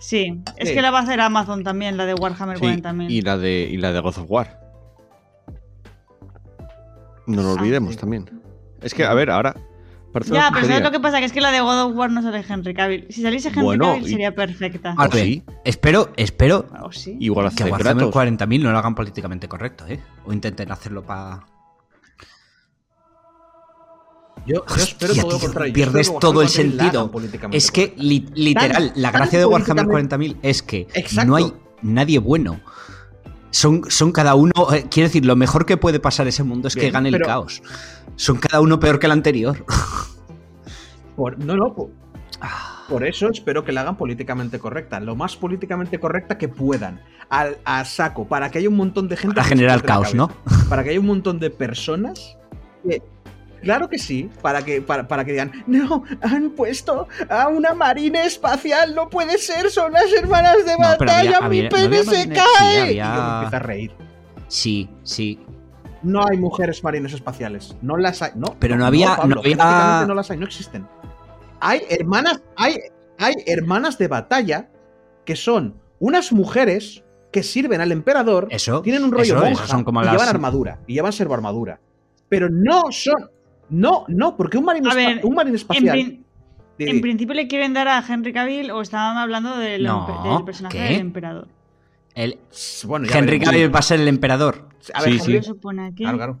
Sí, 0.00 0.42
es 0.56 0.68
Sí. 0.68 0.74
que 0.74 0.82
la 0.82 0.90
va 0.90 0.98
a 0.98 1.02
hacer 1.02 1.20
Amazon 1.20 1.62
también, 1.64 1.96
la 1.96 2.04
de 2.04 2.14
Warhammer 2.14 2.58
Sí, 2.58 2.64
40.000. 2.64 3.10
y 3.10 3.22
la 3.22 3.38
de 3.38 3.68
y 3.70 3.76
la 3.78 3.92
de 3.92 4.00
God 4.00 4.18
of 4.18 4.24
War. 4.30 4.60
No 7.26 7.42
lo 7.42 7.48
Ah, 7.50 7.52
olvidemos 7.52 7.94
sí. 7.94 8.00
también. 8.00 8.28
Es 8.82 8.92
que, 8.94 9.04
a 9.04 9.12
ver, 9.14 9.30
ahora. 9.30 9.54
Ya, 10.32 10.50
pero 10.52 10.66
¿sabes 10.66 10.82
lo 10.82 10.90
que 10.90 11.00
pasa? 11.00 11.18
Que 11.20 11.26
es 11.26 11.32
que 11.32 11.40
la 11.40 11.50
de 11.50 11.60
God 11.60 11.82
of 11.90 11.96
War 11.96 12.10
no 12.10 12.22
sale 12.22 12.42
Henry 12.48 12.74
Cavill. 12.74 13.06
Si 13.10 13.22
saliese 13.22 13.48
Henry 13.48 13.62
Bueno, 13.62 13.84
Cavill 13.88 14.06
y- 14.06 14.10
sería 14.10 14.34
perfecta. 14.34 14.94
A 14.96 15.06
¿O 15.06 15.08
ver, 15.10 15.24
sí? 15.24 15.42
espero, 15.64 16.10
espero 16.16 16.66
¿O 16.82 16.90
sí? 16.92 17.16
Igual 17.20 17.46
hace 17.46 17.56
que 17.64 17.64
Warhammer 17.70 18.10
Kratos. 18.10 18.14
40.000 18.14 18.62
no 18.62 18.72
lo 18.72 18.78
hagan 18.78 18.94
políticamente 18.94 19.48
correcto, 19.48 19.84
¿eh? 19.86 20.00
O 20.24 20.32
intenten 20.32 20.72
hacerlo 20.72 21.04
para... 21.04 21.40
Yo, 24.46 24.64
yo 24.66 24.74
espero 24.76 25.14
todo 25.14 25.30
lo 25.32 25.38
contrario. 25.40 25.68
Yo 25.68 25.74
pierdes 25.74 26.18
todo 26.18 26.40
el 26.42 26.48
Warhammer 26.48 26.72
40.000 26.72 26.76
la 26.76 26.82
hagan 26.88 27.10
sentido. 27.10 27.50
Es 27.52 27.70
que, 27.70 27.94
li- 27.98 28.26
literal, 28.34 28.92
la 28.96 29.10
gracia 29.10 29.38
de 29.38 29.44
Warhammer 29.46 29.86
políticamente- 29.86 30.36
40.000 30.36 30.38
es 30.42 30.62
que 30.62 30.86
Exacto. 30.94 31.28
no 31.28 31.36
hay 31.36 31.52
nadie 31.82 32.18
bueno. 32.18 32.60
Son, 33.50 33.82
son 33.90 34.12
cada 34.12 34.34
uno. 34.34 34.52
eh, 34.72 34.86
quiero 34.90 35.08
decir, 35.08 35.24
lo 35.26 35.36
mejor 35.36 35.66
que 35.66 35.76
puede 35.76 36.00
pasar 36.00 36.26
ese 36.28 36.44
mundo 36.44 36.68
es 36.68 36.74
que 36.76 36.90
gane 36.90 37.08
el 37.08 37.14
pero- 37.14 37.26
caos. 37.26 37.62
Son 38.18 38.36
cada 38.36 38.60
uno 38.60 38.78
peor 38.80 38.98
que 38.98 39.06
el 39.06 39.12
anterior. 39.12 39.64
Por- 41.16 41.38
no, 41.38 41.56
no, 41.56 41.74
por, 41.74 41.88
por 42.88 43.04
eso 43.04 43.28
espero 43.30 43.64
que 43.64 43.72
la 43.72 43.80
hagan 43.82 43.96
políticamente 43.96 44.58
correcta. 44.58 45.00
Lo 45.00 45.16
más 45.16 45.36
políticamente 45.36 45.98
correcta 45.98 46.38
que 46.38 46.48
puedan. 46.48 47.00
Al, 47.28 47.58
a 47.64 47.84
saco. 47.84 48.26
Para 48.28 48.50
que 48.50 48.58
haya 48.58 48.68
un 48.68 48.76
montón 48.76 49.08
de 49.08 49.16
gente. 49.16 49.34
Para 49.34 49.46
generar 49.48 49.82
caos, 49.82 50.14
¿no? 50.14 50.30
Para 50.68 50.82
que 50.84 50.90
haya 50.90 51.00
un 51.00 51.06
montón 51.14 51.38
de 51.40 51.50
personas 51.50 52.36
que. 52.86 53.02
Claro 53.62 53.88
que 53.88 53.98
sí, 53.98 54.30
para 54.40 54.62
que, 54.64 54.80
para, 54.80 55.08
para 55.08 55.24
que 55.24 55.32
digan, 55.32 55.50
no, 55.66 56.04
han 56.22 56.50
puesto 56.50 57.08
a 57.28 57.48
una 57.48 57.74
marina 57.74 58.22
espacial, 58.24 58.94
no 58.94 59.08
puede 59.10 59.36
ser, 59.38 59.68
son 59.72 59.92
las 59.92 60.12
hermanas 60.12 60.58
de 60.64 60.74
No, 60.74 60.78
batalla, 60.78 61.38
había- 61.38 61.40
mi 61.48 61.58
había- 61.66 61.68
pene 61.68 62.04
se 62.04 62.10
marines- 62.28 62.38
cae. 62.38 62.72
sí, 62.74 62.78
había- 62.78 62.92
Y 62.92 63.16
yo 63.16 63.22
me 63.24 63.34
empiezo 63.34 63.56
a 63.56 63.58
reír. 63.58 63.92
Sí, 64.46 64.88
sí. 65.02 65.40
No 66.02 66.24
hay 66.28 66.36
mujeres 66.38 66.82
marinos 66.84 67.12
espaciales. 67.12 67.76
No 67.82 67.96
las 67.96 68.22
hay. 68.22 68.32
No, 68.36 68.54
Pero 68.58 68.76
no 68.76 68.86
había- 68.86 69.16
Pablo, 69.16 69.36
no 69.36 69.40
había- 69.62 70.06
no 70.06 70.14
las 70.14 70.30
hay, 70.30 70.38
no 70.38 70.46
existen. 70.46 70.86
Hay 71.60 71.82
hermanas, 71.90 72.40
hay, 72.56 72.76
hay 73.18 73.34
hermanas 73.46 73.98
de 73.98 74.06
batalla 74.08 74.68
que 75.24 75.34
son 75.36 75.74
unas 75.98 76.32
mujeres 76.32 77.02
que 77.32 77.42
sirven 77.42 77.80
al 77.80 77.90
emperador. 77.92 78.46
Eso. 78.50 78.80
tienen 78.82 79.02
un 79.04 79.10
rollo 79.12 79.24
eso, 79.24 79.34
monja 79.44 79.64
eso 79.64 79.66
son 79.72 79.84
como 79.84 80.00
y 80.02 80.04
las. 80.04 80.12
llevan 80.14 80.28
armadura. 80.28 80.78
Y 80.86 80.94
llevan 80.94 81.12
servo 81.12 81.34
armadura. 81.34 81.80
Pero 82.28 82.48
no 82.50 82.84
son. 82.90 83.30
No, 83.70 84.04
no, 84.08 84.36
porque 84.36 84.56
un 84.56 84.64
marino, 84.64 84.94
ver, 84.94 85.20
un 85.24 85.34
marino 85.34 85.54
En, 85.54 85.60
espacial. 85.60 85.92
prin- 85.98 86.24
di. 86.78 86.88
en 86.88 87.00
principio 87.02 87.34
le 87.34 87.48
quieren 87.48 87.74
dar 87.74 87.88
a 87.88 88.02
Henry 88.08 88.32
Cavill 88.32 88.70
o 88.70 88.80
estaban 88.80 89.16
hablando 89.18 89.56
del, 89.58 89.82
No, 89.82 90.22
del 90.36 90.44
personaje 90.44 90.78
¿qué? 90.78 90.84
del 90.84 91.00
emperador. 91.00 91.48
el- 92.14 92.38
Bueno, 92.86 93.06
ya 93.06 93.18
Henry. 93.18 93.40
Cavill 93.40 93.74
va 93.74 93.80
a 93.80 93.82
ser 93.82 94.00
el 94.00 94.08
emperador. 94.08 94.67
A 94.94 95.02
ver, 95.02 95.12
Sí, 95.12 95.18
sí. 95.20 95.36
Aquí. 95.80 96.02
Claro, 96.04 96.16
claro. 96.16 96.40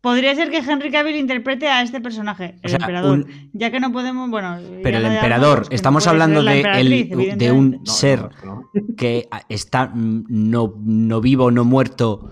Podría 0.00 0.32
ser 0.36 0.50
que 0.50 0.58
Henry 0.58 0.92
Cavill 0.92 1.16
interprete 1.16 1.66
a 1.68 1.82
este 1.82 2.00
personaje, 2.00 2.54
el 2.62 2.66
O 2.66 2.68
sea, 2.68 2.78
emperador. 2.78 3.18
un- 3.18 3.50
Ya 3.52 3.70
que 3.72 3.80
no 3.80 3.90
podemos, 3.92 4.30
bueno. 4.30 4.56
Pero 4.82 4.98
el 4.98 5.04
emperador, 5.06 5.62
no 5.62 5.66
estamos 5.74 6.06
hablando 6.06 6.40
la 6.40 6.52
de, 6.52 6.56
emperatriz, 6.58 7.10
el- 7.32 7.38
de 7.38 7.52
un. 7.52 7.70
No, 7.84 7.92
ser 7.92 8.20
no, 8.44 8.54
no. 8.72 8.94
que 8.96 9.28
está 9.48 9.90
no, 9.94 10.74
no 10.78 11.20
vivo, 11.20 11.50
no 11.50 11.64
muerto, 11.64 12.30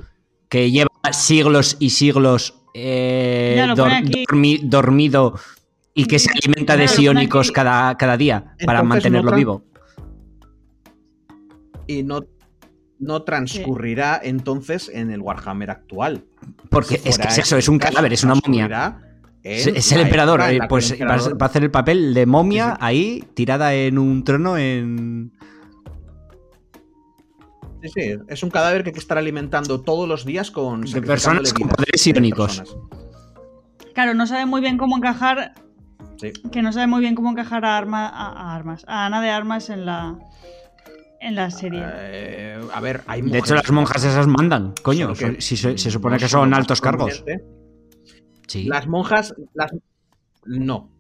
que 0.49 0.71
lleva 0.71 0.89
siglos 1.11 1.77
y 1.81 1.91
siglos 1.91 2.55
eh, 2.73 3.57
dor- 3.75 3.91
dormi- 4.29 4.61
dormido 4.63 5.35
y 5.93 6.05
que 6.05 6.19
se 6.21 6.31
alimenta 6.31 6.75
de 6.77 6.85
Claro, 6.85 6.93
aquí. 7.47 7.53
cada, 7.53 7.97
cada 7.97 8.17
día 8.17 8.55
para 8.65 8.83
mantenerlo 8.85 9.33
vivo. 9.35 9.65
Y 11.89 12.03
no, 12.05 12.21
no 12.99 13.23
transcurrirá 13.23 14.21
entonces 14.23 14.91
en 14.93 15.11
el 15.11 15.21
Warhammer 15.21 15.71
actual. 15.71 16.25
Porque 16.71 16.99
Si 16.99 17.09
es 17.11 17.19
que 17.19 17.29
eso, 17.41 17.57
es 17.57 17.69
un 17.69 17.79
cadáver, 17.79 18.13
es 18.13 18.25
una 18.25 18.35
momia. 18.35 19.01
Es, 19.43 19.93
el 19.93 20.01
emperador, 20.01 20.41
eh, 20.43 20.59
pues 20.69 20.91
va 20.91 20.95
a- 20.95 20.99
emperador- 20.99 21.41
va 21.41 21.47
a 21.47 21.49
hacer 21.49 21.63
el 21.63 21.71
papel 21.71 22.15
de 22.15 22.27
momia 22.27 22.65
Sí, 22.65 22.71
sí. 22.73 22.77
ahí, 22.81 23.25
tirada 23.35 23.75
en 23.75 23.99
un 23.99 24.25
trono 24.25 24.57
en... 24.59 25.31
Sí, 27.83 27.89
sí, 27.95 28.17
es 28.29 28.43
un 28.43 28.51
cadáver 28.51 28.83
que 28.83 28.89
hay 28.91 28.95
que 28.95 28.99
estar 28.99 29.19
alimentando 29.19 29.81
todos 29.83 30.09
los 30.09 30.25
días 30.25 30.51
con 30.51 30.81
De 30.81 31.01
personas 31.03 31.53
con 31.53 31.69
poderes 31.69 32.01
personas. 32.07 32.75
Claro, 33.95 34.15
no 34.15 34.27
sabe 34.27 34.47
muy 34.47 34.61
bien 34.61 34.77
cómo 34.79 34.97
encajar. 34.97 35.55
Sí. 36.21 36.33
Que 36.51 36.63
no 36.63 36.73
sabe 36.73 36.87
muy 36.89 37.01
bien 37.01 37.15
cómo 37.15 37.31
encajar 37.31 37.65
a, 37.65 37.77
arma, 37.77 38.09
a, 38.09 38.33
a 38.33 38.55
armas. 38.57 38.85
A 38.89 39.07
Ana 39.07 39.21
de 39.21 39.31
Armas 39.31 39.71
en 39.71 39.87
la. 39.87 40.19
En 41.21 41.35
la 41.35 41.51
serie. 41.51 41.83
Eh, 41.85 42.61
a 42.73 42.81
ver, 42.81 43.03
hay 43.07 43.23
De 43.23 43.39
hecho, 43.39 43.55
las 43.55 43.71
monjas 43.71 44.05
esas 44.05 44.27
mandan, 44.27 44.75
coño, 44.83 45.15
si 45.39 45.57
se, 45.57 45.79
se 45.79 45.91
supone 45.91 46.17
no 46.17 46.21
que 46.21 46.29
son 46.29 46.53
altos 46.55 46.81
cargos. 46.81 47.25
Sí. 48.47 48.65
Las 48.65 48.87
monjas, 48.87 49.35
las... 49.55 49.73
no. 50.45 50.91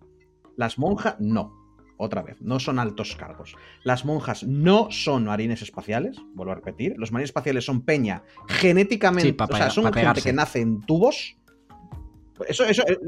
Las 0.56 0.78
monjas, 0.78 1.16
no. 1.20 1.52
otra 1.98 2.22
vez, 2.22 2.36
no 2.40 2.58
son 2.60 2.78
altos 2.78 3.14
cargos. 3.16 3.54
Las 3.84 4.04
monjas 4.04 4.42
no 4.42 4.88
son 4.90 5.24
marines 5.24 5.62
espaciales, 5.62 6.16
vuelvo 6.34 6.52
a 6.52 6.56
repetir. 6.56 6.94
Los 6.96 7.12
marines 7.12 7.28
espaciales 7.30 7.64
son 7.64 7.82
peña 7.82 8.22
genéticamente, 8.48 9.28
Sí, 9.28 9.32
pa- 9.32 9.44
o 9.50 9.56
sea, 9.56 9.70
son 9.70 9.84
gente 9.84 10.00
pegarse. 10.00 10.22
que 10.22 10.32
nace 10.32 10.60
en 10.60 10.80
tubos. 10.80 11.36
Eso, 12.48 12.64
eso, 12.64 12.82
eh, 12.86 12.98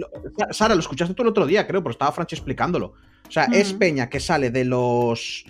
Sara, 0.52 0.74
lo 0.74 0.80
escuchaste 0.80 1.12
tú 1.14 1.22
el 1.22 1.28
otro 1.28 1.46
día, 1.46 1.66
creo, 1.66 1.82
pero 1.82 1.90
estaba 1.90 2.12
Franchi 2.12 2.34
explicándolo. 2.36 2.94
O 3.26 3.30
sea, 3.30 3.44
es 3.44 3.74
peña 3.74 4.08
que 4.08 4.20
sale 4.20 4.50
de 4.50 4.64
los. 4.64 5.44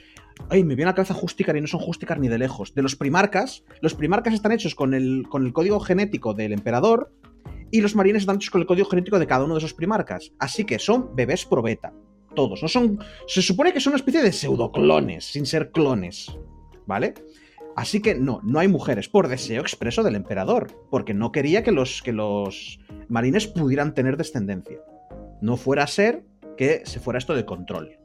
Ay, 0.50 0.64
me 0.64 0.74
viene 0.74 0.88
a 0.88 0.92
la 0.92 0.94
cabeza 0.94 1.14
Justicar 1.14 1.56
y 1.56 1.60
no 1.60 1.66
son 1.66 1.80
Justicar 1.80 2.18
ni 2.18 2.28
de 2.28 2.38
lejos. 2.38 2.74
De 2.74 2.82
los 2.82 2.96
primarcas. 2.96 3.64
Los 3.80 3.94
primarcas 3.94 4.34
están 4.34 4.52
hechos 4.52 4.74
con 4.74 4.94
el, 4.94 5.26
con 5.28 5.44
el 5.44 5.52
código 5.52 5.80
genético 5.80 6.34
del 6.34 6.52
emperador. 6.52 7.12
Y 7.70 7.80
los 7.80 7.94
marines 7.94 8.22
están 8.22 8.36
hechos 8.36 8.50
con 8.50 8.60
el 8.60 8.66
código 8.66 8.88
genético 8.88 9.18
de 9.18 9.26
cada 9.26 9.44
uno 9.44 9.54
de 9.54 9.58
esos 9.58 9.74
primarcas. 9.74 10.32
Así 10.38 10.64
que 10.64 10.78
son 10.78 11.14
bebés 11.14 11.44
probeta. 11.44 11.92
Todos. 12.34 12.62
No 12.62 12.68
son. 12.68 12.98
Se 13.26 13.42
supone 13.42 13.72
que 13.72 13.80
son 13.80 13.92
una 13.92 13.98
especie 13.98 14.22
de 14.22 14.32
pseudoclones, 14.32 15.24
sin 15.24 15.44
ser 15.44 15.70
clones. 15.70 16.34
¿Vale? 16.86 17.14
Así 17.76 18.00
que 18.00 18.14
no, 18.14 18.40
no 18.42 18.58
hay 18.58 18.68
mujeres 18.68 19.08
por 19.08 19.28
deseo 19.28 19.60
expreso 19.60 20.02
del 20.02 20.16
emperador. 20.16 20.68
Porque 20.90 21.14
no 21.14 21.30
quería 21.30 21.62
que 21.62 21.72
los, 21.72 22.02
que 22.02 22.12
los 22.12 22.80
marines 23.08 23.46
pudieran 23.46 23.94
tener 23.94 24.16
descendencia. 24.16 24.78
No 25.40 25.56
fuera 25.56 25.84
a 25.84 25.86
ser 25.86 26.24
que 26.56 26.82
se 26.84 27.00
fuera 27.00 27.18
esto 27.18 27.34
de 27.34 27.44
control. 27.44 27.97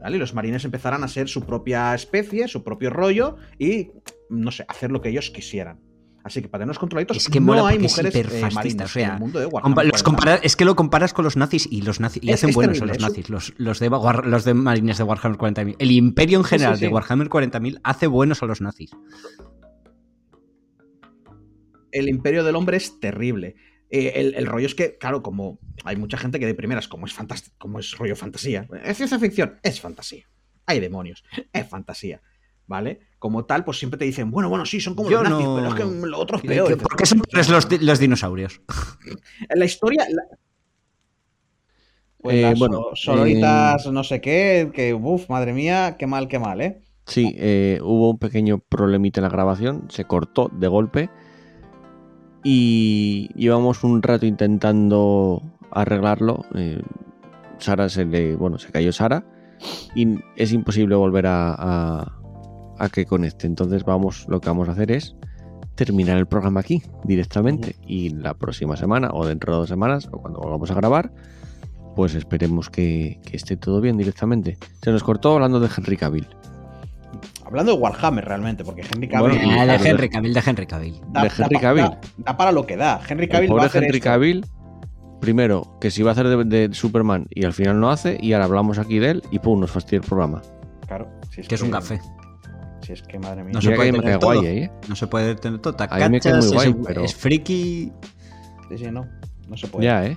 ¿Vale? 0.00 0.16
Y 0.16 0.18
los 0.20 0.34
marines 0.34 0.64
empezaran 0.64 1.04
a 1.04 1.08
ser 1.08 1.28
su 1.28 1.42
propia 1.44 1.94
especie, 1.94 2.48
su 2.48 2.64
propio 2.64 2.90
rollo 2.90 3.36
y, 3.58 3.90
no 4.30 4.50
sé, 4.50 4.64
hacer 4.68 4.90
lo 4.90 5.00
que 5.02 5.10
ellos 5.10 5.30
quisieran. 5.30 5.78
Así 6.22 6.42
que 6.42 6.48
para 6.48 6.60
tenerlos 6.62 6.78
controladitos, 6.78 7.16
Es 7.16 7.28
que 7.30 7.40
no 7.40 7.66
hay 7.66 7.78
mujeres 7.78 8.14
eh, 8.14 8.48
marinas 8.52 8.90
o 8.90 8.92
sea, 8.92 9.06
en 9.08 9.14
el 9.14 9.20
mundo 9.20 9.40
de 9.40 9.46
Warhammer 9.46 9.86
los 9.86 10.02
40. 10.02 10.04
compara- 10.04 10.40
es 10.42 10.54
que 10.54 10.66
lo 10.66 10.76
comparas 10.76 11.14
con 11.14 11.24
los 11.24 11.36
nazis 11.38 11.66
y 11.70 11.80
los 11.80 11.98
nazis 11.98 12.22
y 12.22 12.28
Es- 12.28 12.34
hacen 12.36 12.50
es 12.50 12.56
buenos 12.56 12.80
a 12.82 12.84
los 12.86 12.96
eso- 12.98 13.08
nazis, 13.08 13.30
los, 13.30 13.54
los 13.56 13.78
de, 13.78 13.88
War- 13.90 14.26
los 14.26 14.44
de 14.44 14.52
marines 14.52 14.98
de 14.98 15.04
Warhammer 15.04 15.38
40.000. 15.38 15.76
El 15.78 15.90
imperio 15.92 16.38
en 16.38 16.44
Sí, 16.44 16.50
general 16.50 16.74
sí, 16.74 16.80
sí. 16.80 16.86
de 16.86 16.92
Warhammer 16.92 17.28
40.000 17.30 17.80
hace 17.84 18.06
buenos 18.06 18.42
a 18.42 18.46
los 18.46 18.60
nazis. 18.60 18.90
el 21.92 22.08
imperio 22.08 22.44
del 22.44 22.54
hombre 22.56 22.76
es 22.76 23.00
terrible. 23.00 23.56
Eh, 23.90 24.12
el, 24.16 24.34
el 24.34 24.46
rollo 24.46 24.66
es 24.66 24.74
que, 24.74 24.96
claro, 24.98 25.22
como 25.22 25.58
hay 25.84 25.96
mucha 25.96 26.16
gente 26.16 26.38
que 26.38 26.46
de 26.46 26.54
primeras, 26.54 26.86
como 26.88 27.06
es 27.06 27.12
fantástico, 27.12 27.56
como 27.58 27.78
es 27.80 27.96
rollo 27.98 28.14
fantasía, 28.16 28.68
es 28.84 28.96
ciencia 28.96 29.18
ficción, 29.18 29.58
es 29.62 29.80
fantasía. 29.80 30.26
Hay 30.66 30.78
demonios, 30.80 31.24
es 31.52 31.68
fantasía. 31.68 32.20
¿Vale? 32.66 33.00
Como 33.18 33.44
tal, 33.46 33.64
pues 33.64 33.80
siempre 33.80 33.98
te 33.98 34.04
dicen, 34.04 34.30
bueno, 34.30 34.48
bueno, 34.48 34.64
sí, 34.64 34.80
son 34.80 34.94
como 34.94 35.10
Yo 35.10 35.20
los 35.24 35.30
nazis, 35.30 35.44
no- 35.44 35.56
pero 35.56 35.68
es 35.70 35.74
que 35.74 36.06
lo 36.06 36.18
otro 36.20 36.36
es 36.36 36.42
¿Qué- 36.42 36.48
peor. 36.50 36.78
¿Por 36.78 36.96
qué 36.96 37.04
son 37.04 37.18
peores 37.20 37.48
los, 37.48 37.82
los 37.82 37.98
dinosaurios? 37.98 38.60
En 39.48 39.58
la 39.58 39.64
historia. 39.64 40.06
la- 40.08 40.22
Pues 42.18 42.36
Eh, 42.36 42.42
las 42.42 42.58
bueno, 42.60 42.76
so- 42.94 42.96
sororitas, 42.96 43.86
no 43.90 44.04
sé 44.04 44.20
qué, 44.20 44.70
que, 44.72 44.94
uff, 44.94 45.28
madre 45.28 45.52
mía, 45.52 45.96
qué 45.98 46.06
mal, 46.06 46.28
qué 46.28 46.38
mal, 46.38 46.60
¿eh? 46.60 46.82
Sí, 47.06 47.34
eh, 47.38 47.80
hubo 47.82 48.10
un 48.10 48.18
pequeño 48.18 48.58
problemita 48.58 49.18
en 49.20 49.24
la 49.24 49.30
grabación, 49.30 49.86
se 49.90 50.04
cortó 50.04 50.48
de 50.52 50.68
golpe 50.68 51.10
y 52.42 53.28
llevamos 53.34 53.84
un 53.84 54.02
rato 54.02 54.26
intentando 54.26 55.42
arreglarlo. 55.70 56.44
eh, 56.54 56.82
Sara 57.58 57.88
se 57.88 58.04
le, 58.06 58.36
bueno, 58.36 58.58
se 58.58 58.70
cayó 58.72 58.92
Sara 58.92 59.24
y 59.94 60.18
es 60.36 60.52
imposible 60.52 60.94
volver 60.96 61.26
a, 61.26 61.54
a- 61.54 62.12
a 62.78 62.88
que 62.88 63.04
conecte. 63.04 63.46
Entonces 63.46 63.84
vamos, 63.84 64.26
lo 64.28 64.40
que 64.40 64.48
vamos 64.48 64.68
a 64.68 64.72
hacer 64.72 64.90
es 64.90 65.14
terminar 65.74 66.16
el 66.16 66.26
programa 66.26 66.60
aquí 66.60 66.82
directamente 67.04 67.76
y 67.86 68.10
la 68.10 68.34
próxima 68.34 68.76
semana 68.76 69.10
o 69.12 69.26
dentro 69.26 69.52
de 69.52 69.58
dos 69.60 69.68
semanas 69.68 70.08
o 70.12 70.18
cuando 70.18 70.40
volvamos 70.40 70.70
a 70.70 70.74
grabar, 70.74 71.12
pues 71.96 72.14
esperemos 72.14 72.70
que, 72.70 73.20
que 73.24 73.36
esté 73.36 73.56
todo 73.56 73.80
bien 73.82 73.96
directamente. 73.98 74.56
Se 74.82 74.90
nos 74.90 75.02
cortó 75.02 75.34
hablando 75.34 75.60
de 75.60 75.68
Henry 75.76 75.96
Cavill. 75.96 76.26
Hablando 77.50 77.74
de 77.74 77.78
Warhammer 77.78 78.24
realmente, 78.24 78.64
porque 78.64 78.82
Henry 78.82 79.08
Cavill. 79.08 79.36
Bueno, 79.38 79.60
Ah, 79.60 79.66
de 79.66 79.88
Henry 79.88 80.08
Cavill, 80.08 80.32
de 80.34 80.42
Henry 80.46 80.66
Cavill. 80.66 81.00
da, 81.08 81.22
de 81.24 81.30
Henry 81.36 81.56
Cavill. 81.58 81.84
Da, 81.84 82.00
da 82.18 82.36
para 82.36 82.52
lo 82.52 82.64
que 82.66 82.76
da. 82.76 83.00
Henry 83.08 83.24
El 83.24 83.30
Cavill 83.30 83.56
va 83.58 83.62
a 83.64 83.66
hacer 83.66 83.82
Henry 83.84 83.98
esto. 83.98 84.08
Cavill, 84.10 84.46
primero, 85.20 85.76
que 85.80 85.90
si 85.90 86.02
va 86.02 86.10
a 86.10 86.12
hacer 86.12 86.28
de, 86.28 86.44
de 86.68 86.74
Superman 86.74 87.26
y 87.30 87.44
al 87.44 87.52
final 87.52 87.80
no 87.80 87.90
hace, 87.90 88.18
y 88.20 88.32
ahora 88.32 88.44
hablamos 88.46 88.78
aquí 88.78 88.98
de 89.00 89.10
él 89.10 89.22
y 89.32 89.38
pum, 89.40 89.58
nos 89.60 89.70
fastidia 89.72 89.98
el 90.00 90.06
programa. 90.06 90.42
Claro, 90.86 91.08
si 91.30 91.42
Que 91.42 91.54
es 91.56 91.62
un 91.62 91.70
café. 91.70 92.00
Si 92.82 92.92
es 92.92 93.02
que, 93.02 93.18
madre 93.18 93.42
mía. 93.44 93.52
No 93.52 93.60
se 93.60 93.72
puede 93.72 93.90
tener 93.92 94.04
cae 94.04 94.16
guay, 94.16 94.38
todo. 94.38 94.46
¿eh? 94.48 94.70
No 94.88 94.96
se 94.96 95.06
puede 95.06 95.34
tener 95.34 95.58
todo. 95.60 95.76
Me 95.78 96.08
muy 96.08 96.48
guay, 96.52 96.68
es, 96.70 96.76
pero- 96.86 97.04
es 97.04 97.14
friki. 97.14 97.92
Sí, 98.70 98.78
sí, 98.78 98.90
no. 98.90 99.06
No 99.48 99.56
se 99.56 99.66
puede. 99.66 99.84
Ya, 99.84 100.06
¿eh? 100.06 100.16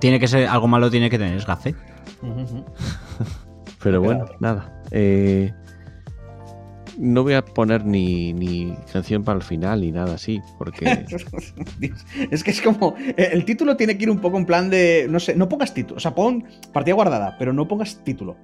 Tiene 0.00 0.18
que 0.20 0.26
ser 0.28 0.48
algo 0.48 0.66
malo, 0.68 0.90
tiene 0.90 1.08
que 1.08 1.18
tener, 1.18 1.36
es 1.38 1.44
café. 1.46 1.74
Pero 3.82 4.00
bueno, 4.00 4.24
nada. 4.40 4.82
Eh, 4.90 5.52
no 6.98 7.22
voy 7.22 7.34
a 7.34 7.44
poner 7.44 7.84
ni, 7.84 8.32
ni 8.32 8.74
canción 8.92 9.24
para 9.24 9.36
el 9.38 9.42
final 9.44 9.80
ni 9.80 9.90
nada 9.92 10.14
así, 10.14 10.40
porque 10.58 11.04
Dios, 11.78 12.04
es 12.30 12.44
que 12.44 12.50
es 12.50 12.60
como. 12.62 12.94
eh, 12.98 13.30
El 13.32 13.44
título 13.44 13.76
tiene 13.76 13.96
que 13.96 14.04
ir 14.04 14.10
un 14.10 14.18
poco 14.20 14.36
en 14.38 14.46
plan 14.46 14.70
de. 14.70 15.06
No 15.10 15.20
sé, 15.20 15.34
no 15.34 15.48
pongas 15.48 15.72
título. 15.74 15.96
O 15.96 16.00
sea, 16.00 16.14
pon 16.14 16.44
partida 16.72 16.94
guardada, 16.94 17.36
pero 17.38 17.52
no 17.52 17.66
pongas 17.68 18.02
título. 18.04 18.36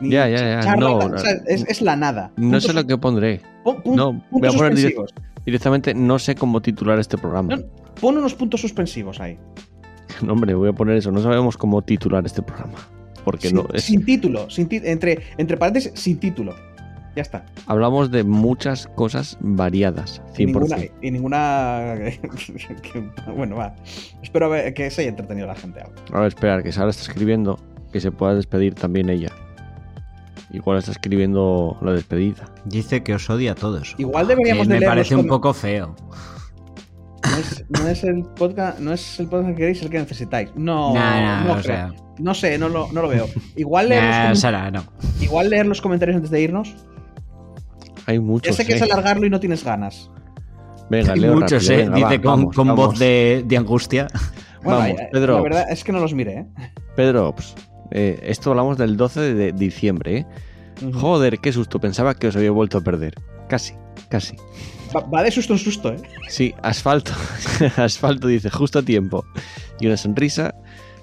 Ni 0.00 0.10
Ya, 0.10 0.28
ya, 0.28 0.36
ya, 0.38 0.60
charla, 0.60 0.80
no, 0.88 0.96
o 0.98 1.18
sea, 1.18 1.32
es, 1.46 1.64
es 1.68 1.80
la 1.80 1.94
nada. 1.96 2.32
no 2.36 2.60
sé 2.60 2.72
lo 2.72 2.84
que 2.86 2.98
pondré. 2.98 3.40
pon- 3.62 3.80
pon- 3.82 3.96
no, 3.96 4.22
voy 4.30 4.48
a 4.48 4.52
poner 4.52 4.74
direct-. 4.74 5.12
Directamente 5.46 5.94
no 5.94 6.18
sé 6.18 6.34
cómo 6.34 6.60
titular 6.62 6.98
este 6.98 7.16
programa. 7.18 7.56
No, 7.56 7.62
Pon 8.00 8.16
unos 8.18 8.34
puntos 8.34 8.60
suspensivos 8.60 9.20
ahí. 9.20 9.38
No, 10.22 10.32
hombre, 10.34 10.54
voy 10.54 10.68
a 10.68 10.72
poner 10.72 10.96
eso. 10.96 11.10
No 11.10 11.20
sabemos 11.22 11.56
cómo 11.56 11.82
titular 11.82 12.24
este 12.24 12.40
programa. 12.40 12.78
Porque 13.24 13.48
sin, 13.48 13.56
no 13.56 13.66
es, 13.72 13.82
sin 13.84 14.04
título. 14.04 14.48
Sin 14.48 14.68
entre, 14.70 15.18
entre 15.38 15.56
paréntesis, 15.56 15.92
sin 15.94 16.18
título. 16.18 16.54
Ya 17.16 17.22
está. 17.22 17.44
hablamos 17.66 18.10
de 18.10 18.24
muchas 18.24 18.86
cosas 18.96 19.38
variadas. 19.40 20.20
Y 20.36 20.46
100%. 20.46 20.46
ninguna. 20.46 20.76
Y 21.02 21.10
ninguna 21.10 21.94
que- 22.82 23.10
bueno, 23.36 23.56
va. 23.56 23.74
Espero 24.22 24.50
que 24.74 24.90
se 24.90 25.02
haya 25.02 25.10
entretenido 25.10 25.46
la 25.46 25.54
gente. 25.54 25.80
algo. 25.80 25.94
Ahora 26.12 26.26
esperar 26.26 26.62
que 26.62 26.72
Sara 26.72 26.90
está 26.90 27.02
escribiendo 27.02 27.58
que 27.92 28.00
se 28.00 28.10
pueda 28.10 28.34
despedir 28.34 28.74
también 28.74 29.08
ella. 29.10 29.30
Igual 30.50 30.78
está 30.78 30.92
escribiendo 30.92 31.76
la 31.82 31.92
despedida. 31.92 32.44
Dice 32.64 33.02
que 33.02 33.14
os 33.14 33.28
odia 33.30 33.52
a 33.52 33.54
todos. 33.54 33.94
Igual 33.98 34.28
deberíamos 34.28 34.68
Que 34.68 34.74
de 34.74 34.80
Me 34.80 34.86
parece 34.86 35.16
un 35.16 35.26
poco 35.26 35.52
feo. 35.52 35.94
No 37.24 37.36
es, 37.38 37.64
no 37.68 37.88
es 37.88 38.04
el 38.04 38.22
podcast, 38.36 38.78
no 38.78 38.92
es 38.92 39.18
el 39.18 39.26
podcast 39.28 39.48
que 39.50 39.54
queréis 39.56 39.82
el 39.82 39.90
que 39.90 39.98
necesitáis. 39.98 40.50
No, 40.54 40.92
Nah, 40.94 41.42
no 41.44 41.52
o 41.52 41.54
creo. 41.54 41.64
sea, 41.64 41.92
No 42.18 42.34
sé, 42.34 42.58
no 42.58 42.68
lo, 42.68 42.92
no 42.92 43.02
lo 43.02 43.08
veo. 43.08 43.26
Igual 43.56 43.88
leer, 43.88 44.02
nah, 44.04 44.28
los, 44.28 44.40
Sara, 44.40 44.70
no. 44.70 44.84
igual 45.20 45.50
leer 45.50 45.66
los 45.66 45.80
comentarios 45.80 46.16
antes 46.16 46.30
de 46.30 46.40
irnos. 46.42 46.74
Hay 48.06 48.18
muchos. 48.20 48.56
sé 48.56 48.64
que 48.66 48.74
es 48.74 48.80
eh. 48.80 48.84
alargarlo 48.84 49.26
y 49.26 49.30
no 49.30 49.40
tienes 49.40 49.64
ganas. 49.64 50.10
Venga, 50.90 51.14
Hay 51.14 51.20
leo 51.20 51.34
muchos, 51.34 51.66
rápido, 51.66 51.72
¿eh? 51.72 51.84
venga, 51.90 51.94
Dice 51.96 52.18
va, 52.18 52.22
con, 52.22 52.40
vamos, 52.40 52.56
con 52.56 52.66
vamos. 52.68 52.86
voz 52.86 52.98
de, 52.98 53.44
de 53.46 53.56
angustia. 53.56 54.06
Bueno, 54.64 54.78
Vamos, 54.78 54.98
eh, 54.98 55.08
Pedro. 55.12 55.34
La 55.34 55.42
verdad 55.42 55.66
es 55.70 55.84
que 55.84 55.92
no 55.92 56.00
los 56.00 56.14
miré, 56.14 56.38
¿eh? 56.38 56.46
Pedro, 56.96 57.28
Ops, 57.28 57.54
eh, 57.90 58.18
esto 58.22 58.48
hablamos 58.48 58.78
del 58.78 58.96
12 58.96 59.34
de 59.34 59.52
diciembre, 59.52 60.16
¿eh? 60.16 60.26
Joder, 60.94 61.38
qué 61.40 61.52
susto. 61.52 61.78
Pensaba 61.78 62.14
que 62.14 62.28
os 62.28 62.36
había 62.36 62.50
vuelto 62.50 62.78
a 62.78 62.80
perder. 62.80 63.12
Casi, 63.46 63.74
casi. 64.08 64.36
Va, 64.96 65.00
va 65.00 65.22
de 65.22 65.30
susto 65.30 65.52
en 65.52 65.58
susto, 65.58 65.92
¿eh? 65.92 65.98
Sí, 66.30 66.54
asfalto. 66.62 67.12
asfalto 67.76 68.26
dice, 68.26 68.48
justo 68.48 68.78
a 68.78 68.82
tiempo. 68.82 69.26
Y 69.80 69.86
una 69.86 69.98
sonrisa. 69.98 70.54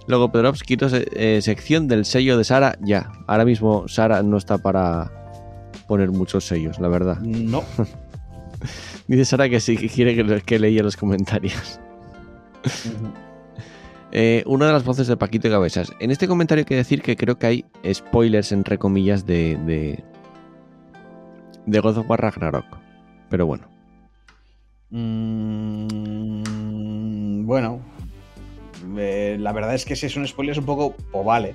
Luego 0.07 0.31
Pedrops, 0.31 0.63
quito 0.63 0.89
se- 0.89 1.07
eh, 1.13 1.39
sección 1.43 1.87
del 1.87 2.05
sello 2.05 2.39
de 2.39 2.43
Sara. 2.43 2.79
Ya, 2.81 3.11
ahora 3.27 3.45
mismo 3.45 3.87
Sara 3.87 4.23
no 4.23 4.37
está 4.37 4.57
para 4.57 5.11
poner 5.91 6.09
muchos 6.09 6.45
sellos, 6.45 6.79
la 6.79 6.87
verdad. 6.87 7.19
No. 7.19 7.65
Dice 9.09 9.25
Sara 9.25 9.49
que 9.49 9.59
sí, 9.59 9.75
que 9.75 9.89
quiere 9.89 10.15
que, 10.15 10.41
que 10.41 10.57
leía 10.57 10.83
los 10.83 10.95
comentarios. 10.95 11.81
Eh, 14.13 14.43
una 14.45 14.67
de 14.67 14.71
las 14.71 14.85
voces 14.85 15.07
de 15.07 15.17
Paquito 15.17 15.49
y 15.49 15.51
Cabezas. 15.51 15.91
En 15.99 16.11
este 16.11 16.29
comentario 16.29 16.61
hay 16.61 16.65
que 16.65 16.77
decir 16.77 17.01
que 17.01 17.17
creo 17.17 17.37
que 17.37 17.45
hay 17.47 17.65
spoilers, 17.93 18.53
entre 18.53 18.77
comillas, 18.77 19.25
de, 19.25 19.57
de, 19.65 20.01
de 21.65 21.79
God 21.81 21.97
of 21.97 22.09
War 22.09 22.21
Ragnarok. 22.21 22.65
Pero 23.29 23.45
bueno. 23.45 23.67
Mm, 26.11 26.35
bueno. 27.45 27.81
Eh, 28.97 29.35
la 29.41 29.51
verdad 29.51 29.75
es 29.75 29.83
que 29.83 29.97
si 29.97 30.05
es 30.05 30.15
un 30.15 30.25
spoiler 30.25 30.53
es 30.53 30.57
un 30.57 30.65
poco. 30.65 30.95
O 31.11 31.25
vale. 31.25 31.53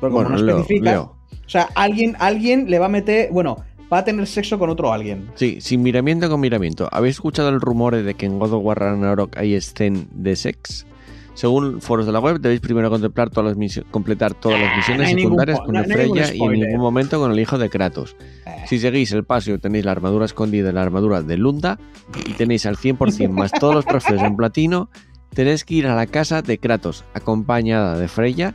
Pero 0.00 0.12
como 0.12 0.24
bueno, 0.24 0.30
no 0.30 0.36
leo, 0.42 0.58
especifica. 0.62 0.90
leo. 0.90 1.16
O 1.52 1.58
sea, 1.58 1.68
alguien, 1.74 2.16
alguien 2.18 2.70
le 2.70 2.78
va 2.78 2.86
a 2.86 2.88
meter. 2.88 3.28
Bueno, 3.30 3.58
va 3.92 3.98
a 3.98 4.04
tener 4.04 4.26
sexo 4.26 4.58
con 4.58 4.70
otro 4.70 4.90
alguien. 4.90 5.28
Sí, 5.34 5.58
sin 5.60 5.82
miramiento 5.82 6.30
con 6.30 6.40
miramiento. 6.40 6.88
¿Habéis 6.90 7.16
escuchado 7.16 7.50
el 7.50 7.60
rumor 7.60 7.94
de 7.94 8.14
que 8.14 8.24
en 8.24 8.38
God 8.38 8.54
of 8.54 8.64
War 8.64 8.78
Ragnarok 8.80 9.36
hay 9.36 9.54
escena 9.54 10.00
de 10.12 10.34
sex? 10.34 10.86
Según 11.34 11.82
foros 11.82 12.06
de 12.06 12.12
la 12.12 12.20
web, 12.20 12.40
debéis 12.40 12.60
primero 12.60 12.88
contemplar 12.88 13.28
todas 13.28 13.54
las 13.56 13.84
completar 13.90 14.32
todas 14.32 14.60
las 14.60 14.76
misiones 14.78 15.02
no 15.02 15.08
hay 15.08 15.14
ningún 15.14 15.32
secundarias 15.40 15.60
con 15.60 15.74
no- 15.74 15.80
no 15.82 15.86
Freya 15.94 16.34
y 16.34 16.40
en 16.42 16.52
ningún 16.60 16.80
momento 16.80 17.18
con 17.20 17.32
el 17.32 17.38
hijo 17.38 17.58
de 17.58 17.68
Kratos. 17.68 18.16
Eh, 18.46 18.50
Si 18.66 18.78
seguís 18.78 19.12
el 19.12 19.24
paso 19.24 19.58
tenéis 19.58 19.84
la 19.84 19.92
armadura 19.92 20.24
escondida 20.24 20.70
en 20.70 20.74
la 20.76 20.82
armadura 20.82 21.20
de 21.22 21.36
Lunda 21.36 21.78
y 22.26 22.32
tenéis 22.32 22.64
al 22.64 22.76
100% 22.76 23.30
más 23.30 23.50
todos 23.52 23.74
los 23.74 23.84
trofeos 23.84 24.22
en 24.22 24.36
platino, 24.36 24.88
tenéis 25.34 25.64
que 25.64 25.74
ir 25.74 25.86
a 25.86 25.94
la 25.94 26.06
casa 26.06 26.40
de 26.42 26.56
Kratos, 26.58 27.04
acompañada 27.14 27.98
de 27.98 28.08
Freya, 28.08 28.54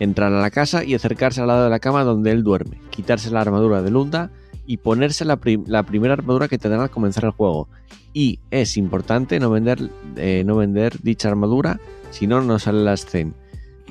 Entrar 0.00 0.32
a 0.32 0.40
la 0.40 0.50
casa 0.50 0.84
y 0.84 0.94
acercarse 0.94 1.40
al 1.40 1.48
lado 1.48 1.64
de 1.64 1.70
la 1.70 1.80
cama 1.80 2.04
donde 2.04 2.30
él 2.30 2.42
duerme, 2.44 2.78
quitarse 2.90 3.30
la 3.30 3.40
armadura 3.40 3.82
de 3.82 3.90
Lunda 3.90 4.30
y 4.66 4.76
ponerse 4.76 5.24
la, 5.24 5.36
prim- 5.36 5.64
la 5.66 5.82
primera 5.82 6.12
armadura 6.14 6.46
que 6.48 6.58
te 6.58 6.68
dan 6.68 6.80
al 6.80 6.90
comenzar 6.90 7.24
el 7.24 7.30
juego. 7.32 7.68
Y 8.12 8.38
es 8.50 8.76
importante 8.76 9.40
no 9.40 9.50
vender, 9.50 9.90
eh, 10.16 10.42
no 10.46 10.56
vender 10.56 11.00
dicha 11.02 11.28
armadura, 11.28 11.80
si 12.10 12.26
no, 12.26 12.40
no 12.42 12.58
sale 12.58 12.82
la 12.84 12.94
escena. 12.94 13.32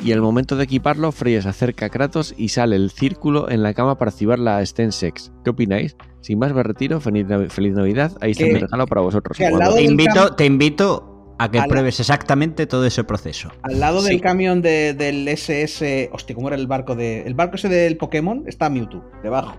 Y 0.03 0.11
al 0.11 0.21
momento 0.21 0.55
de 0.55 0.63
equiparlo, 0.65 1.11
Freya 1.11 1.41
se 1.41 1.49
acerca 1.49 1.88
a 1.88 1.89
Kratos 1.89 2.34
y 2.38 2.49
sale 2.49 2.75
el 2.75 2.91
círculo 2.91 3.49
en 3.49 3.63
la 3.63 3.73
cama 3.73 3.97
para 3.97 4.11
activar 4.11 4.38
la 4.38 4.63
Sten 4.63 4.91
Sex. 4.91 5.31
¿Qué 5.43 5.49
opináis? 5.49 5.95
Sin 6.21 6.38
más, 6.38 6.53
me 6.53 6.61
retiro. 6.61 6.99
Feliz, 6.99 7.25
Nav- 7.25 7.49
feliz 7.49 7.73
Navidad. 7.73 8.11
Ahí 8.21 8.31
está 8.31 8.43
mi 8.45 8.59
regalo 8.59 8.85
para 8.85 9.01
vosotros. 9.01 9.35
Te 9.75 9.84
invito, 9.84 10.35
te 10.35 10.45
invito 10.45 11.16
a 11.39 11.49
que 11.51 11.61
pruebes 11.68 11.99
exactamente 11.99 12.65
todo 12.68 12.85
ese 12.85 13.03
proceso. 13.03 13.49
Al 13.64 13.80
lado 13.80 14.01
Sí. 14.01 14.09
del 14.09 14.22
camión 14.22 14.61
de- 14.61 14.93
del 14.93 15.27
SS. 15.27 16.09
Hostia, 16.14 16.35
¿cómo 16.35 16.47
era 16.47 16.57
el 16.57 16.68
barco 16.68 16.95
de. 16.95 17.22
El 17.22 17.34
barco 17.35 17.55
ese 17.55 17.69
del 17.69 17.97
Pokémon 17.97 18.43
está 18.47 18.69
Mewtwo, 18.69 19.03
debajo. 19.23 19.55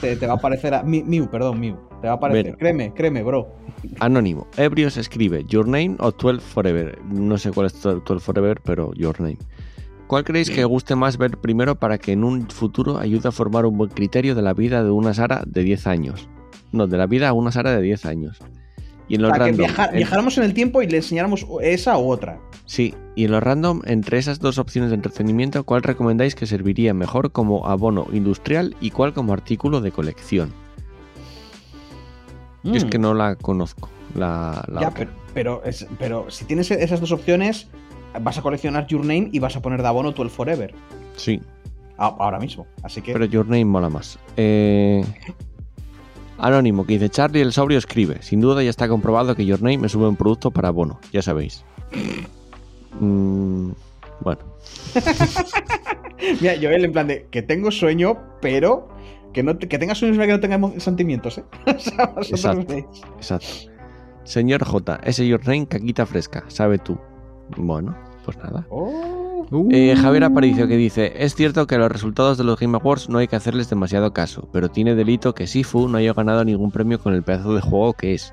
Te, 0.00 0.16
te 0.16 0.26
va 0.26 0.32
a 0.32 0.36
aparecer. 0.36 0.74
A, 0.74 0.82
Mew, 0.82 1.28
perdón, 1.30 1.60
Mew. 1.60 1.76
Te 2.00 2.08
va 2.08 2.14
a 2.14 2.16
aparecer. 2.16 2.44
Bueno. 2.44 2.58
Créeme, 2.58 2.92
créeme, 2.94 3.22
bro. 3.22 3.54
Anónimo. 4.00 4.48
Ebrios 4.56 4.96
escribe 4.96 5.44
Your 5.46 5.66
Name 5.66 5.96
o 6.00 6.10
12 6.10 6.40
Forever. 6.40 6.98
No 7.04 7.38
sé 7.38 7.52
cuál 7.52 7.66
es 7.66 7.80
12 7.82 8.18
Forever, 8.20 8.60
pero 8.64 8.92
Your 8.94 9.20
Name. 9.20 9.38
¿Cuál 10.08 10.24
creéis 10.24 10.50
que 10.50 10.64
guste 10.64 10.96
más 10.96 11.18
ver 11.18 11.38
primero 11.38 11.76
para 11.76 11.98
que 11.98 12.10
en 12.12 12.24
un 12.24 12.48
futuro 12.50 12.98
ayude 12.98 13.28
a 13.28 13.32
formar 13.32 13.64
un 13.64 13.78
buen 13.78 13.90
criterio 13.90 14.34
de 14.34 14.42
la 14.42 14.54
vida 14.54 14.82
de 14.82 14.90
una 14.90 15.14
Sara 15.14 15.42
de 15.46 15.62
10 15.62 15.86
años? 15.86 16.28
No, 16.72 16.88
de 16.88 16.96
la 16.98 17.06
vida 17.06 17.28
a 17.28 17.32
una 17.32 17.52
Sara 17.52 17.70
de 17.70 17.80
10 17.80 18.06
años. 18.06 18.40
Y 19.10 19.16
en 19.16 19.22
los 19.22 19.30
Para 19.32 19.46
que 19.46 19.50
en- 19.50 19.56
viajáramos 19.96 20.38
en 20.38 20.44
el 20.44 20.54
tiempo 20.54 20.80
y 20.82 20.86
le 20.86 20.98
enseñáramos 20.98 21.44
esa 21.62 21.98
u 21.98 22.08
otra. 22.10 22.38
Sí, 22.64 22.94
y 23.16 23.24
en 23.24 23.32
los 23.32 23.42
random, 23.42 23.82
entre 23.84 24.18
esas 24.18 24.38
dos 24.38 24.56
opciones 24.58 24.90
de 24.90 24.94
entretenimiento, 24.96 25.64
¿cuál 25.64 25.82
recomendáis 25.82 26.36
que 26.36 26.46
serviría 26.46 26.94
mejor 26.94 27.32
como 27.32 27.66
abono 27.66 28.06
industrial 28.12 28.76
y 28.80 28.92
cuál 28.92 29.12
como 29.12 29.32
artículo 29.32 29.80
de 29.80 29.90
colección? 29.90 30.52
Yo 32.62 32.74
es 32.74 32.84
Mm. 32.84 32.88
que 32.88 32.98
no 32.98 33.14
la 33.14 33.34
conozco. 33.36 33.88
La, 34.14 34.64
la 34.68 34.80
Ya, 34.82 34.88
otra. 34.88 34.98
pero, 35.06 35.10
pero, 35.34 35.62
es- 35.64 35.86
pero 35.98 36.30
si 36.30 36.44
tienes 36.44 36.70
esas 36.70 37.00
dos 37.00 37.10
opciones, 37.12 37.68
vas 38.22 38.38
a 38.38 38.42
coleccionar 38.42 38.86
Your 38.86 39.00
Name 39.00 39.30
y 39.32 39.38
vas 39.40 39.56
a 39.56 39.62
poner 39.62 39.82
de 39.82 39.88
abono 39.88 40.12
12 40.12 40.30
Forever. 40.30 40.74
Sí, 41.16 41.40
A- 41.98 42.06
ahora 42.18 42.38
mismo. 42.38 42.66
Así 42.82 43.02
que. 43.02 43.12
pero 43.12 43.24
Your 43.24 43.46
Name 43.46 43.64
mola 43.64 43.88
más. 43.88 44.18
Eh, 44.36 45.04
Anónimo, 46.40 46.86
que 46.86 46.94
dice 46.94 47.08
Charlie 47.08 47.40
el 47.40 47.52
sobrio 47.52 47.78
escribe. 47.78 48.22
Sin 48.22 48.40
duda 48.40 48.62
ya 48.62 48.70
está 48.70 48.88
comprobado 48.88 49.34
que 49.34 49.44
Your 49.44 49.62
Name 49.62 49.86
es 49.86 49.94
un 49.94 50.02
buen 50.02 50.16
producto 50.16 50.50
para 50.50 50.68
abono, 50.68 51.00
ya 51.12 51.22
sabéis. 51.22 51.64
Mm, 53.00 53.70
bueno, 54.20 54.40
Mira, 56.40 56.54
Joel, 56.60 56.84
en 56.84 56.92
plan 56.92 57.06
de 57.06 57.26
que 57.30 57.42
tengo 57.42 57.70
sueño, 57.70 58.18
pero 58.40 58.88
que, 59.32 59.42
no 59.42 59.58
que 59.58 59.78
tengas 59.78 59.98
sueños 59.98 60.18
que 60.18 60.26
no 60.26 60.40
tenga 60.40 60.80
sentimientos, 60.80 61.38
¿eh? 61.38 61.44
o 61.66 61.78
sea, 61.78 62.12
Exacto. 62.18 62.74
exacto. 63.16 63.46
Señor 64.24 64.64
J, 64.64 65.00
ese 65.04 65.26
Your 65.26 65.40
Name 65.46 65.66
caquita 65.66 66.06
fresca, 66.06 66.44
sabe 66.48 66.78
tú. 66.78 66.98
Bueno, 67.56 67.96
pues 68.24 68.36
nada. 68.38 68.66
Oh. 68.70 69.29
Eh, 69.70 69.94
Javier 69.96 70.24
Aparicio 70.24 70.68
que 70.68 70.76
dice, 70.76 71.12
es 71.16 71.34
cierto 71.34 71.66
que 71.66 71.74
a 71.74 71.78
los 71.78 71.90
resultados 71.90 72.38
de 72.38 72.44
los 72.44 72.58
Game 72.58 72.76
Awards 72.80 73.08
no 73.08 73.18
hay 73.18 73.28
que 73.28 73.36
hacerles 73.36 73.68
demasiado 73.70 74.12
caso, 74.12 74.48
pero 74.52 74.68
tiene 74.70 74.94
delito 74.94 75.34
que 75.34 75.46
Sifu 75.46 75.88
no 75.88 75.98
haya 75.98 76.12
ganado 76.12 76.44
ningún 76.44 76.70
premio 76.70 76.98
con 77.00 77.14
el 77.14 77.22
pedazo 77.22 77.54
de 77.54 77.60
juego 77.60 77.92
que 77.94 78.14
es. 78.14 78.32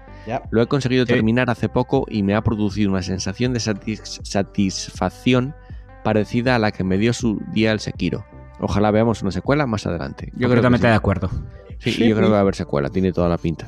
Lo 0.51 0.61
he 0.61 0.67
conseguido 0.67 1.05
Sí. 1.05 1.13
terminar 1.13 1.49
hace 1.49 1.69
poco 1.69 2.05
y 2.09 2.21
me 2.23 2.35
ha 2.35 2.41
producido 2.41 2.89
una 2.91 3.01
sensación 3.01 3.53
de 3.53 3.59
satis- 3.59 4.19
satisfacción 4.23 5.55
parecida 6.03 6.55
a 6.55 6.59
la 6.59 6.71
que 6.71 6.83
me 6.83 6.97
dio 6.97 7.13
su 7.13 7.41
día 7.53 7.71
el 7.71 7.79
Sekiro. 7.79 8.25
Ojalá 8.59 8.91
veamos 8.91 9.21
una 9.21 9.31
secuela 9.31 9.65
más 9.67 9.85
adelante. 9.85 10.31
Yo 10.35 10.49
creo 10.49 10.61
que 10.61 10.77
sí. 10.77 10.81
de 10.83 10.89
acuerdo. 10.89 11.29
Sí, 11.79 11.91
Sí. 11.91 12.07
yo 12.09 12.15
creo 12.15 12.27
que 12.27 12.31
va 12.33 12.37
a 12.39 12.41
haber 12.41 12.55
secuela, 12.55 12.89
tiene 12.89 13.11
toda 13.13 13.29
la 13.29 13.37
pinta. 13.37 13.67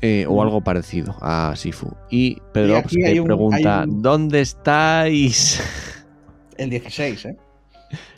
Eh, 0.00 0.26
o 0.28 0.42
algo 0.42 0.60
parecido 0.60 1.16
a 1.22 1.54
Sifu. 1.56 1.90
Y 2.10 2.36
Pedro 2.52 2.74
Y 2.74 2.76
aquí 2.76 2.96
que 2.96 3.06
hay 3.06 3.18
un- 3.20 3.26
pregunta, 3.26 3.80
hay 3.82 3.88
un- 3.88 4.02
¿dónde 4.02 4.40
estáis? 4.40 5.60
El 6.58 6.70
16, 6.70 7.24
¿eh? 7.26 7.36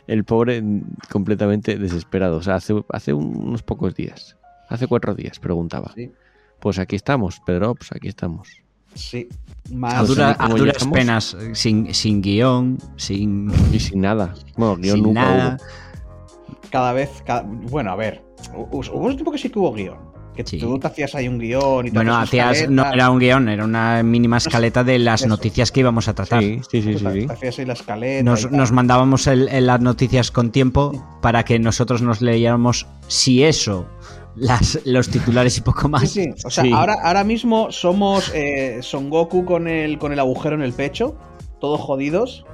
El 0.07 0.23
pobre 0.25 0.61
mm, 0.61 0.81
completamente 1.09 1.77
desesperado. 1.77 2.37
O 2.37 2.41
sea, 2.43 2.55
hace, 2.55 2.73
hace 2.89 3.13
un- 3.13 3.35
unos 3.37 3.63
pocos 3.63 3.95
días. 3.95 4.37
Hace 4.69 4.87
cuatro 4.87 5.15
días 5.15 5.39
preguntaba. 5.39 5.91
Sí. 5.95 6.11
Pues 6.59 6.77
aquí 6.79 6.95
estamos, 6.95 7.39
Pedro, 7.45 7.75
pues 7.75 7.91
aquí 7.93 8.07
estamos. 8.09 8.49
Sí. 8.95 9.29
A, 9.71 9.75
Más. 9.75 10.07
dura- 10.07 10.35
¿cómo 10.35 10.55
a 10.55 10.57
duras 10.57 10.75
llegamos? 10.75 10.97
penas, 10.97 11.33
eh, 11.39 11.55
sin, 11.55 11.93
sin 11.93 12.21
guion, 12.21 12.77
sin, 12.97 13.49
Y 13.73 13.79
sin 13.79 14.01
nada. 14.01 14.33
Bueno, 14.57 14.75
guion 14.77 14.95
sin 14.95 15.03
nunca 15.03 15.21
nada. 15.21 15.57
hubo. 15.59 16.59
Cada 16.69 16.91
vez. 16.93 17.09
cada- 17.25 17.43
Bueno, 17.43 17.91
a 17.91 17.95
ver. 17.95 18.23
hu- 18.53 18.67
Hubo 18.91 19.05
un 19.05 19.13
tiempo 19.15 19.31
que 19.31 19.37
sí 19.37 19.49
que 19.49 19.59
hubo 19.59 19.71
guion. 19.73 19.97
Que 20.37 20.45
Sí. 20.45 20.59
tú 20.59 20.77
te 20.77 20.85
hacías 20.85 21.15
ahí 21.15 21.27
un 21.27 21.39
guion 21.39 21.87
y 21.87 21.89
Bueno, 21.89 22.15
hacías 22.15 22.69
no 22.69 22.85
era 22.93 23.09
un 23.09 23.17
guion, 23.17 23.49
era 23.49 23.65
una 23.65 24.03
mínima 24.03 24.37
escaleta 24.37 24.83
de 24.83 24.99
las 24.99 25.21
Eso. 25.21 25.29
noticias 25.29 25.71
que 25.71 25.79
íbamos 25.79 26.07
a 26.07 26.13
tratar. 26.13 26.43
Sí, 26.43 26.61
sí, 26.69 26.81
sí, 26.83 26.93
sí. 26.99 27.03
te- 27.03 27.21
sí. 27.21 27.25
te 27.27 27.33
hacías 27.33 27.57
ahí 27.59 27.65
la 27.65 27.73
escaleta. 27.73 28.23
Nos, 28.23 28.71
mandábamos 28.71 29.25
el- 29.25 29.49
el- 29.49 29.65
las 29.65 29.81
noticias 29.81 30.29
con 30.29 30.51
tiempo 30.51 31.19
para 31.23 31.43
que 31.43 31.57
nosotros 31.57 32.03
nos 32.03 32.21
leyéramos, 32.21 32.85
si 33.07 33.43
eso, 33.43 33.87
las, 34.35 34.79
los 34.85 35.09
titulares 35.09 35.57
y 35.57 35.61
poco 35.61 35.89
más. 35.89 36.09
Sí, 36.11 36.25
sí. 36.25 36.29
O 36.45 36.51
sea, 36.51 36.63
Sí. 36.63 36.71
ahora, 36.71 36.97
ahora 37.03 37.23
mismo 37.23 37.71
somos 37.71 38.31
eh, 38.35 38.77
Son 38.83 39.09
Goku 39.09 39.43
con 39.43 39.67
el, 39.67 39.97
con 39.97 40.13
el 40.13 40.19
agujero 40.19 40.55
en 40.55 40.61
el 40.61 40.73
pecho, 40.73 41.17
todos 41.59 41.81
jodidos, 41.81 42.45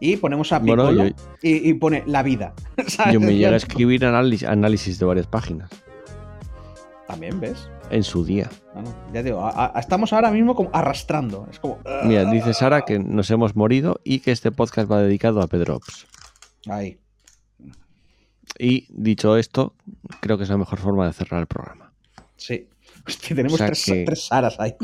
y 0.00 0.16
ponemos 0.16 0.52
a 0.52 0.58
Bueno, 0.60 0.88
Piccolo 0.88 1.08
yo- 1.10 1.14
y, 1.42 1.68
y 1.68 1.74
pone 1.74 2.02
la 2.06 2.22
vida. 2.22 2.54
¿sabes? 2.86 3.12
Yo 3.14 3.20
me 3.20 3.32
llegué 3.34 3.46
a 3.48 3.56
escribir 3.56 4.06
análisis, 4.06 4.48
análisis 4.48 4.98
de 4.98 5.04
varias 5.04 5.26
páginas. 5.26 5.68
También, 7.06 7.38
¿ves? 7.40 7.68
En 7.90 8.02
su 8.02 8.24
día. 8.24 8.50
Bueno, 8.74 8.92
ya 9.12 9.22
digo, 9.22 9.40
a- 9.46 9.72
a- 9.76 9.80
estamos 9.80 10.12
ahora 10.12 10.30
mismo 10.32 10.54
como 10.56 10.70
arrastrando. 10.72 11.46
Es 11.50 11.60
como. 11.60 11.78
Mira, 12.04 12.24
dice 12.30 12.52
Sara 12.52 12.84
que 12.84 12.98
nos 12.98 13.30
hemos 13.30 13.54
morido 13.54 14.00
y 14.04 14.18
que 14.20 14.32
este 14.32 14.50
podcast 14.50 14.90
va 14.90 15.00
dedicado 15.02 15.40
a 15.40 15.46
Pedrops. 15.46 16.06
Ahí. 16.68 16.98
Y 18.58 18.86
dicho 18.90 19.36
esto, 19.36 19.74
creo 20.20 20.36
que 20.36 20.44
es 20.44 20.50
la 20.50 20.56
mejor 20.56 20.78
forma 20.78 21.06
de 21.06 21.12
cerrar 21.12 21.40
el 21.40 21.46
programa. 21.46 21.92
Sí. 22.36 22.68
Hostia, 23.06 23.36
tenemos 23.36 23.54
O 23.54 23.58
sea 23.58 23.66
tres, 23.66 23.84
que- 23.84 24.04
tres 24.04 24.26
Saras 24.26 24.58
ahí. 24.58 24.74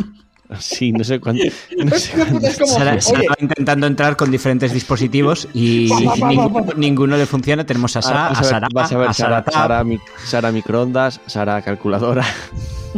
Sí, 0.61 0.93
no 0.93 1.03
sé 1.05 1.21
cuánto. 1.21 1.43
No 1.85 1.97
sé 1.99 2.13
cuánto- 2.17 2.47
Es 2.47 2.59
como, 2.59 2.73
Sara, 2.73 3.01
Sara 3.01 3.21
va 3.31 3.37
intentando 3.39 3.87
entrar 3.87 4.17
con 4.17 4.31
diferentes 4.31 4.73
dispositivos 4.73 5.49
y 5.55 5.91
ninguno, 6.77 7.17
le 7.17 7.27
funciona. 7.27 7.65
Tenemos 7.65 7.97
a, 7.97 8.03
Sa- 8.03 8.29
Ah, 8.29 8.31
a 8.31 8.45
Sara, 8.45 8.69
vas 8.73 8.93
a 8.93 8.99
ver 8.99 9.09
a 9.09 9.13
Sara, 9.13 9.45
Sara. 9.45 9.53
Sara, 9.53 9.85
mic- 9.85 10.01
Sara 10.25 10.53
microondas, 10.53 11.21
Sara 11.27 11.61
calculadora, 11.63 12.23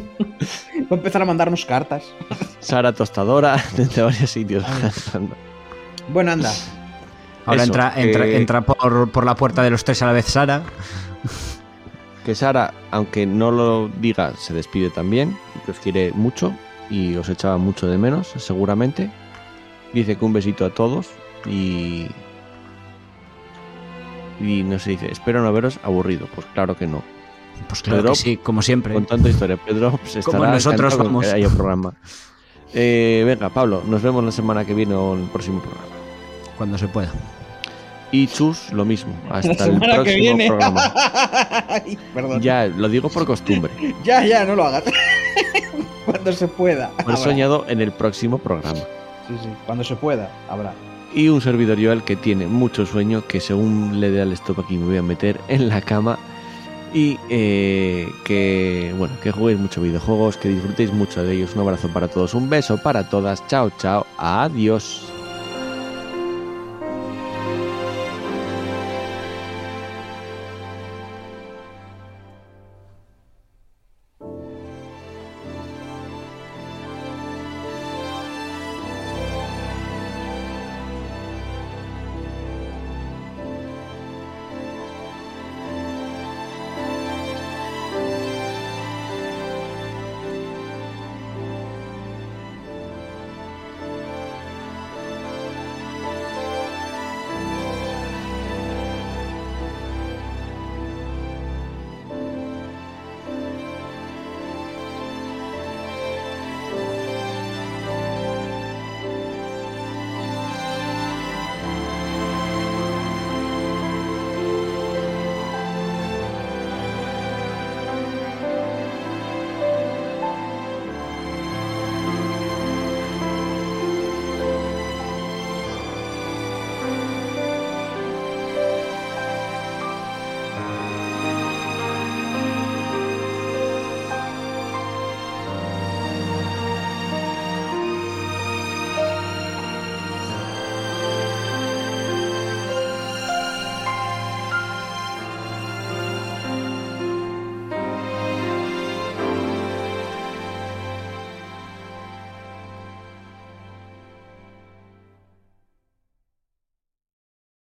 va 0.81 0.87
a 0.91 0.95
empezar 0.95 1.23
a 1.23 1.25
mandarnos 1.25 1.65
cartas. 1.65 2.05
Sara 2.61 2.93
tostadora, 2.93 3.63
desde 3.77 4.03
varios 4.03 4.31
sitios. 4.31 4.65
Bueno, 6.09 6.33
anda. 6.33 6.53
Ahora 7.47 7.63
Eso, 7.63 7.73
entra, 7.73 7.93
entra, 7.97 8.27
eh, 8.27 8.37
entra 8.39 8.61
por, 8.63 9.11
por 9.11 9.25
la 9.27 9.35
puerta 9.35 9.63
de 9.63 9.71
los 9.71 9.85
tres 9.85 10.01
a 10.03 10.07
la 10.07 10.13
vez 10.13 10.25
Sara. 10.27 10.63
que 12.25 12.35
Sara, 12.35 12.73
aunque 12.91 13.27
no 13.27 13.51
lo 13.51 13.91
diga, 14.01 14.33
se 14.39 14.55
despide 14.55 14.89
también 14.89 15.37
y 15.55 15.59
que 15.67 15.73
os 15.73 15.79
quiere 15.79 16.11
mucho 16.13 16.55
y 16.91 17.15
os 17.17 17.29
echaba 17.29 17.57
mucho 17.59 17.87
de 17.87 17.99
menos, 17.99 18.29
seguramente. 18.37 19.11
Dice 19.93 20.17
que 20.17 20.25
un 20.25 20.33
besito 20.33 20.65
a 20.65 20.71
todos 20.71 21.09
y. 21.47 22.07
Y 24.41 24.63
no 24.65 24.79
se 24.79 24.91
dice, 24.91 25.11
espero 25.11 25.43
no 25.43 25.53
veros 25.53 25.79
aburrido. 25.83 26.27
Pues 26.35 26.47
claro 26.53 26.77
que 26.77 26.87
no. 26.87 27.03
Pues 27.69 27.83
claro 27.83 28.01
Pedro, 28.03 28.13
que 28.15 28.19
sí, 28.19 28.37
como 28.37 28.63
siempre. 28.63 28.93
Con 28.95 29.07
tanta 29.07 29.29
historia, 29.29 29.57
Pedro 29.57 29.93
pues, 29.93 30.17
estará 30.17 30.39
Como 30.39 30.51
nosotros 30.51 30.99
vamos. 30.99 31.25
que 31.25 31.33
haya 31.33 31.49
programa. 31.49 31.95
Eh, 32.73 33.23
venga, 33.25 33.49
Pablo, 33.51 33.83
nos 33.87 34.03
vemos 34.03 34.25
la 34.25 34.33
semana 34.33 34.65
que 34.65 34.75
viene 34.75 34.95
o 34.95 35.15
en 35.15 35.23
el 35.23 35.29
próximo 35.29 35.61
programa. 35.61 35.87
Cuando 36.59 36.77
se 36.77 36.89
pueda. 36.89 37.13
Y 38.11 38.27
Chus, 38.27 38.73
lo 38.73 38.85
mismo. 38.85 39.13
La 39.29 39.37
Hasta 39.39 39.67
el 39.67 39.81
que 39.81 39.87
próximo 39.87 40.05
viene. 40.19 40.47
programa. 40.49 40.93
Ay, 41.69 41.99
Perdón. 42.13 42.41
Ya. 42.43 42.67
Ya, 42.67 42.75
lo 42.77 42.89
digo 42.89 43.09
por 43.09 43.25
costumbre. 43.25 43.73
ya, 44.05 44.45
no 44.45 44.57
lo 44.57 44.65
hagas. 44.65 44.85
Cuando 46.15 46.33
se 46.33 46.47
pueda. 46.47 46.91
Por 47.05 47.17
soñado 47.17 47.65
en 47.69 47.81
el 47.81 47.91
próximo 47.91 48.39
programa. 48.39 48.79
Sí, 49.27 49.35
sí. 49.43 49.49
Cuando 49.67 49.83
se 49.83 49.97
pueda, 49.97 50.31
habrá. 50.49 50.73
Y 51.13 51.29
un 51.29 51.41
servidor 51.41 51.83
Joel 51.83 52.05
que 52.05 52.15
tiene 52.15 52.47
mucho 52.47 52.87
sueño, 52.87 53.27
que 53.27 53.41
según 53.41 54.01
le 54.01 54.11
dé 54.11 54.23
al 54.23 54.33
stop 54.33 54.61
aquí 54.61 54.77
me 54.77 54.87
voy 54.87 54.97
a 54.97 55.03
meter 55.03 55.41
en 55.49 55.69
la 55.69 55.81
cama. 55.81 56.19
Y 56.93 57.19
eh, 57.31 58.09
que, 58.25 58.95
bueno, 58.97 59.17
que 59.21 59.33
juguéis 59.33 59.59
mucho 59.59 59.81
videojuegos, 59.81 60.37
que 60.37 60.49
disfrutéis 60.51 60.93
mucho 60.93 61.25
de 61.25 61.35
ellos. 61.35 61.55
Un 61.55 61.63
abrazo 61.63 61.89
para 61.89 62.07
todos, 62.07 62.35
un 62.35 62.49
beso 62.49 62.79
para 62.79 63.09
todas. 63.09 63.45
Chao, 63.49 63.71
chao. 63.79 64.07
Adiós. 64.17 65.14